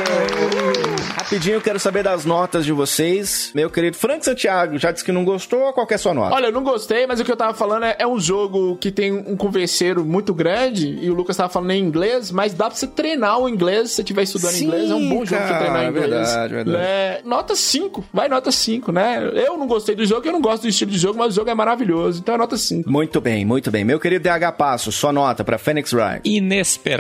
Rapidinho, 1.16 1.56
eu 1.56 1.62
quero 1.62 1.80
saber 1.80 2.04
das 2.04 2.26
notas 2.26 2.66
de 2.66 2.72
vocês. 2.72 3.52
Meu 3.56 3.70
querido 3.70 3.98
Frank 3.98 4.24
Santiago, 4.24 4.78
já 4.78 4.92
disse 4.92 5.04
que 5.04 5.12
não 5.12 5.24
gostou, 5.26 5.72
qual 5.74 5.88
que 5.88 5.94
é 5.94 5.96
a 5.96 6.00
sua 6.00 6.14
nota? 6.14 6.36
Olha, 6.36 6.48
eu 6.48 6.52
não 6.52 6.64
gostei, 6.64 7.08
mas 7.08 7.20
o 7.20 7.24
que 7.26 7.32
eu 7.32 7.36
tava 7.38 7.54
falando 7.54 7.86
é, 7.86 7.96
é 8.00 8.08
um 8.08 8.20
jogo 8.20 8.76
que 8.78 8.92
tem 8.92 9.12
um 9.12 9.36
converseiro 9.36 10.04
muito 10.06 10.34
grande, 10.34 11.00
e 11.02 11.10
o 11.10 11.14
Lucas 11.14 11.38
tava 11.38 11.50
falando 11.50 11.72
em 11.72 11.80
inglês, 11.80 12.32
mas 12.32 12.54
dá 12.54 12.66
pra 12.66 12.76
você 12.76 12.88
treinar 12.88 13.40
o 13.40 13.50
inglês 13.50 13.90
se 13.90 13.96
você 13.96 14.02
estiver 14.02 14.24
estudando 14.24 14.52
Sim, 14.52 14.66
inglês. 14.66 14.92
É 14.92 14.96
um 14.96 15.10
bom 15.10 15.26
jogo 15.26 15.42
pra 15.42 15.58
treinar 15.58 15.86
inglês. 15.90 16.10
verdade, 16.10 16.54
verdade. 16.54 16.78
Né? 16.78 17.20
Nota 17.24 17.56
5, 17.56 18.06
vai 18.14 18.28
nota 18.28 18.52
5, 18.52 18.92
né? 18.92 19.32
Eu 19.34 19.58
não 19.58 19.68
gostei 19.68 19.96
do 19.96 20.06
jogo, 20.06 20.28
eu 20.28 20.34
não 20.34 20.42
gosto 20.42 20.64
do 20.64 20.68
estilo 20.70 20.92
de 20.92 20.98
jogo, 20.98 21.18
mas 21.18 21.34
o 21.34 21.36
jogo 21.36 21.50
é 21.50 21.56
maravilhoso, 21.56 22.20
então 22.20 22.36
é 22.36 22.38
nota 22.38 22.58
5. 22.58 22.90
Muito 22.90 23.20
bem, 23.22 23.46
muito 23.46 23.72
bem. 23.72 23.84
Meu 23.84 24.00
querido 24.00 24.24
DH 24.24 24.52
Passo, 24.58 24.92
sua 24.92 25.12
nota 25.14 25.44
pra 25.44 25.58
Phoenix 25.58 25.94
Wright. 25.94 26.22
Inesperado, 26.26 26.91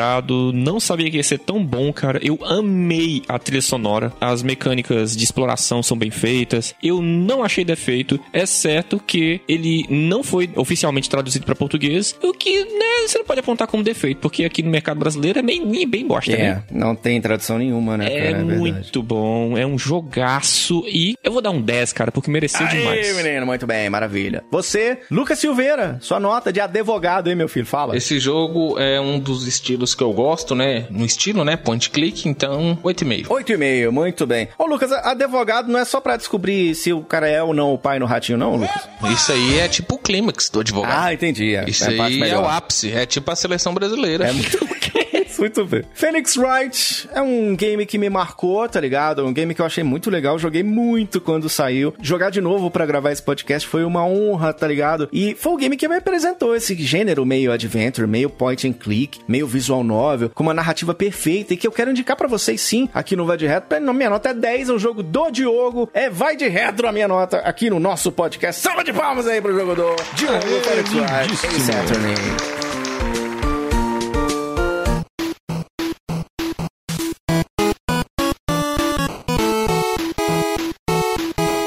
não 0.53 0.79
sabia 0.79 1.09
que 1.09 1.17
ia 1.17 1.23
ser 1.23 1.39
tão 1.39 1.63
bom, 1.63 1.91
cara. 1.91 2.19
Eu 2.23 2.39
amei 2.45 3.21
a 3.27 3.37
trilha 3.39 3.61
sonora. 3.61 4.13
As 4.19 4.41
mecânicas 4.43 5.15
de 5.15 5.23
exploração 5.23 5.81
são 5.83 5.97
bem 5.97 6.11
feitas. 6.11 6.73
Eu 6.81 7.01
não 7.01 7.43
achei 7.43 7.63
defeito, 7.65 8.19
exceto 8.33 8.99
que 9.05 9.41
ele 9.47 9.85
não 9.89 10.23
foi 10.23 10.49
oficialmente 10.55 11.09
traduzido 11.09 11.45
pra 11.45 11.55
português, 11.55 12.15
o 12.21 12.33
que, 12.33 12.63
né, 12.63 13.07
você 13.07 13.17
não 13.17 13.25
pode 13.25 13.39
apontar 13.39 13.67
como 13.67 13.83
defeito, 13.83 14.19
porque 14.19 14.43
aqui 14.45 14.61
no 14.63 14.69
mercado 14.69 14.99
brasileiro 14.99 15.39
é 15.39 15.41
bem, 15.41 15.87
bem 15.87 16.05
bosta, 16.07 16.31
né? 16.31 16.63
É, 16.69 16.73
não 16.73 16.95
tem 16.95 17.19
tradução 17.21 17.57
nenhuma, 17.57 17.97
né, 17.97 18.05
É, 18.05 18.21
cara? 18.31 18.37
verdade. 18.43 18.59
muito 18.59 19.03
bom, 19.03 19.57
é 19.57 19.65
um 19.65 19.77
jogaço 19.77 20.83
e 20.87 21.15
eu 21.23 21.31
vou 21.31 21.41
dar 21.41 21.51
um 21.51 21.61
10, 21.61 21.93
cara, 21.93 22.11
porque 22.11 22.29
mereceu 22.29 22.65
Aê, 22.65 22.77
demais. 22.77 23.15
menino, 23.15 23.45
muito 23.45 23.65
bem, 23.65 23.89
maravilha. 23.89 24.43
Você, 24.51 24.99
Lucas 25.09 25.39
Silveira, 25.39 25.97
sua 26.01 26.19
nota 26.19 26.51
de 26.53 26.59
advogado, 26.59 27.29
hein, 27.29 27.35
meu 27.35 27.47
filho? 27.47 27.65
Fala. 27.65 27.95
Esse 27.95 28.19
jogo 28.19 28.77
é 28.79 28.99
um 28.99 29.19
dos 29.19 29.47
estilos 29.47 29.80
que 29.95 30.03
eu 30.03 30.13
gosto, 30.13 30.55
né? 30.55 30.85
No 30.89 31.05
estilo, 31.05 31.43
né? 31.43 31.57
Point 31.57 31.89
click, 31.89 32.27
então 32.27 32.77
8,5. 32.83 33.25
Oito 33.29 33.51
e 33.51 33.57
meio, 33.57 33.91
muito 33.91 34.25
bem. 34.25 34.49
Ô, 34.57 34.65
Lucas, 34.65 34.91
advogado 34.91 35.71
não 35.71 35.79
é 35.79 35.85
só 35.85 35.99
pra 35.99 36.17
descobrir 36.17 36.75
se 36.75 36.93
o 36.93 37.01
cara 37.01 37.27
é 37.27 37.41
ou 37.41 37.53
não 37.53 37.73
o 37.73 37.77
pai 37.77 37.99
no 37.99 38.05
ratinho, 38.05 38.37
não, 38.37 38.55
Lucas? 38.55 38.87
Isso 39.11 39.31
aí 39.31 39.59
é 39.59 39.67
tipo 39.67 39.95
o 39.95 39.97
clímax 39.97 40.49
do 40.49 40.59
advogado. 40.59 41.05
Ah, 41.05 41.13
entendi. 41.13 41.55
É, 41.55 41.65
Isso 41.67 41.83
é 41.85 41.99
aí 41.99 42.23
é 42.23 42.37
o 42.37 42.45
ápice, 42.47 42.91
é 42.91 43.05
tipo 43.05 43.29
a 43.31 43.35
seleção 43.35 43.73
brasileira. 43.73 44.27
É 44.27 44.31
muito 44.31 44.57
Muito 45.41 45.65
bem. 45.65 45.81
Phoenix 45.95 46.37
Wright 46.37 47.09
é 47.11 47.19
um 47.19 47.55
game 47.55 47.83
que 47.87 47.97
me 47.97 48.11
marcou, 48.11 48.69
tá 48.69 48.79
ligado? 48.79 49.25
Um 49.25 49.33
game 49.33 49.55
que 49.55 49.61
eu 49.61 49.65
achei 49.65 49.83
muito 49.83 50.07
legal. 50.11 50.37
Joguei 50.37 50.61
muito 50.61 51.19
quando 51.19 51.49
saiu. 51.49 51.95
Jogar 51.99 52.29
de 52.29 52.39
novo 52.39 52.69
pra 52.69 52.85
gravar 52.85 53.11
esse 53.11 53.23
podcast 53.23 53.67
foi 53.67 53.83
uma 53.83 54.05
honra, 54.05 54.53
tá 54.53 54.67
ligado? 54.67 55.09
E 55.11 55.33
foi 55.33 55.53
o 55.53 55.57
game 55.57 55.75
que 55.75 55.87
me 55.87 55.95
apresentou 55.95 56.55
esse 56.55 56.75
gênero 56.75 57.25
meio 57.25 57.51
adventure, 57.51 58.07
meio 58.07 58.29
point 58.29 58.67
and 58.67 58.73
click, 58.73 59.19
meio 59.27 59.47
visual 59.47 59.83
novel, 59.83 60.29
com 60.29 60.43
uma 60.43 60.53
narrativa 60.53 60.93
perfeita 60.93 61.55
e 61.55 61.57
que 61.57 61.65
eu 61.65 61.71
quero 61.71 61.89
indicar 61.89 62.15
pra 62.15 62.27
vocês 62.27 62.61
sim, 62.61 62.87
aqui 62.93 63.15
no 63.15 63.25
Vai 63.25 63.37
de 63.37 63.47
Retro. 63.47 63.81
Minha 63.93 64.11
nota 64.11 64.29
é 64.29 64.33
10, 64.35 64.69
é 64.69 64.73
o 64.73 64.77
jogo 64.77 65.01
do 65.01 65.31
Diogo. 65.31 65.89
É 65.91 66.07
Vai 66.07 66.35
de 66.35 66.47
Retro 66.47 66.87
a 66.87 66.91
minha 66.91 67.07
nota 67.07 67.37
aqui 67.37 67.67
no 67.67 67.79
nosso 67.79 68.11
podcast. 68.11 68.61
Salva 68.61 68.83
de 68.83 68.93
palmas 68.93 69.25
aí 69.25 69.41
pro 69.41 69.57
jogo 69.57 69.73
do 69.73 69.95
Diogo 70.13 70.61
Phoenix 70.61 70.93
Wright. 70.93 72.60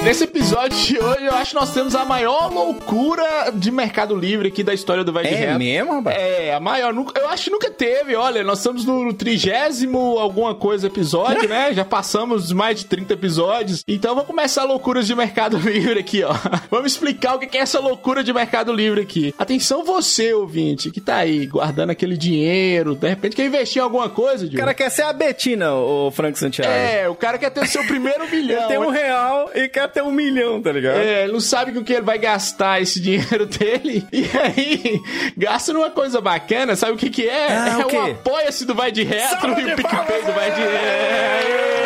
Nesse 0.04 0.24
episódio 0.24 0.76
de 0.78 0.98
hoje, 0.98 1.24
eu 1.24 1.34
acho 1.34 1.50
que 1.52 1.56
nós 1.56 1.72
temos 1.72 1.94
a 1.94 2.04
maior 2.04 2.52
loucura 2.52 3.50
de 3.54 3.70
Mercado 3.70 4.14
Livre 4.14 4.48
aqui 4.48 4.62
da 4.62 4.74
história 4.74 5.02
do 5.02 5.10
Vai 5.10 5.24
de 5.24 5.30
É 5.32 5.36
Reto. 5.36 5.58
mesmo, 5.58 5.94
rapaz? 5.94 6.16
É, 6.18 6.52
a 6.54 6.60
maior. 6.60 6.92
Eu 6.94 7.28
acho 7.30 7.44
que 7.44 7.50
nunca 7.50 7.70
teve. 7.70 8.14
Olha, 8.14 8.44
nós 8.44 8.58
estamos 8.58 8.84
no 8.84 9.14
trigésimo 9.14 10.18
alguma 10.18 10.54
coisa 10.54 10.88
episódio, 10.88 11.48
né? 11.48 11.72
Já 11.72 11.86
passamos 11.86 12.52
mais 12.52 12.80
de 12.80 12.84
30 12.84 13.14
episódios. 13.14 13.82
Então 13.88 14.14
vamos 14.14 14.28
começar 14.28 14.62
a 14.62 14.64
loucuras 14.66 15.06
de 15.06 15.14
Mercado 15.14 15.56
Livre 15.66 15.98
aqui, 15.98 16.22
ó. 16.22 16.34
Vamos 16.70 16.92
explicar 16.92 17.36
o 17.36 17.38
que 17.38 17.56
é 17.56 17.62
essa 17.62 17.80
loucura 17.80 18.22
de 18.22 18.30
Mercado 18.32 18.74
Livre 18.74 19.00
aqui. 19.00 19.34
Atenção 19.38 19.84
você, 19.84 20.34
ouvinte, 20.34 20.90
que 20.90 21.00
tá 21.00 21.16
aí 21.16 21.46
guardando 21.46 21.90
aquele 21.90 22.18
dinheiro, 22.18 22.94
de 22.94 23.08
repente 23.08 23.34
quer 23.34 23.46
investir 23.46 23.80
em 23.80 23.82
alguma 23.84 24.10
coisa, 24.10 24.44
O 24.44 24.48
Diogo. 24.48 24.58
cara 24.58 24.74
quer 24.74 24.90
ser 24.90 25.02
a 25.02 25.14
Betina, 25.14 25.72
o 25.74 26.10
Frank 26.10 26.38
Santiago. 26.38 26.70
É, 26.70 27.08
o 27.08 27.14
cara 27.14 27.38
quer 27.38 27.48
ter 27.50 27.62
o 27.62 27.66
seu 27.66 27.82
primeiro 27.86 28.28
milhão. 28.28 28.58
Ele 28.58 28.68
tem 28.68 28.78
um 28.78 28.90
real 28.90 29.50
e 29.54 29.66
quer 29.66 29.94
até 29.94 30.02
um 30.04 30.12
milhão, 30.12 30.60
tá 30.60 30.72
ligado? 30.72 30.98
É, 30.98 31.24
ele 31.24 31.32
não 31.32 31.40
sabe 31.40 31.72
com 31.72 31.80
o 31.80 31.84
que 31.84 31.92
ele 31.92 32.02
vai 32.02 32.18
gastar 32.18 32.80
esse 32.80 33.00
dinheiro 33.00 33.46
dele. 33.46 34.06
E 34.12 34.24
aí, 34.38 35.00
gasta 35.36 35.72
numa 35.72 35.90
coisa 35.90 36.20
bacana, 36.20 36.76
sabe 36.76 36.92
o 36.92 36.96
que 36.96 37.10
que 37.10 37.28
é? 37.28 37.48
Ah, 37.48 37.78
é 37.80 37.84
o 37.84 37.96
o 37.96 38.10
apoia-se 38.12 38.64
do 38.64 38.74
Vai 38.74 38.92
de 38.92 39.02
Retro 39.02 39.40
Salve 39.40 39.62
e 39.62 39.72
o 39.72 39.76
PicPay 39.76 40.22
do 40.22 40.32
Vai 40.32 40.50
de 40.52 40.62
agora 40.62 41.83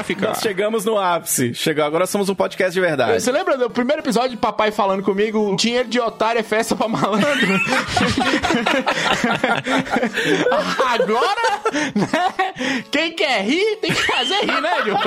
pra 0.00 0.04
ficar. 0.04 0.28
Nós 0.28 0.40
chegamos 0.40 0.84
no 0.84 0.98
ápice. 0.98 1.54
Chegou, 1.54 1.84
agora 1.84 2.06
somos 2.06 2.28
um 2.28 2.34
podcast 2.34 2.72
de 2.72 2.80
verdade. 2.80 3.20
Você 3.20 3.30
lembra 3.30 3.56
do 3.56 3.70
primeiro 3.70 4.02
episódio 4.02 4.30
de 4.30 4.36
papai 4.36 4.70
falando 4.70 5.02
comigo? 5.02 5.54
Dinheiro 5.56 5.88
de 5.88 6.00
otário 6.00 6.40
é 6.40 6.42
festa 6.42 6.74
pra 6.74 6.88
malandro. 6.88 7.20
Agora, 10.86 11.60
né? 11.94 12.84
Quem 12.90 13.12
quer 13.12 13.42
rir 13.42 13.76
tem 13.76 13.92
que 13.92 14.02
fazer 14.02 14.40
rir, 14.40 14.60
né, 14.60 14.82
Diogo? 14.82 15.02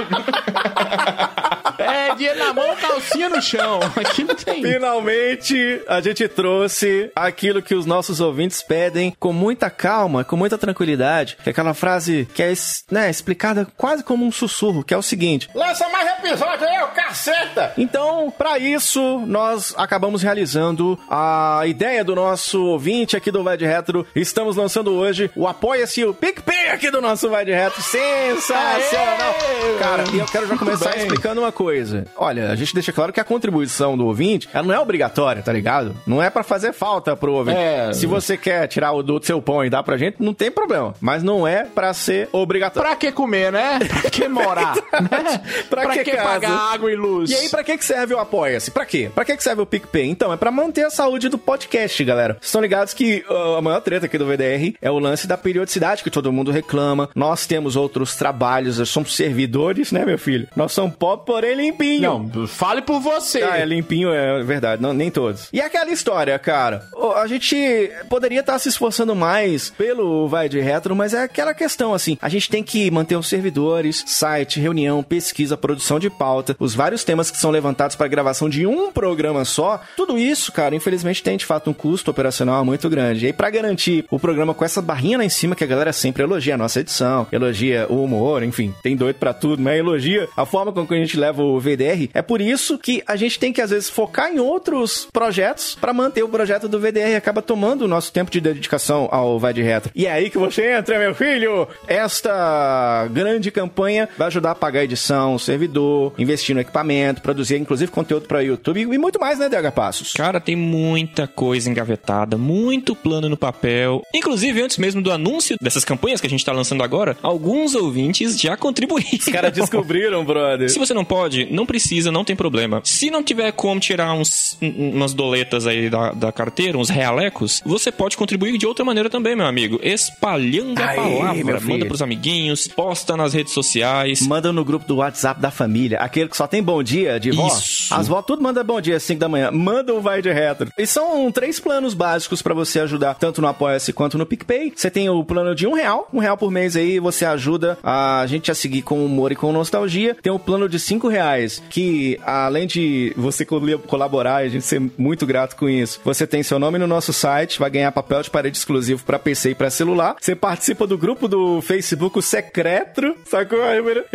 É, 1.77 2.15
dinheiro 2.15 2.39
na 2.39 2.53
mão, 2.53 2.75
calcinha 2.75 3.29
no 3.29 3.41
chão. 3.41 3.79
Aqui 3.95 4.23
não 4.23 4.35
tem. 4.35 4.61
Finalmente, 4.61 5.81
a 5.87 5.99
gente 6.01 6.27
trouxe 6.27 7.11
aquilo 7.15 7.61
que 7.61 7.75
os 7.75 7.85
nossos 7.85 8.19
ouvintes 8.19 8.61
pedem 8.61 9.13
com 9.19 9.33
muita 9.33 9.69
calma, 9.69 10.23
com 10.23 10.37
muita 10.37 10.57
tranquilidade. 10.57 11.37
Que 11.43 11.49
é 11.49 11.51
aquela 11.51 11.73
frase 11.73 12.27
que 12.33 12.41
é 12.41 12.53
né, 12.91 13.09
explicada 13.09 13.67
quase 13.77 14.03
como 14.03 14.25
um 14.25 14.31
sussurro, 14.31 14.82
que 14.83 14.93
é 14.93 14.97
o 14.97 15.01
seguinte: 15.01 15.49
Lança 15.53 15.87
mais 15.89 16.07
episódio 16.19 16.67
aí, 16.67 16.83
ô 16.83 16.87
caceta! 16.87 17.73
Então, 17.77 18.33
pra 18.37 18.57
isso, 18.57 19.19
nós 19.25 19.73
acabamos 19.77 20.21
realizando 20.21 20.97
a 21.09 21.61
ideia 21.65 22.03
do 22.03 22.15
nosso 22.15 22.63
ouvinte 22.65 23.15
aqui 23.15 23.31
do 23.31 23.43
Vai 23.43 23.57
de 23.57 23.65
Retro. 23.65 24.05
Estamos 24.15 24.55
lançando 24.55 24.91
hoje 24.91 25.29
o 25.35 25.47
Apoia-se, 25.47 26.03
o 26.05 26.13
PicPay 26.13 26.69
aqui 26.69 26.89
do 26.91 27.01
nosso 27.01 27.29
Vai 27.29 27.45
de 27.45 27.51
Retro. 27.51 27.81
Sensacional! 27.81 29.35
Aê! 29.39 29.79
Cara, 29.79 30.03
e 30.13 30.19
eu 30.19 30.25
quero 30.25 30.47
já 30.47 30.57
começar 30.57 30.97
explicando 30.97 31.41
uma 31.41 31.51
coisa. 31.51 32.05
Olha, 32.15 32.51
a 32.51 32.55
gente 32.55 32.73
deixa 32.73 32.91
claro 32.91 33.11
que 33.13 33.19
a 33.19 33.23
contribuição 33.23 33.97
do 33.97 34.05
ouvinte, 34.05 34.47
ela 34.53 34.67
não 34.67 34.73
é 34.73 34.79
obrigatória, 34.79 35.41
tá 35.41 35.51
ligado? 35.51 35.95
Não 36.05 36.21
é 36.21 36.29
pra 36.29 36.43
fazer 36.43 36.73
falta 36.73 37.15
pro 37.15 37.33
ouvinte. 37.33 37.57
É. 37.57 37.93
Se 37.93 38.05
você 38.05 38.37
quer 38.37 38.67
tirar 38.67 38.91
o 38.91 39.03
do 39.03 39.23
seu 39.23 39.41
pão 39.41 39.63
e 39.63 39.69
dar 39.69 39.83
pra 39.83 39.97
gente, 39.97 40.17
não 40.19 40.33
tem 40.33 40.51
problema. 40.51 40.93
Mas 40.99 41.23
não 41.23 41.47
é 41.47 41.63
pra 41.65 41.93
ser 41.93 42.29
obrigatório. 42.31 42.87
Pra 42.87 42.95
que 42.97 43.11
comer, 43.11 43.51
né? 43.51 43.79
Pra 44.01 44.09
que 44.09 44.27
morar? 44.27 44.72
né? 45.01 45.41
Pra 45.69 46.03
que 46.03 46.15
pagar 46.15 46.73
água 46.73 46.91
e 46.91 46.95
luz? 46.95 47.29
E 47.29 47.35
aí, 47.35 47.49
pra 47.49 47.63
que 47.63 47.77
que 47.77 47.85
serve 47.85 48.13
o 48.13 48.19
Apoia-se? 48.19 48.71
Pra 48.71 48.85
quê? 48.85 49.11
Pra 49.13 49.25
que 49.25 49.35
que 49.35 49.43
serve 49.43 49.61
o 49.61 49.65
PicPay? 49.65 50.09
Então, 50.09 50.31
é 50.33 50.37
pra 50.37 50.51
manter 50.51 50.85
a 50.85 50.89
saúde 50.89 51.29
do 51.29 51.37
podcast, 51.37 52.03
galera. 52.03 52.33
Vocês 52.33 52.45
estão 52.47 52.61
ligados 52.61 52.93
que 52.93 53.23
uh, 53.29 53.55
a 53.55 53.61
maior 53.61 53.81
treta 53.81 54.05
aqui 54.05 54.17
do 54.17 54.25
VDR 54.25 54.75
é 54.81 54.91
o 54.91 54.99
lance 54.99 55.27
da 55.27 55.37
periodicidade 55.37 56.03
que 56.03 56.09
todo 56.09 56.31
mundo 56.31 56.51
reclama. 56.51 57.09
Nós 57.15 57.45
temos 57.45 57.75
outros 57.75 58.15
trabalhos, 58.15 58.79
nós 58.79 58.89
somos 58.89 59.15
servidores, 59.15 59.91
né, 59.91 60.05
meu 60.05 60.17
filho? 60.17 60.47
Nós 60.55 60.71
somos 60.71 60.95
pobres, 60.95 61.25
porém 61.25 61.55
limpinho. 61.55 62.01
Não, 62.01 62.47
fale 62.47 62.81
por 62.81 62.99
você. 62.99 63.43
Ah, 63.43 63.57
é 63.57 63.65
limpinho, 63.65 64.13
é 64.13 64.43
verdade. 64.43 64.81
Não, 64.81 64.93
nem 64.93 65.09
todos. 65.09 65.47
E 65.51 65.61
aquela 65.61 65.91
história, 65.91 66.37
cara. 66.39 66.87
A 67.15 67.27
gente 67.27 67.91
poderia 68.09 68.39
estar 68.39 68.57
se 68.59 68.69
esforçando 68.69 69.15
mais 69.15 69.69
pelo 69.71 70.27
Vai 70.27 70.49
de 70.49 70.59
Retro, 70.59 70.95
mas 70.95 71.13
é 71.13 71.23
aquela 71.23 71.53
questão, 71.53 71.93
assim. 71.93 72.17
A 72.21 72.29
gente 72.29 72.49
tem 72.49 72.63
que 72.63 72.89
manter 72.91 73.15
os 73.15 73.27
servidores, 73.27 74.03
site, 74.07 74.59
reunião, 74.63 75.03
pesquisa, 75.03 75.57
produção 75.57 75.99
de 75.99 76.09
pauta, 76.09 76.55
os 76.59 76.73
vários 76.73 77.03
temas 77.03 77.29
que 77.29 77.37
são 77.37 77.51
levantados 77.51 77.95
para 77.95 78.07
gravação 78.07 78.49
de 78.49 78.65
um 78.65 78.91
programa 78.91 79.45
só. 79.45 79.81
Tudo 79.95 80.17
isso, 80.17 80.51
cara, 80.51 80.75
infelizmente 80.75 81.21
tem 81.21 81.37
de 81.37 81.45
fato 81.45 81.69
um 81.69 81.73
custo 81.73 82.09
operacional 82.09 82.63
muito 82.65 82.89
grande. 82.89 83.25
E 83.25 83.27
aí, 83.27 83.33
pra 83.33 83.49
garantir 83.49 84.05
o 84.09 84.19
programa 84.19 84.53
com 84.53 84.65
essa 84.65 84.81
barrinha 84.81 85.17
lá 85.17 85.25
em 85.25 85.29
cima, 85.29 85.55
que 85.55 85.63
a 85.63 85.67
galera 85.67 85.93
sempre 85.93 86.23
elogia 86.23 86.55
a 86.55 86.57
nossa 86.57 86.79
edição, 86.79 87.27
elogia 87.31 87.85
o 87.89 88.03
humor, 88.03 88.43
enfim, 88.43 88.73
tem 88.81 88.95
doido 88.95 89.17
pra 89.17 89.33
tudo, 89.33 89.61
mas 89.61 89.77
elogia 89.77 90.27
a 90.35 90.45
forma 90.45 90.71
com 90.71 90.87
que 90.87 90.93
a 90.93 90.97
gente 90.97 91.17
leva 91.17 91.43
o 91.43 91.59
VDR. 91.59 92.09
É 92.13 92.21
por 92.21 92.39
isso 92.39 92.77
que 92.77 93.03
a 93.05 93.15
gente 93.15 93.37
tem 93.37 93.51
que, 93.51 93.61
às 93.61 93.69
vezes, 93.69 93.89
focar 93.89 94.31
em 94.31 94.39
outros 94.39 95.07
projetos 95.11 95.75
pra 95.79 95.93
manter 95.93 96.23
o 96.23 96.29
projeto 96.29 96.67
do 96.67 96.79
VDR 96.79 97.11
e 97.11 97.15
acaba 97.15 97.41
tomando 97.41 97.83
o 97.83 97.87
nosso 97.87 98.11
tempo 98.11 98.31
de 98.31 98.39
dedicação 98.39 99.09
ao 99.11 99.39
Vai 99.39 99.53
de 99.53 99.61
Retro. 99.61 99.91
E 99.93 100.05
é 100.05 100.11
aí 100.11 100.29
que 100.29 100.37
você 100.37 100.73
entra, 100.73 100.97
meu 100.97 101.13
filho! 101.13 101.67
Esta 101.87 103.07
grande 103.11 103.51
campanha 103.51 104.07
vai 104.17 104.27
ajudar 104.27 104.52
a 104.53 104.55
pagar 104.55 104.79
a 104.81 104.83
edição, 104.85 105.37
servidor, 105.37 106.13
investir 106.17 106.55
no 106.55 106.61
equipamento, 106.61 107.21
produzir, 107.21 107.57
inclusive, 107.57 107.91
conteúdo 107.91 108.27
pra 108.27 108.41
YouTube 108.41 108.81
e 108.81 108.97
muito 108.97 109.19
mais, 109.19 109.37
né, 109.39 109.49
DH 109.49 109.71
Passos? 109.73 110.13
Cara, 110.13 110.39
tem 110.39 110.55
muita 110.55 111.27
coisa 111.27 111.69
engavetada, 111.69 112.37
muito 112.37 112.95
plano 112.95 113.27
no 113.29 113.37
papel. 113.37 114.01
Inclusive, 114.13 114.61
antes 114.61 114.77
mesmo 114.77 115.01
do 115.01 115.11
anúncio 115.11 115.57
dessas 115.61 115.83
campanhas 115.85 116.21
que 116.21 116.27
a 116.27 116.29
gente 116.29 116.43
tá 116.45 116.51
lançando 116.51 116.83
agora, 116.83 117.17
alguns 117.21 117.75
ouvintes 117.75 118.39
já 118.39 118.55
contribuíram. 118.57 119.09
Os 119.13 119.25
caras 119.25 119.51
descobriram, 119.53 120.23
brother. 120.25 120.69
Se 120.69 120.79
você 120.79 120.93
não 120.93 121.05
pode, 121.05 121.45
não 121.51 121.65
precisa, 121.65 122.11
não 122.11 122.23
tem 122.23 122.35
problema. 122.35 122.81
Se 122.83 123.09
não 123.11 123.23
tiver 123.23 123.51
como 123.51 123.79
tirar 123.79 124.13
uns, 124.13 124.57
um- 124.61 124.91
umas 124.95 125.13
doletas 125.13 125.67
aí 125.67 125.89
da, 125.89 126.11
da 126.11 126.31
carteira, 126.31 126.77
uns 126.77 126.89
realecos, 126.89 127.61
você 127.65 127.91
pode 127.91 128.15
contribuir 128.17 128.57
de 128.57 128.65
outra 128.65 128.85
maneira 128.85 129.09
também, 129.09 129.35
meu 129.35 129.45
amigo. 129.45 129.79
Espalhando 129.83 130.79
a 130.81 130.87
Aí, 130.89 130.95
palavra. 130.95 131.59
Manda 131.61 131.85
pros 131.85 132.01
amiguinhos, 132.01 132.67
posta 132.67 133.15
nas 133.17 133.33
redes 133.33 133.53
sociais. 133.53 134.21
Manda 134.33 134.51
no 134.51 134.65
grupo 134.65 134.87
do 134.87 134.95
WhatsApp 134.95 135.39
da 135.39 135.51
família, 135.51 135.99
aquele 135.99 136.27
que 136.27 136.35
só 136.35 136.47
tem 136.47 136.63
bom 136.63 136.81
dia 136.81 137.19
de 137.19 137.29
vó. 137.29 137.45
Isso. 137.45 137.93
As 137.93 138.07
vó 138.07 138.19
tudo 138.19 138.41
manda 138.41 138.63
bom 138.63 138.81
dia 138.81 138.95
às 138.97 139.03
5 139.03 139.19
da 139.19 139.29
manhã. 139.29 139.51
Manda 139.51 139.93
o 139.93 140.01
Vai 140.01 140.23
de 140.23 140.31
Retro. 140.31 140.71
E 140.75 140.87
são 140.87 141.31
três 141.31 141.59
planos 141.59 141.93
básicos 141.93 142.41
pra 142.41 142.51
você 142.51 142.79
ajudar, 142.79 143.13
tanto 143.13 143.41
no 143.41 143.47
Apoia-se 143.47 143.93
quanto 143.93 144.17
no 144.17 144.25
PicPay. 144.25 144.73
Você 144.75 144.89
tem 144.89 145.07
o 145.07 145.23
plano 145.23 145.53
de 145.53 145.67
um 145.67 145.73
real, 145.73 146.09
um 146.11 146.17
real 146.17 146.35
por 146.35 146.49
mês 146.49 146.75
aí, 146.75 146.99
você 146.99 147.25
ajuda 147.25 147.77
a 147.83 148.25
gente 148.27 148.49
a 148.49 148.55
seguir 148.55 148.81
com 148.81 149.05
humor 149.05 149.31
e 149.31 149.35
com 149.35 149.51
nostalgia. 149.53 150.17
Tem 150.19 150.33
o 150.33 150.39
plano 150.39 150.67
de 150.67 150.79
cinco 150.79 151.07
reais, 151.07 151.61
que 151.69 152.19
além 152.25 152.65
de 152.65 153.13
você 153.15 153.45
col- 153.45 153.61
colaborar 153.85 154.43
e 154.43 154.47
a 154.47 154.49
gente 154.49 154.65
ser 154.65 154.81
muito 154.97 155.27
grato 155.27 155.55
com 155.55 155.69
isso, 155.69 156.01
você 156.03 156.25
tem 156.25 156.41
seu 156.41 156.57
nome 156.57 156.79
no 156.79 156.87
nosso 156.87 157.13
site, 157.13 157.59
vai 157.59 157.69
ganhar 157.69 157.91
papel 157.91 158.23
de 158.23 158.31
parede 158.31 158.57
exclusivo 158.57 159.03
pra 159.03 159.19
PC 159.19 159.51
e 159.51 159.55
pra 159.55 159.69
celular. 159.69 160.15
Você 160.19 160.35
participa 160.35 160.87
do 160.87 160.97
grupo 160.97 161.27
do 161.27 161.61
Facebook, 161.61 162.17
o 162.17 162.21
Secreto, 162.23 163.15
sacou? 163.25 163.59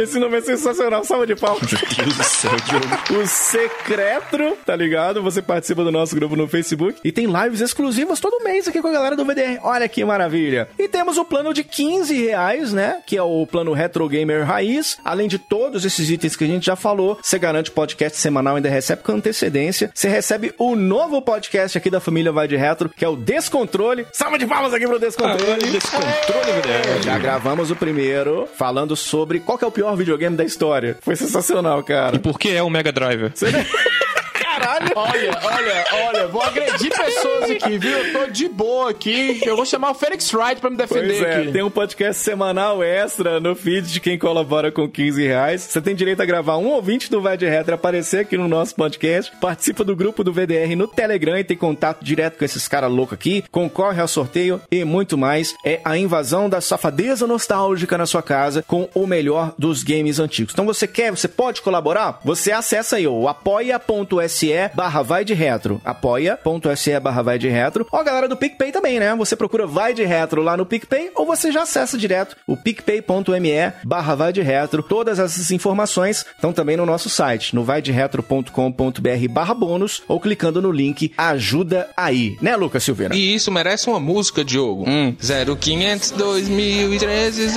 Esse 0.09 0.19
nome 0.19 0.39
é 0.39 0.41
sensacional, 0.41 1.05
salva 1.05 1.27
de 1.27 1.37
palmas. 1.37 1.71
Meu 1.71 1.83
Deus 2.07 2.17
do 2.17 2.25
céu, 2.25 2.57
Diogo. 2.65 2.89
O 3.23 3.27
Secreto, 3.27 4.57
tá 4.65 4.75
ligado? 4.75 5.23
Você 5.23 5.43
participa 5.43 5.85
do 5.85 5.93
nosso 5.93 6.15
grupo 6.15 6.35
no 6.35 6.49
Facebook 6.49 6.99
e 7.05 7.13
tem 7.13 7.27
lives 7.27 7.61
exclusivas 7.61 8.19
todo 8.19 8.43
mês 8.43 8.67
aqui 8.67 8.81
com 8.81 8.89
a 8.89 8.93
galera 8.93 9.15
do 9.15 9.25
VDR. 9.25 9.59
Olha 9.63 9.87
que 9.87 10.03
maravilha. 10.05 10.67
E 10.79 10.89
temos 10.89 11.19
o 11.19 11.27
plano 11.27 11.53
de 11.53 11.63
15 11.63 12.23
reais, 12.23 12.73
né? 12.73 13.03
Que 13.07 13.19
é 13.19 13.23
o 13.23 13.47
plano 13.47 13.75
Retro 13.75 14.09
Gamer 14.09 14.47
Raiz. 14.47 14.97
Além 15.05 15.29
de 15.29 15.39
todos 15.39 15.85
esses 15.85 16.09
itens 16.09 16.37
que 16.37 16.45
a 16.45 16.47
gente 16.47 16.65
já 16.65 16.77
falou, 16.77 17.19
você 17.21 17.39
garante 17.39 17.71
podcast 17.71 18.19
semanal, 18.19 18.57
ainda 18.57 18.71
recebe 18.71 19.03
com 19.03 19.13
antecedência. 19.13 19.91
Você 19.93 20.09
recebe 20.09 20.55
o 20.57 20.75
novo 20.75 21.21
podcast 21.21 21.77
aqui 21.77 21.91
da 21.91 22.01
família 22.01 22.33
Vai 22.33 22.49
de 22.49 22.57
Retro, 22.57 22.89
que 22.89 23.05
é 23.05 23.09
o 23.09 23.17
Descontrole. 23.17 24.07
Salva 24.13 24.39
de 24.39 24.47
palmas 24.47 24.73
aqui 24.73 24.87
pro 24.87 24.99
Descontrole. 24.99 25.71
Descontrole, 25.71 26.53
VDR. 26.63 27.03
Já 27.03 27.19
gravamos 27.19 27.71
o 27.71 27.77
primeiro 27.77 28.49
falando 28.57 28.97
sobre 28.97 29.41
qual 29.41 29.59
que 29.59 29.65
é 29.65 29.69
o 29.69 29.73
pior 29.73 29.98
videogame 29.99 30.37
da 30.37 30.45
história. 30.45 30.97
Foi 31.03 31.17
sensacional, 31.17 31.83
cara. 31.83 32.17
E 32.17 32.19
por 32.19 32.39
que 32.39 32.51
é 32.51 32.63
o 32.63 32.71
Mega 32.71 32.93
Driver? 32.93 33.33
Caralho! 34.59 34.93
Olha, 34.97 35.39
olha, 35.43 35.85
olha, 36.07 36.27
vou 36.29 36.43
agredir 36.43 36.91
pessoas 36.97 37.51
aqui, 37.51 37.79
viu? 37.79 37.91
Eu 37.99 38.13
tô 38.13 38.31
de 38.31 38.49
boa 38.49 38.91
aqui. 38.91 39.41
Eu 39.45 39.57
vou 39.57 39.65
chamar 39.65 39.91
o 39.91 39.95
Felix 39.95 40.33
Wright 40.35 40.61
pra 40.61 40.69
me 40.71 40.77
defender 40.77 41.07
Pois 41.19 41.23
é, 41.23 41.37
aqui. 41.43 41.53
tem 41.53 41.63
um 41.63 41.71
podcast 41.71 42.23
semanal 42.23 42.83
extra 42.83 43.39
no 43.41 43.55
feed 43.55 43.93
de 43.93 44.01
quem 44.01 44.19
colabora 44.19 44.73
com 44.73 44.89
15 44.89 45.25
reais. 45.27 45.63
Você 45.63 45.81
tem 45.81 45.95
direito 45.95 46.21
a 46.21 46.25
gravar 46.27 46.57
um 46.57 46.67
ouvinte 46.69 47.11
do 47.11 47.21
Vai 47.21 47.37
de 47.37 47.47
Retro 47.47 47.75
aparecer 47.75 48.21
aqui 48.21 48.37
no 48.37 48.49
nosso 48.49 48.75
podcast. 48.75 49.33
Participa 49.41 49.85
do 49.85 49.95
grupo 49.95 50.25
do 50.25 50.33
VDR 50.33 50.75
no 50.77 50.89
Telegram 50.89 51.39
e 51.39 51.45
tem 51.45 51.57
contato 51.57 52.05
direto 52.05 52.39
com 52.39 52.45
esses 52.45 52.67
caras 52.67 52.91
loucos 52.91 53.15
aqui. 53.15 53.45
Concorre 53.51 54.01
ao 54.01 54.09
sorteio 54.09 54.61
e 54.71 54.85
muito 54.85 55.17
mais. 55.17 55.55
É 55.65 55.81
a 55.85 55.97
invasão 55.97 56.49
da 56.49 56.61
safadeza 56.61 57.27
nostálgica 57.27 57.97
na 57.97 58.07
sua 58.07 58.23
casa 58.23 58.65
com 58.67 58.89
o 58.95 59.07
melhor 59.07 59.55
dos 59.59 59.83
games 59.83 60.19
antigos. 60.19 60.53
Então 60.53 60.67
você 60.67 60.87
quer, 60.87 61.11
você 61.11 61.29
pode 61.29 61.63
colaborar? 61.63 62.21
Você 62.25 62.51
acessa 62.53 62.97
aí 62.97 63.07
o 63.07 63.29
apoia.se 63.29 64.49
barra 64.75 65.03
vai 65.03 65.25
de 65.25 65.35
retro. 65.35 65.81
apoia.se 65.85 66.99
barra 67.01 67.23
vai 67.23 67.39
de 67.39 67.49
retro. 67.49 67.87
Ó, 67.93 67.99
a 67.99 68.03
galera 68.03 68.29
do 68.29 68.37
PicPay 68.37 68.73
também, 68.73 68.99
né? 68.99 69.15
Você 69.17 69.37
procura 69.37 69.67
vai 69.67 69.95
de 69.95 70.05
retro 70.05 70.43
lá 70.43 70.57
no 70.57 70.67
PicPay 70.67 71.11
ou 71.15 71.27
você 71.27 71.53
já 71.53 71.63
acessa 71.63 71.97
direto 71.97 72.37
o 72.47 72.57
picpay.me 72.57 73.73
barra 73.85 74.15
vai 74.15 74.33
de 74.33 74.43
retro. 74.43 74.83
Todas 74.83 75.19
essas 75.19 75.51
informações 75.51 76.25
estão 76.35 76.53
também 76.53 76.77
no 76.77 76.87
nosso 76.87 77.09
site, 77.09 77.55
no 77.55 77.65
vaideretro.com.br 77.65 79.29
barra 79.31 79.55
bônus 79.55 80.03
ou 80.09 80.21
clicando 80.21 80.61
no 80.63 80.71
link 80.71 81.13
ajuda 81.17 81.89
aí. 81.97 82.37
Né, 82.41 82.57
Lucas 82.57 82.85
Silveira? 82.85 83.15
E 83.15 83.35
isso 83.35 83.51
merece 83.51 83.89
uma 83.89 84.01
música, 84.01 84.45
Diogo. 84.45 84.85
0500 85.19 86.11
2013 86.13 87.49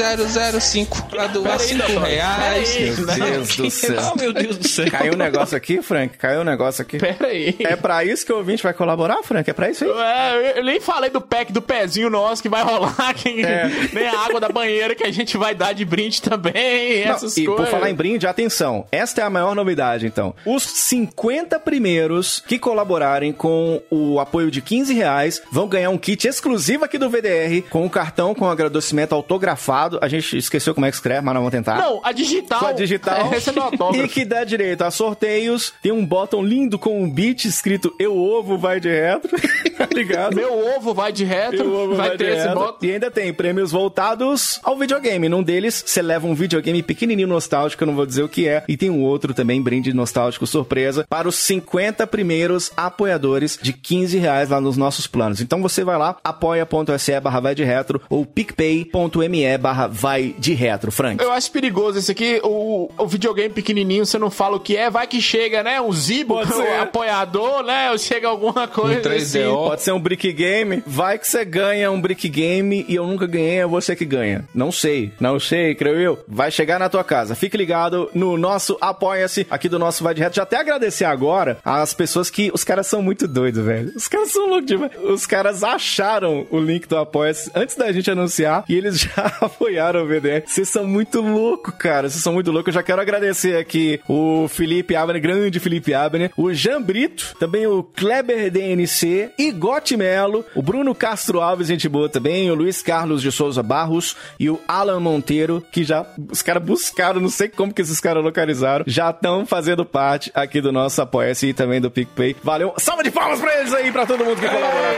005 0.60 1.04
pra 1.10 1.28
doar 1.28 1.60
5 1.60 2.00
reais. 2.00 2.78
Meu 2.78 2.96
Deus 3.06 3.56
do 3.56 3.70
céu. 3.70 3.92
Ah, 4.02 4.14
meu 4.18 4.34
Deus 4.34 4.58
do 4.58 4.68
céu. 4.68 4.90
Caiu 4.90 5.14
um 5.14 5.18
negócio 5.18 5.56
aqui, 5.56 5.82
Frank? 5.82 6.18
Caiu 6.18 6.42
um 6.42 6.44
negócio 6.44 6.81
aqui. 6.82 7.00
Frank? 7.00 7.18
Pera 7.18 7.30
aí. 7.32 7.56
É 7.60 7.76
pra 7.76 8.04
isso 8.04 8.26
que 8.26 8.32
o 8.34 8.38
ouvinte 8.38 8.64
vai 8.64 8.74
colaborar, 8.74 9.22
Frank? 9.24 9.50
É 9.50 9.54
pra 9.54 9.70
isso 9.70 9.84
aí? 9.86 9.92
É, 9.92 10.60
eu 10.60 10.64
nem 10.64 10.80
falei 10.80 11.10
do 11.10 11.22
pack 11.22 11.52
do 11.52 11.62
pezinho 11.62 12.10
nosso 12.10 12.42
que 12.42 12.50
vai 12.50 12.64
rolar, 12.64 13.14
que 13.16 13.44
É. 13.44 13.70
nem 13.94 14.08
a 14.08 14.20
água 14.20 14.40
da 14.40 14.50
banheira 14.50 14.96
que 14.96 15.04
a 15.04 15.12
gente 15.12 15.38
vai 15.38 15.54
dar 15.56 15.74
de 15.74 15.86
brinde 15.86 16.22
também, 16.22 17.06
Não, 17.06 17.14
essas 17.16 17.38
e 17.38 17.46
coisas. 17.46 17.66
por 17.66 17.72
falar 17.72 17.90
em 17.90 17.94
brinde, 17.96 18.28
atenção. 18.28 18.86
Esta 18.92 19.22
é 19.22 19.24
a 19.24 19.30
maior 19.30 19.56
novidade, 19.56 20.06
então. 20.06 20.34
Os 20.46 20.64
50 20.64 21.60
primeiros 21.60 22.40
que 22.46 22.58
colaborarem 22.60 23.32
com 23.32 23.82
o 23.90 24.20
apoio 24.20 24.50
de 24.52 24.62
15 24.62 24.94
reais 24.94 25.42
vão 25.52 25.68
ganhar 25.68 25.90
um 25.90 25.98
kit 25.98 26.28
exclusivo 26.28 26.86
aqui 26.86 26.98
do 26.98 27.10
VDR 27.10 27.62
com 27.70 27.86
o 27.86 27.90
cartão 27.90 28.34
com 28.36 28.48
agradecimento 28.50 29.14
autografado. 29.14 30.00
A 30.02 30.08
gente 30.08 30.38
esqueceu 30.38 30.74
como 30.74 30.86
é 30.86 30.90
que 30.90 30.96
escreve, 30.96 31.22
mas 31.22 31.34
nós 31.34 31.42
vamos 31.42 31.52
tentar. 31.52 31.78
Não, 31.78 32.02
a 32.04 32.12
digital. 32.12 32.66
A 32.68 32.72
digital. 32.72 33.32
É 33.52 33.60
autógrafo. 33.60 34.06
E 34.06 34.08
que 34.08 34.24
dá 34.26 34.44
direito 34.44 34.82
a 34.84 34.92
sorteios. 34.92 35.74
Tem 35.82 35.92
um 35.92 36.06
botão 36.06 36.42
lindo 36.44 36.71
com 36.78 37.02
um 37.02 37.10
beat 37.10 37.46
escrito 37.46 37.94
Eu 38.00 38.18
Ovo 38.18 38.58
Vai 38.58 38.80
de 38.80 38.90
Retro. 38.90 39.32
tá 39.88 39.96
ligado? 39.96 40.36
Meu 40.36 40.76
ovo 40.78 40.94
vai 40.94 41.12
de 41.12 41.24
retro, 41.24 41.96
vai 41.96 42.12
de 42.12 42.18
ter 42.18 42.38
esse. 42.38 42.48
E 42.82 42.92
ainda 42.92 43.10
tem 43.10 43.34
prêmios 43.34 43.72
voltados 43.72 44.60
ao 44.64 44.78
videogame. 44.78 45.28
Num 45.28 45.44
deles, 45.44 45.84
você 45.86 46.02
leva 46.02 46.28
um 46.28 46.34
videogame 46.34 46.82
pequenininho 46.84 47.28
nostálgico, 47.28 47.84
eu 47.84 47.88
não 47.88 47.96
vou 47.96 48.06
dizer 48.06 48.24
o 48.24 48.30
que 48.30 48.48
é. 48.48 48.64
E 48.68 48.78
tem 48.78 48.90
um 48.90 49.02
outro 49.02 49.34
também, 49.34 49.62
brinde 49.62 49.94
nostálgico 49.94 50.46
surpresa, 50.46 51.06
para 51.10 51.28
os 51.28 51.36
50 51.36 52.06
primeiros 52.08 52.72
apoiadores 52.76 53.58
de 53.62 53.74
15 53.74 54.18
reais 54.18 54.50
lá 54.50 54.62
nos 54.62 54.78
nossos 54.78 55.08
planos. 55.08 55.42
Então 55.42 55.62
você 55.62 55.84
vai 55.84 55.98
lá, 55.98 56.18
apoia.se 56.24 57.20
barra 57.20 57.40
vai 57.40 57.56
de 57.56 57.64
retro 57.64 58.02
ou 58.10 58.26
picpay.me 58.26 59.58
barra 59.58 59.88
vai 59.88 60.36
de 60.38 60.54
retro, 60.54 60.92
Frank. 60.92 61.22
Eu 61.24 61.32
acho 61.32 61.52
perigoso 61.52 62.00
esse 62.00 62.12
aqui, 62.12 62.40
o, 62.44 62.90
o 62.98 63.08
videogame 63.08 63.54
pequenininho, 63.54 64.06
você 64.06 64.18
não 64.18 64.30
fala 64.30 64.58
o 64.58 64.60
que 64.60 64.78
é, 64.78 64.90
vai 64.90 65.08
que 65.08 65.22
chega, 65.22 65.64
né? 65.64 65.82
Um 65.82 65.92
Zibo. 65.92 66.36
Apoiador, 66.82 67.64
né? 67.64 67.92
Ou 67.92 67.98
chega 67.98 68.28
alguma 68.28 68.68
coisa 68.68 69.00
Um 69.00 69.04
3DO. 69.04 69.16
assim. 69.18 69.44
Pode 69.44 69.82
ser 69.84 69.92
um 69.92 70.00
brick 70.00 70.32
game. 70.34 70.84
Vai 70.86 71.18
que 71.18 71.28
você 71.28 71.44
ganha 71.46 71.92
um 71.92 72.00
brick 72.02 72.28
game 72.30 72.86
e 72.88 72.96
eu 72.96 73.06
nunca 73.06 73.26
ganhei, 73.28 73.60
é 73.60 73.66
você 73.66 73.96
que 73.96 74.06
ganha. 74.06 74.46
Não 74.54 74.72
sei, 74.72 75.12
não 75.20 75.40
sei, 75.40 75.76
creio 75.76 76.00
eu. 76.00 76.24
Vai 76.28 76.52
chegar 76.52 76.80
na 76.80 76.90
tua 76.90 77.04
casa. 77.04 77.36
Fique 77.36 77.58
ligado 77.58 78.10
no 78.14 78.38
nosso 78.38 78.78
Apoia-se 78.82 79.46
aqui 79.50 79.68
do 79.70 79.80
nosso 79.80 80.04
Vai 80.04 80.14
de 80.14 80.22
Reto. 80.22 80.36
Já 80.36 80.44
até 80.44 80.58
agradecer 80.58 81.06
agora 81.06 81.58
às 81.64 81.94
pessoas 81.94 82.30
que. 82.30 82.52
Os 82.54 82.64
caras 82.64 82.88
são 82.88 83.02
muito 83.02 83.28
doidos, 83.28 83.64
velho. 83.64 83.92
Os 83.96 84.08
caras 84.08 84.32
são 84.32 84.48
loucos 84.48 84.66
demais. 84.68 84.92
Os 85.04 85.26
caras 85.26 85.64
acharam 85.64 86.46
o 86.50 86.60
link 86.60 86.88
do 86.88 86.98
Apoia-se 86.98 87.52
antes 87.56 87.76
da 87.76 87.92
gente 87.92 88.10
anunciar 88.12 88.64
e 88.68 88.76
eles 88.76 89.00
já 89.02 89.26
apoiaram 89.42 90.04
o 90.04 90.08
VDR. 90.08 90.44
Vocês 90.46 90.70
são 90.70 90.86
muito 90.86 91.22
loucos, 91.22 91.74
cara. 91.76 92.10
Vocês 92.10 92.22
são 92.24 92.34
muito 92.34 92.52
loucos. 92.52 92.74
Eu 92.74 92.80
já 92.80 92.84
quero 92.84 93.02
agradecer 93.02 93.58
aqui 93.58 94.00
o 94.08 94.48
Felipe 94.48 94.96
Abner, 94.96 95.22
grande 95.22 95.60
Felipe 95.60 95.94
Abner, 95.94 96.32
o 96.38 96.51
Jean 96.54 96.82
Brito, 96.82 97.36
também 97.40 97.68
o 97.68 97.84
Kleber 97.84 98.52
DNC, 98.52 99.32
Igote 99.38 99.98
Melo, 99.98 100.46
o 100.56 100.62
Bruno 100.62 100.94
Castro 100.94 101.42
Alves, 101.42 101.68
gente 101.68 101.88
boa 101.88 102.10
também, 102.10 102.50
o 102.50 102.56
Luiz 102.56 102.82
Carlos 102.82 103.22
de 103.22 103.32
Souza 103.32 103.64
Barros 103.64 104.16
e 104.40 104.50
o 104.50 104.60
Alan 104.68 105.00
Monteiro, 105.00 105.64
que 105.72 105.84
já 105.84 106.06
os 106.32 106.42
caras 106.42 106.64
buscaram, 106.64 107.20
não 107.20 107.30
sei 107.30 107.48
como 107.50 107.74
que 107.74 107.82
esses 107.82 108.00
caras 108.00 108.24
localizaram, 108.24 108.86
já 108.88 109.10
estão 109.10 109.46
fazendo 109.46 109.86
parte 109.86 110.32
aqui 110.34 110.62
do 110.62 110.72
nosso 110.72 111.02
Apoia-se 111.02 111.48
e 111.48 111.54
também 111.54 111.82
do 111.82 111.92
PicPay. 111.92 112.36
Valeu, 112.44 112.74
salva 112.78 113.04
de 113.04 113.12
palmas 113.12 113.40
pra 113.40 113.60
eles 113.60 113.74
aí, 113.74 113.92
pra 113.92 114.06
todo 114.06 114.24
mundo 114.24 114.40
que 114.40 114.48
colaborou 114.48 114.92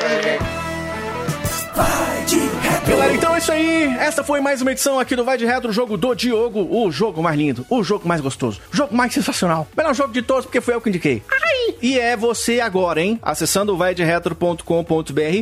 com 1.74 1.82
a 1.82 2.26
gente. 2.26 2.38
Galera, 2.88 3.14
então 3.14 3.36
é 3.36 3.38
isso 3.38 3.52
aí. 3.52 3.86
Essa 3.98 4.24
foi 4.24 4.40
mais 4.40 4.62
uma 4.62 4.72
edição 4.72 5.00
aqui 5.00 5.16
do 5.16 5.24
Vai 5.24 5.38
de 5.38 5.46
Retro, 5.46 5.72
jogo 5.72 5.98
do 5.98 6.14
Diogo. 6.14 6.68
O 6.70 6.92
jogo 6.92 7.22
mais 7.22 7.38
lindo, 7.38 7.66
o 7.70 7.84
jogo 7.84 8.08
mais 8.08 8.22
gostoso, 8.22 8.62
o 8.72 8.76
jogo 8.76 8.96
mais 8.96 9.14
sensacional. 9.14 9.68
Melhor 9.76 9.94
jogo 9.94 10.14
de 10.14 10.22
todos, 10.22 10.46
porque 10.46 10.62
foi 10.62 10.76
eu 10.76 10.82
que 10.82 10.90
indiquei. 10.90 11.24
Ai! 11.32 11.76
E 11.82 12.00
é 12.00 12.16
você 12.16 12.60
agora, 12.60 13.02
hein? 13.02 13.20
Acessando 13.22 13.74
o 13.74 13.78
vaideretro.com.br, 13.78 14.64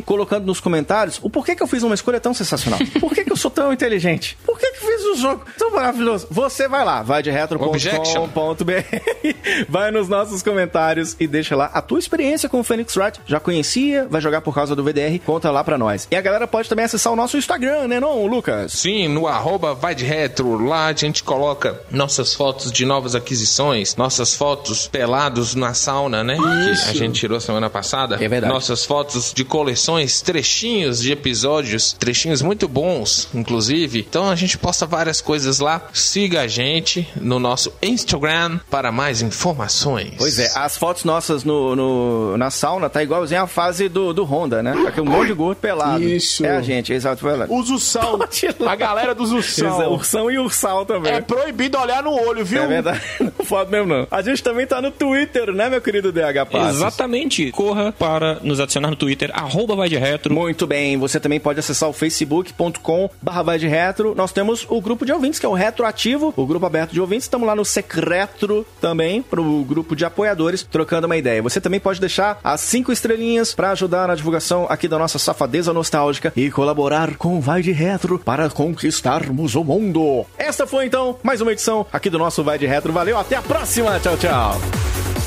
colocando 0.04 0.46
nos 0.46 0.60
comentários 0.60 1.18
o 1.22 1.28
porquê 1.28 1.54
que 1.54 1.62
eu 1.62 1.66
fiz 1.66 1.82
uma 1.82 1.94
escolha 1.94 2.20
tão 2.20 2.32
sensacional. 2.34 2.80
Por 2.98 3.12
que, 3.12 3.24
que 3.24 3.32
eu 3.32 3.36
sou 3.36 3.50
tão 3.50 3.72
inteligente? 3.72 4.36
Por 4.44 4.58
que, 4.58 4.72
que 4.72 4.80
um 5.12 5.16
jogo 5.16 5.44
tão 5.58 5.70
maravilhoso? 5.70 6.26
Você 6.30 6.68
vai 6.68 6.84
lá, 6.84 7.02
vaideretro.com.br, 7.02 8.72
vai 9.68 9.90
nos 9.90 10.08
nossos 10.08 10.42
comentários 10.42 11.16
e 11.20 11.26
deixa 11.26 11.54
lá 11.54 11.70
a 11.72 11.82
tua 11.82 11.98
experiência 11.98 12.48
com 12.48 12.60
o 12.60 12.64
Phoenix 12.64 12.96
Wright. 12.96 13.20
Já 13.26 13.38
conhecia, 13.38 14.06
vai 14.08 14.20
jogar 14.20 14.40
por 14.40 14.54
causa 14.54 14.74
do 14.74 14.82
VDR, 14.82 15.18
conta 15.24 15.50
lá 15.50 15.62
pra 15.62 15.78
nós. 15.78 16.08
E 16.10 16.16
a 16.16 16.20
galera 16.20 16.46
pode 16.46 16.68
também 16.68 16.84
acessar 16.84 17.12
o 17.12 17.16
nosso 17.16 17.36
Instagram, 17.36 17.88
né, 17.88 18.00
não, 18.00 18.26
Lucas? 18.26 18.72
Sim, 18.72 19.08
no 19.08 19.26
arroba 19.26 19.74
vai 19.74 19.94
de 19.94 20.04
retro, 20.04 20.58
lá 20.64 20.86
a 20.86 20.92
gente 20.92 21.22
coloca 21.22 21.80
nossas 21.90 22.34
fotos 22.34 22.72
de 22.72 22.84
novas 22.84 23.14
aquisições, 23.14 23.96
nossas 23.96 24.34
fotos 24.34 24.86
pelados 24.88 25.54
na 25.54 25.74
sauna, 25.74 26.24
né? 26.24 26.36
Que 26.36 26.90
a 26.90 26.94
gente 26.94 27.20
tirou 27.20 27.40
semana 27.40 27.68
passada. 27.68 28.16
É 28.16 28.28
verdade. 28.28 28.52
Nossas 28.52 28.84
fotos 28.84 29.32
de 29.32 29.44
coleções, 29.44 30.20
trechinhos 30.20 31.00
de 31.00 31.12
episódios, 31.12 31.92
trechinhos 31.92 32.42
muito 32.42 32.68
bons, 32.68 33.28
inclusive. 33.34 34.06
Então 34.08 34.30
a 34.30 34.34
gente 34.34 34.56
posta 34.58 34.86
várias 34.86 35.01
coisas 35.20 35.58
lá. 35.58 35.82
Siga 35.92 36.42
a 36.42 36.46
gente 36.46 37.08
no 37.16 37.38
nosso 37.38 37.72
Instagram 37.82 38.58
para 38.70 38.90
mais 38.92 39.22
informações. 39.22 40.14
Pois 40.18 40.38
é, 40.38 40.50
as 40.54 40.76
fotos 40.76 41.04
nossas 41.04 41.44
no, 41.44 41.74
no- 41.76 42.36
na 42.36 42.50
sauna 42.50 42.88
tá 42.88 43.02
igualzinho 43.02 43.42
a 43.42 43.46
fase 43.46 43.88
do, 43.88 44.12
do 44.12 44.24
Honda, 44.24 44.62
né? 44.62 44.72
Aquele 44.86 45.08
um 45.08 45.10
monte 45.10 45.28
de 45.28 45.34
gordo 45.34 45.58
pelado. 45.58 46.02
Isso. 46.02 46.44
É 46.44 46.56
a 46.56 46.62
gente, 46.62 46.92
exato. 46.92 47.20
Foi 47.20 47.36
lá. 47.36 47.46
O 47.48 47.62
lá. 48.60 48.72
a 48.72 48.76
galera 48.76 49.14
do 49.14 49.24
Zussão. 49.26 49.92
Ursão 49.92 50.30
e 50.30 50.38
Ursal 50.38 50.84
também. 50.86 51.12
É 51.12 51.20
proibido 51.20 51.78
olhar 51.78 52.02
no 52.02 52.10
olho, 52.12 52.44
viu? 52.44 52.62
É 52.62 52.66
verdade, 52.66 53.00
não 53.20 53.30
pode 53.46 53.70
mesmo 53.70 53.86
não. 53.88 54.06
A 54.10 54.22
gente 54.22 54.42
também 54.42 54.66
tá 54.66 54.80
no 54.80 54.90
Twitter, 54.90 55.52
né, 55.52 55.68
meu 55.68 55.80
querido 55.80 56.12
DH 56.12 56.46
Passos? 56.50 56.76
Exatamente. 56.76 57.50
Corra 57.52 57.92
para 57.92 58.38
nos 58.42 58.60
adicionar 58.60 58.90
no 58.90 58.96
Twitter, 58.96 59.30
arroba 59.32 59.74
vai 59.76 59.88
de 59.88 59.96
retro. 59.96 60.32
Muito 60.32 60.66
bem, 60.66 60.96
você 60.98 61.18
também 61.20 61.40
pode 61.40 61.58
acessar 61.60 61.88
o 61.88 61.92
facebook.com 61.92 63.10
barra 63.20 63.42
vai 63.42 63.58
de 63.58 63.66
retro. 63.66 64.14
Nós 64.16 64.32
temos 64.32 64.66
o 64.68 64.80
grupo 64.92 65.06
de 65.06 65.12
ouvintes, 65.12 65.40
que 65.40 65.46
é 65.46 65.48
o 65.48 65.54
Retroativo, 65.54 66.34
o 66.36 66.46
grupo 66.46 66.66
aberto 66.66 66.92
de 66.92 67.00
ouvintes. 67.00 67.24
Estamos 67.24 67.46
lá 67.46 67.56
no 67.56 67.64
Secretro 67.64 68.66
também, 68.78 69.22
pro 69.22 69.64
grupo 69.64 69.96
de 69.96 70.04
apoiadores, 70.04 70.62
trocando 70.62 71.06
uma 71.06 71.16
ideia. 71.16 71.42
Você 71.42 71.62
também 71.62 71.80
pode 71.80 71.98
deixar 71.98 72.38
as 72.44 72.60
cinco 72.60 72.92
estrelinhas 72.92 73.54
para 73.54 73.70
ajudar 73.70 74.06
na 74.06 74.14
divulgação 74.14 74.66
aqui 74.68 74.86
da 74.86 74.98
nossa 74.98 75.18
safadeza 75.18 75.72
nostálgica 75.72 76.30
e 76.36 76.50
colaborar 76.50 77.16
com 77.16 77.38
o 77.38 77.40
Vai 77.40 77.62
de 77.62 77.72
Retro 77.72 78.18
para 78.18 78.50
conquistarmos 78.50 79.54
o 79.54 79.64
mundo. 79.64 80.26
Esta 80.36 80.66
foi 80.66 80.84
então 80.84 81.18
mais 81.22 81.40
uma 81.40 81.52
edição 81.52 81.86
aqui 81.90 82.10
do 82.10 82.18
nosso 82.18 82.44
Vai 82.44 82.58
de 82.58 82.66
Retro. 82.66 82.92
Valeu, 82.92 83.18
até 83.18 83.36
a 83.36 83.42
próxima. 83.42 83.98
Tchau, 83.98 84.16
tchau. 84.18 85.21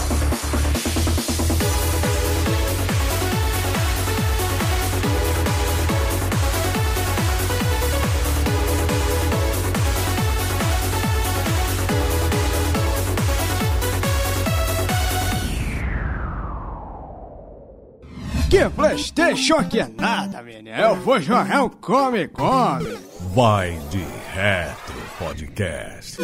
Que 18.55 18.69
Playstation 18.69 19.61
que 19.65 19.81
é 19.81 19.87
nada, 19.89 20.41
menino. 20.41 20.69
Eu 20.69 20.95
vou 20.95 21.19
jogar 21.19 21.61
um 21.61 21.67
Come 21.67 22.25
Come. 22.29 22.97
Vai 23.35 23.77
de 23.91 24.05
Retro 24.33 24.95
Podcast. 25.19 26.17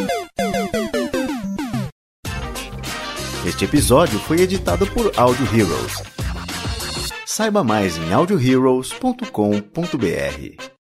Este 3.45 3.65
episódio 3.65 4.17
foi 4.17 4.39
editado 4.39 4.87
por 4.87 5.11
Audio 5.17 5.45
Heroes. 5.47 6.01
Saiba 7.25 7.65
mais 7.65 7.97
em 7.97 8.13
audioheroes.com.br. 8.13 10.80